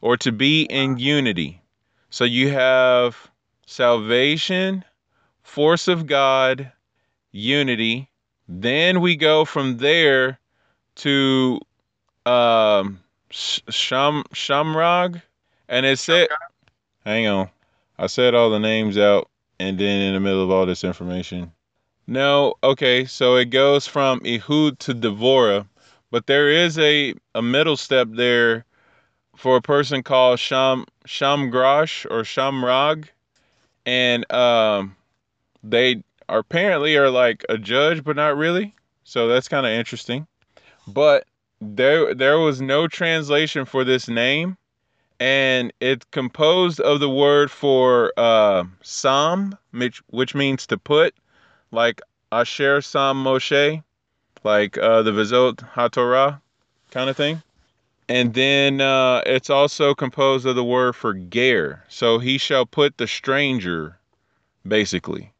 or 0.00 0.16
to 0.18 0.30
be 0.30 0.62
in 0.70 0.98
unity. 0.98 1.60
So 2.10 2.22
you 2.22 2.52
have 2.52 3.29
salvation, 3.70 4.84
force 5.42 5.86
of 5.86 6.06
God, 6.06 6.72
unity. 7.30 8.10
Then 8.48 9.00
we 9.00 9.14
go 9.14 9.44
from 9.44 9.76
there 9.76 10.40
to 10.96 11.60
um 12.26 12.98
Sham 13.30 14.24
Shamrag, 14.34 15.22
and 15.68 15.86
it 15.86 16.00
said, 16.00 16.28
hang 17.04 17.28
on, 17.28 17.48
I 17.96 18.08
said 18.08 18.34
all 18.34 18.50
the 18.50 18.58
names 18.58 18.98
out, 18.98 19.30
and 19.60 19.78
then 19.78 20.00
in 20.02 20.14
the 20.14 20.20
middle 20.20 20.42
of 20.42 20.50
all 20.50 20.66
this 20.66 20.82
information. 20.82 21.52
No, 22.08 22.54
okay, 22.64 23.04
so 23.04 23.36
it 23.36 23.50
goes 23.50 23.86
from 23.86 24.20
Ehud 24.26 24.80
to 24.80 24.94
Devorah, 24.94 25.68
but 26.10 26.26
there 26.26 26.50
is 26.50 26.76
a 26.76 27.14
a 27.36 27.42
middle 27.42 27.76
step 27.76 28.08
there 28.10 28.64
for 29.36 29.56
a 29.56 29.62
person 29.62 30.02
called 30.02 30.40
Sham 30.40 30.86
Shamgrash 31.06 32.04
or 32.10 32.24
Shamrag, 32.24 33.08
and 33.86 34.30
um, 34.32 34.96
they 35.62 36.02
are 36.28 36.38
apparently 36.38 36.96
are 36.96 37.10
like 37.10 37.44
a 37.48 37.58
judge, 37.58 38.04
but 38.04 38.16
not 38.16 38.36
really. 38.36 38.74
So 39.04 39.28
that's 39.28 39.48
kind 39.48 39.66
of 39.66 39.72
interesting. 39.72 40.26
But 40.86 41.26
there 41.60 42.14
there 42.14 42.38
was 42.38 42.60
no 42.60 42.88
translation 42.88 43.64
for 43.64 43.84
this 43.84 44.08
name 44.08 44.56
and 45.20 45.70
it's 45.80 46.06
composed 46.10 46.80
of 46.80 46.98
the 46.98 47.10
word 47.10 47.50
for 47.50 48.12
uh, 48.16 48.64
Sam, 48.82 49.56
which, 49.70 50.02
which 50.08 50.34
means 50.34 50.66
to 50.68 50.78
put, 50.78 51.14
like 51.70 52.00
Asher 52.32 52.80
Sam 52.80 53.22
Moshe, 53.22 53.84
like 54.42 54.78
uh, 54.78 55.02
the 55.02 55.12
Vizot 55.12 55.56
HaTorah 55.74 56.40
kind 56.90 57.10
of 57.10 57.16
thing. 57.16 57.42
And 58.10 58.34
then 58.34 58.80
uh, 58.80 59.22
it's 59.24 59.50
also 59.50 59.94
composed 59.94 60.44
of 60.44 60.56
the 60.56 60.64
word 60.64 60.96
for 60.96 61.14
ger. 61.14 61.84
So 61.86 62.18
he 62.18 62.38
shall 62.38 62.66
put 62.66 62.98
the 62.98 63.06
stranger, 63.06 64.00
basically. 64.66 65.32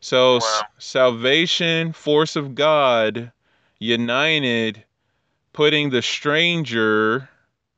So 0.00 0.36
Wow. 0.36 0.38
s- 0.38 0.62
salvation, 0.78 1.92
force 1.92 2.34
of 2.34 2.54
God, 2.54 3.30
united, 3.78 4.84
putting 5.52 5.90
the 5.90 6.00
stranger, 6.00 7.28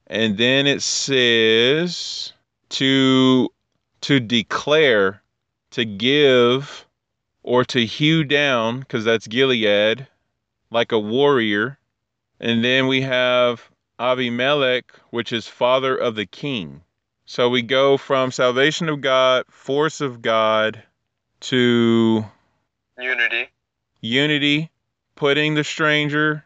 and 0.06 0.38
then 0.38 0.68
it 0.68 0.80
says 0.80 2.32
to 2.68 3.48
to 4.02 4.20
declare, 4.20 5.22
to 5.72 5.84
give, 5.84 6.86
or 7.42 7.64
to 7.64 7.84
hew 7.84 8.22
down, 8.22 8.78
because 8.78 9.04
that's 9.04 9.26
Gilead, 9.26 10.06
like 10.70 10.92
a 10.92 11.00
warrior. 11.00 11.78
And 12.38 12.64
then 12.64 12.86
we 12.86 13.02
have 13.02 13.68
Abimelech, 13.98 14.92
which 15.10 15.32
is 15.32 15.46
father 15.46 15.96
of 15.96 16.14
the 16.14 16.26
king. 16.26 16.82
So 17.24 17.48
we 17.48 17.62
go 17.62 17.96
from 17.96 18.30
salvation 18.30 18.88
of 18.88 19.00
God, 19.00 19.44
force 19.48 20.00
of 20.00 20.22
God, 20.22 20.82
to 21.40 22.24
Unity. 22.98 23.50
unity, 24.00 24.70
putting 25.16 25.54
the 25.54 25.64
stranger, 25.64 26.44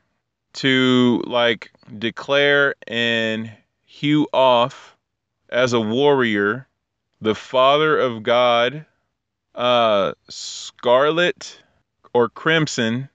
to 0.53 1.23
like 1.27 1.71
declare 1.99 2.75
and 2.87 3.53
hew 3.85 4.27
off 4.33 4.97
as 5.49 5.73
a 5.73 5.81
warrior, 5.81 6.67
the 7.21 7.35
father 7.35 7.99
of 7.99 8.23
God, 8.23 8.87
uh, 9.55 10.13
scarlet 10.29 11.61
or 12.15 12.29
crimson, 12.29 13.09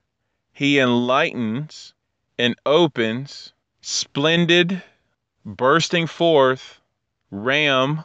he 0.53 0.80
enlightens 0.80 1.94
and 2.38 2.56
opens, 2.66 3.53
splendid, 3.86 4.82
bursting 5.45 6.07
forth, 6.07 6.82
ram 7.30 8.03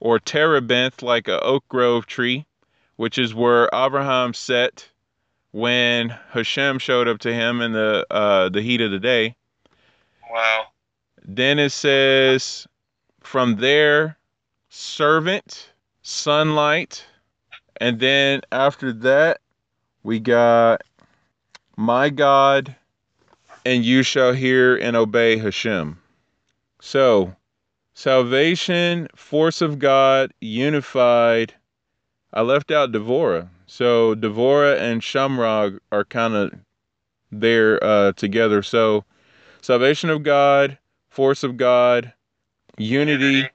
or 0.00 0.18
terebinth 0.18 1.00
like 1.00 1.28
a 1.28 1.40
oak 1.42 1.62
grove 1.68 2.06
tree, 2.06 2.44
which 2.96 3.18
is 3.18 3.32
where 3.32 3.70
Abraham 3.72 4.34
sat 4.34 4.84
when 5.52 6.08
Hashem 6.30 6.80
showed 6.80 7.06
up 7.06 7.20
to 7.20 7.32
him 7.32 7.60
in 7.60 7.72
the 7.72 8.04
uh, 8.10 8.48
the 8.48 8.62
heat 8.62 8.80
of 8.80 8.90
the 8.90 8.98
day. 8.98 9.36
Wow. 10.28 10.64
Then 11.24 11.60
it 11.60 11.70
says, 11.70 12.66
from 13.20 13.56
there, 13.56 14.18
servant, 14.70 15.70
sunlight, 16.02 17.04
and 17.76 18.00
then 18.00 18.40
after 18.50 18.92
that, 18.92 19.40
we 20.02 20.18
got 20.18 20.82
my 21.76 22.10
God, 22.10 22.74
and 23.64 23.84
you 23.84 24.02
shall 24.02 24.32
hear 24.32 24.76
and 24.76 24.96
obey 24.96 25.36
Hashem. 25.36 25.98
So, 26.80 27.36
salvation, 27.94 29.08
force 29.14 29.60
of 29.60 29.78
God, 29.78 30.32
unified. 30.40 31.54
I 32.32 32.42
left 32.42 32.70
out 32.70 32.92
Devorah. 32.92 33.48
So 33.66 34.14
Devorah 34.14 34.78
and 34.78 35.00
Shamrag 35.00 35.78
are 35.90 36.04
kind 36.04 36.34
of 36.34 36.52
there 37.30 37.82
uh, 37.82 38.12
together. 38.12 38.62
So 38.62 39.04
salvation 39.62 40.10
of 40.10 40.22
God, 40.22 40.76
force 41.08 41.42
of 41.42 41.56
God, 41.56 42.12
unity 42.76 43.48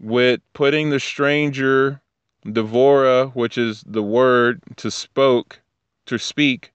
with 0.00 0.40
putting 0.52 0.90
the 0.90 1.00
stranger, 1.00 2.00
Devorah, 2.44 3.34
which 3.34 3.56
is 3.56 3.82
the 3.86 4.02
word 4.02 4.60
to 4.76 4.90
spoke, 4.90 5.60
to 6.04 6.18
speak, 6.18 6.72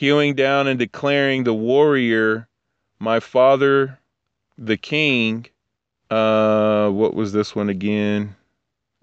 hewing 0.00 0.34
down 0.34 0.66
and 0.66 0.78
declaring 0.78 1.44
the 1.44 1.52
warrior, 1.52 2.48
my 2.98 3.20
father, 3.20 3.98
the 4.56 4.78
king. 4.78 5.44
Uh, 6.10 6.88
what 6.88 7.12
was 7.12 7.34
this 7.34 7.54
one 7.54 7.68
again? 7.68 8.34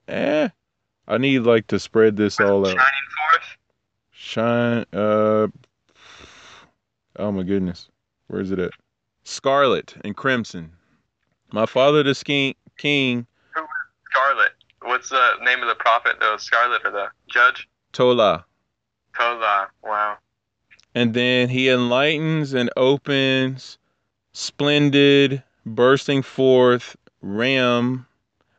Eh, 0.08 0.50
I 1.08 1.18
need 1.20 1.40
like 1.44 1.68
to 1.68 1.80
spread 1.80 2.18
this 2.18 2.40
all 2.40 2.66
out. 2.66 2.70
Shining 2.70 3.10
forth. 3.32 3.58
Shine. 4.10 4.86
Uh. 4.92 5.48
Oh 7.18 7.32
my 7.32 7.44
goodness. 7.44 7.90
Where 8.26 8.42
is 8.42 8.50
it 8.50 8.58
at? 8.58 8.72
Scarlet 9.24 9.96
and 10.04 10.18
Crimson. 10.18 10.72
My 11.52 11.68
father, 11.68 12.02
the 12.02 12.16
king, 12.26 12.56
king 12.78 13.28
Scarlet. 14.10 14.52
What's 14.82 15.10
the 15.10 15.34
name 15.44 15.62
of 15.62 15.68
the 15.68 15.76
prophet? 15.76 16.16
The 16.20 16.40
Scarlet 16.40 16.82
or 16.84 16.90
the 16.90 17.08
judge? 17.30 17.70
Tola. 17.94 18.46
Tola. 19.16 19.68
Wow. 19.84 20.18
And 20.98 21.14
then 21.14 21.50
he 21.50 21.70
enlightens 21.70 22.56
and 22.56 22.72
opens 22.76 23.78
splendid, 24.32 25.44
bursting 25.64 26.24
forth 26.24 26.96
ram 27.22 28.08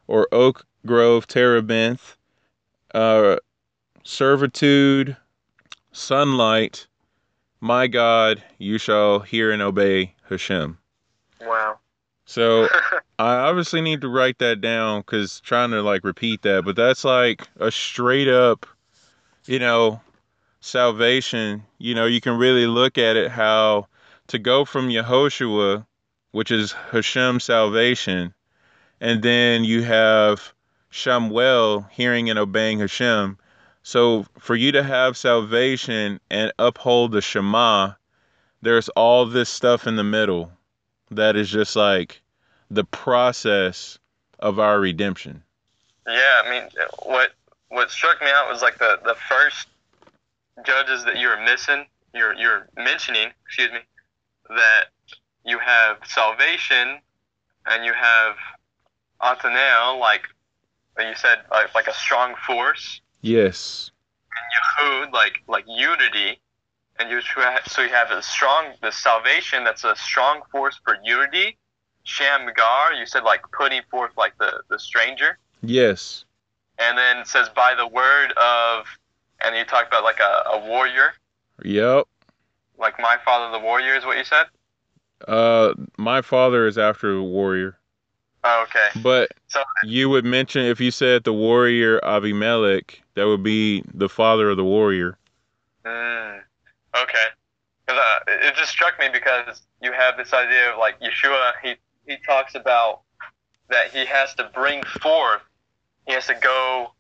or 0.07 0.29
oak 0.31 0.65
grove 0.87 1.27
terebinth, 1.27 2.17
uh, 2.95 3.39
servitude, 4.05 5.17
sunlight. 5.91 6.87
My 7.59 7.89
God, 7.89 8.41
you 8.59 8.79
shall 8.79 9.19
hear 9.19 9.51
and 9.51 9.61
obey 9.61 10.15
Hashem. 10.29 10.79
Wow. 11.41 11.81
So 12.25 12.69
I 13.19 13.35
obviously 13.35 13.81
need 13.81 14.01
to 14.03 14.09
write 14.09 14.39
that 14.39 14.61
down 14.61 15.01
because 15.01 15.41
trying 15.41 15.73
to 15.73 15.83
like 15.83 16.05
repeat 16.05 16.43
that, 16.43 16.65
but 16.65 16.77
that's 16.77 17.05
like 17.05 17.49
a 17.59 17.73
straight 17.73 18.29
up, 18.29 18.65
you 19.47 19.59
know, 19.59 20.01
salvation. 20.61 21.65
You 21.79 21.95
know, 21.95 22.07
you 22.07 22.21
can 22.21 22.37
really 22.37 22.67
look 22.67 22.99
at 22.99 23.17
it 23.17 23.31
how 23.31 23.87
to 24.29 24.39
go 24.39 24.65
from 24.65 24.89
Yehoshua, 24.89 25.87
which 26.33 26.51
is 26.51 26.73
Hashem 26.73 27.41
salvation, 27.41 28.35
and 29.01 29.23
then 29.23 29.65
you 29.65 29.83
have 29.83 30.53
Shamuel 30.93 31.91
hearing 31.91 32.31
and 32.31 32.39
obeying 32.39 32.81
Hashem. 32.81 33.39
So 33.83 34.27
for 34.39 34.55
you 34.55 34.73
to 34.73 34.83
have 34.83 35.17
salvation 35.17 36.21
and 36.31 36.53
uphold 36.59 37.13
the 37.13 37.23
Shema, 37.23 37.93
there's 38.61 38.89
all 38.91 39.25
this 39.25 39.49
stuff 39.49 39.87
in 39.87 39.97
the 39.97 40.05
middle 40.05 40.53
that 41.11 41.37
is 41.37 41.49
just 41.49 41.77
like 41.77 42.21
the 42.71 42.85
process 42.85 43.99
of 44.39 44.59
our 44.59 44.79
redemption. 44.79 45.43
Yeah, 46.07 46.43
I 46.45 46.51
mean, 46.51 46.69
what 47.03 47.33
what 47.69 47.91
struck 47.91 48.21
me 48.21 48.29
out 48.31 48.49
was 48.51 48.63
like 48.63 48.79
the 48.79 48.99
the 49.05 49.15
first 49.15 49.69
judges 50.65 51.05
that 51.05 51.19
you're 51.19 51.41
missing, 51.43 51.87
you're 52.15 52.35
you're 52.35 52.69
mentioning, 52.77 53.29
excuse 53.47 53.71
me, 53.73 53.81
that 54.49 54.85
you 55.45 55.59
have 55.59 55.99
salvation 56.07 57.01
and 57.67 57.85
you 57.85 57.93
have 57.93 58.37
Otniel, 59.21 59.99
like 59.99 60.23
you 60.99 61.15
said, 61.15 61.39
like, 61.51 61.75
like 61.75 61.87
a 61.87 61.95
strong 61.95 62.35
force. 62.47 63.01
Yes. 63.21 63.91
And 64.81 64.91
Ehud, 64.91 65.13
like 65.13 65.43
like 65.49 65.65
unity, 65.67 66.41
and 66.99 67.11
you 67.11 67.21
so 67.67 67.83
you 67.83 67.89
have 67.89 68.11
a 68.11 68.23
strong 68.23 68.75
the 68.83 68.91
salvation 68.91 69.65
that's 69.65 69.85
a 69.85 69.97
strong 69.97 70.43
force 70.51 70.79
for 70.85 70.97
unity. 71.05 71.57
Shamgar, 72.05 72.95
you 72.95 73.05
said 73.07 73.23
like 73.23 73.43
putting 73.53 73.83
forth 73.91 74.13
like 74.17 74.37
the 74.39 74.63
the 74.71 74.79
stranger. 74.79 75.39
Yes. 75.63 76.25
And 76.79 76.97
then 76.97 77.19
it 77.19 77.27
says 77.27 77.49
by 77.49 77.75
the 77.75 77.87
word 77.87 78.33
of, 78.37 78.87
and 79.45 79.57
you 79.57 79.65
talked 79.65 79.89
about 79.89 80.05
like 80.05 80.21
a, 80.21 80.51
a 80.51 80.67
warrior. 80.67 81.13
Yep. 81.65 82.05
Like 82.79 82.99
my 83.01 83.17
father, 83.25 83.51
the 83.57 83.63
warrior, 83.65 83.95
is 83.95 84.05
what 84.05 84.17
you 84.19 84.25
said. 84.25 84.47
Uh, 85.27 85.75
my 85.97 86.23
father 86.23 86.67
is 86.67 86.79
after 86.79 87.15
the 87.15 87.23
warrior. 87.23 87.79
Oh, 88.45 88.65
okay. 88.69 89.01
But 89.03 89.31
So 89.49 89.63
you 89.83 90.09
would 90.09 90.25
mention 90.25 90.63
if 90.65 90.81
you 90.81 90.93
said 90.93 91.25
the 91.25 91.33
warrior 91.33 92.01
Abimelech, 92.05 93.03
that 93.15 93.27
would 93.27 93.43
be 93.43 93.83
the 93.93 94.09
father 94.09 94.51
of 94.51 94.57
the 94.57 94.65
warrior. 94.65 95.19
Mm, 95.85 96.41
okay. 96.97 97.25
'Cause, 97.87 97.99
uh, 97.99 98.19
it 98.29 98.55
just 98.55 98.71
struck 98.71 98.99
me 99.01 99.09
because 99.09 99.63
you 99.83 99.93
have 99.93 100.17
this 100.17 100.33
idea 100.33 100.73
of 100.73 100.79
like 100.79 101.01
Yeshua. 101.01 101.53
He 101.63 101.75
he 102.07 102.17
talks 102.25 102.55
about 102.55 103.01
that 103.69 103.91
he 103.91 104.05
has 104.07 104.35
to 104.35 104.45
bring 104.55 104.83
forth. 104.85 105.43
He 106.07 106.13
has 106.13 106.27
to 106.27 106.35
go 106.35 106.93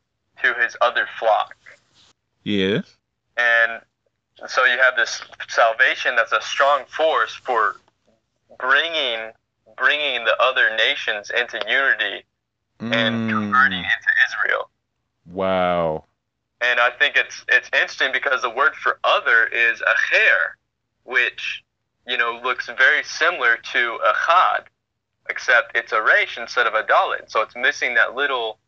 to 0.42 0.54
his 0.54 0.76
other 0.80 1.06
flock, 1.18 1.54
Yes. 2.44 2.96
and 3.36 3.80
so 4.46 4.64
you 4.64 4.78
have 4.78 4.94
this 4.96 5.20
salvation 5.48 6.14
that's 6.16 6.32
a 6.32 6.40
strong 6.40 6.84
force 6.86 7.34
for 7.34 7.76
bringing 8.58 9.32
bringing 9.76 10.24
the 10.24 10.36
other 10.40 10.74
nations 10.76 11.30
into 11.30 11.60
unity 11.68 12.24
and 12.80 13.28
converting 13.30 13.78
Mm, 13.82 13.90
into 13.96 14.10
Israel. 14.28 14.70
wow. 15.26 16.04
And 16.60 16.80
I 16.80 16.90
think 16.90 17.16
it's 17.16 17.44
it's 17.48 17.68
interesting 17.72 18.10
because 18.12 18.42
the 18.42 18.50
word 18.50 18.74
for 18.76 18.98
other 19.04 19.46
is 19.46 19.80
acher, 19.82 20.54
which 21.04 21.62
you 22.06 22.16
know 22.16 22.40
looks 22.42 22.66
very 22.66 23.02
similar 23.04 23.56
to 23.72 23.98
achad, 24.06 24.64
except 25.30 25.76
it's 25.76 25.92
a 25.92 26.02
resh 26.02 26.36
instead 26.38 26.66
of 26.66 26.74
a 26.74 26.82
dalet, 26.84 27.30
So 27.30 27.42
it's 27.42 27.54
missing 27.56 27.94
that 27.94 28.14
little 28.14 28.58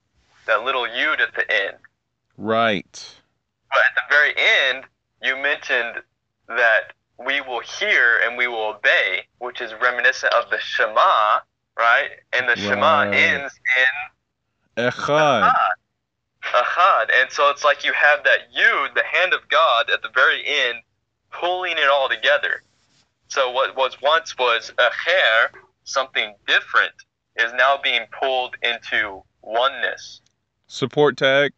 that 0.46 0.62
little 0.64 0.86
yud 0.86 1.20
at 1.20 1.34
the 1.34 1.50
end. 1.52 1.76
Right. 2.36 3.16
But 3.70 3.80
at 3.88 3.94
the 3.94 4.02
very 4.10 4.34
end, 4.36 4.84
you 5.22 5.36
mentioned 5.36 6.02
that 6.48 6.92
we 7.18 7.40
will 7.40 7.60
hear 7.60 8.18
and 8.24 8.36
we 8.36 8.46
will 8.46 8.74
obey, 8.76 9.22
which 9.38 9.60
is 9.60 9.72
reminiscent 9.80 10.32
of 10.34 10.50
the 10.50 10.58
Shema, 10.58 11.40
right? 11.78 12.10
And 12.32 12.48
the 12.48 12.56
Shema 12.56 13.10
ends 13.10 13.52
in 14.76 14.84
Echad. 14.90 15.52
Ahad. 16.42 17.10
And 17.12 17.30
so 17.30 17.50
it's 17.50 17.64
like 17.64 17.84
you 17.84 17.92
have 17.92 18.24
that 18.24 18.52
Yud, 18.56 18.94
the 18.94 19.04
hand 19.04 19.34
of 19.34 19.48
God, 19.48 19.90
at 19.90 20.02
the 20.02 20.08
very 20.14 20.42
end, 20.46 20.78
pulling 21.30 21.72
it 21.72 21.88
all 21.90 22.08
together. 22.08 22.62
So 23.28 23.50
what 23.50 23.76
was 23.76 24.00
once 24.02 24.36
was 24.38 24.72
acher, 24.78 25.50
something 25.84 26.34
different, 26.46 26.92
is 27.36 27.52
now 27.52 27.78
being 27.82 28.06
pulled 28.18 28.56
into 28.62 29.22
oneness. 29.42 30.20
Support 30.66 31.16
tag. 31.16 31.52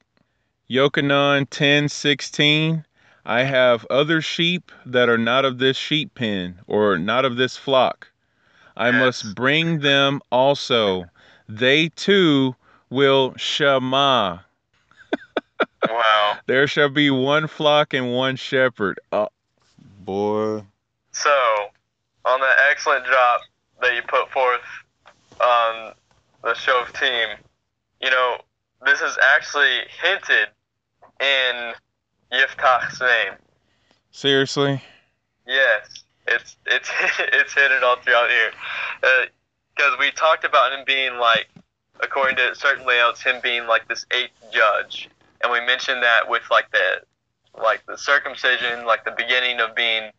Yochanan 0.73 1.47
ten 1.51 1.87
sixteen. 1.87 2.87
I 3.27 3.43
have 3.43 3.85
other 3.91 4.23
sheep 4.23 4.73
that 4.87 5.11
are 5.11 5.19
not 5.19 5.45
of 5.45 5.59
this 5.59 5.77
sheep 5.77 6.15
pen, 6.15 6.61
or 6.67 6.97
not 6.97 7.27
of 7.27 7.37
this 7.37 7.59
flock. 7.59 8.11
I 8.75 8.87
Yes. 8.87 8.95
must 8.95 9.35
bring 9.35 9.81
them 9.81 10.23
also. 10.33 11.11
They 11.47 11.91
too 11.91 12.57
will 12.89 13.35
shema. 13.37 14.39
Wow. 15.87 16.39
There 16.47 16.67
shall 16.67 16.89
be 16.89 17.11
one 17.11 17.49
flock 17.49 17.93
and 17.93 18.15
one 18.15 18.37
shepherd. 18.37 18.99
Oh, 19.13 19.29
boy. 19.79 20.65
So, 21.11 21.69
on 22.25 22.41
that 22.41 22.57
excellent 22.71 23.05
job 23.05 23.43
that 23.83 23.95
you 23.95 24.01
put 24.09 24.31
forth 24.31 24.63
on 25.39 25.93
the 26.43 26.55
Shoftim, 26.55 27.37
you 28.01 28.09
know, 28.09 28.39
this 28.87 29.03
is 29.03 29.19
actually 29.35 29.81
hinted 30.03 30.49
in 31.23 31.73
Yiftach's 32.33 33.01
name. 33.01 33.35
Seriously? 34.11 34.83
Yes, 35.47 36.05
it's 36.27 36.57
it's 36.67 36.91
it's 37.19 37.55
hidden 37.55 37.83
all 37.83 37.97
throughout 37.97 38.31
here, 38.31 38.51
uh, 39.03 39.27
because 39.75 39.99
we 39.99 40.11
talked 40.13 40.45
about 40.45 40.73
him 40.73 40.85
being 40.87 41.17
like, 41.19 41.49
according 42.01 42.37
to 42.37 42.55
certain 42.55 42.87
layouts, 42.87 43.23
him 43.23 43.37
being 43.43 43.67
like 43.67 43.89
this 43.89 44.05
eighth 44.13 44.33
judge, 44.53 45.09
and 45.43 45.53
we 45.53 45.61
mentioned 45.61 46.03
that 46.03 46.29
with 46.29 46.43
like 46.51 46.71
the 46.73 47.03
like 47.61 47.85
the 47.87 47.97
circumcision, 47.97 48.87
like 48.87 49.05
the 49.05 49.13
beginning 49.13 49.61
of 49.61 49.75
being, 49.75 50.11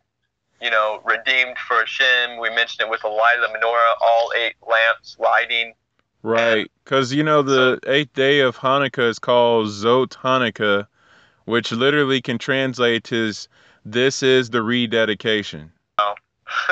you 0.62 0.70
know, 0.70 1.02
redeemed 1.06 1.58
for 1.58 1.86
Shem. 1.86 2.40
We 2.40 2.50
mentioned 2.50 2.88
it 2.88 2.90
with 2.90 3.02
the 3.02 3.08
light 3.08 3.38
of 3.44 3.52
the 3.52 3.58
menorah, 3.58 3.94
all 4.06 4.32
eight 4.38 4.56
lamps 4.68 5.18
lighting. 5.20 5.74
Right. 6.22 6.72
Because, 6.84 7.12
you 7.12 7.24
know, 7.24 7.42
the 7.42 7.80
eighth 7.86 8.14
day 8.14 8.40
of 8.40 8.58
Hanukkah 8.58 9.10
is 9.10 9.20
called 9.20 9.68
Zot 9.68 10.12
Hanukkah, 10.12 10.88
which 11.46 11.72
literally 11.72 12.22
can 12.22 12.38
translate 12.38 13.12
as 13.12 13.48
this 13.86 14.24
is 14.24 14.50
the 14.50 14.62
rededication. 14.62 15.72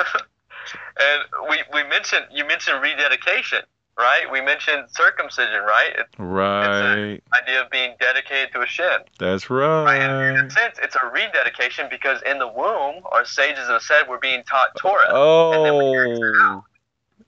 and 1.00 1.22
we 1.48 1.58
we 1.72 1.82
mentioned 1.88 2.26
you 2.30 2.46
mentioned 2.46 2.80
rededication, 2.82 3.60
right? 3.98 4.30
We 4.30 4.40
mentioned 4.40 4.84
circumcision, 4.90 5.62
right? 5.62 5.90
It's 5.98 6.08
Right. 6.18 7.20
idea 7.42 7.62
of 7.62 7.70
being 7.70 7.94
dedicated 7.98 8.52
to 8.52 8.60
Hashem. 8.60 9.02
That's 9.18 9.50
Right? 9.50 10.00
And 10.00 10.38
in 10.38 10.46
a 10.46 10.50
sense, 10.50 10.78
it's 10.82 10.96
a 11.02 11.06
rededication 11.10 11.88
because 11.90 12.22
in 12.22 12.38
the 12.38 12.46
womb, 12.48 13.02
our 13.10 13.24
sages 13.24 13.66
have 13.68 13.82
said 13.82 14.04
we're 14.08 14.18
being 14.18 14.42
taught 14.44 14.76
Torah, 14.76 15.08
Oh. 15.10 16.64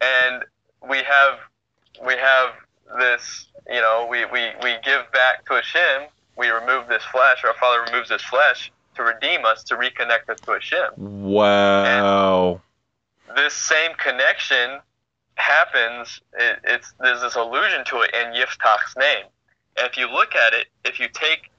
and 0.00 0.44
we 0.88 0.98
have 0.98 1.38
we 2.04 2.14
have 2.14 2.50
this. 2.98 3.46
You 3.66 3.80
know, 3.80 4.06
we, 4.10 4.26
we, 4.26 4.50
we 4.62 4.74
give 4.84 5.10
back 5.12 5.46
to 5.46 5.54
Hashem. 5.54 6.08
We 6.36 6.48
remove 6.48 6.88
this 6.88 7.02
flesh. 7.04 7.44
Our 7.44 7.54
Father 7.54 7.84
removes 7.90 8.08
this 8.08 8.22
flesh 8.22 8.72
to 8.96 9.02
redeem 9.02 9.44
us, 9.44 9.62
to 9.64 9.76
reconnect 9.76 10.28
us 10.28 10.40
to 10.40 10.52
Hashem. 10.52 10.90
Wow. 10.96 12.60
This 13.34 13.54
same 13.54 13.92
connection 13.96 14.80
happens. 15.36 16.20
It, 16.38 16.58
it's 16.64 16.92
there's 17.00 17.20
this 17.20 17.34
allusion 17.34 17.84
to 17.86 18.00
it 18.02 18.14
in 18.14 18.32
Yiftach's 18.34 18.96
name. 18.96 19.24
And 19.76 19.86
if 19.86 19.96
you 19.96 20.10
look 20.10 20.34
at 20.34 20.52
it, 20.52 20.66
if 20.84 21.00
you 21.00 21.08
take 21.12 21.50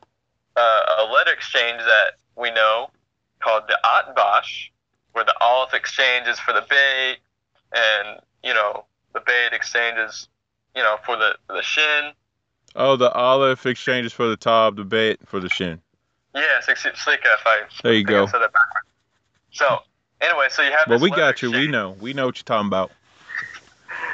uh, 0.55 0.81
a 0.99 1.03
letter 1.11 1.31
exchange 1.31 1.79
that 1.79 2.17
we 2.37 2.51
know 2.51 2.89
called 3.41 3.63
the 3.67 3.77
Atbash, 3.83 4.69
where 5.13 5.25
the 5.25 5.35
aleph 5.41 5.73
exchanges 5.73 6.39
for 6.39 6.53
the 6.53 6.61
bet, 6.61 7.17
and 7.73 8.19
you 8.43 8.53
know 8.53 8.85
the 9.13 9.19
bet 9.19 9.53
exchanges, 9.53 10.27
you 10.75 10.83
know, 10.83 10.97
for 11.05 11.15
the 11.15 11.35
the 11.49 11.61
shin. 11.61 12.11
Oh, 12.75 12.97
the 12.97 13.11
aleph 13.11 13.65
exchanges 13.65 14.11
for 14.11 14.27
the 14.27 14.35
top, 14.35 14.75
the 14.75 14.83
bet 14.83 15.17
for 15.25 15.39
the 15.39 15.49
shin. 15.49 15.81
Yes, 16.33 16.67
ex- 16.67 16.83
Slicha, 16.83 17.19
if 17.23 17.45
I 17.45 17.61
There 17.81 17.93
you 17.93 18.03
go. 18.03 18.25
Said 18.25 18.39
that 18.39 18.51
backwards. 18.51 18.87
So 19.51 19.79
anyway, 20.19 20.47
so 20.49 20.61
you 20.61 20.71
have. 20.71 20.87
Well, 20.87 20.99
we 20.99 21.09
got 21.09 21.41
you. 21.41 21.51
We 21.51 21.67
know. 21.67 21.95
We 21.99 22.13
know 22.13 22.25
what 22.25 22.37
you're 22.37 22.43
talking 22.43 22.67
about. 22.67 22.91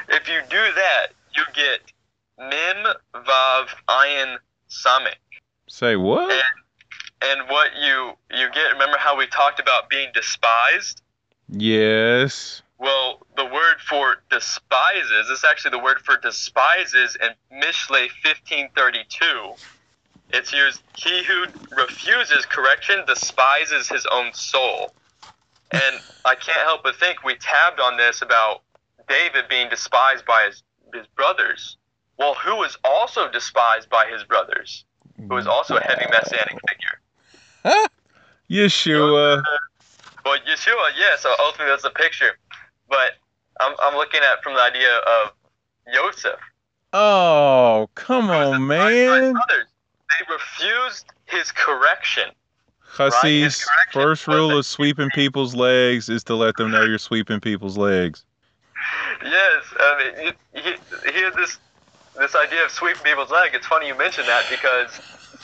If 0.10 0.28
you 0.28 0.42
do 0.50 0.58
that, 0.58 1.08
you 1.36 1.44
get 1.54 1.80
Mim 2.38 2.94
Vav 3.16 3.68
Ayin 3.88 4.38
Samech. 4.70 5.16
Say 5.68 5.96
what? 5.96 6.44
And 7.22 7.50
what 7.50 7.70
you 7.82 8.12
you 8.30 8.52
get, 8.52 8.74
remember 8.74 8.98
how 8.98 9.18
we 9.18 9.26
talked 9.28 9.60
about 9.60 9.90
being 9.90 10.10
despised? 10.14 11.02
Yes. 11.48 12.62
Well, 12.82 13.20
the 13.38 13.46
word 13.46 13.80
for 13.88 14.24
despises 14.32 15.28
this 15.30 15.38
is 15.38 15.44
actually 15.44 15.78
the 15.78 15.84
word 15.84 16.00
for 16.00 16.18
despises 16.18 17.16
in 17.16 17.30
Mishle 17.60 18.10
1532. 18.24 19.54
It's 20.34 20.52
used, 20.52 20.82
he 20.98 21.24
who 21.24 21.46
refuses 21.78 22.44
correction 22.48 23.06
despises 23.06 23.88
his 23.88 24.08
own 24.12 24.34
soul. 24.34 24.96
And 25.70 26.02
I 26.26 26.34
can't 26.34 26.58
help 26.66 26.82
but 26.82 26.96
think 26.96 27.24
we 27.24 27.36
tabbed 27.36 27.80
on 27.80 27.98
this 27.98 28.24
about 28.24 28.64
David 29.08 29.48
being 29.48 29.70
despised 29.70 30.26
by 30.26 30.48
his, 30.48 30.64
his 30.92 31.06
brothers. 31.16 31.78
Well, 32.18 32.34
who 32.34 32.56
was 32.56 32.80
also 32.84 33.30
despised 33.30 33.92
by 33.92 34.08
his 34.12 34.24
brothers? 34.24 34.86
Who 35.18 35.36
was 35.36 35.46
also 35.46 35.78
a 35.78 35.82
heavy 35.82 36.06
messianic 36.10 36.58
figure? 36.68 37.88
Yeshua. 38.50 39.44
Well, 40.26 40.38
Yeshua, 40.50 40.90
yeah, 40.98 41.16
so 41.20 41.32
ultimately 41.40 41.72
that's 41.72 41.84
the 41.84 41.92
picture. 41.92 42.38
But 42.92 43.14
I'm, 43.62 43.74
I'm 43.82 43.96
looking 43.96 44.20
at 44.22 44.44
from 44.44 44.54
the 44.54 44.62
idea 44.62 44.98
of 44.98 45.34
Joseph. 45.92 46.40
Oh, 46.94 47.90
come 47.96 48.30
on, 48.30 48.68
man. 48.68 49.32
brothers. 49.32 49.66
They 50.20 50.34
refused 50.34 51.06
his 51.26 51.52
correction. 51.54 52.30
Hussies, 52.82 53.64
correction 53.64 54.02
first 54.02 54.28
rule 54.28 54.58
of 54.58 54.66
sweeping 54.66 55.10
people's 55.16 55.56
legs 55.56 56.10
is 56.10 56.26
to 56.26 56.36
let 56.36 56.58
them 56.58 56.72
know 56.72 56.84
you're 56.84 56.98
sweeping 56.98 57.40
people's 57.40 57.78
legs. 57.78 58.26
Yes, 59.24 59.64
I 59.80 60.14
mean, 60.20 60.34
he, 60.54 60.62
he, 60.62 61.12
he 61.14 61.22
had 61.22 61.34
this 61.34 61.58
this 62.20 62.36
idea 62.36 62.66
of 62.66 62.72
sweeping 62.72 63.04
people's 63.04 63.32
leg. 63.32 63.52
It's 63.54 63.66
funny 63.66 63.88
you 63.88 63.98
mentioned 63.98 64.28
that 64.28 64.44
because 64.50 65.00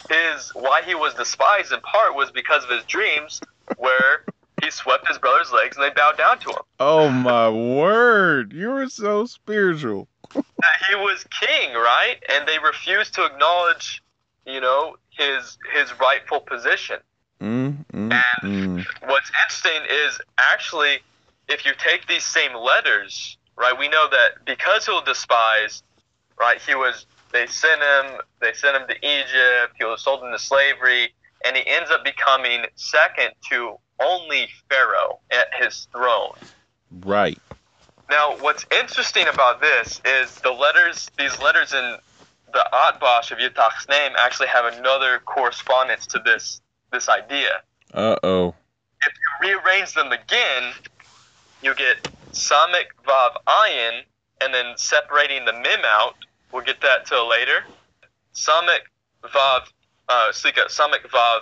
his 0.09 0.51
why 0.53 0.81
he 0.85 0.95
was 0.95 1.13
despised 1.13 1.71
in 1.71 1.79
part 1.79 2.13
was 2.13 2.29
because 2.29 2.65
of 2.65 2.69
his 2.69 2.83
dreams, 2.83 3.39
where 3.77 4.25
he 4.63 4.71
swept 4.71 5.07
his 5.07 5.17
brother's 5.17 5.51
legs 5.51 5.77
and 5.77 5.85
they 5.85 5.93
bowed 5.93 6.17
down 6.17 6.39
to 6.39 6.49
him. 6.49 6.61
Oh 6.79 7.09
my 7.09 7.49
word. 7.49 8.53
You 8.53 8.69
were 8.69 8.89
so 8.89 9.25
spiritual. 9.25 10.07
He 10.33 10.95
was 10.95 11.25
king, 11.39 11.73
right? 11.73 12.17
And 12.33 12.47
they 12.47 12.57
refused 12.59 13.13
to 13.15 13.25
acknowledge, 13.25 14.03
you 14.45 14.59
know, 14.59 14.97
his 15.09 15.57
his 15.73 15.91
rightful 15.99 16.41
position. 16.41 16.97
Mm, 17.39 17.85
mm, 17.93 18.21
mm. 18.43 18.85
what's 19.05 19.31
interesting 19.43 19.81
is 19.89 20.19
actually 20.39 20.97
if 21.47 21.65
you 21.65 21.73
take 21.77 22.07
these 22.07 22.25
same 22.25 22.55
letters, 22.55 23.37
right, 23.55 23.77
we 23.77 23.87
know 23.89 24.07
that 24.09 24.43
because 24.45 24.87
he'll 24.87 25.03
despise, 25.03 25.83
right, 26.39 26.59
he 26.59 26.73
was 26.73 27.05
they 27.31 27.45
sent 27.45 27.81
him 27.81 28.21
they 28.41 28.53
sent 28.53 28.75
him 28.75 28.87
to 28.87 28.95
Egypt, 28.95 29.75
he 29.77 29.85
was 29.85 30.03
sold 30.03 30.23
into 30.23 30.39
slavery, 30.39 31.13
and 31.45 31.55
he 31.55 31.63
ends 31.67 31.91
up 31.91 32.03
becoming 32.03 32.65
second 32.75 33.31
to 33.49 33.77
only 33.99 34.47
Pharaoh 34.69 35.19
at 35.31 35.47
his 35.53 35.87
throne. 35.91 36.35
Right. 36.91 37.39
Now, 38.09 38.37
what's 38.39 38.65
interesting 38.71 39.27
about 39.27 39.59
this 39.59 40.01
is 40.05 40.35
the 40.41 40.51
letters, 40.51 41.09
these 41.17 41.39
letters 41.41 41.73
in 41.73 41.97
the 42.53 42.65
Atbash 42.73 43.31
of 43.31 43.39
Yitzhak's 43.39 43.87
name 43.89 44.13
actually 44.17 44.47
have 44.47 44.73
another 44.73 45.19
correspondence 45.25 46.07
to 46.07 46.19
this 46.23 46.61
this 46.91 47.09
idea. 47.09 47.61
Uh 47.93 48.15
oh. 48.23 48.55
if 49.05 49.13
you 49.43 49.49
rearrange 49.49 49.93
them 49.93 50.13
again, 50.13 50.73
you 51.61 51.75
get 51.75 52.01
Samech 52.31 52.87
Vav 53.05 53.31
Ayin, 53.45 54.01
and 54.41 54.53
then 54.53 54.77
separating 54.77 55.43
the 55.43 55.53
Mim 55.53 55.81
out, 55.85 56.15
we'll 56.51 56.63
get 56.63 56.79
that 56.81 57.05
till 57.05 57.27
later. 57.27 57.65
Samech 58.33 58.85
Vav, 59.23 59.63
uh, 60.07 60.29
Slicha, 60.31 60.67
Samech 60.67 61.09
Vav 61.09 61.41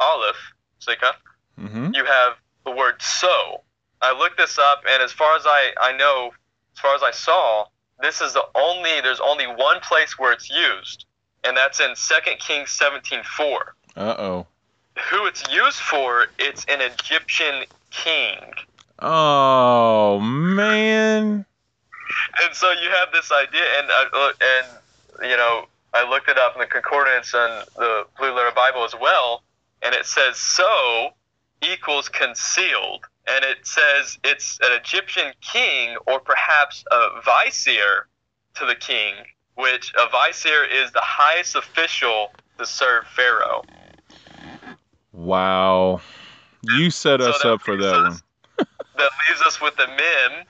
Aleph, 0.00 0.36
Slicha, 0.80 1.12
Mm-hmm. 1.60 1.94
you 1.94 2.04
have 2.04 2.34
the 2.64 2.70
word 2.70 3.00
so. 3.00 3.62
I 4.00 4.16
looked 4.18 4.36
this 4.38 4.58
up, 4.58 4.82
and 4.88 5.02
as 5.02 5.12
far 5.12 5.36
as 5.36 5.42
I, 5.46 5.70
I 5.80 5.96
know, 5.96 6.32
as 6.74 6.80
far 6.80 6.94
as 6.94 7.02
I 7.02 7.10
saw, 7.12 7.66
this 8.00 8.20
is 8.20 8.32
the 8.32 8.44
only, 8.54 9.00
there's 9.00 9.20
only 9.20 9.46
one 9.46 9.80
place 9.80 10.18
where 10.18 10.32
it's 10.32 10.50
used, 10.50 11.04
and 11.44 11.56
that's 11.56 11.78
in 11.80 11.94
2 11.94 12.14
Kings 12.38 12.76
17.4 12.80 13.56
Uh 13.96 14.00
oh. 14.18 14.46
who 15.10 15.26
it's 15.26 15.42
used 15.52 15.78
for, 15.78 16.26
it's 16.38 16.64
an 16.66 16.80
Egyptian 16.80 17.64
king. 17.90 18.38
Oh 18.98 20.20
man. 20.20 21.44
And 22.44 22.54
so 22.54 22.70
you 22.72 22.88
have 22.90 23.08
this 23.12 23.30
idea, 23.32 23.62
and 23.78 23.88
uh, 24.12 24.32
and 24.40 25.30
you 25.30 25.36
know, 25.36 25.66
I 25.94 26.08
looked 26.08 26.28
it 26.28 26.38
up 26.38 26.54
in 26.54 26.60
the 26.60 26.66
concordance 26.66 27.32
and 27.34 27.66
the 27.76 28.04
Blue 28.18 28.32
Letter 28.34 28.52
Bible 28.54 28.84
as 28.84 28.94
well, 29.00 29.42
and 29.82 29.94
it 29.94 30.06
says 30.06 30.36
so 30.36 31.10
equals 31.62 32.08
concealed, 32.08 33.04
and 33.26 33.44
it 33.44 33.66
says 33.66 34.18
it's 34.24 34.58
an 34.62 34.72
Egyptian 34.72 35.32
king 35.40 35.96
or 36.06 36.20
perhaps 36.20 36.84
a 36.90 37.20
vizier 37.24 38.08
to 38.56 38.66
the 38.66 38.74
king, 38.74 39.14
which 39.56 39.92
a 39.98 40.06
vizier 40.10 40.64
is 40.64 40.90
the 40.92 41.00
highest 41.02 41.54
official 41.56 42.32
to 42.58 42.66
serve 42.66 43.04
Pharaoh. 43.14 43.62
Wow. 45.12 46.00
You 46.62 46.90
set 46.90 47.20
So 47.20 47.30
us 47.30 47.44
up 47.44 47.62
for 47.62 47.76
that 47.76 47.94
us- 47.94 48.22
one. 48.58 48.66
that 48.98 49.10
leaves 49.28 49.42
us 49.42 49.60
with 49.60 49.76
the 49.76 49.86
men, 49.86 50.44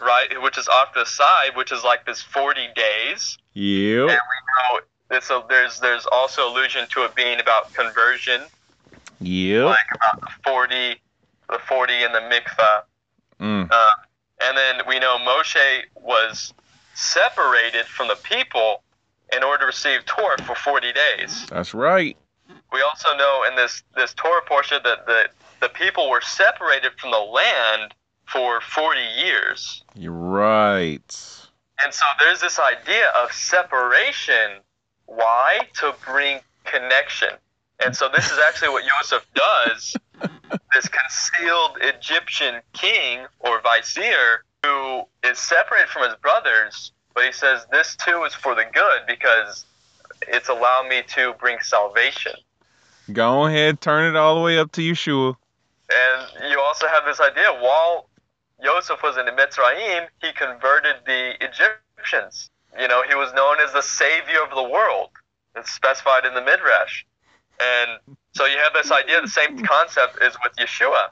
right, 0.00 0.40
which 0.42 0.56
is 0.58 0.68
off 0.68 0.92
to 0.94 1.00
the 1.00 1.06
side, 1.06 1.50
which 1.56 1.72
is 1.72 1.84
like 1.84 2.06
this 2.06 2.22
40 2.22 2.68
days. 2.74 3.36
Yep. 3.54 4.00
And 4.00 4.10
we 4.10 4.14
know 4.14 4.80
uh, 5.10 5.42
there's 5.48 5.80
there's 5.80 6.06
also 6.06 6.48
allusion 6.50 6.86
to 6.90 7.04
it 7.04 7.14
being 7.14 7.40
about 7.40 7.72
conversion, 7.74 8.42
Yep. 9.20 9.64
like 9.66 9.76
about 9.94 10.20
the 10.20 10.28
40, 10.44 10.96
the 11.50 11.58
40 11.66 11.92
in 12.04 12.12
the 12.12 12.20
mikvah. 12.20 12.82
Mm. 13.40 13.70
Uh, 13.70 13.90
and 14.42 14.56
then 14.56 14.80
we 14.86 14.98
know 14.98 15.18
Moshe 15.18 15.82
was 15.94 16.52
separated 16.94 17.86
from 17.86 18.08
the 18.08 18.16
people 18.16 18.82
in 19.34 19.42
order 19.42 19.62
to 19.62 19.66
receive 19.66 20.04
Torah 20.06 20.40
for 20.42 20.54
40 20.54 20.92
days. 20.92 21.46
That's 21.46 21.74
right. 21.74 22.16
We 22.72 22.82
also 22.82 23.16
know 23.16 23.44
in 23.48 23.56
this 23.56 23.82
this 23.94 24.14
Torah 24.14 24.42
portion 24.46 24.78
that 24.84 25.06
the 25.06 25.28
the 25.60 25.68
people 25.68 26.08
were 26.08 26.20
separated 26.20 26.92
from 26.98 27.10
the 27.10 27.18
land 27.18 27.94
for 28.26 28.60
40 28.60 29.00
years. 29.22 29.82
You're 29.94 30.12
right. 30.12 31.48
And 31.84 31.94
so 31.94 32.04
there's 32.20 32.40
this 32.40 32.58
idea 32.58 33.08
of 33.22 33.32
separation. 33.32 34.60
Why? 35.06 35.60
To 35.74 35.94
bring 36.06 36.40
connection. 36.64 37.30
And 37.84 37.94
so 37.94 38.08
this 38.14 38.26
is 38.30 38.38
actually 38.46 38.70
what 38.70 38.84
Joseph 39.00 39.26
does. 39.34 39.96
this 40.74 40.88
concealed 40.88 41.78
Egyptian 41.80 42.60
king 42.72 43.26
or 43.40 43.60
vizier 43.62 44.44
who 44.64 45.02
is 45.24 45.38
separated 45.38 45.88
from 45.88 46.02
his 46.02 46.14
brothers, 46.16 46.92
but 47.14 47.24
he 47.24 47.32
says 47.32 47.66
this 47.70 47.96
too 47.96 48.24
is 48.24 48.34
for 48.34 48.54
the 48.54 48.64
good 48.72 49.02
because 49.06 49.64
it's 50.22 50.48
allowed 50.48 50.88
me 50.88 51.02
to 51.14 51.34
bring 51.38 51.58
salvation. 51.60 52.32
Go 53.12 53.46
ahead, 53.46 53.80
turn 53.80 54.14
it 54.14 54.18
all 54.18 54.34
the 54.34 54.40
way 54.40 54.58
up 54.58 54.72
to 54.72 54.80
Yeshua. 54.80 55.36
And 55.90 56.50
you 56.50 56.60
also 56.60 56.86
have 56.86 57.04
this 57.06 57.20
idea 57.20 57.46
while 57.60 58.08
Joseph 58.62 59.02
was 59.02 59.16
in 59.16 59.24
the 59.24 59.32
Mitzrayim, 59.32 60.06
he 60.20 60.32
converted 60.32 60.96
the 61.06 61.32
Egyptians. 61.40 62.50
You 62.78 62.88
know, 62.88 63.02
he 63.08 63.14
was 63.14 63.32
known 63.32 63.58
as 63.60 63.72
the 63.72 63.82
savior 63.82 64.42
of 64.42 64.54
the 64.54 64.62
world. 64.62 65.10
It's 65.56 65.72
specified 65.72 66.24
in 66.24 66.34
the 66.34 66.42
Midrash. 66.42 67.04
And 67.60 68.16
so 68.32 68.46
you 68.46 68.56
have 68.58 68.72
this 68.72 68.90
idea, 68.90 69.20
the 69.20 69.28
same 69.28 69.58
concept 69.64 70.22
is 70.22 70.36
with 70.42 70.54
Yeshua. 70.56 71.08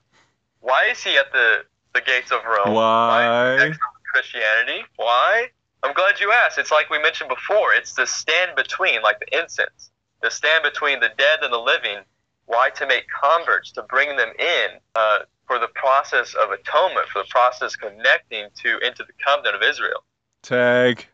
Why 0.60 0.88
is 0.90 1.02
he 1.02 1.16
at 1.16 1.32
the, 1.32 1.64
the 1.94 2.00
gates 2.00 2.30
of 2.30 2.40
Rome? 2.44 2.74
Why? 2.74 3.56
To 3.58 3.78
Christianity? 4.12 4.84
Why? 4.96 5.48
I'm 5.82 5.94
glad 5.94 6.20
you 6.20 6.32
asked. 6.32 6.58
It's 6.58 6.70
like 6.70 6.90
we 6.90 7.00
mentioned 7.00 7.28
before. 7.28 7.72
It's 7.74 7.94
the 7.94 8.06
stand 8.06 8.56
between, 8.56 9.02
like 9.02 9.18
the 9.20 9.38
incense. 9.38 9.90
The 10.22 10.30
stand 10.30 10.64
between 10.64 11.00
the 11.00 11.10
dead 11.16 11.40
and 11.42 11.52
the 11.52 11.58
living. 11.58 11.98
Why? 12.46 12.70
To 12.70 12.86
make 12.86 13.04
converts, 13.08 13.72
to 13.72 13.82
bring 13.82 14.16
them 14.16 14.30
in 14.38 14.66
uh, 14.94 15.18
for 15.46 15.58
the 15.58 15.68
process 15.74 16.34
of 16.34 16.50
atonement, 16.50 17.08
for 17.08 17.22
the 17.22 17.28
process 17.28 17.76
connecting 17.76 18.46
to 18.62 18.78
into 18.78 19.04
the 19.04 19.12
covenant 19.24 19.56
of 19.56 19.62
Israel. 19.62 20.04
Tag. 20.42 21.04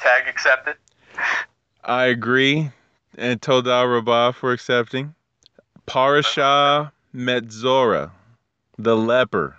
Tag 0.00 0.28
accepted. 0.28 0.76
I 1.84 2.04
agree. 2.04 2.70
And 3.18 3.42
Toda 3.42 3.86
Rabbah 3.86 4.32
for 4.32 4.52
accepting. 4.52 5.14
Parashah 5.86 6.92
Metzora, 7.14 8.10
the 8.78 8.96
leper. 8.96 9.56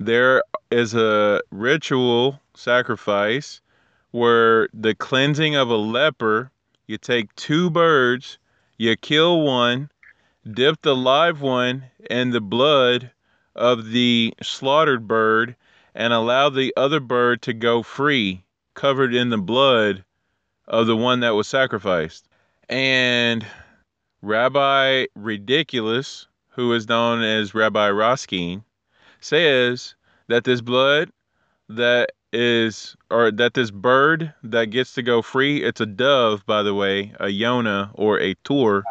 There 0.00 0.42
is 0.70 0.94
a 0.94 1.40
ritual 1.50 2.40
sacrifice 2.54 3.60
where 4.10 4.68
the 4.74 4.94
cleansing 4.94 5.54
of 5.54 5.70
a 5.70 5.76
leper, 5.76 6.50
you 6.86 6.98
take 6.98 7.34
two 7.36 7.70
birds, 7.70 8.38
you 8.78 8.96
kill 8.96 9.42
one, 9.42 9.90
dip 10.50 10.82
the 10.82 10.96
live 10.96 11.40
one 11.40 11.84
in 12.10 12.30
the 12.30 12.40
blood 12.40 13.12
of 13.54 13.90
the 13.90 14.34
slaughtered 14.42 15.06
bird, 15.06 15.54
and 15.94 16.12
allow 16.12 16.48
the 16.48 16.72
other 16.76 17.00
bird 17.00 17.42
to 17.42 17.52
go 17.52 17.82
free, 17.82 18.42
covered 18.74 19.14
in 19.14 19.30
the 19.30 19.38
blood 19.38 20.04
of 20.66 20.86
the 20.86 20.96
one 20.96 21.20
that 21.20 21.34
was 21.34 21.46
sacrificed. 21.46 22.27
And 22.68 23.46
Rabbi 24.20 25.06
Ridiculous, 25.14 26.28
who 26.50 26.72
is 26.74 26.88
known 26.88 27.22
as 27.22 27.54
Rabbi 27.54 27.88
Roskin, 27.90 28.62
says 29.20 29.94
that 30.26 30.44
this 30.44 30.60
blood 30.60 31.10
that 31.70 32.10
is, 32.32 32.94
or 33.10 33.30
that 33.30 33.54
this 33.54 33.70
bird 33.70 34.34
that 34.42 34.66
gets 34.66 34.92
to 34.94 35.02
go 35.02 35.22
free, 35.22 35.62
it's 35.62 35.80
a 35.80 35.86
dove, 35.86 36.44
by 36.44 36.62
the 36.62 36.74
way, 36.74 37.14
a 37.18 37.26
Yona 37.26 37.90
or 37.94 38.20
a 38.20 38.34
Tur, 38.44 38.84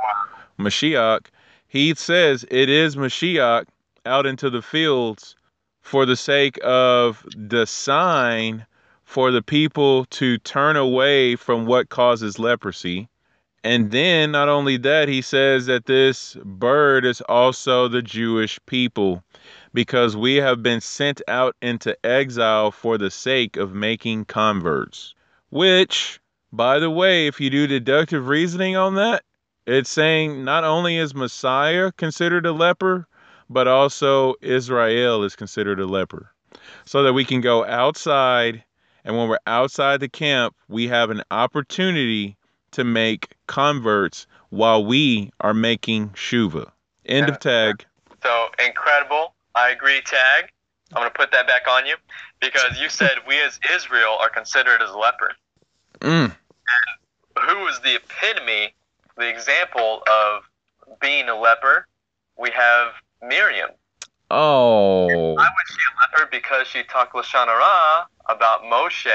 Mashiach. 0.58 1.28
He 1.68 1.94
says 1.94 2.45
it 2.49 2.70
is 2.70 2.95
Mashiach 2.95 3.66
out 4.06 4.26
into 4.26 4.49
the 4.49 4.62
fields 4.62 5.36
for 5.82 6.06
the 6.06 6.16
sake 6.16 6.58
of 6.64 7.24
the 7.36 7.66
sign 7.68 8.66
for 9.04 9.30
the 9.30 9.44
people 9.44 10.06
to 10.06 10.38
turn 10.40 10.76
away 10.76 11.36
from 11.36 11.66
what 11.66 11.90
causes 11.90 12.40
leprosy. 12.40 13.08
And 13.64 13.92
then, 13.92 14.32
not 14.32 14.50
only 14.50 14.78
that, 14.78 15.10
he 15.10 15.22
says 15.22 15.66
that 15.66 15.86
this 15.86 16.38
bird 16.46 17.06
is 17.06 17.22
also 17.22 17.88
the 17.88 18.02
Jewish 18.02 18.60
people 18.66 19.24
because 19.74 20.16
we 20.16 20.36
have 20.36 20.64
been 20.64 20.80
sent 20.80 21.22
out 21.28 21.56
into 21.62 21.98
exile 22.06 22.72
for 22.72 22.98
the 22.98 23.12
sake 23.12 23.58
of 23.58 23.74
making 23.74 24.26
converts. 24.26 25.16
Which, 25.50 26.20
by 26.52 26.80
the 26.80 26.90
way, 26.90 27.28
if 27.28 27.42
you 27.42 27.50
do 27.50 27.68
deductive 27.68 28.28
reasoning 28.28 28.76
on 28.76 28.96
that, 28.96 29.24
it's 29.66 29.90
saying 29.90 30.46
not 30.46 30.64
only 30.64 30.98
is 30.98 31.14
Messiah 31.14 31.92
considered 31.92 32.46
a 32.46 32.54
leper, 32.54 33.08
but 33.50 33.68
also 33.68 34.36
Israel 34.42 35.24
is 35.24 35.36
considered 35.36 35.80
a 35.80 35.86
leper. 35.86 36.32
So 36.86 37.04
that 37.04 37.14
we 37.14 37.26
can 37.26 37.42
go 37.42 37.66
outside, 37.66 38.64
and 39.04 39.18
when 39.18 39.28
we're 39.28 39.40
outside 39.46 40.00
the 40.00 40.10
camp, 40.10 40.56
we 40.70 40.88
have 40.88 41.10
an 41.10 41.24
opportunity 41.32 42.36
to 42.78 42.84
make 42.84 43.36
converts 43.48 44.28
while 44.49 44.86
we 44.86 45.32
are 45.41 45.56
making 45.56 46.10
shuva. 46.10 46.70
End 47.08 47.28
of 47.28 47.40
tag. 47.40 47.84
So 48.22 48.49
incredible. 48.64 49.34
I 49.56 49.72
agree, 49.72 49.99
tag. 50.06 50.52
I'm 50.94 51.02
going 51.02 51.12
to 51.12 51.18
put 51.18 51.32
that 51.32 51.48
back 51.48 51.68
on 51.68 51.88
you 51.88 51.95
because 52.40 52.80
you 52.80 52.88
said 52.88 53.14
we 53.28 53.41
as 53.41 53.60
Israel 53.74 54.16
are 54.20 54.30
considered 54.30 54.84
as 54.84 54.91
leper. 54.94 55.32
Mm. 56.02 56.36
Who 57.48 57.68
is 57.68 57.80
the 57.80 57.95
epitome, 57.95 58.76
the 59.18 59.28
example 59.28 60.04
of 60.08 60.44
being 61.02 61.30
a 61.30 61.36
leper? 61.36 61.88
We 62.38 62.52
have 62.52 62.90
Miriam. 63.24 63.72
Oh. 64.30 65.08
Why 65.08 65.34
was 65.34 65.68
she 65.68 65.80
a 65.82 66.20
leper? 66.20 66.30
Because 66.32 66.68
she 66.68 66.84
talked 66.84 67.16
Lashon 67.16 67.48
Hara 67.48 68.06
about 68.30 68.62
Moshe, 68.66 69.10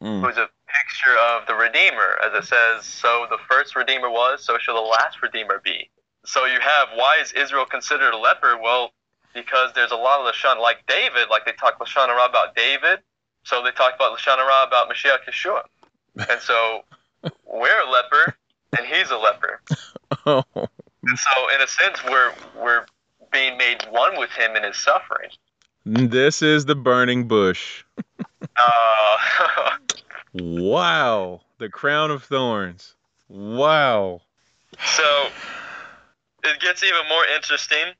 Mm. 0.00 0.24
who's 0.24 0.36
a 0.36 0.48
picture 0.66 1.16
of 1.30 1.46
the 1.46 1.54
Redeemer. 1.54 2.18
As 2.24 2.34
it 2.34 2.46
says, 2.46 2.84
so 2.84 3.26
the 3.30 3.38
first 3.48 3.76
Redeemer 3.76 4.10
was, 4.10 4.44
so 4.44 4.58
shall 4.58 4.74
the 4.74 4.80
last 4.80 5.22
Redeemer 5.22 5.60
be. 5.64 5.90
So 6.24 6.44
you 6.44 6.58
have, 6.60 6.88
why 6.94 7.18
is 7.20 7.32
Israel 7.32 7.64
considered 7.66 8.12
a 8.12 8.18
leper? 8.18 8.58
Well, 8.60 8.92
because 9.34 9.70
there's 9.74 9.92
a 9.92 9.96
lot 9.96 10.20
of 10.20 10.32
Lashon, 10.32 10.60
like 10.60 10.78
David, 10.86 11.28
like 11.30 11.44
they 11.44 11.52
talk 11.52 11.78
Lashon 11.78 12.06
Hara 12.08 12.24
about 12.24 12.56
David, 12.56 13.00
so 13.44 13.62
they 13.62 13.70
talk 13.70 13.94
about 13.94 14.18
Lashon 14.18 14.36
Hara 14.36 14.66
about 14.66 14.90
Mashiach 14.90 15.24
Yeshua. 15.28 15.62
And 16.30 16.40
so 16.40 16.82
we're 17.44 17.80
a 17.80 17.90
leper, 17.90 18.34
and 18.78 18.86
he's 18.86 19.10
a 19.10 19.16
leper. 19.16 19.60
Oh. 20.24 20.42
And 20.54 21.18
so, 21.18 21.54
in 21.54 21.60
a 21.60 21.68
sense, 21.68 22.02
we're 22.04 22.32
we're 22.60 22.84
being 23.30 23.56
made 23.56 23.86
one 23.90 24.18
with 24.18 24.30
him 24.30 24.56
in 24.56 24.64
his 24.64 24.76
suffering. 24.76 25.30
This 25.84 26.42
is 26.42 26.64
the 26.64 26.74
burning 26.74 27.28
bush. 27.28 27.84
Uh, 28.58 29.70
Wow. 30.40 31.40
The 31.58 31.68
crown 31.68 32.10
of 32.10 32.22
thorns. 32.24 32.94
Wow. 33.28 34.20
so 34.84 35.28
it 36.44 36.60
gets 36.60 36.82
even 36.84 37.00
more 37.08 37.24
interesting 37.34 37.92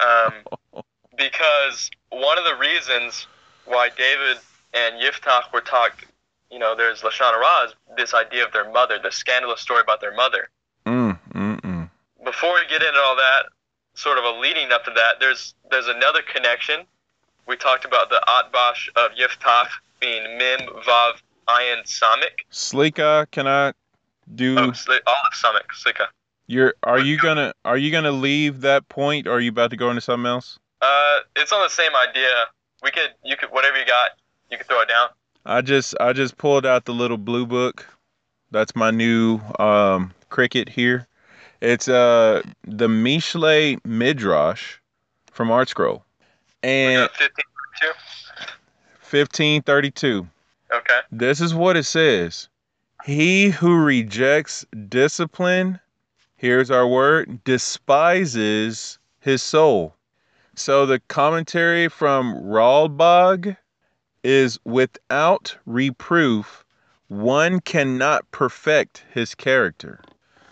um, 0.00 0.82
because 1.18 1.90
one 2.10 2.38
of 2.38 2.44
the 2.44 2.56
reasons 2.56 3.26
why 3.64 3.88
David 3.96 4.38
and 4.74 5.00
Yiftach 5.02 5.52
were 5.52 5.60
talked, 5.60 6.04
you 6.50 6.58
know, 6.58 6.74
there's 6.76 7.00
Lashon 7.00 7.32
Hara, 7.32 7.68
is 7.68 7.74
this 7.96 8.14
idea 8.14 8.44
of 8.44 8.52
their 8.52 8.70
mother, 8.70 8.98
the 9.02 9.10
scandalous 9.10 9.60
story 9.60 9.80
about 9.80 10.00
their 10.00 10.14
mother. 10.14 10.48
Mm, 10.86 11.18
mm, 11.32 11.60
mm. 11.60 11.90
Before 12.24 12.54
we 12.54 12.60
get 12.68 12.82
into 12.82 12.98
all 12.98 13.16
that, 13.16 13.46
sort 13.94 14.18
of 14.18 14.24
a 14.24 14.38
leading 14.38 14.72
up 14.72 14.84
to 14.84 14.90
that, 14.92 15.14
there's 15.20 15.54
there's 15.70 15.88
another 15.88 16.20
connection. 16.22 16.80
We 17.46 17.56
talked 17.56 17.84
about 17.84 18.08
the 18.08 18.22
Atbash 18.28 18.88
of 18.96 19.12
Yiftach 19.12 19.68
being 20.00 20.38
Mim 20.38 20.60
Vav 20.86 21.14
Ayin 21.50 21.84
Samech. 21.84 22.44
Slicha, 22.52 23.30
can 23.30 23.46
I 23.46 23.72
do 24.34 24.58
Oh, 24.58 24.70
Sli- 24.70 25.00
Aleph 25.06 25.34
Samech, 25.34 25.66
Slicha. 25.74 26.06
your 26.46 26.74
are 26.82 26.98
you 26.98 27.18
gonna 27.18 27.52
are 27.64 27.76
you 27.76 27.90
gonna 27.90 28.12
leave 28.12 28.60
that 28.62 28.88
point 28.88 29.26
or 29.26 29.32
are 29.32 29.40
you 29.40 29.50
about 29.50 29.70
to 29.70 29.76
go 29.76 29.90
into 29.90 30.00
something 30.00 30.26
else? 30.26 30.58
Uh, 30.80 31.18
it's 31.36 31.52
on 31.52 31.62
the 31.62 31.68
same 31.68 31.92
idea. 32.08 32.46
We 32.82 32.90
could, 32.90 33.10
you 33.22 33.36
could, 33.36 33.50
whatever 33.50 33.78
you 33.78 33.84
got, 33.84 34.10
you 34.50 34.56
could 34.56 34.66
throw 34.66 34.80
it 34.80 34.88
down. 34.88 35.08
I 35.44 35.60
just 35.60 35.94
I 36.00 36.12
just 36.12 36.38
pulled 36.38 36.64
out 36.66 36.84
the 36.84 36.94
little 36.94 37.18
blue 37.18 37.46
book. 37.46 37.86
That's 38.50 38.74
my 38.74 38.90
new 38.90 39.40
um 39.58 40.12
cricket 40.28 40.68
here. 40.68 41.06
It's 41.60 41.88
uh 41.88 42.42
the 42.64 42.88
Mishle 42.88 43.78
Midrash 43.84 44.76
from 45.32 45.48
ArtScroll. 45.48 46.02
And 46.62 47.08
got 47.08 47.16
15 47.16 47.44
1532. 49.10 50.28
Okay. 50.72 51.00
This 51.10 51.40
is 51.40 51.54
what 51.54 51.76
it 51.76 51.84
says. 51.84 52.48
He 53.04 53.48
who 53.48 53.76
rejects 53.82 54.64
discipline, 54.88 55.80
here's 56.36 56.70
our 56.70 56.86
word, 56.86 57.42
despises 57.44 58.98
his 59.20 59.42
soul. 59.42 59.96
So 60.54 60.86
the 60.86 61.00
commentary 61.00 61.88
from 61.88 62.34
Ralbag 62.34 63.56
is 64.22 64.58
without 64.64 65.56
reproof, 65.64 66.64
one 67.08 67.60
cannot 67.60 68.30
perfect 68.30 69.04
his 69.12 69.34
character. 69.34 70.00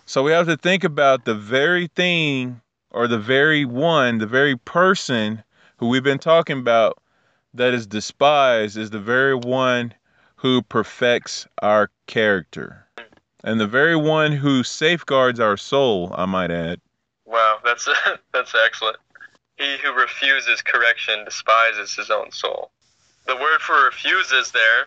So 0.06 0.22
we 0.22 0.32
have 0.32 0.46
to 0.46 0.56
think 0.56 0.84
about 0.84 1.26
the 1.26 1.34
very 1.34 1.88
thing 1.88 2.62
or 2.90 3.06
the 3.06 3.18
very 3.18 3.64
one, 3.64 4.18
the 4.18 4.26
very 4.26 4.56
person 4.56 5.44
who 5.76 5.88
we've 5.88 6.02
been 6.02 6.18
talking 6.18 6.58
about 6.58 6.98
that 7.54 7.74
is 7.74 7.86
despised 7.86 8.76
is 8.76 8.90
the 8.90 8.98
very 8.98 9.34
one 9.34 9.92
who 10.38 10.62
perfects 10.62 11.46
our 11.62 11.90
character. 12.06 12.86
And 13.44 13.60
the 13.60 13.66
very 13.66 13.96
one 13.96 14.32
who 14.32 14.62
safeguards 14.64 15.40
our 15.40 15.56
soul, 15.56 16.12
I 16.16 16.26
might 16.26 16.50
add. 16.50 16.80
Wow, 17.24 17.58
that's 17.64 17.88
that's 18.32 18.54
excellent. 18.64 18.96
He 19.56 19.76
who 19.82 19.92
refuses 19.92 20.62
correction 20.62 21.24
despises 21.24 21.94
his 21.94 22.10
own 22.10 22.30
soul. 22.30 22.70
The 23.26 23.36
word 23.36 23.60
for 23.60 23.84
refuses 23.84 24.52
there, 24.52 24.86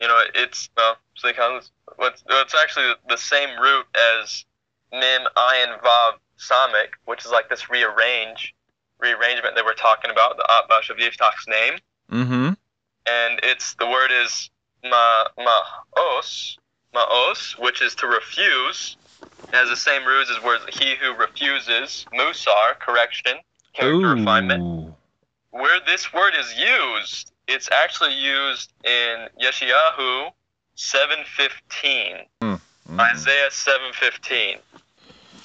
you 0.00 0.08
know, 0.08 0.20
it's 0.34 0.70
well, 0.76 0.96
so 1.14 1.28
it 1.28 1.36
comes- 1.36 1.70
what's 1.96 2.22
it's 2.28 2.54
actually 2.60 2.92
the 3.08 3.16
same 3.16 3.60
root 3.60 3.86
as 4.20 4.44
mim 4.92 5.22
ayin 5.36 5.80
vav 5.82 6.12
samech, 6.38 6.90
which 7.04 7.24
is 7.24 7.30
like 7.30 7.48
this 7.48 7.68
rearrange 7.68 8.54
rearrangement 9.00 9.54
that 9.56 9.64
we're 9.64 9.74
talking 9.74 10.10
about, 10.10 10.36
the 10.36 10.44
atbash 10.50 10.88
of 10.90 10.96
Yiftach's 10.96 11.46
name. 11.48 11.74
Mm-hmm. 12.12 12.52
and 13.06 13.40
it's 13.42 13.74
the 13.74 13.86
word 13.86 14.10
is 14.12 14.50
ma 14.84 15.24
maos 15.38 16.58
maos, 16.94 17.58
which 17.58 17.82
is 17.82 17.94
to 17.96 18.06
refuse. 18.06 18.96
It 19.48 19.54
has 19.54 19.68
the 19.68 19.76
same 19.76 20.04
roots 20.04 20.30
as 20.30 20.42
words 20.42 20.64
he 20.78 20.94
who 20.94 21.14
refuses 21.14 22.06
musar 22.12 22.78
correction 22.78 23.38
character 23.72 24.14
refinement. 24.14 24.94
Where 25.50 25.80
this 25.86 26.12
word 26.12 26.34
is 26.38 26.54
used, 26.54 27.32
it's 27.48 27.68
actually 27.70 28.14
used 28.14 28.72
in 28.84 29.28
Yeshayahu 29.42 30.30
seven 30.74 31.18
fifteen, 31.36 32.16
Mm, 32.42 32.60
mm. 32.88 33.00
Isaiah 33.12 33.50
seven 33.50 33.92
fifteen, 33.92 34.58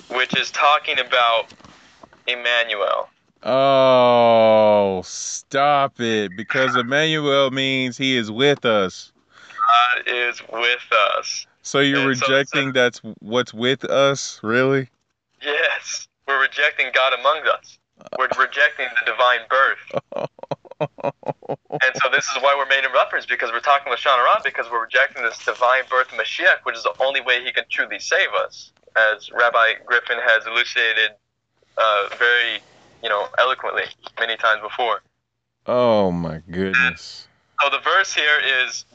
which 0.09 0.35
is 0.37 0.51
talking 0.51 0.99
about 0.99 1.53
Emmanuel. 2.27 3.09
Oh, 3.43 5.01
stop 5.05 5.99
it. 6.01 6.35
Because 6.35 6.75
Emmanuel 6.75 7.51
means 7.51 7.97
he 7.97 8.17
is 8.17 8.29
with 8.29 8.65
us. 8.65 9.13
God 9.69 10.03
is 10.07 10.41
with 10.51 10.85
us. 11.15 11.45
So 11.61 11.79
you're 11.79 12.09
And 12.09 12.17
so 12.17 12.27
rejecting 12.27 12.73
that's 12.73 13.01
what's 13.19 13.53
with 13.53 13.83
us? 13.85 14.39
Really? 14.43 14.89
Yes, 15.41 16.07
we're 16.27 16.41
rejecting 16.41 16.87
God 16.93 17.13
among 17.13 17.41
us. 17.53 17.77
we're 18.17 18.27
rejecting 18.39 18.87
the 18.99 19.11
divine 19.11 19.39
birth. 19.49 20.29
and 20.81 21.93
so 22.01 22.09
this 22.11 22.25
is 22.25 22.37
why 22.41 22.55
we're 22.57 22.65
made 22.69 22.85
in 22.85 22.91
reference 22.93 23.25
because 23.25 23.51
we're 23.51 23.59
talking 23.59 23.89
with 23.89 23.99
Shana 23.99 24.23
Ra 24.23 24.39
because 24.43 24.65
we're 24.71 24.81
rejecting 24.83 25.23
this 25.23 25.37
divine 25.43 25.83
birth 25.89 26.11
of 26.11 26.17
Mashiach, 26.17 26.63
which 26.63 26.75
is 26.75 26.83
the 26.83 26.93
only 27.01 27.21
way 27.21 27.43
he 27.43 27.51
can 27.51 27.65
truly 27.69 27.99
save 27.99 28.29
us, 28.43 28.71
as 28.97 29.29
Rabbi 29.31 29.73
Griffin 29.85 30.17
has 30.23 30.45
elucidated 30.47 31.11
uh, 31.77 32.09
very, 32.17 32.59
you 33.03 33.09
know, 33.09 33.27
eloquently 33.37 33.83
many 34.19 34.35
times 34.37 34.61
before. 34.61 35.01
Oh 35.65 36.11
my 36.11 36.41
goodness. 36.49 37.27
So 37.61 37.69
the 37.69 37.79
verse 37.79 38.13
here 38.13 38.39
is 38.63 38.85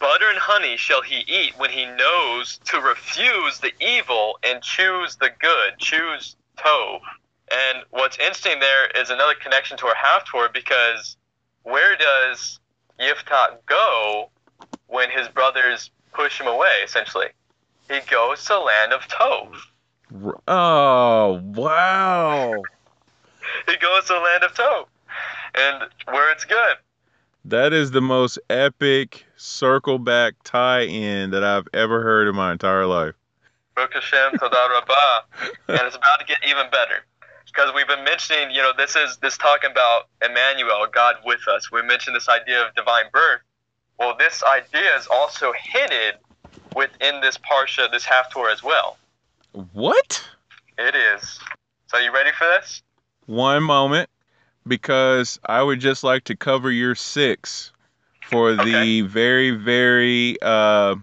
butter 0.00 0.28
and 0.28 0.38
honey 0.38 0.76
shall 0.76 1.02
he 1.02 1.24
eat 1.28 1.52
when 1.58 1.70
he 1.70 1.86
knows 1.86 2.58
to 2.64 2.80
refuse 2.80 3.60
the 3.60 3.72
evil 3.80 4.38
and 4.42 4.62
choose 4.62 5.16
the 5.16 5.30
good, 5.38 5.78
choose 5.78 6.34
Tov. 6.56 7.00
And 7.52 7.84
what's 7.90 8.18
interesting 8.18 8.58
there 8.58 8.88
is 9.00 9.10
another 9.10 9.34
connection 9.34 9.76
to 9.78 9.86
our 9.86 9.94
Haftorah 9.94 10.52
because 10.52 11.16
where 11.62 11.96
does 11.96 12.58
Yiftach 12.98 13.58
go 13.66 14.30
when 14.88 15.10
his 15.10 15.28
brothers 15.28 15.90
push 16.12 16.40
him 16.40 16.46
away, 16.46 16.80
essentially? 16.84 17.28
He 17.88 18.00
goes 18.10 18.42
to 18.44 18.54
the 18.54 18.60
land 18.60 18.92
of 18.92 19.02
Tov. 19.02 19.54
Oh, 20.48 21.40
wow. 21.54 22.62
he 23.66 23.76
goes 23.76 24.06
to 24.06 24.14
the 24.14 24.20
land 24.20 24.44
of 24.44 24.54
Tov. 24.54 24.86
And 25.54 25.90
where 26.06 26.30
it's 26.30 26.44
good. 26.44 26.76
That 27.44 27.72
is 27.72 27.90
the 27.90 28.00
most 28.02 28.38
epic 28.50 29.24
circle 29.36 29.98
back 29.98 30.34
tie 30.44 30.82
in 30.82 31.30
that 31.30 31.42
I've 31.42 31.66
ever 31.72 32.02
heard 32.02 32.28
in 32.28 32.34
my 32.34 32.52
entire 32.52 32.86
life. 32.86 33.14
Baruch 33.74 33.94
Hashem, 33.94 34.38
Todah 34.38 34.68
Rabbah. 34.70 35.20
and 35.68 35.80
it's 35.86 35.96
about 35.96 36.18
to 36.20 36.26
get 36.26 36.38
even 36.46 36.70
better. 36.70 37.04
Because 37.46 37.72
we've 37.74 37.88
been 37.88 38.04
mentioning, 38.04 38.50
you 38.50 38.58
know, 38.62 38.72
this 38.76 38.94
is 38.94 39.16
this 39.18 39.36
talking 39.36 39.70
about 39.70 40.08
Emmanuel, 40.24 40.86
God 40.92 41.16
with 41.24 41.40
us. 41.48 41.72
We 41.72 41.82
mentioned 41.82 42.14
this 42.14 42.28
idea 42.28 42.64
of 42.64 42.74
divine 42.74 43.06
birth. 43.12 43.40
Well, 43.98 44.14
this 44.18 44.42
idea 44.44 44.96
is 44.96 45.08
also 45.10 45.52
hinted 45.58 46.14
within 46.76 47.20
this 47.20 47.38
parsha, 47.38 47.90
this 47.90 48.04
Haftorah 48.04 48.52
as 48.52 48.62
well. 48.62 48.98
What? 49.72 50.24
It 50.78 50.94
is. 50.94 51.40
So 51.88 51.98
you 51.98 52.12
ready 52.12 52.30
for 52.38 52.46
this? 52.46 52.82
One 53.26 53.62
moment, 53.64 54.08
because 54.70 55.40
I 55.44 55.62
would 55.64 55.80
just 55.80 56.04
like 56.04 56.24
to 56.24 56.36
cover 56.36 56.70
your 56.70 56.94
six 56.94 57.72
for 58.22 58.52
Okay. 58.52 58.64
the 58.64 59.00
very, 59.02 59.50
very 59.50 60.40
uh, 60.40 60.94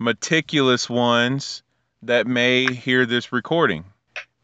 meticulous 0.00 0.90
ones 0.90 1.62
that 2.02 2.26
may 2.26 2.74
hear 2.74 3.06
this 3.06 3.30
recording. 3.32 3.84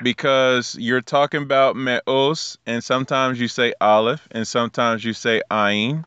Because 0.01 0.77
you're 0.79 1.01
talking 1.01 1.43
about 1.43 1.75
me'os, 1.75 2.57
and 2.67 2.85
sometimes 2.85 3.41
you 3.41 3.49
say 3.49 3.75
aleph, 3.81 4.29
and 4.31 4.47
sometimes 4.47 5.05
you 5.05 5.13
say 5.13 5.43
ayin, 5.51 6.05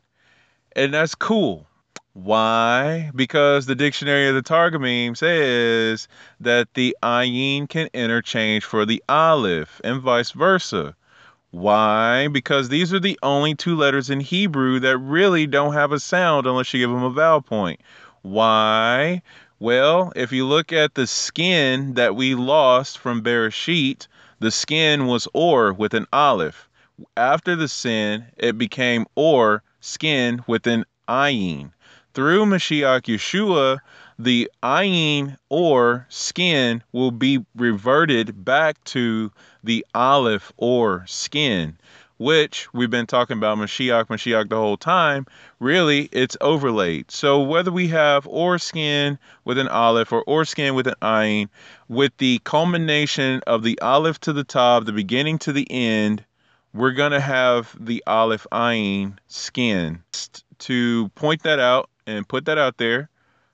and 0.74 0.94
that's 0.94 1.14
cool. 1.14 1.66
Why? 2.14 3.10
Because 3.14 3.66
the 3.66 3.74
dictionary 3.74 4.28
of 4.28 4.34
the 4.34 4.42
Targumim 4.42 5.14
says 5.14 6.08
that 6.40 6.72
the 6.72 6.96
ayin 7.02 7.68
can 7.68 7.90
interchange 7.92 8.64
for 8.64 8.86
the 8.86 9.02
aleph, 9.10 9.80
and 9.84 10.00
vice 10.00 10.30
versa. 10.30 10.96
Why? 11.50 12.28
Because 12.28 12.68
these 12.68 12.92
are 12.92 13.00
the 13.00 13.18
only 13.22 13.54
two 13.54 13.76
letters 13.76 14.08
in 14.08 14.20
Hebrew 14.20 14.78
that 14.80 14.98
really 14.98 15.46
don't 15.46 15.72
have 15.72 15.90
a 15.90 15.98
sound 15.98 16.46
unless 16.46 16.72
you 16.72 16.80
give 16.80 16.90
them 16.90 17.02
a 17.02 17.10
vowel 17.10 17.42
point. 17.42 17.80
Why? 18.22 19.22
Well, 19.58 20.12
if 20.14 20.30
you 20.30 20.46
look 20.46 20.72
at 20.72 20.94
the 20.94 21.06
skin 21.06 21.94
that 21.94 22.14
we 22.14 22.34
lost 22.34 22.98
from 22.98 23.22
Bereshit, 23.22 24.06
the 24.38 24.50
skin 24.50 25.06
was 25.06 25.26
or 25.34 25.72
with 25.72 25.92
an 25.92 26.06
aleph. 26.12 26.68
After 27.16 27.56
the 27.56 27.68
sin, 27.68 28.26
it 28.36 28.56
became 28.56 29.06
or 29.16 29.62
skin 29.80 30.42
with 30.46 30.66
an 30.66 30.84
ayin. 31.08 31.72
Through 32.14 32.46
Mashiach 32.46 33.02
Yeshua, 33.02 33.78
the 34.22 34.50
ayin 34.62 35.34
or 35.48 36.06
skin 36.10 36.82
will 36.92 37.10
be 37.10 37.42
reverted 37.56 38.44
back 38.44 38.82
to 38.84 39.32
the 39.64 39.84
aleph 39.94 40.52
or 40.58 41.04
skin, 41.06 41.78
which 42.18 42.68
we've 42.74 42.90
been 42.90 43.06
talking 43.06 43.38
about 43.38 43.56
Mashiach, 43.56 44.08
Mashiach 44.08 44.50
the 44.50 44.56
whole 44.56 44.76
time. 44.76 45.24
Really, 45.58 46.10
it's 46.12 46.36
overlaid. 46.42 47.10
So 47.10 47.40
whether 47.40 47.72
we 47.72 47.88
have 47.88 48.26
or 48.26 48.58
skin 48.58 49.18
with 49.46 49.56
an 49.56 49.68
aleph 49.68 50.12
or 50.12 50.22
or 50.26 50.44
skin 50.44 50.74
with 50.74 50.86
an 50.86 50.96
ayin, 51.00 51.48
with 51.88 52.14
the 52.18 52.40
culmination 52.44 53.40
of 53.46 53.62
the 53.62 53.80
aleph 53.80 54.20
to 54.20 54.34
the 54.34 54.44
top, 54.44 54.84
the 54.84 54.92
beginning 54.92 55.38
to 55.38 55.52
the 55.52 55.66
end, 55.70 56.22
we're 56.74 56.92
gonna 56.92 57.20
have 57.20 57.74
the 57.80 58.04
aleph 58.06 58.46
ayin 58.52 59.16
skin. 59.28 60.02
To 60.58 61.08
point 61.14 61.42
that 61.44 61.58
out 61.58 61.88
and 62.06 62.28
put 62.28 62.44
that 62.44 62.58
out 62.58 62.76
there, 62.76 63.08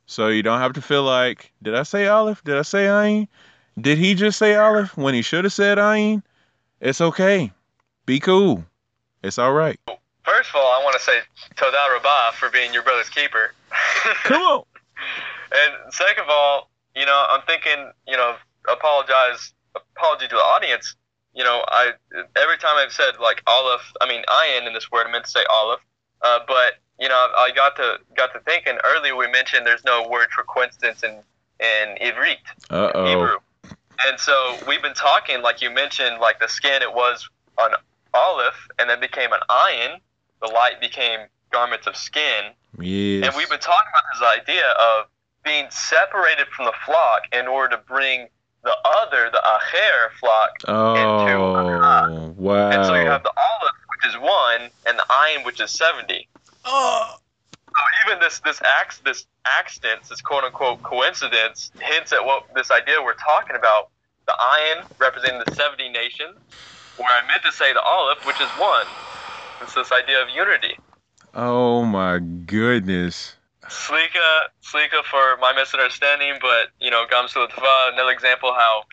so 0.06 0.28
you 0.28 0.42
don't 0.42 0.60
have 0.60 0.72
to 0.74 0.82
feel 0.82 1.02
like, 1.02 1.52
did 1.62 1.74
I 1.74 1.82
say 1.82 2.06
aleph? 2.06 2.42
Did 2.44 2.56
I 2.56 2.62
say 2.62 2.86
ayin? 2.86 3.28
Did 3.80 3.98
he 3.98 4.14
just 4.14 4.38
say 4.38 4.54
aleph 4.54 4.96
when 4.96 5.14
he 5.14 5.22
should 5.22 5.44
have 5.44 5.52
said 5.52 5.78
ayin? 5.78 6.22
It's 6.80 7.00
okay. 7.00 7.52
Be 8.06 8.20
cool. 8.20 8.64
It's 9.22 9.38
all 9.38 9.52
right. 9.52 9.78
First 10.24 10.50
of 10.50 10.56
all, 10.56 10.72
I 10.72 10.82
want 10.82 10.96
to 10.96 11.02
say 11.02 11.20
Todah 11.56 11.94
Rabbah 11.94 12.32
for 12.32 12.50
being 12.50 12.72
your 12.72 12.82
brother's 12.82 13.08
keeper. 13.08 13.52
Come 14.24 14.42
on. 14.42 14.64
And 15.46 15.92
second 15.92 16.24
of 16.24 16.28
all, 16.28 16.70
you 16.96 17.06
know, 17.06 17.26
I'm 17.30 17.42
thinking, 17.42 17.92
you 18.08 18.16
know, 18.16 18.34
apologize, 18.68 19.52
apology 19.74 20.26
to 20.26 20.34
the 20.34 20.40
audience. 20.40 20.96
You 21.34 21.44
know, 21.44 21.62
I 21.68 21.92
every 22.36 22.58
time 22.58 22.76
I've 22.76 22.92
said 22.92 23.14
like 23.20 23.42
aleph, 23.46 23.92
I 24.00 24.08
mean 24.08 24.24
ayin 24.28 24.66
in 24.66 24.72
this 24.72 24.90
word, 24.90 25.06
I 25.06 25.12
meant 25.12 25.26
to 25.26 25.30
say 25.30 25.44
aleph, 25.48 25.80
uh, 26.22 26.40
but 26.48 26.80
you 26.98 27.08
know, 27.08 27.14
I 27.36 27.50
got 27.54 27.76
to 27.76 27.98
got 28.16 28.32
to 28.34 28.40
thinking 28.40 28.78
earlier. 28.84 29.16
We 29.16 29.28
mentioned 29.30 29.66
there's 29.66 29.84
no 29.84 30.08
word 30.08 30.28
for 30.34 30.44
coincidence 30.44 31.02
in 31.02 31.22
in 31.60 31.96
Ivrit, 32.00 32.36
Uh 32.70 32.90
oh. 32.94 33.06
Hebrew, 33.06 33.36
and 34.06 34.18
so 34.20 34.56
we've 34.68 34.82
been 34.82 34.94
talking, 34.94 35.42
like 35.42 35.62
you 35.62 35.70
mentioned, 35.70 36.20
like 36.20 36.38
the 36.40 36.48
skin 36.48 36.82
it 36.82 36.92
was 36.94 37.28
an 37.58 37.72
aleph, 38.14 38.54
and 38.78 38.88
then 38.90 39.00
became 39.00 39.32
an 39.32 39.40
ayin. 39.50 39.98
The 40.42 40.48
light 40.48 40.80
became 40.80 41.20
garments 41.50 41.86
of 41.86 41.96
skin, 41.96 42.52
Yes. 42.78 43.26
and 43.26 43.36
we've 43.36 43.48
been 43.48 43.58
talking 43.60 43.88
about 43.90 44.04
this 44.36 44.42
idea 44.42 44.68
of 44.78 45.06
being 45.44 45.66
separated 45.70 46.46
from 46.48 46.66
the 46.66 46.74
flock 46.84 47.22
in 47.32 47.46
order 47.46 47.76
to 47.76 47.82
bring 47.88 48.26
the 48.64 48.76
other, 48.84 49.30
the 49.30 49.40
acher 49.46 50.10
flock. 50.18 50.50
Oh 50.68 52.34
wow. 52.36 52.70
And 52.70 52.84
so 52.84 52.94
you 52.94 53.06
have 53.06 53.22
the 53.22 53.30
aleph, 53.30 53.76
which 53.96 54.06
is 54.14 54.18
one, 54.20 54.70
and 54.86 54.98
the 54.98 55.04
ayin, 55.08 55.44
which 55.44 55.60
is 55.60 55.70
70. 55.70 56.28
Oh. 56.66 57.16
So 57.50 57.82
even 58.06 58.20
this 58.20 58.40
this 58.40 58.60
acc- 58.80 59.02
this 59.04 59.26
accident, 59.46 60.02
this 60.08 60.20
quote 60.20 60.44
unquote 60.44 60.82
coincidence, 60.82 61.70
hints 61.80 62.12
at 62.12 62.24
what 62.24 62.44
this 62.54 62.70
idea 62.70 63.02
we're 63.02 63.14
talking 63.14 63.56
about. 63.56 63.90
The 64.26 64.32
ayin 64.32 64.84
representing 64.98 65.40
the 65.46 65.54
70 65.54 65.88
nations, 65.90 66.36
where 66.96 67.08
I 67.08 67.24
meant 67.28 67.42
to 67.44 67.52
say 67.52 67.72
the 67.72 67.80
aleph, 67.80 68.26
which 68.26 68.40
is 68.40 68.48
one. 68.58 68.86
It's 69.62 69.74
this 69.74 69.92
idea 69.92 70.20
of 70.20 70.28
unity. 70.30 70.76
Oh 71.32 71.84
my 71.84 72.18
goodness. 72.18 73.36
Slicha, 73.68 74.48
Slicha 74.62 75.04
for 75.04 75.36
my 75.40 75.52
misunderstanding, 75.52 76.34
but 76.40 76.68
you 76.80 76.90
know, 76.90 77.04
Gam 77.08 77.28
zu 77.28 77.40
l'tovah, 77.40 77.92
another 77.92 78.10
example 78.10 78.52
how 78.52 78.84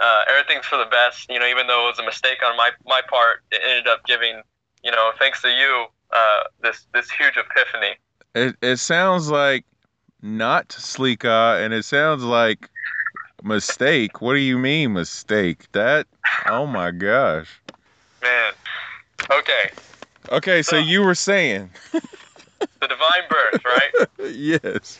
uh, 0.00 0.22
everything's 0.30 0.66
for 0.66 0.78
the 0.78 0.86
best. 0.86 1.28
You 1.28 1.38
know, 1.38 1.46
even 1.46 1.66
though 1.66 1.84
it 1.84 1.90
was 1.90 1.98
a 1.98 2.04
mistake 2.04 2.38
on 2.44 2.56
my 2.56 2.70
my 2.86 3.02
part, 3.08 3.42
it 3.50 3.60
ended 3.66 3.86
up 3.86 4.04
giving, 4.06 4.42
you 4.84 4.90
know, 4.90 5.12
thanks 5.18 5.42
to 5.42 5.48
you, 5.48 5.86
uh, 6.12 6.40
this 6.62 6.86
this 6.92 7.10
huge 7.10 7.36
epiphany. 7.36 7.94
It 8.34 8.56
it 8.62 8.76
sounds 8.78 9.30
like 9.30 9.64
not 10.22 10.68
Slicha 10.68 11.64
and 11.64 11.72
it 11.74 11.84
sounds 11.84 12.22
like 12.22 12.68
mistake. 13.42 14.20
What 14.20 14.34
do 14.34 14.40
you 14.40 14.58
mean 14.58 14.92
mistake? 14.92 15.70
That 15.72 16.06
oh 16.46 16.66
my 16.66 16.90
gosh. 16.90 17.60
Man. 18.22 18.52
Okay, 19.30 19.70
Okay, 20.30 20.62
so 20.62 20.76
you 20.76 21.02
were 21.02 21.14
saying. 21.14 21.70
the 21.92 22.00
divine 22.88 23.24
birth, 23.28 23.64
right? 23.64 24.08
yes. 24.34 24.98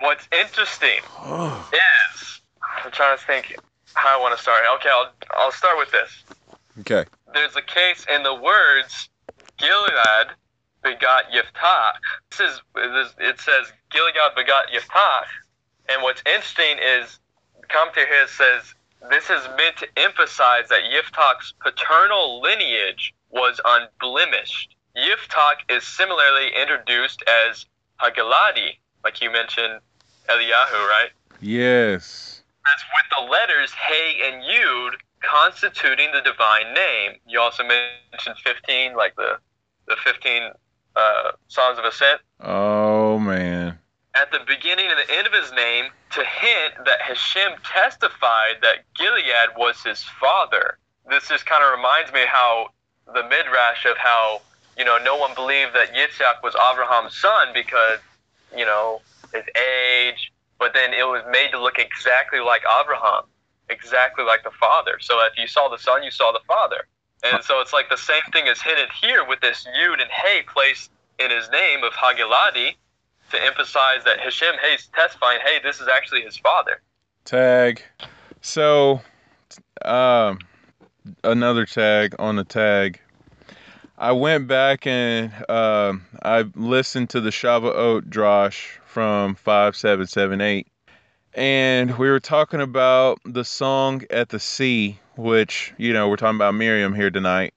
What's 0.00 0.28
interesting 0.32 1.00
Oh. 1.18 1.70
is 2.12 2.40
I'm 2.84 2.90
trying 2.92 3.16
to 3.18 3.24
think 3.24 3.56
how 3.94 4.18
I 4.18 4.20
want 4.20 4.36
to 4.36 4.42
start. 4.42 4.62
Okay, 4.76 4.88
I'll 4.92 5.10
I'll 5.38 5.52
start 5.52 5.78
with 5.78 5.90
this. 5.90 6.22
Okay. 6.80 7.04
there's 7.34 7.56
a 7.56 7.62
case 7.62 8.06
in 8.14 8.22
the 8.22 8.34
words 8.34 9.08
Gilead 9.58 10.28
begot 10.82 11.24
Yiftach. 11.30 11.94
This 12.30 12.40
is 12.40 12.62
this, 12.74 13.14
it 13.18 13.40
says 13.40 13.72
Gilead 13.90 14.14
begot 14.36 14.66
Yiftach, 14.68 15.26
and 15.88 16.02
what's 16.02 16.22
interesting 16.26 16.78
is 16.80 17.18
commentary 17.68 18.06
here 18.06 18.26
says 18.28 18.74
this 19.10 19.30
is 19.30 19.46
meant 19.56 19.76
to 19.78 19.86
emphasize 19.96 20.68
that 20.68 20.82
Yiftach's 20.84 21.54
paternal 21.60 22.40
lineage 22.40 23.14
was 23.30 23.60
unblemished. 23.64 24.74
Yiftach 24.96 25.62
is 25.68 25.86
similarly 25.86 26.50
introduced 26.60 27.22
as 27.46 27.66
Hagiladi, 28.00 28.78
like 29.04 29.20
you 29.20 29.30
mentioned, 29.30 29.80
Eliyahu, 30.28 30.88
right? 30.88 31.10
Yes. 31.40 32.42
As 32.66 32.82
with 32.82 33.26
the 33.26 33.32
letters 33.32 33.72
Hey 33.72 34.20
and 34.24 34.42
Yud 34.42 34.94
constituting 35.22 36.10
the 36.12 36.20
divine 36.20 36.74
name. 36.74 37.12
You 37.26 37.40
also 37.40 37.62
mentioned 37.62 38.36
15, 38.44 38.94
like 38.94 39.14
the, 39.16 39.38
the 39.88 39.96
15 40.04 40.50
uh, 40.96 41.32
Songs 41.48 41.78
of 41.78 41.84
Ascent. 41.84 42.20
Oh, 42.40 43.18
man. 43.18 43.78
At 44.14 44.32
the 44.32 44.40
beginning 44.46 44.86
and 44.90 44.98
the 44.98 45.14
end 45.14 45.26
of 45.26 45.32
his 45.32 45.52
name 45.52 45.86
to 46.12 46.24
hint 46.24 46.74
that 46.86 47.00
Hashem 47.02 47.52
testified 47.64 48.56
that 48.62 48.84
Gilead 48.96 49.56
was 49.56 49.82
his 49.82 50.02
father. 50.20 50.78
This 51.08 51.28
just 51.28 51.46
kind 51.46 51.62
of 51.64 51.70
reminds 51.76 52.12
me 52.12 52.20
how 52.26 52.68
the 53.14 53.22
midrash 53.22 53.86
of 53.86 53.96
how 53.96 54.40
you 54.76 54.84
know 54.84 54.98
no 55.02 55.16
one 55.16 55.34
believed 55.34 55.74
that 55.74 55.94
Yitzhak 55.94 56.42
was 56.42 56.54
Abraham's 56.72 57.16
son 57.16 57.48
because 57.54 57.98
you 58.56 58.64
know 58.64 59.00
his 59.32 59.44
age, 59.56 60.32
but 60.58 60.74
then 60.74 60.92
it 60.92 61.06
was 61.06 61.22
made 61.30 61.50
to 61.52 61.60
look 61.60 61.78
exactly 61.78 62.40
like 62.40 62.62
Abraham, 62.80 63.24
exactly 63.68 64.24
like 64.24 64.42
the 64.44 64.50
father. 64.50 64.98
So 65.00 65.20
if 65.24 65.38
you 65.38 65.46
saw 65.46 65.68
the 65.68 65.78
son, 65.78 66.02
you 66.02 66.10
saw 66.10 66.32
the 66.32 66.40
father. 66.46 66.86
And 67.24 67.42
so 67.42 67.60
it's 67.60 67.72
like 67.72 67.88
the 67.88 67.96
same 67.96 68.22
thing 68.32 68.46
is 68.46 68.62
hinted 68.62 68.88
here 69.00 69.24
with 69.26 69.40
this 69.40 69.66
Yud 69.78 70.00
and 70.00 70.10
Hey 70.10 70.42
placed 70.46 70.90
in 71.18 71.30
his 71.30 71.50
name 71.50 71.82
of 71.82 71.92
Hagiladi 71.92 72.76
to 73.30 73.44
emphasize 73.44 74.04
that 74.04 74.20
Hashem 74.20 74.54
Hay's 74.62 74.88
testifying, 74.94 75.40
hey, 75.44 75.58
this 75.62 75.80
is 75.80 75.88
actually 75.88 76.22
his 76.22 76.36
father. 76.36 76.80
Tag. 77.24 77.82
So, 78.40 79.00
um, 79.84 80.38
another 81.24 81.66
tag 81.66 82.14
on 82.18 82.36
the 82.36 82.44
tag. 82.44 83.00
I 83.98 84.12
went 84.12 84.46
back 84.46 84.86
and 84.86 85.32
uh, 85.48 85.94
I 86.22 86.42
listened 86.54 87.10
to 87.10 87.20
the 87.20 87.30
Shavuot 87.30 88.02
Drosh 88.08 88.78
from 88.86 89.34
5778. 89.34 90.68
And 91.38 91.96
we 91.98 92.10
were 92.10 92.18
talking 92.18 92.60
about 92.60 93.20
the 93.24 93.44
song 93.44 94.02
at 94.10 94.30
the 94.30 94.40
sea, 94.40 94.98
which, 95.16 95.72
you 95.78 95.92
know, 95.92 96.08
we're 96.08 96.16
talking 96.16 96.34
about 96.34 96.56
Miriam 96.56 96.92
here 96.92 97.12
tonight. 97.12 97.54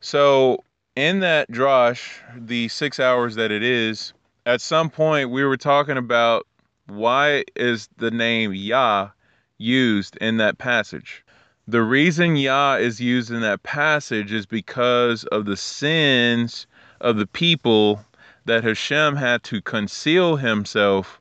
So, 0.00 0.64
in 0.96 1.20
that 1.20 1.48
Drosh, 1.48 2.18
the 2.36 2.66
six 2.66 2.98
hours 2.98 3.36
that 3.36 3.52
it 3.52 3.62
is, 3.62 4.12
at 4.46 4.60
some 4.60 4.90
point 4.90 5.30
we 5.30 5.44
were 5.44 5.56
talking 5.56 5.96
about 5.96 6.44
why 6.88 7.44
is 7.54 7.88
the 7.98 8.10
name 8.10 8.52
Yah 8.52 9.10
used 9.58 10.16
in 10.16 10.38
that 10.38 10.58
passage. 10.58 11.24
The 11.68 11.82
reason 11.82 12.34
Yah 12.34 12.78
is 12.80 13.00
used 13.00 13.30
in 13.30 13.42
that 13.42 13.62
passage 13.62 14.32
is 14.32 14.44
because 14.44 15.22
of 15.26 15.44
the 15.44 15.56
sins 15.56 16.66
of 17.00 17.16
the 17.16 17.28
people 17.28 18.04
that 18.46 18.64
Hashem 18.64 19.14
had 19.14 19.44
to 19.44 19.62
conceal 19.62 20.34
himself 20.34 21.19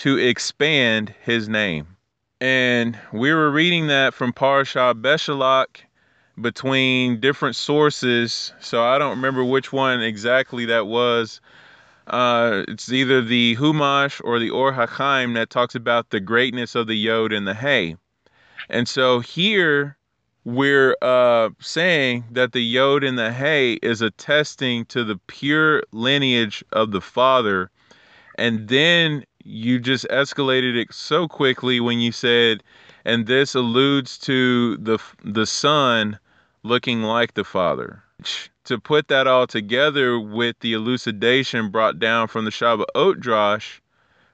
to 0.00 0.16
expand 0.16 1.14
his 1.22 1.46
name. 1.46 1.86
And 2.40 2.98
we 3.12 3.34
were 3.34 3.50
reading 3.50 3.88
that 3.88 4.14
from 4.14 4.32
Parashah 4.32 4.94
Beshalach 4.94 5.82
between 6.40 7.20
different 7.20 7.54
sources. 7.54 8.54
So 8.60 8.82
I 8.82 8.96
don't 8.96 9.10
remember 9.10 9.44
which 9.44 9.74
one 9.74 10.00
exactly 10.00 10.64
that 10.64 10.86
was. 10.86 11.42
Uh, 12.06 12.64
it's 12.66 12.90
either 12.90 13.20
the 13.20 13.56
Humash 13.56 14.22
or 14.24 14.38
the 14.38 14.48
Or 14.48 14.72
HaChaim 14.72 15.34
that 15.34 15.50
talks 15.50 15.74
about 15.74 16.08
the 16.08 16.20
greatness 16.20 16.74
of 16.74 16.86
the 16.86 16.96
Yod 16.96 17.34
and 17.34 17.46
the 17.46 17.52
Hay. 17.52 17.96
And 18.70 18.88
so 18.88 19.20
here 19.20 19.98
we're 20.44 20.96
uh, 21.02 21.50
saying 21.60 22.24
that 22.30 22.52
the 22.52 22.62
Yod 22.62 23.04
and 23.04 23.18
the 23.18 23.34
Hay 23.34 23.74
is 23.82 24.00
attesting 24.00 24.86
to 24.86 25.04
the 25.04 25.20
pure 25.26 25.82
lineage 25.92 26.64
of 26.72 26.92
the 26.92 27.02
Father. 27.02 27.70
And 28.38 28.68
then 28.68 29.24
you 29.44 29.78
just 29.78 30.06
escalated 30.08 30.76
it 30.76 30.92
so 30.92 31.26
quickly 31.26 31.80
when 31.80 32.00
you 32.00 32.12
said, 32.12 32.62
and 33.04 33.26
this 33.26 33.54
alludes 33.54 34.18
to 34.18 34.76
the 34.76 34.98
the 35.24 35.46
Son 35.46 36.18
looking 36.62 37.02
like 37.02 37.34
the 37.34 37.44
Father. 37.44 38.02
To 38.64 38.78
put 38.78 39.08
that 39.08 39.26
all 39.26 39.46
together 39.46 40.20
with 40.20 40.58
the 40.60 40.74
elucidation 40.74 41.70
brought 41.70 41.98
down 41.98 42.28
from 42.28 42.44
the 42.44 42.50
Shavuot 42.50 43.16
Drosh, 43.16 43.80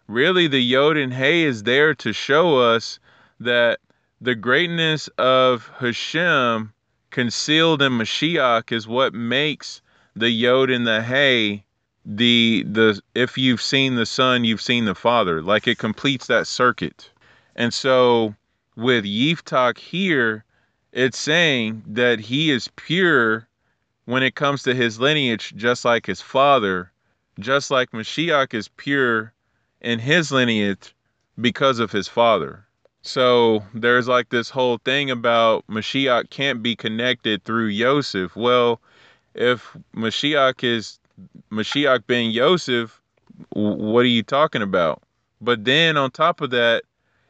really 0.08 0.48
the 0.48 0.60
Yod 0.60 0.96
and 0.96 1.14
Hay 1.14 1.44
is 1.44 1.62
there 1.62 1.94
to 1.94 2.12
show 2.12 2.58
us 2.58 2.98
that 3.38 3.78
the 4.20 4.34
greatness 4.34 5.08
of 5.18 5.70
Hashem 5.78 6.72
concealed 7.10 7.82
in 7.82 7.92
Mashiach 7.92 8.72
is 8.72 8.88
what 8.88 9.14
makes 9.14 9.80
the 10.14 10.30
Yod 10.30 10.70
and 10.70 10.86
the 10.86 11.02
Hay 11.02 11.65
the 12.06 12.64
the 12.70 13.00
if 13.14 13.36
you've 13.36 13.60
seen 13.60 13.96
the 13.96 14.06
Son, 14.06 14.44
you've 14.44 14.62
seen 14.62 14.84
the 14.84 14.94
Father. 14.94 15.42
Like 15.42 15.66
it 15.66 15.78
completes 15.78 16.28
that 16.28 16.46
circuit. 16.46 17.10
And 17.56 17.74
so 17.74 18.34
with 18.76 19.04
Yiftach 19.04 19.78
here, 19.78 20.44
it's 20.92 21.18
saying 21.18 21.82
that 21.86 22.20
he 22.20 22.50
is 22.50 22.68
pure 22.76 23.48
when 24.04 24.22
it 24.22 24.36
comes 24.36 24.62
to 24.62 24.74
his 24.74 25.00
lineage, 25.00 25.52
just 25.56 25.84
like 25.84 26.06
his 26.06 26.20
father, 26.20 26.92
just 27.40 27.70
like 27.70 27.90
Mashiach 27.90 28.54
is 28.54 28.68
pure 28.68 29.32
in 29.80 29.98
his 29.98 30.30
lineage 30.30 30.94
because 31.40 31.80
of 31.80 31.90
his 31.90 32.06
father. 32.06 32.64
So 33.02 33.64
there's 33.74 34.08
like 34.08 34.28
this 34.28 34.50
whole 34.50 34.78
thing 34.78 35.10
about 35.10 35.66
Mashiach 35.66 36.30
can't 36.30 36.62
be 36.62 36.76
connected 36.76 37.44
through 37.44 37.66
Yosef. 37.66 38.36
Well, 38.36 38.80
if 39.34 39.76
Mashiach 39.94 40.62
is 40.62 40.98
Mashiach 41.50 42.06
ben 42.06 42.30
Yosef, 42.30 43.00
what 43.50 44.00
are 44.00 44.08
you 44.08 44.22
talking 44.22 44.62
about? 44.62 45.02
But 45.40 45.64
then 45.64 45.96
on 45.96 46.10
top 46.10 46.40
of 46.40 46.50
that, 46.50 46.84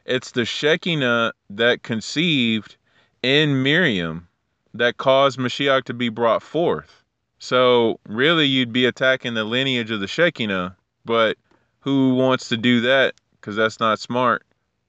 it's 0.05 0.31
the 0.31 0.45
Shekinah 0.45 1.33
that 1.49 1.83
conceived 1.83 2.77
in 3.21 3.63
Miriam 3.63 4.27
that 4.73 4.97
caused 4.97 5.37
Mashiach 5.37 5.83
to 5.85 5.93
be 5.93 6.09
brought 6.09 6.41
forth. 6.41 7.03
So 7.39 7.99
really, 8.07 8.45
you'd 8.45 8.73
be 8.73 8.85
attacking 8.85 9.33
the 9.33 9.43
lineage 9.43 9.91
of 9.91 9.99
the 9.99 10.07
Shekinah, 10.07 10.75
but 11.05 11.37
who 11.81 12.15
wants 12.15 12.49
to 12.49 12.57
do 12.57 12.81
that? 12.81 13.15
Because 13.39 13.55
that's 13.55 13.79
not 13.79 13.99
smart. 13.99 14.43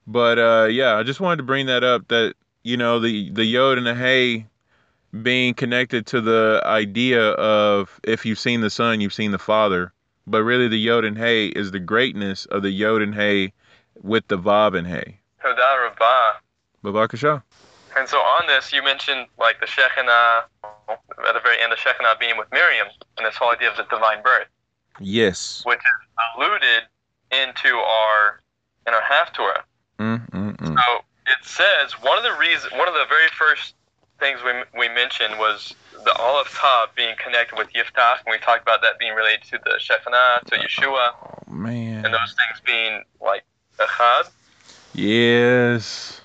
But 0.06 0.38
uh, 0.38 0.68
yeah, 0.70 0.96
I 0.96 1.02
just 1.02 1.20
wanted 1.20 1.38
to 1.38 1.42
bring 1.42 1.66
that 1.66 1.84
up. 1.84 2.08
That 2.08 2.34
you 2.62 2.76
know 2.76 2.98
the 2.98 3.30
the 3.30 3.44
Yod 3.44 3.76
and 3.76 3.86
the 3.86 3.94
Hay 3.94 4.46
being 5.22 5.54
connected 5.54 6.06
to 6.06 6.20
the 6.20 6.62
idea 6.64 7.30
of 7.32 8.00
if 8.04 8.24
you've 8.24 8.38
seen 8.38 8.60
the 8.60 8.70
Son, 8.70 9.00
you've 9.00 9.14
seen 9.14 9.30
the 9.30 9.38
Father. 9.38 9.92
But 10.26 10.42
really, 10.42 10.68
the 10.68 10.78
Yod 10.78 11.04
and 11.04 11.16
Hay 11.16 11.46
is 11.46 11.70
the 11.70 11.80
greatness 11.80 12.44
of 12.46 12.62
the 12.62 12.70
Yod 12.70 13.02
and 13.02 13.14
Hay 13.14 13.52
with 14.02 14.26
the 14.28 14.38
Vav 14.38 14.76
and 14.76 14.86
Hay. 14.86 15.18
Toda 15.42 15.56
Rabbah. 15.56 16.38
Bevakasha. 16.84 17.42
And 17.96 18.08
so 18.08 18.18
on 18.18 18.46
this, 18.46 18.72
you 18.72 18.82
mentioned 18.82 19.26
like 19.38 19.60
the 19.60 19.66
Shekinah, 19.66 20.44
at 20.88 21.34
the 21.34 21.40
very 21.42 21.60
end, 21.60 21.72
the 21.72 21.76
Shekinah 21.76 22.16
being 22.20 22.36
with 22.36 22.48
Miriam, 22.52 22.86
and 23.16 23.26
this 23.26 23.36
whole 23.36 23.50
idea 23.50 23.70
of 23.70 23.76
the 23.76 23.84
divine 23.84 24.22
birth. 24.22 24.46
Yes. 25.00 25.62
Which 25.64 25.78
is 25.78 26.08
alluded 26.36 26.82
into 27.32 27.76
our 27.76 28.40
in 28.86 28.94
our 28.94 29.02
Haftorah. 29.02 29.62
Mm, 29.98 30.30
mm, 30.30 30.56
mm. 30.56 30.66
So 30.66 30.98
it 31.26 31.44
says 31.44 31.92
one 32.02 32.18
of 32.18 32.24
the 32.24 32.38
reasons, 32.38 32.72
one 32.72 32.88
of 32.88 32.94
the 32.94 33.06
very 33.08 33.28
first 33.36 33.74
things 34.18 34.40
we, 34.44 34.52
we 34.78 34.88
mentioned 34.88 35.38
was 35.38 35.74
the 36.04 36.12
Aleph 36.14 36.56
Tav 36.58 36.94
being 36.94 37.14
connected 37.22 37.58
with 37.58 37.68
Yiftach, 37.72 38.24
and 38.24 38.30
we 38.30 38.38
talked 38.38 38.62
about 38.62 38.82
that 38.82 38.98
being 38.98 39.14
related 39.14 39.42
to 39.50 39.58
the 39.64 39.78
Shekinah, 39.78 40.40
to 40.46 40.56
Yeshua. 40.56 41.12
Oh 41.22 41.52
man. 41.52 42.04
And 42.04 42.14
those 42.14 42.34
things 42.34 42.60
being 42.64 43.02
like 43.20 43.44
Echad. 43.78 44.30
Yes. 44.94 46.20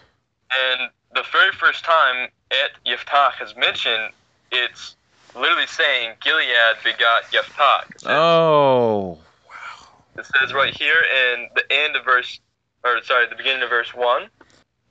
And 0.71 0.89
the 1.13 1.23
very 1.31 1.51
first 1.51 1.83
time 1.83 2.29
Et 2.51 2.71
Yiftach 2.85 3.43
is 3.43 3.55
mentioned, 3.55 4.11
it's 4.51 4.95
literally 5.35 5.67
saying 5.67 6.13
Gilead 6.21 6.77
begot 6.83 7.23
Yiftach. 7.31 8.05
Oh, 8.05 9.17
wow. 9.47 9.87
It 10.17 10.25
says 10.25 10.53
right 10.53 10.73
here 10.73 11.01
in 11.33 11.47
the 11.55 11.63
end 11.71 11.95
of 11.95 12.05
verse, 12.05 12.39
or 12.83 13.01
sorry, 13.03 13.27
the 13.27 13.35
beginning 13.35 13.63
of 13.63 13.69
verse 13.69 13.93
1, 13.93 14.29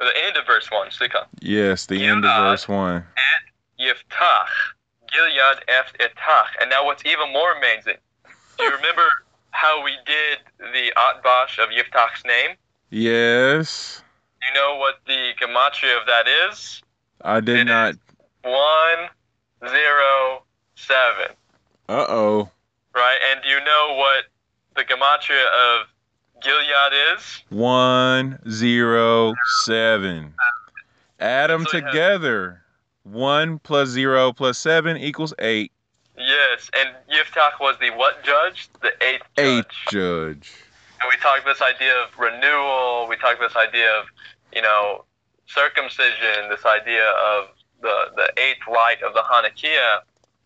or 0.02 0.06
the 0.06 0.26
end 0.26 0.36
of 0.36 0.44
verse 0.46 0.70
1, 0.70 0.88
Slicha. 0.88 1.26
Yes, 1.40 1.86
the 1.86 2.04
end 2.04 2.24
of 2.24 2.42
verse 2.42 2.68
1. 2.68 2.96
Et 2.96 3.84
Yiftach. 3.86 4.74
Gilead 5.12 5.62
eft 5.68 5.96
etach. 5.98 6.60
And 6.60 6.68
now 6.70 6.84
what's 6.84 7.04
even 7.06 7.32
more 7.32 7.52
amazing, 7.52 7.96
do 8.58 8.64
you 8.64 8.70
remember 8.74 9.06
how 9.50 9.82
we 9.84 9.92
did 10.04 10.38
the 10.58 10.92
Atbash 10.96 11.62
of 11.62 11.68
Yiftach's 11.70 12.24
name? 12.24 12.56
Yes 12.90 14.02
you 14.42 14.54
know 14.54 14.76
what 14.76 14.96
the 15.06 15.32
gematria 15.40 16.00
of 16.00 16.06
that 16.06 16.26
is? 16.48 16.82
I 17.22 17.40
did 17.40 17.60
it 17.60 17.64
not. 17.64 17.94
One 18.42 19.08
zero 19.68 20.42
seven. 20.74 21.36
Uh 21.88 22.06
oh. 22.08 22.50
Right, 22.94 23.18
and 23.30 23.40
do 23.42 23.48
you 23.48 23.60
know 23.60 23.96
what 23.96 24.24
the 24.76 24.82
gematria 24.82 25.44
of 25.46 25.86
Gilead 26.42 27.16
is? 27.16 27.42
One 27.48 28.38
zero 28.50 29.34
seven. 29.64 30.34
Add 31.20 31.50
them 31.50 31.64
so 31.64 31.80
together. 31.80 32.62
One 33.04 33.58
plus 33.58 33.88
zero 33.88 34.32
plus 34.32 34.58
seven 34.58 34.96
equals 34.96 35.34
eight. 35.38 35.72
Yes, 36.16 36.70
and 36.78 36.90
Yiftach 37.10 37.58
was 37.60 37.76
the 37.80 37.90
what 37.90 38.22
judge? 38.22 38.68
The 38.80 38.92
eighth 39.02 39.22
judge. 39.36 39.46
Eighth 39.46 39.74
judge. 39.90 40.52
And 41.00 41.10
we 41.12 41.20
talked 41.20 41.44
this 41.44 41.62
idea 41.62 41.94
of 42.02 42.16
renewal. 42.18 43.06
We 43.08 43.16
talked 43.16 43.40
this 43.40 43.56
idea 43.56 43.90
of, 43.98 44.06
you 44.54 44.62
know, 44.62 45.04
circumcision, 45.46 46.48
this 46.48 46.64
idea 46.64 47.08
of 47.10 47.48
the, 47.80 48.12
the 48.14 48.32
eighth 48.40 48.68
light 48.70 49.02
of 49.02 49.14
the 49.14 49.20
Hanukkah 49.20 50.00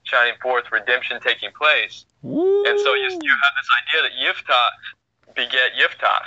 shining 0.04 0.34
forth, 0.40 0.64
redemption 0.72 1.20
taking 1.20 1.50
place. 1.58 2.06
Woo. 2.22 2.64
And 2.64 2.78
so 2.80 2.94
you, 2.94 3.10
you 3.10 3.34
have 3.44 3.54
this 3.58 3.70
idea 3.82 4.02
that 4.02 4.12
Yiftach 4.16 4.70
beget 5.36 5.72
Yiftach. 5.78 6.26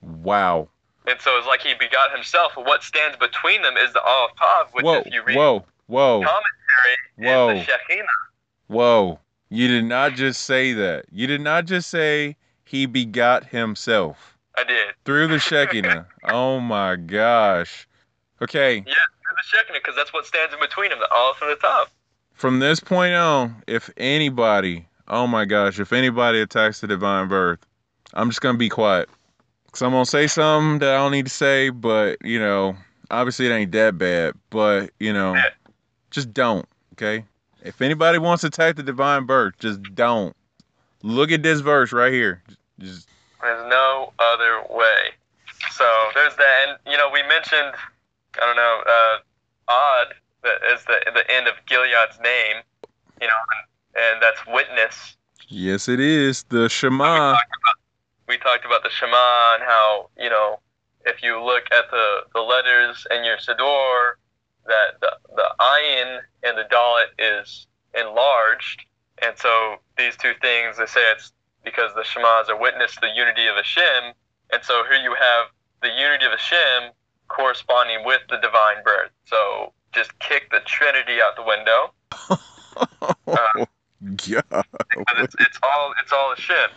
Wow. 0.00 0.68
And 1.06 1.20
so 1.20 1.36
it's 1.36 1.46
like 1.46 1.60
he 1.60 1.74
begot 1.74 2.12
himself. 2.14 2.52
What 2.56 2.82
stands 2.82 3.16
between 3.18 3.62
them 3.62 3.76
is 3.76 3.92
the 3.92 4.02
Aleph 4.02 4.30
Tav, 4.38 4.70
which 4.72 4.84
Whoa. 4.84 5.02
if 5.04 5.12
you 5.12 5.22
read 5.22 5.36
Whoa. 5.36 5.64
Whoa. 5.86 6.22
commentary 6.22 6.96
Whoa. 7.16 7.50
is 7.50 7.66
the 7.66 7.72
Shekhinah. 7.72 8.06
Whoa. 8.68 9.18
You 9.50 9.68
did 9.68 9.84
not 9.84 10.14
just 10.14 10.42
say 10.42 10.72
that. 10.72 11.04
You 11.12 11.26
did 11.26 11.42
not 11.42 11.66
just 11.66 11.90
say 11.90 12.36
he 12.64 12.86
begot 12.86 13.44
himself 13.46 14.38
I 14.56 14.64
did. 14.64 14.94
through 15.04 15.28
the 15.28 15.38
Shekinah. 15.38 16.06
oh 16.24 16.60
my 16.60 16.96
gosh. 16.96 17.86
Okay. 18.40 18.76
Yeah, 18.76 18.82
through 18.82 18.92
the 19.36 19.74
Shekhinah, 19.74 19.82
because 19.82 19.96
that's 19.96 20.12
what 20.12 20.26
stands 20.26 20.54
in 20.54 20.60
between 20.60 20.90
them, 20.90 20.98
the 20.98 21.14
Aleph 21.14 21.42
and 21.42 21.50
the 21.50 21.56
Tav. 21.56 21.90
From 22.32 22.58
this 22.58 22.80
point 22.80 23.14
on, 23.14 23.62
if 23.66 23.90
anybody, 23.96 24.86
oh 25.06 25.26
my 25.26 25.44
gosh, 25.44 25.78
if 25.78 25.92
anybody 25.92 26.40
attacks 26.40 26.80
the 26.80 26.86
divine 26.86 27.28
birth, 27.28 27.64
I'm 28.14 28.30
just 28.30 28.40
going 28.40 28.54
to 28.54 28.58
be 28.58 28.68
quiet. 28.68 29.08
Because 29.66 29.82
I'm 29.82 29.92
to 29.92 30.06
say 30.06 30.26
something 30.26 30.78
that 30.78 30.94
I 30.94 30.98
don't 30.98 31.12
need 31.12 31.26
to 31.26 31.32
say, 31.32 31.68
but, 31.68 32.24
you 32.24 32.38
know, 32.38 32.76
obviously 33.10 33.46
it 33.46 33.50
ain't 33.52 33.72
that 33.72 33.98
bad. 33.98 34.34
But, 34.50 34.90
you 35.00 35.12
know, 35.12 35.36
just 36.10 36.32
don't, 36.32 36.66
okay? 36.92 37.24
If 37.62 37.82
anybody 37.82 38.18
wants 38.18 38.42
to 38.42 38.46
attack 38.48 38.76
the 38.76 38.82
divine 38.82 39.26
birth, 39.26 39.54
just 39.58 39.82
don't. 39.94 40.36
Look 41.02 41.32
at 41.32 41.42
this 41.42 41.60
verse 41.60 41.92
right 41.92 42.12
here. 42.12 42.42
Just, 42.78 43.08
There's 43.42 43.68
no 43.70 44.12
other 44.18 44.62
way. 44.70 45.10
So 45.70 45.84
there's 46.14 46.36
that, 46.36 46.66
and 46.68 46.78
you 46.86 46.96
know 46.96 47.10
we 47.12 47.22
mentioned, 47.22 47.74
I 48.36 48.40
don't 48.40 48.56
know, 48.56 48.82
uh, 48.86 49.18
Odd 49.66 50.14
that 50.42 50.58
is 50.72 50.84
the 50.84 51.00
the 51.12 51.28
end 51.30 51.48
of 51.48 51.54
Gilead's 51.66 52.18
name, 52.22 52.62
you 53.20 53.26
know, 53.26 53.32
and, 53.96 54.04
and 54.04 54.22
that's 54.22 54.40
witness. 54.46 55.16
yes, 55.48 55.88
it 55.88 56.00
is. 56.00 56.44
The 56.44 56.68
Shema. 56.68 57.36
We 58.28 58.38
talked 58.38 58.64
about 58.64 58.82
the 58.82 58.90
Shema 58.90 59.54
and 59.54 59.62
how 59.62 60.10
you 60.18 60.30
know 60.30 60.60
if 61.04 61.22
you 61.22 61.42
look 61.42 61.64
at 61.72 61.90
the 61.90 62.20
the 62.32 62.40
letters 62.40 63.06
in 63.10 63.24
your 63.24 63.36
Siddur, 63.36 64.14
that 64.66 65.00
the 65.00 65.12
the 65.34 65.48
ayin 65.60 66.20
and 66.42 66.58
the 66.58 66.64
dalet 66.64 67.06
is 67.18 67.66
enlarged, 67.94 68.84
and 69.22 69.36
so 69.36 69.76
these 69.96 70.16
two 70.16 70.32
things 70.40 70.78
they 70.78 70.86
say 70.86 71.00
it's 71.12 71.32
because 71.64 71.92
the 71.94 72.04
Shema 72.04 72.40
is 72.40 72.48
a 72.48 72.56
witness 72.56 72.94
to 72.94 73.00
the 73.02 73.12
unity 73.14 73.46
of 73.46 73.56
Hashem, 73.56 74.14
and 74.52 74.62
so 74.62 74.84
here 74.84 75.00
you 75.00 75.14
have 75.14 75.46
the 75.82 75.88
unity 75.88 76.24
of 76.24 76.32
Hashem 76.32 76.92
corresponding 77.28 78.04
with 78.04 78.22
the 78.28 78.36
divine 78.38 78.82
birth. 78.84 79.10
So 79.24 79.72
just 79.92 80.18
kick 80.18 80.50
the 80.50 80.60
Trinity 80.66 81.20
out 81.22 81.36
the 81.36 81.44
window. 81.44 81.92
Uh, 82.76 83.36
oh, 83.56 83.66
God. 84.28 84.44
But 84.50 85.18
it's, 85.18 85.36
it's 85.38 85.58
all 85.62 85.94
it's 86.02 86.12
all 86.12 86.30
Hashem. 86.30 86.70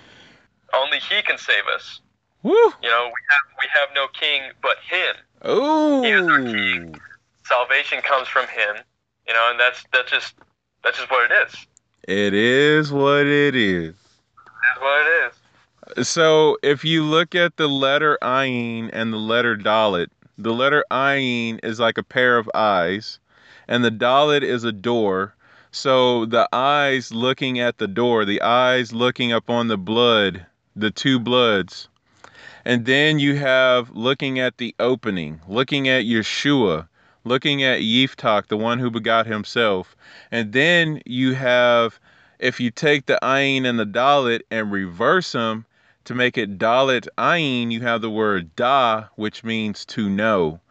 Only 0.73 0.99
He 0.99 1.21
can 1.21 1.37
save 1.37 1.65
us. 1.73 2.01
Woo. 2.43 2.53
You 2.53 2.89
know, 2.89 3.05
we 3.05 3.21
have 3.29 3.45
we 3.61 3.67
have 3.73 3.89
no 3.95 4.07
king 4.09 4.41
but 4.61 4.77
Him. 4.89 5.15
is 6.05 6.27
our 6.27 6.39
Oh. 6.39 6.51
king. 6.53 6.99
Salvation 7.45 8.01
comes 8.01 8.27
from 8.27 8.47
Him. 8.47 8.77
You 9.27 9.33
know, 9.33 9.49
and 9.51 9.59
that's 9.59 9.83
that's 9.91 10.09
just 10.11 10.35
that's 10.83 10.97
just 10.97 11.09
what 11.11 11.31
it 11.31 11.47
is. 11.47 11.67
It 12.07 12.33
is 12.33 12.91
what 12.91 13.25
it 13.25 13.55
is. 13.55 13.95
That's 14.35 14.81
what 14.81 15.07
it 15.07 15.31
is. 15.97 16.07
So 16.07 16.57
if 16.63 16.83
you 16.85 17.03
look 17.03 17.35
at 17.35 17.57
the 17.57 17.67
letter 17.67 18.17
Ayin 18.21 18.89
and 18.93 19.11
the 19.13 19.17
letter 19.17 19.55
Dalet, 19.57 20.07
the 20.37 20.53
letter 20.53 20.83
Ayin 20.91 21.59
is 21.63 21.79
like 21.79 21.97
a 21.97 22.03
pair 22.03 22.37
of 22.37 22.49
eyes, 22.53 23.19
and 23.67 23.83
the 23.83 23.91
Dalet 23.91 24.43
is 24.43 24.63
a 24.63 24.71
door. 24.71 25.33
So 25.71 26.25
the 26.25 26.47
eyes 26.53 27.11
looking 27.13 27.59
at 27.59 27.77
the 27.77 27.87
door, 27.87 28.25
the 28.25 28.41
eyes 28.41 28.93
looking 28.93 29.31
up 29.31 29.49
on 29.49 29.67
the 29.67 29.77
blood, 29.77 30.45
the 30.79 30.91
two 30.91 31.19
bloods. 31.19 31.89
And 32.63 32.85
then 32.85 33.19
you 33.19 33.35
have 33.35 33.89
looking 33.91 34.39
at 34.39 34.57
the 34.57 34.75
opening, 34.79 35.41
looking 35.47 35.87
at 35.87 36.05
Yeshua, 36.05 36.87
looking 37.23 37.63
at 37.63 37.81
Yiftach, 37.81 38.47
the 38.47 38.57
one 38.57 38.79
who 38.79 38.91
begot 38.91 39.25
himself. 39.25 39.95
And 40.31 40.53
then 40.53 41.01
you 41.05 41.33
have, 41.33 41.99
if 42.39 42.59
you 42.59 42.71
take 42.71 43.05
the 43.05 43.19
Ayin 43.21 43.65
and 43.65 43.79
the 43.79 43.85
Dalet 43.85 44.41
and 44.51 44.71
reverse 44.71 45.31
them, 45.31 45.65
to 46.07 46.15
make 46.15 46.37
it 46.37 46.57
Dalet 46.57 47.05
Ayin, 47.17 47.69
you 47.69 47.81
have 47.81 47.99
the 47.99 48.09
word 48.09 48.55
Da, 48.55 49.07
which 49.15 49.43
means 49.43 49.83
to 49.87 50.09
know. 50.09 50.61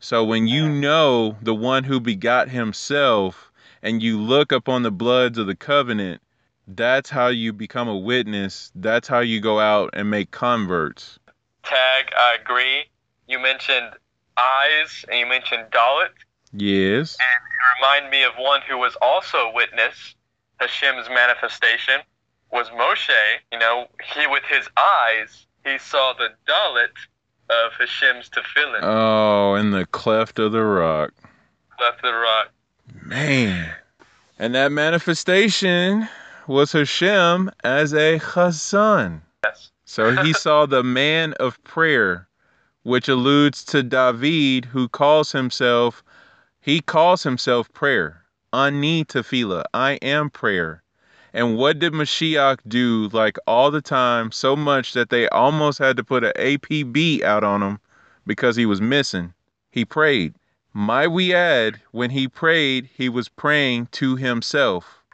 So 0.00 0.24
when 0.24 0.46
you 0.46 0.66
know 0.66 1.36
the 1.42 1.54
one 1.54 1.84
who 1.84 2.00
begot 2.00 2.48
himself 2.48 3.52
and 3.82 4.02
you 4.02 4.18
look 4.18 4.50
upon 4.50 4.84
the 4.84 4.90
bloods 4.90 5.36
of 5.36 5.46
the 5.46 5.54
covenant, 5.54 6.22
that's 6.68 7.10
how 7.10 7.28
you 7.28 7.52
become 7.52 7.88
a 7.88 7.96
witness. 7.96 8.70
That's 8.74 9.08
how 9.08 9.20
you 9.20 9.40
go 9.40 9.58
out 9.58 9.90
and 9.94 10.10
make 10.10 10.30
converts. 10.30 11.18
Tag, 11.64 12.12
I 12.16 12.36
agree. 12.40 12.84
You 13.26 13.38
mentioned 13.38 13.90
eyes 14.36 15.04
and 15.10 15.18
you 15.18 15.26
mentioned 15.26 15.64
Dalet. 15.70 16.08
Yes. 16.52 17.16
And 17.20 17.42
you 17.44 17.98
remind 18.00 18.10
me 18.10 18.22
of 18.24 18.32
one 18.38 18.60
who 18.68 18.78
was 18.78 18.96
also 19.02 19.38
a 19.38 19.52
witness 19.52 20.14
Hashem's 20.60 21.08
manifestation 21.08 22.00
was 22.50 22.68
Moshe. 22.70 23.08
You 23.52 23.58
know, 23.58 23.86
he 24.14 24.26
with 24.26 24.44
his 24.48 24.68
eyes 24.76 25.46
he 25.64 25.78
saw 25.78 26.14
the 26.14 26.28
Dalet 26.48 26.88
of 27.50 27.72
Hashem's 27.78 28.30
tefillin 28.30 28.80
Oh, 28.82 29.54
in 29.54 29.70
the 29.70 29.86
cleft 29.86 30.38
of 30.38 30.52
the 30.52 30.62
rock. 30.62 31.12
left 31.80 32.02
the 32.02 32.12
rock. 32.12 32.48
Man. 33.04 33.70
And 34.38 34.54
that 34.54 34.70
manifestation 34.72 36.08
was 36.48 36.72
Hashem 36.72 37.50
as 37.62 37.92
a 37.92 38.18
Chazan. 38.18 39.20
Yes. 39.44 39.70
So 39.84 40.16
he 40.22 40.32
saw 40.44 40.64
the 40.64 40.82
man 40.82 41.34
of 41.34 41.62
prayer, 41.62 42.26
which 42.82 43.08
alludes 43.08 43.64
to 43.66 43.82
David, 43.82 44.64
who 44.64 44.88
calls 44.88 45.30
himself, 45.32 46.02
he 46.60 46.80
calls 46.80 47.22
himself 47.22 47.72
prayer. 47.72 48.24
Ani 48.52 49.04
tefillah, 49.04 49.64
I 49.74 49.92
am 50.02 50.30
prayer. 50.30 50.82
And 51.34 51.58
what 51.58 51.78
did 51.78 51.92
Mashiach 51.92 52.60
do 52.66 53.10
like 53.12 53.36
all 53.46 53.70
the 53.70 53.82
time, 53.82 54.32
so 54.32 54.56
much 54.56 54.94
that 54.94 55.10
they 55.10 55.28
almost 55.28 55.78
had 55.78 55.96
to 55.98 56.04
put 56.04 56.24
an 56.24 56.32
APB 56.36 57.22
out 57.22 57.44
on 57.44 57.62
him 57.62 57.78
because 58.26 58.56
he 58.56 58.64
was 58.64 58.80
missing? 58.80 59.34
He 59.70 59.84
prayed. 59.84 60.34
My 60.72 61.06
we 61.06 61.34
add, 61.34 61.80
when 61.90 62.10
he 62.10 62.26
prayed, 62.26 62.88
he 62.92 63.10
was 63.10 63.28
praying 63.28 63.88
to 63.92 64.16
himself. 64.16 65.04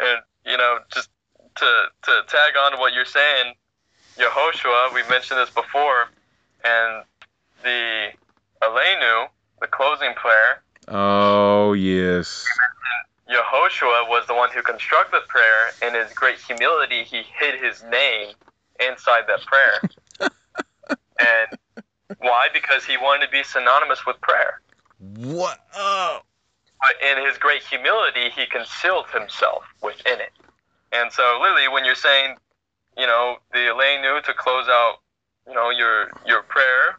And 0.00 0.22
you 0.44 0.56
know, 0.56 0.78
just 0.92 1.08
to 1.56 1.84
to 2.02 2.22
tag 2.28 2.56
on 2.58 2.72
to 2.72 2.78
what 2.78 2.94
you're 2.94 3.04
saying, 3.04 3.54
Yehoshua, 4.18 4.94
we 4.94 5.02
mentioned 5.08 5.40
this 5.40 5.50
before, 5.50 6.08
and 6.64 7.04
the 7.62 8.08
Aleinu, 8.62 9.28
the 9.60 9.66
closing 9.66 10.14
prayer, 10.14 10.62
Oh, 10.88 11.72
yes. 11.74 12.44
Yehoshua 13.30 14.08
was 14.08 14.26
the 14.26 14.34
one 14.34 14.50
who 14.50 14.62
constructed 14.62 15.20
the 15.22 15.26
prayer. 15.28 15.70
And 15.80 15.94
in 15.94 16.04
his 16.04 16.12
great 16.12 16.38
humility, 16.38 17.04
he 17.04 17.22
hid 17.38 17.60
his 17.62 17.82
name 17.84 18.34
inside 18.80 19.24
that 19.28 19.40
prayer. 19.46 19.80
and 21.18 21.58
why? 22.18 22.48
Because 22.52 22.84
he 22.84 22.96
wanted 22.96 23.26
to 23.26 23.32
be 23.32 23.42
synonymous 23.42 24.04
with 24.06 24.20
prayer. 24.20 24.60
What? 24.98 25.58
Oh. 25.74 26.20
But 26.82 27.08
in 27.08 27.24
his 27.24 27.38
great 27.38 27.62
humility, 27.62 28.30
he 28.34 28.46
concealed 28.46 29.06
himself 29.14 29.64
within 29.82 30.20
it. 30.20 30.32
And 30.92 31.12
so, 31.12 31.38
literally, 31.40 31.68
when 31.68 31.84
you're 31.84 31.94
saying, 31.94 32.36
you 32.98 33.06
know, 33.06 33.36
the 33.52 33.58
Aleinu 33.70 34.22
to 34.24 34.34
close 34.34 34.66
out, 34.68 34.96
you 35.46 35.54
know, 35.54 35.70
your 35.70 36.10
your 36.26 36.42
prayer, 36.42 36.98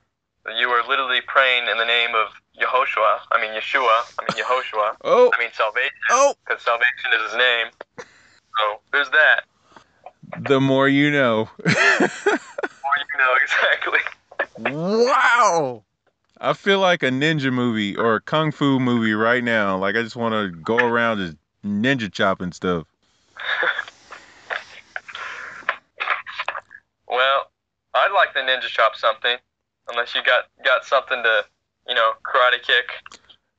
you 0.58 0.70
are 0.70 0.88
literally 0.88 1.22
praying 1.28 1.68
in 1.70 1.78
the 1.78 1.86
name 1.86 2.12
of 2.16 2.30
Yehoshua. 2.60 3.20
I 3.32 3.42
mean 3.42 3.52
Yeshua. 3.52 4.04
I 4.20 4.24
mean 4.36 4.44
Yehoshua. 4.44 4.96
Oh. 5.04 5.32
I 5.36 5.40
mean 5.40 5.50
salvation, 5.54 5.92
Oh. 6.12 6.34
because 6.46 6.62
salvation 6.64 7.12
is 7.18 7.32
his 7.32 7.38
name. 7.38 7.68
So 7.98 8.80
there's 8.92 9.10
that. 9.12 9.42
The 10.50 10.60
more 10.62 10.88
you 10.88 11.12
know. 11.12 11.50
the 11.58 12.40
more 12.84 12.98
you 13.00 13.18
know 13.20 13.36
exactly. 13.44 14.00
wow. 15.06 15.84
I 16.44 16.52
feel 16.52 16.80
like 16.80 17.04
a 17.04 17.10
ninja 17.10 17.54
movie 17.54 17.96
or 17.96 18.16
a 18.16 18.22
kung 18.22 18.52
fu 18.52 18.78
movie 18.78 19.14
right 19.14 19.42
now. 19.42 19.78
Like 19.78 19.96
I 19.96 20.02
just 20.02 20.18
want 20.18 20.34
to 20.34 20.50
go 20.50 20.76
around 20.76 21.20
just 21.20 21.38
ninja 21.66 22.12
chopping 22.12 22.52
stuff. 22.52 22.86
Well, 27.08 27.50
I'd 27.94 28.12
like 28.14 28.34
the 28.34 28.42
ninja 28.42 28.68
chop 28.68 28.98
something, 28.98 29.38
unless 29.88 30.14
you 30.14 30.22
got 30.22 30.44
got 30.66 30.84
something 30.84 31.24
to, 31.24 31.46
you 31.88 31.96
know, 31.96 32.12
karate 32.26 32.62
kick. 32.62 32.92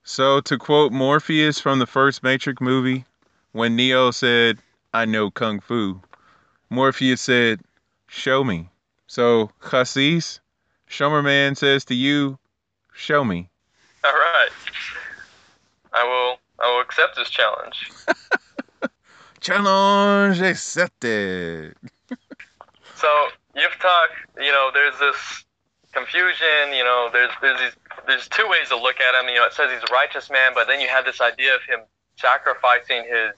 So 0.02 0.42
to 0.42 0.58
quote 0.58 0.92
Morpheus 0.92 1.58
from 1.58 1.78
the 1.78 1.86
first 1.86 2.22
Matrix 2.22 2.60
movie, 2.60 3.06
when 3.52 3.76
Neo 3.76 4.10
said, 4.10 4.58
"I 4.92 5.06
know 5.06 5.30
kung 5.30 5.58
fu," 5.58 6.02
Morpheus 6.68 7.22
said, 7.22 7.62
"Show 8.08 8.44
me." 8.44 8.68
So 9.06 9.50
Chassis, 9.70 10.40
Shomer 10.86 11.24
Man 11.24 11.54
says 11.54 11.86
to 11.86 11.94
you, 11.94 12.38
"Show 12.94 13.24
me." 13.24 13.48
All 14.04 14.12
right. 14.12 14.50
I 15.92 16.04
will. 16.04 16.38
I 16.58 16.72
will 16.72 16.80
accept 16.80 17.16
this 17.16 17.30
challenge. 17.30 17.90
Challenge 19.40 20.40
accepted. 20.40 21.76
So 22.96 23.28
Yiftach, 23.54 24.14
you 24.40 24.50
know, 24.50 24.70
there's 24.72 24.98
this 24.98 25.44
confusion. 25.92 26.72
You 26.72 26.84
know, 26.84 27.10
there's 27.12 27.30
there's 27.42 27.60
these 27.60 27.76
there's 28.06 28.28
two 28.28 28.46
ways 28.48 28.68
to 28.70 28.76
look 28.76 29.00
at 29.00 29.20
him. 29.20 29.28
You 29.28 29.36
know, 29.36 29.44
it 29.44 29.52
says 29.52 29.70
he's 29.70 29.82
a 29.82 29.92
righteous 29.92 30.30
man, 30.30 30.52
but 30.54 30.68
then 30.68 30.80
you 30.80 30.88
have 30.88 31.04
this 31.04 31.20
idea 31.20 31.54
of 31.54 31.62
him 31.62 31.80
sacrificing 32.16 33.04
his 33.04 33.34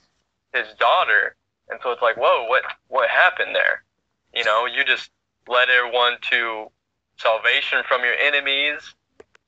his 0.53 0.73
daughter, 0.79 1.35
and 1.69 1.81
so 1.83 1.91
it's 1.91 2.03
like, 2.03 2.17
whoa, 2.17 2.47
what 2.49 2.63
what 2.89 3.11
happened 3.11 3.55
there? 3.55 3.83
You 4.35 4.45
know, 4.45 4.67
you 4.67 4.85
just 4.85 5.11
led 5.49 5.69
everyone 5.69 6.19
to 6.31 6.71
salvation 7.19 7.83
from 7.89 8.03
your 8.03 8.15
enemies. 8.15 8.95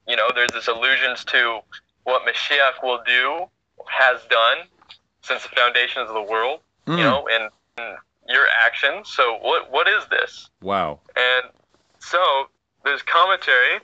You 0.08 0.16
know, 0.16 0.30
there's 0.34 0.52
this 0.52 0.68
allusions 0.68 1.24
to 1.26 1.60
what 2.04 2.22
Mashiach 2.22 2.82
will 2.82 3.00
do, 3.06 3.46
has 3.86 4.20
done 4.30 4.66
since 5.22 5.42
the 5.42 5.50
foundations 5.50 6.08
of 6.08 6.14
the 6.14 6.22
world. 6.22 6.60
Mm. 6.86 6.96
You 6.96 7.04
know, 7.04 7.28
and, 7.30 7.50
and 7.76 7.96
your 8.28 8.46
actions. 8.64 9.10
So 9.10 9.38
what 9.40 9.70
what 9.70 9.86
is 9.88 10.06
this? 10.10 10.48
Wow. 10.62 11.00
And 11.16 11.50
so 11.98 12.18
there's 12.84 13.02
commentary, 13.02 13.80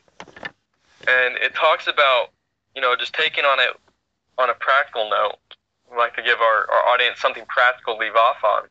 and 1.06 1.36
it 1.36 1.54
talks 1.54 1.86
about 1.86 2.28
you 2.74 2.80
know 2.80 2.94
just 2.96 3.14
taking 3.14 3.44
on 3.44 3.60
it 3.60 3.76
on 4.38 4.50
a 4.50 4.54
practical 4.54 5.10
note. 5.10 5.36
We 5.90 5.98
like 5.98 6.16
to 6.16 6.22
give 6.22 6.40
our, 6.40 6.66
our 6.70 6.92
audience 6.92 7.20
something 7.20 7.44
practical 7.46 7.94
to 7.94 8.00
leave 8.00 8.16
off 8.16 8.42
on. 8.42 8.62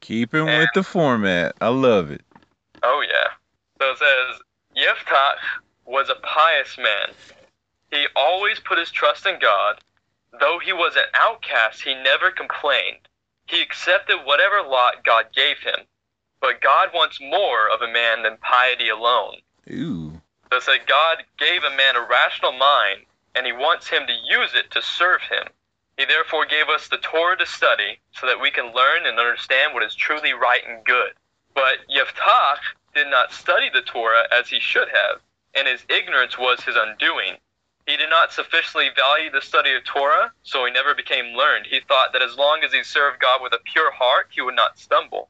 Keeping 0.00 0.46
with 0.46 0.68
the 0.74 0.82
format. 0.82 1.54
I 1.60 1.68
love 1.68 2.10
it. 2.10 2.22
Oh 2.82 3.04
yeah. 3.06 3.30
So 3.80 3.90
it 3.92 3.98
says 3.98 4.42
Yiftach 4.76 5.36
was 5.86 6.08
a 6.10 6.20
pious 6.22 6.76
man. 6.76 7.14
He 7.90 8.06
always 8.14 8.58
put 8.60 8.78
his 8.78 8.90
trust 8.90 9.24
in 9.26 9.38
God. 9.40 9.80
Though 10.38 10.58
he 10.58 10.72
was 10.72 10.96
an 10.96 11.04
outcast, 11.14 11.82
he 11.82 11.94
never 11.94 12.30
complained. 12.30 13.08
He 13.46 13.62
accepted 13.62 14.18
whatever 14.24 14.60
lot 14.60 15.04
God 15.04 15.26
gave 15.34 15.60
him. 15.60 15.86
But 16.40 16.60
God 16.60 16.90
wants 16.92 17.20
more 17.20 17.70
of 17.70 17.80
a 17.80 17.92
man 17.92 18.22
than 18.22 18.36
piety 18.38 18.88
alone. 18.88 19.36
Ooh. 19.70 20.20
So 20.52 20.60
said 20.60 20.86
God 20.86 21.24
gave 21.38 21.62
a 21.64 21.76
man 21.76 21.96
a 21.96 22.00
rational 22.00 22.52
mind, 22.52 23.06
and 23.34 23.46
he 23.46 23.52
wants 23.52 23.88
him 23.88 24.06
to 24.06 24.12
use 24.12 24.54
it 24.54 24.70
to 24.72 24.82
serve 24.82 25.22
him. 25.22 25.48
He 25.96 26.04
therefore 26.04 26.44
gave 26.44 26.68
us 26.68 26.88
the 26.88 26.98
Torah 26.98 27.38
to 27.38 27.46
study, 27.46 28.00
so 28.12 28.26
that 28.26 28.40
we 28.40 28.50
can 28.50 28.74
learn 28.74 29.06
and 29.06 29.18
understand 29.18 29.72
what 29.72 29.82
is 29.82 29.94
truly 29.94 30.32
right 30.32 30.62
and 30.66 30.84
good. 30.84 31.12
But 31.54 31.78
Yiftach 31.88 32.60
did 32.94 33.08
not 33.08 33.32
study 33.32 33.70
the 33.72 33.82
Torah 33.82 34.26
as 34.30 34.48
he 34.48 34.60
should 34.60 34.88
have, 34.88 35.20
and 35.56 35.66
his 35.66 35.84
ignorance 35.88 36.38
was 36.38 36.60
his 36.60 36.76
undoing. 36.76 37.36
He 37.86 37.96
did 37.96 38.10
not 38.10 38.32
sufficiently 38.32 38.88
value 38.94 39.30
the 39.30 39.40
study 39.40 39.72
of 39.74 39.84
Torah, 39.84 40.32
so 40.42 40.64
he 40.64 40.72
never 40.72 40.94
became 40.94 41.36
learned. 41.36 41.66
He 41.66 41.80
thought 41.80 42.12
that 42.12 42.22
as 42.22 42.36
long 42.36 42.62
as 42.64 42.72
he 42.72 42.82
served 42.82 43.20
God 43.20 43.40
with 43.42 43.52
a 43.52 43.60
pure 43.72 43.92
heart, 43.92 44.28
he 44.30 44.42
would 44.42 44.56
not 44.56 44.78
stumble. 44.78 45.28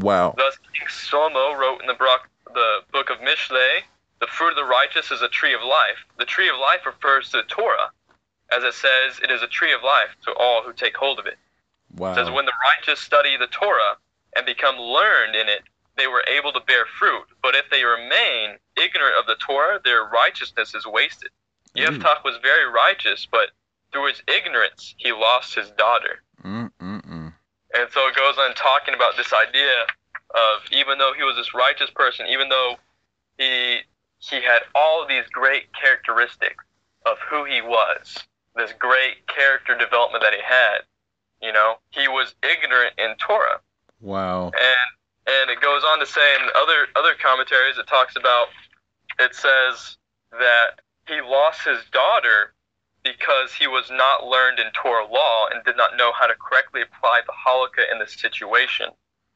Wow. 0.00 0.34
Thus, 0.36 0.58
King 0.72 0.88
Solomon 0.88 1.58
wrote 1.58 1.80
in 1.82 1.86
the, 1.86 1.94
Brock, 1.94 2.28
the 2.54 2.80
book 2.92 3.10
of 3.10 3.18
Mishlei, 3.18 3.82
the 4.20 4.26
fruit 4.26 4.50
of 4.50 4.56
the 4.56 4.64
righteous 4.64 5.10
is 5.10 5.20
a 5.20 5.28
tree 5.28 5.52
of 5.52 5.60
life. 5.62 6.06
The 6.18 6.24
tree 6.24 6.48
of 6.48 6.56
life 6.56 6.86
refers 6.86 7.30
to 7.30 7.38
the 7.38 7.42
Torah. 7.42 7.90
As 8.56 8.64
it 8.64 8.74
says, 8.74 9.20
it 9.22 9.30
is 9.30 9.42
a 9.42 9.48
tree 9.48 9.72
of 9.72 9.82
life 9.82 10.10
to 10.24 10.32
all 10.32 10.62
who 10.62 10.72
take 10.72 10.96
hold 10.96 11.18
of 11.18 11.26
it. 11.26 11.38
Wow. 11.96 12.12
It 12.12 12.14
says, 12.14 12.30
when 12.30 12.46
the 12.46 12.52
righteous 12.78 13.00
study 13.00 13.36
the 13.36 13.48
Torah 13.48 13.96
and 14.34 14.46
become 14.46 14.76
learned 14.76 15.34
in 15.36 15.48
it, 15.48 15.62
they 15.96 16.06
were 16.06 16.24
able 16.28 16.52
to 16.52 16.60
bear 16.60 16.86
fruit. 16.98 17.26
But 17.42 17.54
if 17.54 17.66
they 17.70 17.84
remain 17.84 18.58
ignorant 18.76 19.16
of 19.18 19.26
the 19.26 19.36
Torah, 19.44 19.80
their 19.84 20.04
righteousness 20.04 20.74
is 20.74 20.86
wasted. 20.86 21.30
Yiftach 21.76 22.20
mm. 22.20 22.24
was 22.24 22.36
very 22.42 22.70
righteous, 22.70 23.26
but 23.30 23.50
through 23.92 24.08
his 24.08 24.22
ignorance, 24.26 24.94
he 24.96 25.12
lost 25.12 25.54
his 25.54 25.70
daughter. 25.70 26.22
Mm-mm-mm. 26.44 27.32
And 27.74 27.88
so 27.92 28.08
it 28.08 28.16
goes 28.16 28.36
on 28.38 28.54
talking 28.54 28.94
about 28.94 29.16
this 29.16 29.32
idea 29.32 29.86
of 30.34 30.72
even 30.72 30.98
though 30.98 31.12
he 31.16 31.22
was 31.22 31.36
this 31.36 31.54
righteous 31.54 31.90
person, 31.90 32.26
even 32.26 32.48
though 32.48 32.76
he 33.38 33.80
he 34.18 34.36
had 34.36 34.62
all 34.74 35.06
these 35.06 35.24
great 35.32 35.64
characteristics 35.72 36.64
of 37.06 37.16
who 37.28 37.44
he 37.44 37.60
was, 37.60 38.18
this 38.54 38.72
great 38.78 39.26
character 39.26 39.76
development 39.76 40.22
that 40.22 40.32
he 40.32 40.40
had, 40.44 40.82
you 41.42 41.52
know, 41.52 41.74
he 41.90 42.06
was 42.08 42.34
ignorant 42.42 42.94
in 42.98 43.16
Torah. 43.18 43.60
Wow. 44.00 44.46
And 44.46 44.90
and 45.26 45.50
it 45.50 45.60
goes 45.60 45.82
on 45.84 45.98
to 46.00 46.06
say 46.06 46.34
in 46.36 46.48
other 46.56 46.86
other 46.96 47.14
commentaries 47.20 47.78
it 47.78 47.86
talks 47.86 48.16
about 48.16 48.46
it 49.18 49.34
says 49.34 49.96
that 50.32 50.80
he 51.06 51.20
lost 51.20 51.64
his 51.64 51.78
daughter 51.92 52.54
because 53.04 53.52
he 53.52 53.66
was 53.66 53.90
not 53.90 54.26
learned 54.26 54.58
in 54.58 54.66
Torah 54.72 55.06
law 55.06 55.46
and 55.50 55.64
did 55.64 55.76
not 55.76 55.96
know 55.96 56.12
how 56.12 56.26
to 56.26 56.34
correctly 56.34 56.82
apply 56.82 57.20
the 57.26 57.34
halakha 57.34 57.90
in 57.90 57.98
this 57.98 58.14
situation. 58.14 58.86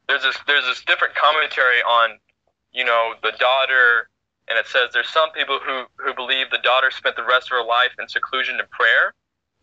There's 0.07 0.23
this 0.23 0.37
there's 0.47 0.65
this 0.65 0.83
different 0.85 1.15
commentary 1.15 1.83
on, 1.83 2.17
you 2.71 2.85
know, 2.85 3.13
the 3.21 3.33
daughter 3.39 4.09
and 4.47 4.57
it 4.57 4.67
says 4.67 4.89
there's 4.93 5.09
some 5.09 5.31
people 5.31 5.59
who, 5.59 5.83
who 5.97 6.13
believe 6.13 6.49
the 6.49 6.63
daughter 6.63 6.89
spent 6.89 7.17
the 7.17 7.23
rest 7.23 7.51
of 7.51 7.57
her 7.59 7.63
life 7.63 7.91
in 7.99 8.07
seclusion 8.07 8.59
and 8.59 8.69
prayer 8.71 9.13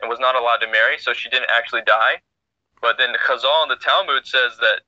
and 0.01 0.11
was 0.11 0.21
not 0.21 0.37
allowed 0.37 0.59
to 0.59 0.71
marry, 0.71 0.99
so 0.99 1.15
she 1.15 1.31
didn't 1.31 1.49
actually 1.49 1.81
die. 1.87 2.21
But 2.83 2.99
then 2.99 3.13
the 3.13 3.19
Chazal 3.19 3.63
in 3.63 3.71
the 3.71 3.81
Talmud 3.81 4.27
says 4.27 4.53
that 4.61 4.85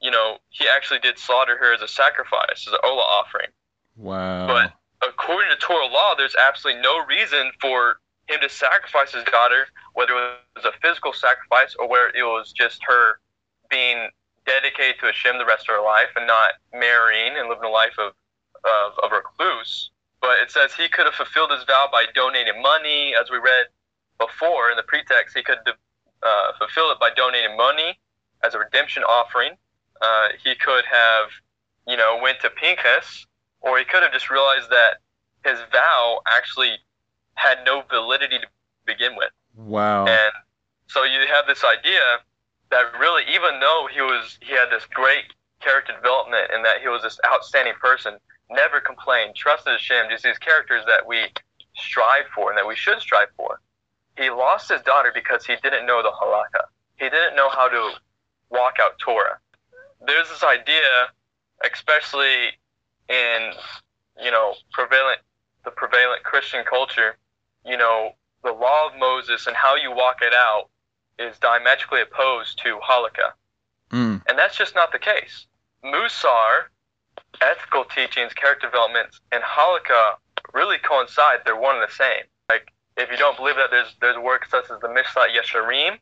you 0.00 0.10
know, 0.10 0.38
he 0.50 0.66
actually 0.74 1.00
did 1.00 1.18
slaughter 1.18 1.56
her 1.58 1.74
as 1.74 1.82
a 1.82 1.88
sacrifice, 1.88 2.66
as 2.66 2.72
an 2.72 2.78
Ola 2.84 3.02
offering. 3.02 3.48
Wow. 3.96 4.46
But 4.46 4.72
according 5.06 5.50
to 5.50 5.56
Torah 5.56 5.86
law, 5.86 6.14
there's 6.16 6.34
absolutely 6.34 6.82
no 6.82 7.04
reason 7.04 7.52
for 7.60 8.00
him 8.28 8.40
to 8.40 8.48
sacrifice 8.48 9.12
his 9.12 9.24
daughter, 9.24 9.66
whether 9.94 10.12
it 10.12 10.38
was 10.56 10.64
a 10.64 10.72
physical 10.80 11.12
sacrifice 11.12 11.74
or 11.78 11.88
whether 11.88 12.08
it 12.08 12.22
was 12.22 12.52
just 12.52 12.80
her 12.86 13.20
being 13.68 14.08
dedicated 14.46 14.98
to 15.00 15.06
Hashem 15.06 15.38
the 15.38 15.44
rest 15.44 15.68
of 15.68 15.76
her 15.76 15.82
life 15.82 16.08
and 16.16 16.26
not 16.26 16.52
marrying 16.72 17.36
and 17.36 17.48
living 17.48 17.64
a 17.64 17.68
life 17.68 17.94
of, 17.98 18.12
of, 18.64 18.92
of 19.02 19.12
recluse. 19.12 19.90
But 20.20 20.38
it 20.42 20.50
says 20.50 20.72
he 20.74 20.88
could 20.88 21.06
have 21.06 21.14
fulfilled 21.14 21.50
his 21.50 21.64
vow 21.64 21.88
by 21.90 22.04
donating 22.14 22.60
money, 22.60 23.14
as 23.20 23.30
we 23.30 23.38
read 23.38 23.66
before 24.18 24.70
in 24.70 24.76
the 24.76 24.82
pretext. 24.82 25.36
He 25.36 25.42
could 25.42 25.58
uh, 26.22 26.52
fulfill 26.58 26.90
it 26.90 27.00
by 27.00 27.10
donating 27.16 27.56
money 27.56 27.98
as 28.44 28.54
a 28.54 28.58
redemption 28.58 29.02
offering. 29.04 29.52
Uh, 30.00 30.28
he 30.42 30.54
could 30.54 30.84
have, 30.90 31.28
you 31.86 31.96
know, 31.96 32.18
went 32.22 32.40
to 32.40 32.50
Pinchas, 32.50 33.26
or 33.60 33.78
he 33.78 33.84
could 33.84 34.02
have 34.02 34.12
just 34.12 34.30
realized 34.30 34.70
that 34.70 34.98
his 35.44 35.58
vow 35.72 36.20
actually 36.26 36.76
had 37.34 37.58
no 37.64 37.82
validity 37.90 38.38
to 38.38 38.46
begin 38.86 39.16
with. 39.16 39.30
wow. 39.56 40.06
And 40.06 40.32
so 40.88 41.04
you 41.04 41.20
have 41.28 41.46
this 41.46 41.64
idea 41.64 42.18
that 42.70 42.92
really, 42.98 43.22
even 43.32 43.60
though 43.60 43.88
he 43.92 44.00
was, 44.00 44.38
he 44.42 44.52
had 44.52 44.70
this 44.70 44.84
great 44.92 45.24
character 45.60 45.92
development 45.94 46.50
and 46.52 46.64
that 46.64 46.80
he 46.80 46.88
was 46.88 47.02
this 47.02 47.18
outstanding 47.26 47.74
person, 47.80 48.16
never 48.50 48.80
complained, 48.80 49.34
trusted 49.34 49.72
Hashem, 49.72 50.06
just 50.10 50.24
these 50.24 50.38
characters 50.38 50.82
that 50.86 51.06
we 51.06 51.26
strive 51.76 52.24
for 52.34 52.50
and 52.50 52.58
that 52.58 52.66
we 52.66 52.76
should 52.76 53.00
strive 53.00 53.28
for. 53.36 53.60
He 54.16 54.30
lost 54.30 54.68
his 54.68 54.82
daughter 54.82 55.12
because 55.14 55.46
he 55.46 55.56
didn't 55.62 55.86
know 55.86 56.02
the 56.02 56.10
halakha. 56.10 56.64
He 56.96 57.08
didn't 57.08 57.36
know 57.36 57.48
how 57.48 57.68
to 57.68 57.92
walk 58.50 58.74
out 58.80 58.98
Torah. 58.98 59.38
There's 60.06 60.28
this 60.28 60.42
idea, 60.42 61.08
especially 61.72 62.52
in 63.08 63.52
you 64.22 64.30
know 64.30 64.54
prevalent 64.72 65.20
the 65.64 65.70
prevalent 65.70 66.22
Christian 66.22 66.64
culture, 66.64 67.16
you 67.64 67.76
know 67.76 68.12
the 68.42 68.52
law 68.52 68.88
of 68.88 68.98
Moses 68.98 69.46
and 69.46 69.54
how 69.56 69.76
you 69.76 69.90
walk 69.94 70.18
it 70.22 70.32
out 70.32 70.68
is 71.18 71.38
diametrically 71.38 72.00
opposed 72.00 72.58
to 72.64 72.78
halakha, 72.78 73.32
Mm. 73.90 74.22
and 74.28 74.38
that's 74.38 74.56
just 74.56 74.74
not 74.74 74.92
the 74.92 74.98
case. 74.98 75.46
Musar, 75.84 76.66
ethical 77.42 77.84
teachings, 77.84 78.32
character 78.32 78.66
developments, 78.68 79.20
and 79.32 79.42
halakha 79.42 80.14
really 80.54 80.78
coincide. 80.78 81.40
They're 81.44 81.56
one 81.56 81.76
and 81.76 81.86
the 81.88 81.92
same. 81.92 82.22
Like 82.48 82.72
if 82.96 83.10
you 83.10 83.16
don't 83.18 83.36
believe 83.36 83.56
that, 83.56 83.70
there's 83.70 83.94
there's 84.00 84.16
works 84.16 84.50
such 84.50 84.70
as 84.70 84.80
the 84.80 84.88
Mishnah 84.88 85.26
Yesharim. 85.36 85.98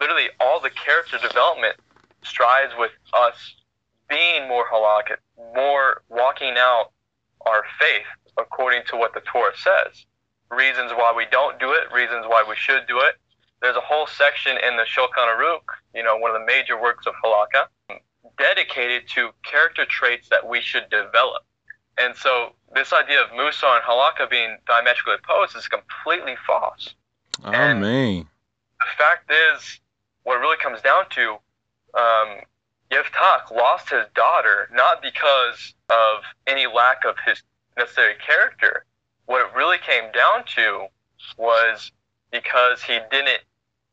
Literally, 0.00 0.28
all 0.40 0.60
the 0.60 0.70
character 0.70 1.16
development 1.18 1.76
strives 2.22 2.72
with 2.78 2.92
us 3.18 3.54
being 4.08 4.48
more 4.48 4.66
halakhic, 4.72 5.18
more 5.54 6.02
walking 6.08 6.54
out 6.56 6.90
our 7.46 7.64
faith 7.78 8.06
according 8.38 8.82
to 8.88 8.96
what 8.96 9.14
the 9.14 9.20
Torah 9.20 9.52
says. 9.56 10.06
Reasons 10.50 10.92
why 10.92 11.12
we 11.16 11.26
don't 11.30 11.58
do 11.58 11.72
it, 11.72 11.92
reasons 11.94 12.26
why 12.28 12.44
we 12.46 12.56
should 12.56 12.86
do 12.86 12.98
it. 13.00 13.14
There's 13.60 13.76
a 13.76 13.80
whole 13.80 14.06
section 14.06 14.56
in 14.58 14.76
the 14.76 14.82
Shulchan 14.82 15.28
Aruch, 15.28 15.60
you 15.94 16.02
know, 16.02 16.16
one 16.16 16.34
of 16.34 16.40
the 16.40 16.46
major 16.46 16.80
works 16.80 17.06
of 17.06 17.14
halakha, 17.24 17.68
dedicated 18.38 19.08
to 19.14 19.30
character 19.44 19.84
traits 19.88 20.28
that 20.30 20.46
we 20.46 20.60
should 20.60 20.88
develop. 20.90 21.42
And 21.98 22.16
so 22.16 22.54
this 22.74 22.92
idea 22.92 23.22
of 23.22 23.30
Musar 23.30 23.76
and 23.76 23.84
halakha 23.84 24.28
being 24.28 24.58
diametrically 24.66 25.14
opposed 25.22 25.56
is 25.56 25.68
completely 25.68 26.34
false. 26.46 26.94
Amen. 27.44 28.26
The 28.80 28.86
fact 28.98 29.30
is, 29.30 29.80
what 30.24 30.36
it 30.36 30.40
really 30.40 30.56
comes 30.56 30.80
down 30.82 31.04
to, 31.10 31.36
um, 31.94 32.40
Yiftach 32.90 33.50
lost 33.50 33.90
his 33.90 34.06
daughter 34.14 34.68
not 34.72 35.02
because 35.02 35.74
of 35.88 36.22
any 36.46 36.66
lack 36.66 37.04
of 37.04 37.16
his 37.24 37.42
necessary 37.76 38.14
character. 38.24 38.84
What 39.26 39.46
it 39.46 39.56
really 39.56 39.78
came 39.78 40.10
down 40.12 40.44
to 40.56 40.86
was 41.36 41.90
because 42.30 42.82
he 42.82 42.98
didn't 43.10 43.42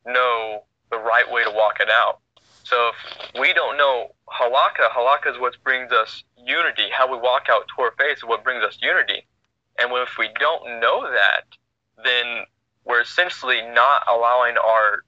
know 0.06 0.64
the 0.92 0.98
right 0.98 1.30
way 1.32 1.44
to 1.44 1.52
walk 1.52 1.80
it 1.80 1.90
out. 1.90 2.20
So 2.64 2.90
if 2.90 3.40
we 3.40 3.54
don't 3.54 3.78
know 3.78 4.12
halakha, 4.28 4.90
halakha 4.92 5.32
is 5.32 5.40
what 5.40 5.56
brings 5.64 5.92
us 5.92 6.24
unity. 6.38 6.88
How 6.92 7.12
we 7.12 7.18
walk 7.18 7.48
out 7.50 7.68
Torah 7.76 7.92
faith 7.98 8.18
is 8.18 8.24
what 8.24 8.44
brings 8.44 8.64
us 8.64 8.78
unity. 8.82 9.26
And 9.80 9.92
if 9.94 10.18
we 10.18 10.30
don't 10.40 10.80
know 10.80 11.10
that, 11.10 11.46
then 12.04 12.44
we're 12.86 13.02
essentially 13.02 13.62
not 13.62 14.04
allowing 14.12 14.58
our 14.58 15.04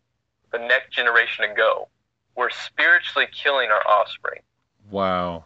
the 0.52 0.60
next 0.60 0.94
generation 0.94 1.48
to 1.48 1.54
go. 1.54 1.88
We're 2.36 2.50
spiritually 2.50 3.28
killing 3.32 3.70
our 3.70 3.86
offspring. 3.88 4.42
Wow. 4.90 5.46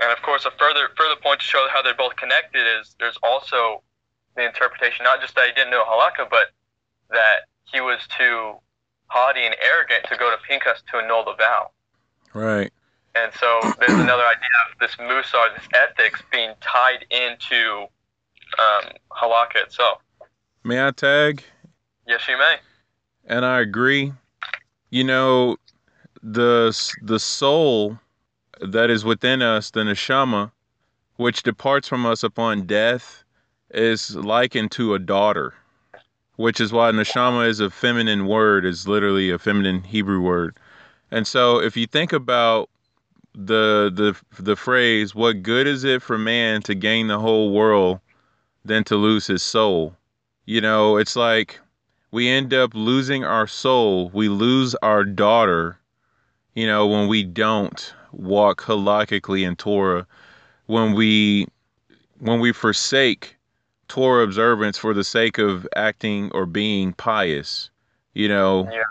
And 0.00 0.12
of 0.12 0.22
course, 0.22 0.44
a 0.44 0.50
further 0.52 0.88
further 0.96 1.16
point 1.20 1.40
to 1.40 1.46
show 1.46 1.66
how 1.72 1.82
they're 1.82 1.94
both 1.94 2.16
connected 2.16 2.64
is 2.80 2.94
there's 2.98 3.18
also 3.22 3.82
the 4.36 4.44
interpretation, 4.46 5.04
not 5.04 5.20
just 5.20 5.34
that 5.34 5.46
he 5.46 5.52
didn't 5.52 5.70
know 5.70 5.84
halakha, 5.84 6.28
but 6.30 6.48
that 7.10 7.48
he 7.64 7.80
was 7.80 8.00
too 8.16 8.54
haughty 9.06 9.44
and 9.44 9.56
arrogant 9.62 10.04
to 10.10 10.16
go 10.16 10.30
to 10.30 10.36
Pinchas 10.48 10.82
to 10.90 10.98
annul 10.98 11.24
the 11.24 11.34
vow. 11.34 11.70
Right. 12.34 12.72
And 13.14 13.32
so 13.34 13.60
there's 13.78 13.98
another 13.98 14.22
idea 14.36 14.56
of 14.70 14.78
this 14.78 14.96
musar, 14.96 15.54
this 15.54 15.66
ethics, 15.74 16.22
being 16.30 16.52
tied 16.60 17.06
into 17.10 17.86
um, 18.58 18.92
halakha 19.10 19.56
itself. 19.56 20.02
May 20.64 20.84
I 20.84 20.90
tag? 20.90 21.42
Yes, 22.06 22.28
you 22.28 22.36
may. 22.36 22.56
And 23.26 23.44
I 23.44 23.60
agree. 23.60 24.12
You 24.90 25.04
know, 25.04 25.56
the 26.28 26.76
the 27.02 27.20
soul 27.20 28.00
that 28.60 28.90
is 28.90 29.04
within 29.04 29.42
us, 29.42 29.70
the 29.70 29.80
neshama, 29.80 30.50
which 31.16 31.44
departs 31.44 31.86
from 31.86 32.04
us 32.04 32.24
upon 32.24 32.66
death, 32.66 33.22
is 33.70 34.16
likened 34.16 34.72
to 34.72 34.94
a 34.94 34.98
daughter, 34.98 35.54
which 36.34 36.60
is 36.60 36.72
why 36.72 36.90
neshama 36.90 37.46
is 37.46 37.60
a 37.60 37.70
feminine 37.70 38.26
word, 38.26 38.64
is 38.64 38.88
literally 38.88 39.30
a 39.30 39.38
feminine 39.38 39.84
Hebrew 39.84 40.20
word. 40.20 40.58
And 41.12 41.28
so 41.28 41.60
if 41.60 41.76
you 41.76 41.86
think 41.86 42.12
about 42.12 42.70
the 43.32 43.92
the 43.94 44.42
the 44.42 44.56
phrase, 44.56 45.14
what 45.14 45.44
good 45.44 45.68
is 45.68 45.84
it 45.84 46.02
for 46.02 46.18
man 46.18 46.60
to 46.62 46.74
gain 46.74 47.06
the 47.06 47.20
whole 47.20 47.52
world 47.52 48.00
than 48.64 48.82
to 48.84 48.96
lose 48.96 49.28
his 49.28 49.44
soul? 49.44 49.94
You 50.44 50.60
know, 50.60 50.96
it's 50.96 51.14
like 51.14 51.60
we 52.10 52.28
end 52.28 52.52
up 52.52 52.74
losing 52.74 53.22
our 53.22 53.46
soul, 53.46 54.08
we 54.12 54.28
lose 54.28 54.74
our 54.76 55.04
daughter, 55.04 55.78
you 56.56 56.66
know, 56.66 56.86
when 56.86 57.06
we 57.06 57.22
don't 57.22 57.94
walk 58.12 58.62
halakhically 58.62 59.46
in 59.46 59.54
Torah, 59.54 60.06
when 60.66 60.94
we 60.94 61.46
when 62.18 62.40
we 62.40 62.50
forsake 62.50 63.36
Torah 63.88 64.24
observance 64.24 64.78
for 64.78 64.94
the 64.94 65.04
sake 65.04 65.38
of 65.38 65.68
acting 65.76 66.30
or 66.32 66.46
being 66.46 66.94
pious, 66.94 67.70
you 68.14 68.26
know. 68.28 68.68
Yeah. 68.72 68.82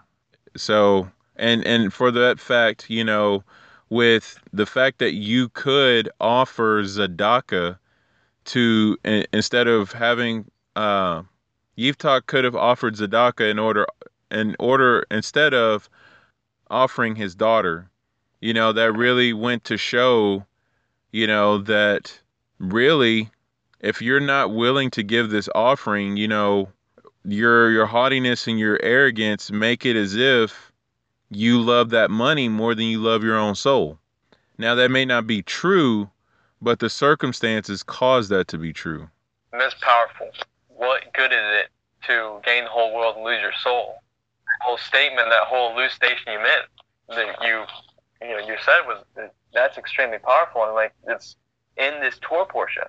So 0.55 1.11
and 1.35 1.65
and 1.65 1.91
for 1.91 2.11
that 2.11 2.39
fact, 2.39 2.89
you 2.89 3.03
know, 3.03 3.43
with 3.89 4.39
the 4.53 4.67
fact 4.67 4.99
that 4.99 5.13
you 5.13 5.49
could 5.49 6.07
offer 6.21 6.83
Tzedakah 6.83 7.77
to 8.45 8.97
instead 9.33 9.67
of 9.67 9.91
having 9.91 10.45
uh 10.75 11.23
Yiftach 11.79 12.27
could 12.27 12.43
have 12.43 12.55
offered 12.55 12.93
Tzedakah 12.93 13.49
in 13.49 13.57
order 13.57 13.87
in 14.29 14.55
order 14.59 15.05
instead 15.09 15.55
of 15.55 15.89
offering 16.69 17.15
his 17.15 17.35
daughter. 17.35 17.89
You 18.41 18.53
know, 18.53 18.71
that 18.73 18.93
really 18.93 19.33
went 19.33 19.63
to 19.65 19.77
show, 19.77 20.45
you 21.11 21.27
know, 21.27 21.59
that 21.59 22.19
really 22.59 23.29
if 23.79 24.01
you're 24.01 24.19
not 24.19 24.53
willing 24.53 24.89
to 24.91 25.03
give 25.03 25.29
this 25.29 25.49
offering, 25.53 26.17
you 26.17 26.27
know, 26.27 26.69
your 27.23 27.71
your 27.71 27.85
haughtiness 27.85 28.47
and 28.47 28.59
your 28.59 28.79
arrogance 28.83 29.51
make 29.51 29.85
it 29.85 29.95
as 29.95 30.15
if 30.15 30.71
you 31.29 31.59
love 31.59 31.89
that 31.89 32.11
money 32.11 32.47
more 32.47 32.75
than 32.75 32.85
you 32.85 32.99
love 32.99 33.23
your 33.23 33.37
own 33.37 33.55
soul. 33.55 33.97
Now 34.57 34.75
that 34.75 34.91
may 34.91 35.05
not 35.05 35.27
be 35.27 35.41
true, 35.41 36.09
but 36.61 36.79
the 36.79 36.89
circumstances 36.89 37.83
cause 37.83 38.29
that 38.29 38.47
to 38.49 38.57
be 38.57 38.73
true. 38.73 39.09
That's 39.51 39.75
powerful. 39.81 40.31
What 40.69 41.01
good 41.13 41.31
is 41.31 41.39
it 41.39 41.69
to 42.07 42.39
gain 42.45 42.65
the 42.65 42.69
whole 42.69 42.93
world 42.93 43.15
and 43.17 43.25
lose 43.25 43.41
your 43.41 43.53
soul? 43.63 44.01
Whole 44.61 44.77
statement, 44.77 45.29
that 45.29 45.47
whole 45.47 45.73
elucidation 45.73 46.33
you 46.33 46.39
meant, 46.39 46.65
that 47.09 47.41
you, 47.41 47.65
you 48.21 48.35
know, 48.35 48.47
you 48.47 48.55
said 48.63 48.81
was 48.87 49.03
that's 49.53 49.77
extremely 49.77 50.17
powerful, 50.19 50.63
and 50.63 50.73
like 50.73 50.93
it's 51.07 51.35
in 51.77 51.99
this 52.01 52.17
Torah 52.21 52.45
portion, 52.45 52.83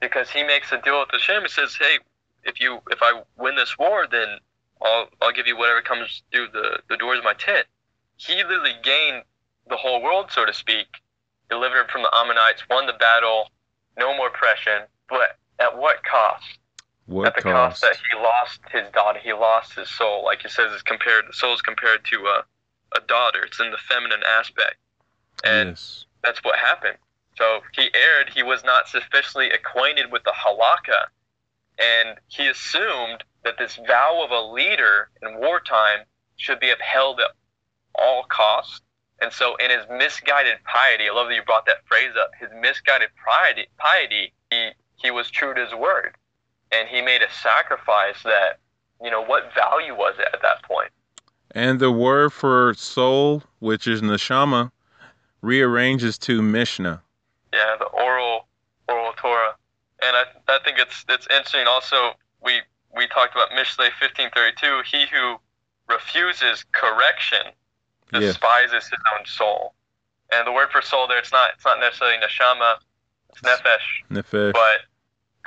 because 0.00 0.30
he 0.30 0.42
makes 0.42 0.72
a 0.72 0.80
deal 0.80 1.00
with 1.00 1.10
Hashem 1.12 1.42
and 1.42 1.50
says, 1.50 1.76
"Hey, 1.78 1.98
if 2.44 2.60
you 2.60 2.80
if 2.90 2.98
I 3.02 3.22
win 3.36 3.56
this 3.56 3.78
war, 3.78 4.06
then 4.10 4.38
I'll 4.82 5.08
I'll 5.20 5.32
give 5.32 5.46
you 5.46 5.56
whatever 5.56 5.82
comes 5.82 6.22
through 6.32 6.48
the 6.52 6.80
the 6.88 6.96
doors 6.96 7.18
of 7.18 7.24
my 7.24 7.34
tent." 7.34 7.66
He 8.16 8.36
literally 8.42 8.74
gained 8.82 9.22
the 9.68 9.76
whole 9.76 10.02
world, 10.02 10.30
so 10.30 10.44
to 10.44 10.52
speak, 10.52 10.86
delivered 11.50 11.90
from 11.90 12.02
the 12.02 12.14
Ammonites, 12.14 12.62
won 12.68 12.86
the 12.86 12.92
battle, 12.94 13.50
no 13.96 14.16
more 14.16 14.28
oppression, 14.28 14.82
but 15.08 15.36
at 15.58 15.76
what 15.76 16.04
cost? 16.04 16.58
What 17.08 17.28
at 17.28 17.36
the 17.36 17.42
cost? 17.42 17.80
that 17.80 17.96
he 17.96 18.18
lost 18.18 18.60
his 18.70 18.86
daughter, 18.92 19.18
he 19.18 19.32
lost 19.32 19.74
his 19.74 19.88
soul. 19.88 20.26
Like 20.26 20.42
he 20.42 20.48
says, 20.50 20.70
it's 20.74 20.82
compared. 20.82 21.24
The 21.26 21.32
soul 21.32 21.54
is 21.54 21.62
compared 21.62 22.04
to 22.04 22.16
a, 22.26 22.44
a 22.96 23.00
daughter. 23.00 23.42
It's 23.44 23.58
in 23.58 23.70
the 23.70 23.78
feminine 23.78 24.20
aspect, 24.28 24.76
and 25.42 25.70
yes. 25.70 26.04
that's 26.22 26.44
what 26.44 26.58
happened. 26.58 26.98
So 27.38 27.60
he 27.72 27.88
erred. 27.94 28.28
He 28.34 28.42
was 28.42 28.62
not 28.62 28.88
sufficiently 28.88 29.50
acquainted 29.50 30.12
with 30.12 30.22
the 30.24 30.34
halakha, 30.36 31.06
and 31.78 32.18
he 32.28 32.46
assumed 32.46 33.24
that 33.42 33.56
this 33.56 33.76
vow 33.86 34.22
of 34.22 34.30
a 34.30 34.52
leader 34.52 35.08
in 35.22 35.38
wartime 35.38 36.00
should 36.36 36.60
be 36.60 36.68
upheld 36.70 37.20
at 37.20 37.30
all 37.94 38.24
costs. 38.24 38.82
And 39.22 39.32
so, 39.32 39.56
in 39.56 39.70
his 39.70 39.86
misguided 39.90 40.58
piety, 40.64 41.08
I 41.08 41.14
love 41.14 41.28
that 41.28 41.34
you 41.34 41.42
brought 41.42 41.64
that 41.64 41.86
phrase 41.86 42.12
up. 42.20 42.32
His 42.38 42.50
misguided 42.60 43.08
piety, 43.24 43.66
piety 43.78 44.34
he 44.50 44.72
he 44.96 45.10
was 45.10 45.30
true 45.30 45.54
to 45.54 45.64
his 45.64 45.74
word 45.74 46.14
and 46.72 46.88
he 46.88 47.00
made 47.00 47.22
a 47.22 47.30
sacrifice 47.30 48.22
that 48.24 48.58
you 49.02 49.10
know 49.10 49.22
what 49.22 49.52
value 49.54 49.94
was 49.94 50.14
it 50.18 50.28
at 50.32 50.42
that 50.42 50.62
point? 50.62 50.90
And 51.52 51.80
the 51.80 51.92
word 51.92 52.32
for 52.32 52.74
soul 52.74 53.42
which 53.58 53.86
is 53.86 54.02
neshama 54.02 54.70
rearranges 55.40 56.18
to 56.18 56.42
mishnah. 56.42 57.02
Yeah 57.52 57.76
the 57.78 57.86
oral 57.86 58.46
oral 58.88 59.12
torah. 59.16 59.54
And 60.02 60.16
i, 60.16 60.24
I 60.48 60.58
think 60.64 60.78
it's 60.78 61.04
it's 61.08 61.26
interesting 61.30 61.66
also 61.66 62.12
we 62.42 62.60
we 62.94 63.06
talked 63.08 63.34
about 63.34 63.50
mishlei 63.50 63.90
1532 64.00 64.82
he 64.84 65.06
who 65.06 65.36
refuses 65.88 66.64
correction 66.72 67.52
despises 68.12 68.72
yeah. 68.72 68.78
his 68.78 69.02
own 69.18 69.26
soul. 69.26 69.74
And 70.30 70.46
the 70.46 70.52
word 70.52 70.68
for 70.70 70.82
soul 70.82 71.06
there 71.06 71.18
it's 71.18 71.32
not 71.32 71.50
it's 71.54 71.64
not 71.64 71.80
necessarily 71.80 72.18
neshama 72.18 72.76
it's 73.30 73.40
nefesh. 73.42 73.86
Nefesh. 74.10 74.52
But 74.52 74.80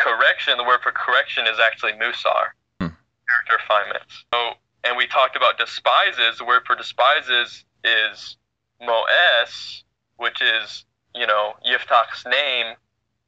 correction, 0.01 0.57
the 0.57 0.63
word 0.63 0.81
for 0.81 0.91
correction 0.91 1.45
is 1.47 1.59
actually 1.59 1.93
musar, 1.93 2.57
hmm. 2.79 2.87
character 2.87 3.55
refinements. 3.59 4.25
So, 4.33 4.53
and 4.83 4.97
we 4.97 5.07
talked 5.07 5.35
about 5.35 5.57
despises. 5.57 6.37
The 6.39 6.45
word 6.45 6.63
for 6.65 6.75
despises 6.75 7.63
is 7.83 8.37
moes, 8.81 9.83
which 10.17 10.41
is 10.41 10.85
you 11.15 11.27
know 11.27 11.53
Yiftach's 11.65 12.25
name 12.25 12.75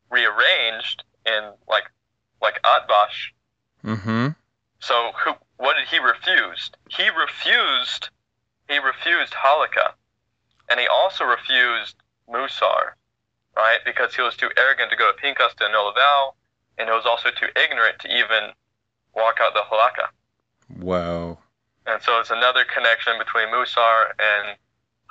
rearranged 0.09 1.03
in 1.25 1.51
like 1.67 1.85
like 2.41 2.61
Atbash. 2.63 3.31
Mm-hmm. 3.83 4.27
So 4.79 5.11
who? 5.23 5.33
What 5.57 5.75
did 5.77 5.87
he 5.87 5.99
refuse? 5.99 6.71
He 6.89 7.09
refused. 7.09 8.09
He 8.67 8.79
refused 8.79 9.33
halakha, 9.33 9.93
and 10.69 10.79
he 10.79 10.87
also 10.87 11.25
refused 11.25 11.95
musar, 12.29 12.93
right? 13.55 13.79
Because 13.85 14.15
he 14.15 14.21
was 14.21 14.35
too 14.35 14.49
arrogant 14.57 14.89
to 14.89 14.95
go 14.95 15.11
to 15.11 15.17
Pinchas 15.17 15.53
to 15.57 15.65
annul 15.65 15.93
vow 15.93 16.33
and 16.77 16.89
it 16.89 16.91
was 16.91 17.05
also 17.05 17.29
too 17.29 17.47
ignorant 17.55 17.99
to 17.99 18.07
even 18.07 18.51
walk 19.15 19.37
out 19.41 19.53
the 19.53 19.61
halakha. 19.71 20.07
Wow. 20.81 21.37
And 21.85 22.01
so 22.01 22.19
it's 22.19 22.31
another 22.31 22.65
connection 22.65 23.13
between 23.17 23.47
Musar 23.47 24.11
and 24.19 24.57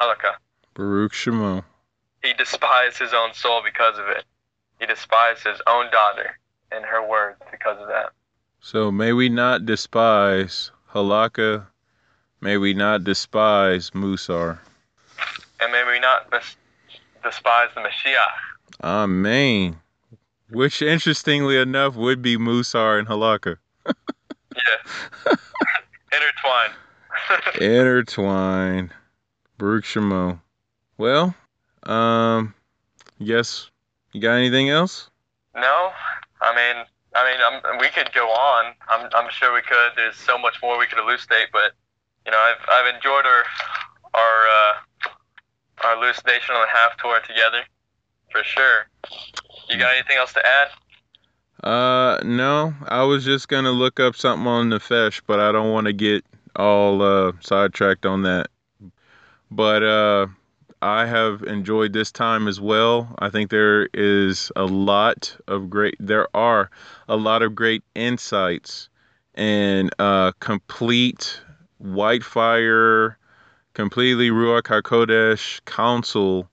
halakha. 0.00 0.34
Baruch 0.74 1.12
Shemo. 1.12 1.64
He 2.22 2.32
despised 2.34 2.98
his 2.98 3.12
own 3.12 3.34
soul 3.34 3.62
because 3.64 3.98
of 3.98 4.06
it. 4.08 4.24
He 4.80 4.86
despised 4.86 5.44
his 5.44 5.60
own 5.66 5.90
daughter 5.90 6.38
and 6.70 6.84
her 6.84 7.06
words 7.06 7.38
because 7.50 7.80
of 7.80 7.88
that. 7.88 8.10
So 8.60 8.90
may 8.90 9.12
we 9.12 9.28
not 9.28 9.66
despise 9.66 10.70
halakha. 10.92 11.66
May 12.40 12.56
we 12.56 12.74
not 12.74 13.04
despise 13.04 13.90
Musar. 13.90 14.58
And 15.60 15.72
may 15.72 15.84
we 15.84 16.00
not 16.00 16.32
despise 17.22 17.68
the 17.74 17.80
Mashiach. 17.80 18.82
Amen. 18.82 19.78
Which, 20.52 20.82
interestingly 20.82 21.56
enough, 21.56 21.96
would 21.96 22.20
be 22.20 22.36
Musar 22.36 22.98
and 22.98 23.08
Halakha. 23.08 23.56
yeah. 23.86 23.92
Intertwined. 26.12 26.74
Intertwined. 27.60 28.90
Baruch 29.56 29.84
Shemo. 29.84 30.40
Well, 30.98 31.34
um, 31.84 32.54
yes. 33.18 33.70
You 34.12 34.20
got 34.20 34.34
anything 34.34 34.68
else? 34.68 35.08
No. 35.54 35.90
I 36.42 36.54
mean, 36.54 36.84
I 37.14 37.30
mean, 37.30 37.62
I'm, 37.64 37.78
we 37.78 37.88
could 37.88 38.12
go 38.12 38.28
on. 38.28 38.74
I'm, 38.88 39.08
I'm 39.14 39.30
sure 39.30 39.54
we 39.54 39.62
could. 39.62 39.92
There's 39.96 40.16
so 40.16 40.38
much 40.38 40.56
more 40.62 40.78
we 40.78 40.86
could 40.86 40.98
elucidate, 40.98 41.48
but 41.52 41.72
you 42.26 42.32
know, 42.32 42.38
I've 42.38 42.68
I've 42.68 42.94
enjoyed 42.94 43.24
our 43.26 43.44
our 44.14 44.46
uh, 44.46 44.74
our 45.84 45.96
elucidation 45.96 46.54
on 46.54 46.62
the 46.62 46.68
Haftorah 46.68 47.22
together, 47.22 47.62
for 48.30 48.42
sure. 48.44 48.86
You 49.68 49.78
got 49.78 49.94
anything 49.94 50.16
else 50.16 50.32
to 50.34 50.42
add? 50.44 50.68
Uh, 51.62 52.18
no, 52.24 52.74
I 52.88 53.04
was 53.04 53.24
just 53.24 53.48
gonna 53.48 53.70
look 53.70 54.00
up 54.00 54.16
something 54.16 54.46
on 54.46 54.70
Nefesh, 54.70 55.22
but 55.26 55.38
I 55.38 55.52
don't 55.52 55.70
want 55.70 55.86
to 55.86 55.92
get 55.92 56.24
all 56.56 57.02
uh, 57.02 57.32
sidetracked 57.40 58.04
on 58.04 58.22
that. 58.22 58.48
But 59.50 59.82
uh, 59.82 60.26
I 60.80 61.06
have 61.06 61.42
enjoyed 61.44 61.92
this 61.92 62.10
time 62.10 62.48
as 62.48 62.60
well. 62.60 63.14
I 63.20 63.30
think 63.30 63.50
there 63.50 63.88
is 63.94 64.50
a 64.56 64.64
lot 64.64 65.36
of 65.46 65.70
great. 65.70 65.94
There 66.00 66.26
are 66.34 66.70
a 67.08 67.16
lot 67.16 67.42
of 67.42 67.54
great 67.54 67.84
insights 67.94 68.88
and 69.34 69.94
uh, 69.98 70.32
complete 70.40 71.40
Whitefire, 71.82 73.16
completely 73.74 74.30
Ruach 74.30 74.62
Hakodesh 74.62 75.64
counsel 75.64 76.48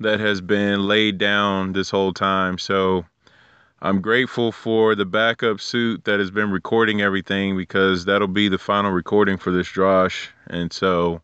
that 0.00 0.20
has 0.20 0.40
been 0.40 0.86
laid 0.86 1.18
down 1.18 1.72
this 1.72 1.90
whole 1.90 2.12
time. 2.12 2.58
So 2.58 3.04
I'm 3.82 4.00
grateful 4.00 4.52
for 4.52 4.94
the 4.94 5.04
backup 5.04 5.60
suit 5.60 6.04
that 6.04 6.18
has 6.18 6.30
been 6.30 6.50
recording 6.50 7.00
everything 7.00 7.56
because 7.56 8.04
that'll 8.04 8.28
be 8.28 8.48
the 8.48 8.58
final 8.58 8.90
recording 8.90 9.38
for 9.38 9.50
this 9.50 9.68
Drosh. 9.68 10.28
And 10.48 10.72
so 10.72 11.20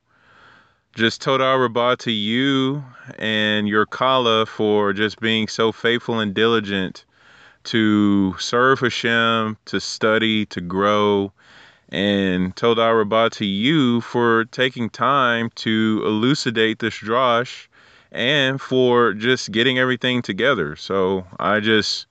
just 0.95 1.21
Toda 1.21 1.45
raba 1.45 1.97
to 1.99 2.13
you 2.13 2.85
and 3.19 3.69
your 3.69 3.87
Kala 3.87 4.47
for 4.47 4.93
just 4.93 5.21
being 5.21 5.49
so 5.49 5.73
faithful 5.73 6.21
and 6.21 6.35
diligent 6.35 7.05
to 7.65 8.37
serve 8.39 8.81
Hashem, 8.81 9.57
to 9.65 9.81
study, 9.81 10.47
to 10.47 10.61
grow, 10.61 11.33
and 11.89 12.55
Toda 12.55 12.83
raba 12.83 13.31
to 13.33 13.45
you 13.45 14.01
for 14.01 14.45
taking 14.47 14.91
time 14.91 15.51
to 15.57 16.03
elucidate 16.05 16.79
this 16.79 16.95
drosh 16.95 17.67
and 18.15 18.61
for 18.61 19.12
just 19.12 19.51
getting 19.53 19.78
everything 19.78 20.23
together. 20.23 20.77
So 20.77 21.27
I 21.39 21.61
just, 21.61 22.07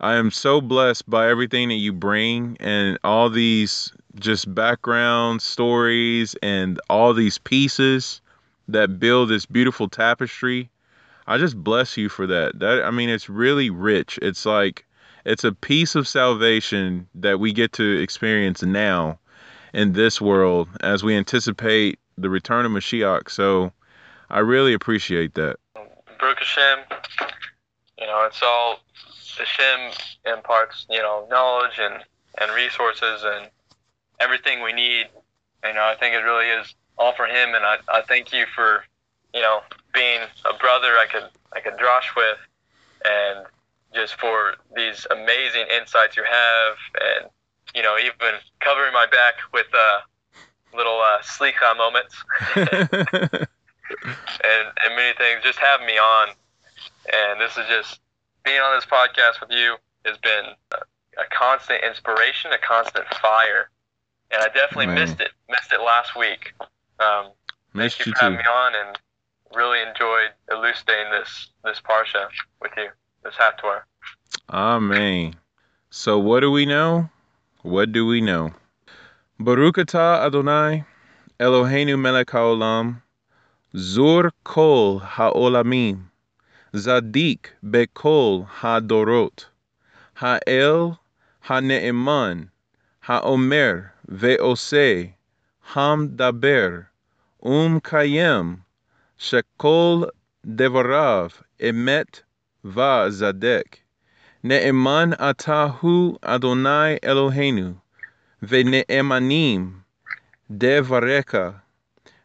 I 0.00 0.14
am 0.14 0.30
so 0.30 0.60
blessed 0.60 1.08
by 1.08 1.28
everything 1.28 1.68
that 1.68 1.74
you 1.74 1.92
bring 1.92 2.56
and 2.58 2.98
all 3.04 3.30
these 3.30 3.92
just 4.18 4.52
background 4.54 5.42
stories 5.42 6.34
and 6.42 6.80
all 6.88 7.12
these 7.12 7.38
pieces 7.38 8.20
that 8.68 8.98
build 8.98 9.28
this 9.28 9.46
beautiful 9.46 9.88
tapestry. 9.88 10.70
I 11.26 11.38
just 11.38 11.62
bless 11.62 11.96
you 11.96 12.08
for 12.08 12.26
that. 12.26 12.58
That 12.58 12.82
I 12.84 12.90
mean 12.90 13.08
it's 13.08 13.28
really 13.28 13.68
rich. 13.68 14.18
It's 14.22 14.46
like 14.46 14.86
it's 15.24 15.44
a 15.44 15.52
piece 15.52 15.94
of 15.94 16.08
salvation 16.08 17.08
that 17.14 17.40
we 17.40 17.52
get 17.52 17.72
to 17.74 18.00
experience 18.00 18.62
now 18.62 19.18
in 19.74 19.92
this 19.92 20.20
world 20.20 20.68
as 20.80 21.02
we 21.02 21.16
anticipate 21.16 21.98
the 22.16 22.30
return 22.30 22.64
of 22.64 22.72
Mashiach. 22.72 23.28
So 23.28 23.72
I 24.30 24.40
really 24.40 24.72
appreciate 24.72 25.34
that. 25.34 25.56
Baruch 26.18 26.38
Hashem, 26.38 26.84
you 27.98 28.06
know, 28.06 28.24
it's 28.24 28.42
all 28.42 28.80
Hashem 29.38 29.92
imparts, 30.24 30.86
you 30.90 30.98
know, 30.98 31.26
knowledge 31.30 31.78
and, 31.78 32.02
and 32.40 32.50
resources 32.54 33.22
and 33.24 33.48
everything 34.20 34.62
we 34.62 34.72
need. 34.72 35.06
You 35.64 35.74
know, 35.74 35.84
I 35.84 35.94
think 35.98 36.14
it 36.14 36.18
really 36.18 36.46
is 36.46 36.74
all 36.98 37.12
for 37.12 37.26
him 37.26 37.54
and 37.54 37.64
I, 37.64 37.76
I 37.88 38.02
thank 38.02 38.32
you 38.32 38.46
for, 38.54 38.84
you 39.34 39.40
know, 39.40 39.60
being 39.92 40.20
a 40.44 40.56
brother 40.56 40.88
I 41.00 41.06
could 41.10 41.28
I 41.52 41.60
could 41.60 41.74
drosh 41.74 42.14
with 42.16 42.38
and 43.04 43.46
just 43.94 44.14
for 44.14 44.54
these 44.74 45.06
amazing 45.10 45.66
insights 45.74 46.16
you 46.16 46.24
have 46.24 46.76
and 47.00 47.30
you 47.74 47.82
know, 47.82 47.96
even 47.98 48.38
covering 48.60 48.92
my 48.92 49.06
back 49.06 49.34
with 49.52 49.66
uh, 49.74 50.00
little 50.74 51.00
uh, 51.00 51.74
moments 51.76 52.14
and, 53.90 54.66
and 54.84 54.96
many 54.96 55.16
things. 55.16 55.42
Just 55.42 55.58
having 55.58 55.86
me 55.86 55.98
on. 55.98 56.28
And 57.12 57.40
this 57.40 57.56
is 57.56 57.64
just 57.68 58.00
being 58.44 58.60
on 58.60 58.76
this 58.76 58.84
podcast 58.84 59.40
with 59.40 59.50
you 59.50 59.76
has 60.04 60.18
been 60.18 60.54
a, 60.72 60.76
a 61.20 61.26
constant 61.36 61.82
inspiration, 61.84 62.52
a 62.52 62.58
constant 62.58 63.06
fire. 63.14 63.70
And 64.30 64.42
I 64.42 64.46
definitely 64.46 64.86
Man. 64.86 64.96
missed 64.96 65.20
it. 65.20 65.30
Missed 65.48 65.72
it 65.72 65.80
last 65.80 66.16
week. 66.16 66.52
Um, 66.98 67.30
missed 67.74 67.98
thank 67.98 68.06
you, 68.06 68.10
you 68.10 68.14
for 68.18 68.24
having 68.24 68.38
me 68.38 68.44
on 68.44 68.72
and 68.74 68.98
really 69.54 69.80
enjoyed 69.80 70.30
elucidating 70.50 71.10
this 71.12 71.48
this 71.64 71.80
parsha 71.80 72.26
with 72.60 72.72
you, 72.76 72.88
this 73.24 73.34
Haftorah. 73.34 73.82
Amen. 74.50 75.34
So 75.90 76.18
what 76.18 76.40
do 76.40 76.50
we 76.50 76.66
know? 76.66 77.08
What 77.62 77.92
do 77.92 78.06
we 78.06 78.20
know? 78.20 78.52
Baruch 79.38 79.76
atah 79.76 80.24
Adonai, 80.26 80.84
Eloheinu 81.40 81.98
melech 81.98 82.28
haolam, 82.28 83.02
זור 83.78 84.22
כל 84.42 84.96
העולמים, 85.02 86.02
צדיק 86.76 87.52
בכל 87.62 88.40
הדורות, 88.62 89.50
האל 90.18 90.74
הנאמן, 91.46 92.42
האומר 93.06 93.74
ועושה, 94.04 95.02
המדבר 95.74 96.68
ומקיים, 97.42 98.56
שכל 99.18 100.02
דבריו 100.44 101.28
אמת 101.70 102.20
וצדק. 102.64 103.76
נאמן 104.44 105.10
אתה 105.30 105.68
הוא 105.80 106.18
אדוני 106.22 106.96
אלוהינו, 107.04 107.72
ונאמנים 108.42 109.78
דבריך. 110.50 111.36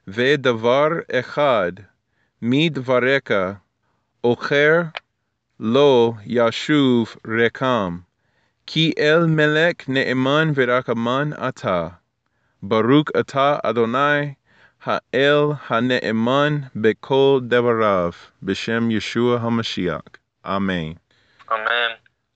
Ve'davar 0.07 1.05
echad 1.07 1.85
midvareka, 2.41 3.61
ocher 4.23 4.93
lo 5.59 6.17
yashuv 6.25 7.17
rekam, 7.23 8.03
ki 8.65 8.93
el 8.97 9.27
melek 9.27 9.87
ne'eman 9.87 10.53
ve'rakaman 10.53 11.35
ata, 11.39 11.99
Baruch 12.63 13.09
ata 13.15 13.61
Adonai, 13.63 14.37
ha'el 14.79 15.53
ha'ne'eman 15.53 16.71
bekol 16.75 17.47
devarav, 17.47 18.15
b'shem 18.43 18.91
Yeshua 18.91 19.39
HaMashiach. 19.39 20.15
Amen. 20.43 20.97
Amen 21.49 21.91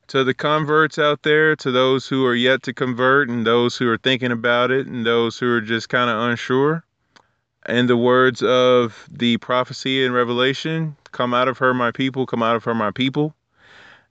to 0.07 0.23
the 0.23 0.33
converts 0.33 0.99
out 0.99 1.23
there, 1.23 1.57
to 1.57 1.71
those 1.71 2.07
who 2.07 2.25
are 2.25 2.35
yet 2.35 2.63
to 2.63 2.73
convert, 2.73 3.29
and 3.29 3.45
those 3.45 3.75
who 3.75 3.89
are 3.89 3.97
thinking 3.97 4.31
about 4.31 4.71
it, 4.71 4.87
and 4.87 5.05
those 5.05 5.37
who 5.39 5.51
are 5.51 5.61
just 5.61 5.89
kind 5.89 6.09
of 6.09 6.17
unsure. 6.29 6.84
In 7.67 7.87
the 7.87 7.97
words 7.97 8.43
of 8.43 9.07
the 9.09 9.37
prophecy 9.37 10.05
in 10.05 10.11
Revelation, 10.11 10.95
come 11.11 11.33
out 11.33 11.47
of 11.47 11.57
her, 11.57 11.73
my 11.73 11.91
people, 11.91 12.25
come 12.25 12.43
out 12.43 12.55
of 12.55 12.63
her, 12.65 12.75
my 12.75 12.91
people. 12.91 13.33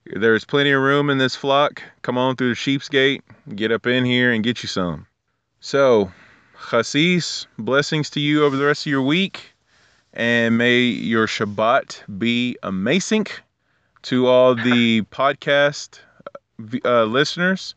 There's 0.06 0.44
plenty 0.44 0.72
of 0.72 0.82
room 0.82 1.08
in 1.08 1.18
this 1.18 1.36
flock. 1.36 1.82
Come 2.02 2.18
on 2.18 2.36
through 2.36 2.50
the 2.50 2.54
sheep's 2.56 2.88
gate, 2.88 3.22
get 3.54 3.70
up 3.70 3.86
in 3.86 4.04
here 4.04 4.32
and 4.32 4.42
get 4.42 4.62
you 4.62 4.68
some. 4.68 5.06
So, 5.60 6.12
chassis, 6.68 7.46
blessings 7.58 8.10
to 8.10 8.20
you 8.20 8.44
over 8.44 8.56
the 8.56 8.64
rest 8.64 8.86
of 8.86 8.90
your 8.90 9.02
week, 9.02 9.54
and 10.12 10.58
may 10.58 10.80
your 10.80 11.26
Shabbat 11.26 12.18
be 12.18 12.56
amazing 12.62 13.26
to 14.02 14.26
all 14.26 14.54
the 14.54 15.02
podcast 15.10 16.00
uh, 16.84 17.04
listeners. 17.04 17.74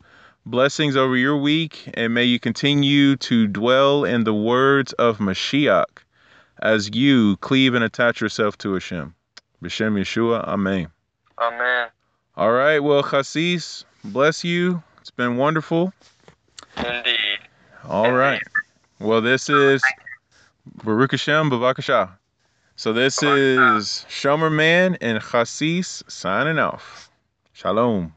Blessings 0.48 0.96
over 0.96 1.14
your 1.14 1.36
week, 1.36 1.90
and 1.92 2.14
may 2.14 2.24
you 2.24 2.40
continue 2.40 3.16
to 3.16 3.46
dwell 3.46 4.06
in 4.06 4.24
the 4.24 4.32
words 4.32 4.94
of 4.94 5.18
Mashiach 5.18 5.84
as 6.62 6.88
you 6.94 7.36
cleave 7.36 7.74
and 7.74 7.84
attach 7.84 8.22
yourself 8.22 8.56
to 8.58 8.72
Hashem. 8.72 9.14
B'Shem 9.62 10.00
Yeshua, 10.00 10.48
Amen. 10.48 10.88
Amen. 11.36 11.88
All 12.34 12.52
right, 12.52 12.78
well, 12.78 13.02
Chassis, 13.02 13.84
bless 14.02 14.42
you. 14.42 14.82
It's 15.02 15.10
been 15.10 15.36
wonderful. 15.36 15.92
Indeed. 16.78 17.40
All 17.86 18.06
Indeed. 18.06 18.16
right. 18.16 18.42
Well, 19.00 19.20
this 19.20 19.50
is 19.50 19.82
Baruch 20.82 21.10
Hashem, 21.10 21.50
Bevakasha. 21.50 22.08
So 22.74 22.94
this 22.94 23.22
is 23.22 24.06
Shomer 24.08 24.50
Man 24.50 24.96
and 25.02 25.22
Chassis 25.22 25.82
signing 25.82 26.58
off. 26.58 27.10
Shalom. 27.52 28.14